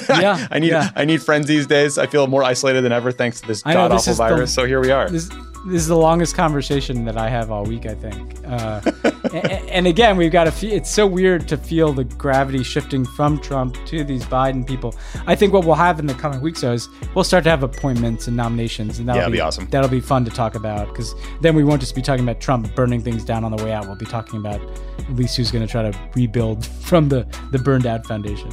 Yeah, 0.08 0.46
I 0.50 0.58
need 0.58 0.68
yeah. 0.68 0.90
I 0.94 1.04
need 1.04 1.22
friends 1.22 1.46
these 1.46 1.66
days. 1.66 1.96
I 1.98 2.06
feel 2.06 2.26
more 2.26 2.42
isolated 2.44 2.82
than 2.82 2.92
ever 2.92 3.10
thanks 3.12 3.40
to 3.40 3.48
this 3.48 3.62
god 3.62 3.90
awful 3.92 3.96
is 3.96 4.04
the- 4.04 4.14
virus. 4.14 4.54
so 4.54 4.66
here 4.66 4.80
we 4.80 4.90
are. 4.90 5.08
This, 5.08 5.28
this 5.66 5.82
is 5.82 5.88
the 5.88 5.96
longest 5.96 6.34
conversation 6.34 7.04
that 7.04 7.16
I 7.16 7.28
have 7.28 7.50
all 7.50 7.64
week, 7.64 7.86
I 7.86 7.94
think. 7.94 8.36
Uh, 8.46 8.80
and, 9.32 9.68
and 9.70 9.86
again, 9.86 10.16
we've 10.16 10.32
got 10.32 10.44
to. 10.44 10.50
Fe- 10.52 10.72
it's 10.72 10.90
so 10.90 11.06
weird 11.06 11.46
to 11.48 11.56
feel 11.56 11.92
the 11.92 12.04
gravity 12.04 12.62
shifting 12.62 13.04
from 13.04 13.38
Trump 13.40 13.76
to 13.86 14.02
these 14.04 14.24
Biden 14.24 14.66
people. 14.66 14.94
I 15.26 15.34
think 15.34 15.52
what 15.52 15.64
we'll 15.64 15.74
have 15.76 15.98
in 15.98 16.06
the 16.06 16.14
coming 16.14 16.40
weeks 16.40 16.62
though 16.62 16.72
is 16.72 16.88
we'll 17.14 17.24
start 17.24 17.44
to 17.44 17.50
have 17.50 17.62
appointments 17.62 18.26
and 18.26 18.36
nominations, 18.36 18.98
and 18.98 19.08
that'll 19.08 19.22
Yeah, 19.22 19.28
be, 19.28 19.32
be 19.34 19.40
awesome. 19.40 19.66
That'll 19.70 19.88
be 19.90 20.00
fun 20.00 20.24
to 20.24 20.30
talk 20.30 20.54
about 20.54 20.88
because 20.88 21.14
then 21.40 21.54
we 21.54 21.64
won't 21.64 21.80
just 21.80 21.94
be 21.94 22.02
talking 22.02 22.24
about 22.24 22.40
Trump 22.40 22.74
burning 22.74 23.00
things 23.00 23.24
down 23.24 23.44
on 23.44 23.54
the 23.56 23.62
way 23.62 23.72
out. 23.72 23.86
We'll 23.86 23.96
be 23.96 24.06
talking 24.06 24.38
about 24.40 24.60
at 24.98 25.10
least 25.14 25.36
who's 25.36 25.50
going 25.50 25.64
to 25.66 25.70
try 25.70 25.88
to 25.88 25.96
rebuild 26.14 26.66
from 26.82 27.08
the 27.08 27.26
the 27.52 27.58
burned 27.58 27.86
out 27.86 28.06
foundation. 28.06 28.50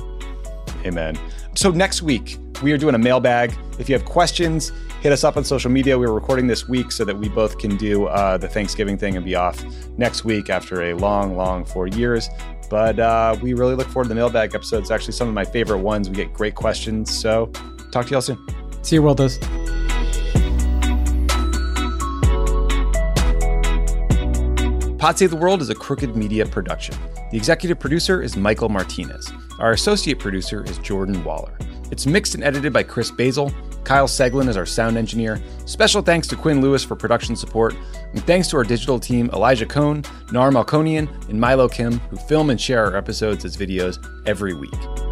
Amen. 0.86 1.18
So 1.60 1.72
next 1.72 2.02
week 2.02 2.38
we 2.64 2.72
are 2.72 2.77
doing 2.77 2.95
a 2.95 2.98
mailbag. 2.98 3.53
If 3.80 3.90
you 3.90 3.94
have 3.98 4.06
questions, 4.06 4.72
hit 5.02 5.11
us 5.11 5.26
up 5.26 5.36
on 5.36 5.44
social 5.44 5.69
media. 5.69 5.99
We're 5.99 6.14
recording 6.14 6.48
this 6.48 6.69
week 6.69 6.90
so 6.90 7.03
that 7.03 7.14
we 7.14 7.27
both 7.27 7.57
can 7.57 7.76
do 7.76 8.06
uh, 8.06 8.38
the 8.38 8.48
Thanksgiving 8.48 8.98
thing 8.98 9.18
and 9.18 9.26
be 9.26 9.36
off 9.36 9.61
next 9.98 10.23
week 10.23 10.49
after 10.49 10.84
a 10.84 10.94
long, 10.94 11.36
long 11.36 11.65
four 11.65 11.88
years. 11.88 12.30
But 12.69 12.98
uh, 12.98 13.36
we 13.41 13.56
really 13.56 13.76
look 13.76 13.88
forward 13.88 14.06
to 14.06 14.07
the 14.07 14.15
mailbag 14.15 14.56
episodes. 14.56 14.90
Actually, 14.90 15.11
some 15.11 15.27
of 15.27 15.34
my 15.34 15.44
favorite 15.44 15.80
ones. 15.80 16.10
We 16.10 16.15
get 16.15 16.34
great 16.34 16.56
questions. 16.56 17.14
So 17.14 17.48
talk 17.91 18.06
to 18.06 18.11
y'all 18.11 18.22
soon. 18.22 18.38
See 18.81 18.95
you, 18.95 19.03
world 19.03 19.18
does. 19.18 19.38
Pod 24.98 25.18
Save 25.18 25.31
the 25.31 25.38
World 25.38 25.61
is 25.61 25.69
a 25.69 25.76
crooked 25.76 26.15
media 26.15 26.45
production. 26.45 26.95
The 27.31 27.38
executive 27.38 27.81
producer 27.81 28.22
is 28.22 28.38
Michael 28.38 28.69
Martinez. 28.69 29.30
Our 29.60 29.73
associate 29.73 30.19
producer 30.19 30.64
is 30.64 30.77
Jordan 30.77 31.22
Waller. 31.23 31.57
It's 31.91 32.06
mixed 32.06 32.34
and 32.34 32.44
edited 32.44 32.72
by 32.72 32.84
Chris 32.84 33.11
Basil. 33.11 33.52
Kyle 33.84 34.07
Seglin 34.07 34.48
is 34.48 34.56
our 34.56 34.65
sound 34.65 34.98
engineer. 34.98 35.41
Special 35.65 36.02
thanks 36.02 36.27
to 36.27 36.36
Quinn 36.36 36.61
Lewis 36.61 36.84
for 36.84 36.95
production 36.95 37.36
support. 37.36 37.76
And 38.14 38.23
thanks 38.23 38.48
to 38.49 38.57
our 38.57 38.64
digital 38.64 38.99
team, 38.99 39.30
Elijah 39.34 39.65
Cohn, 39.65 40.03
Nar 40.31 40.52
Malkonian, 40.52 41.10
and 41.30 41.40
Milo 41.40 41.68
Kim, 41.68 41.99
who 41.99 42.15
film 42.15 42.49
and 42.52 42.61
share 42.61 42.86
our 42.86 42.95
episodes 42.95 43.44
as 43.44 43.57
videos 43.57 43.98
every 44.26 44.53
week. 44.53 45.09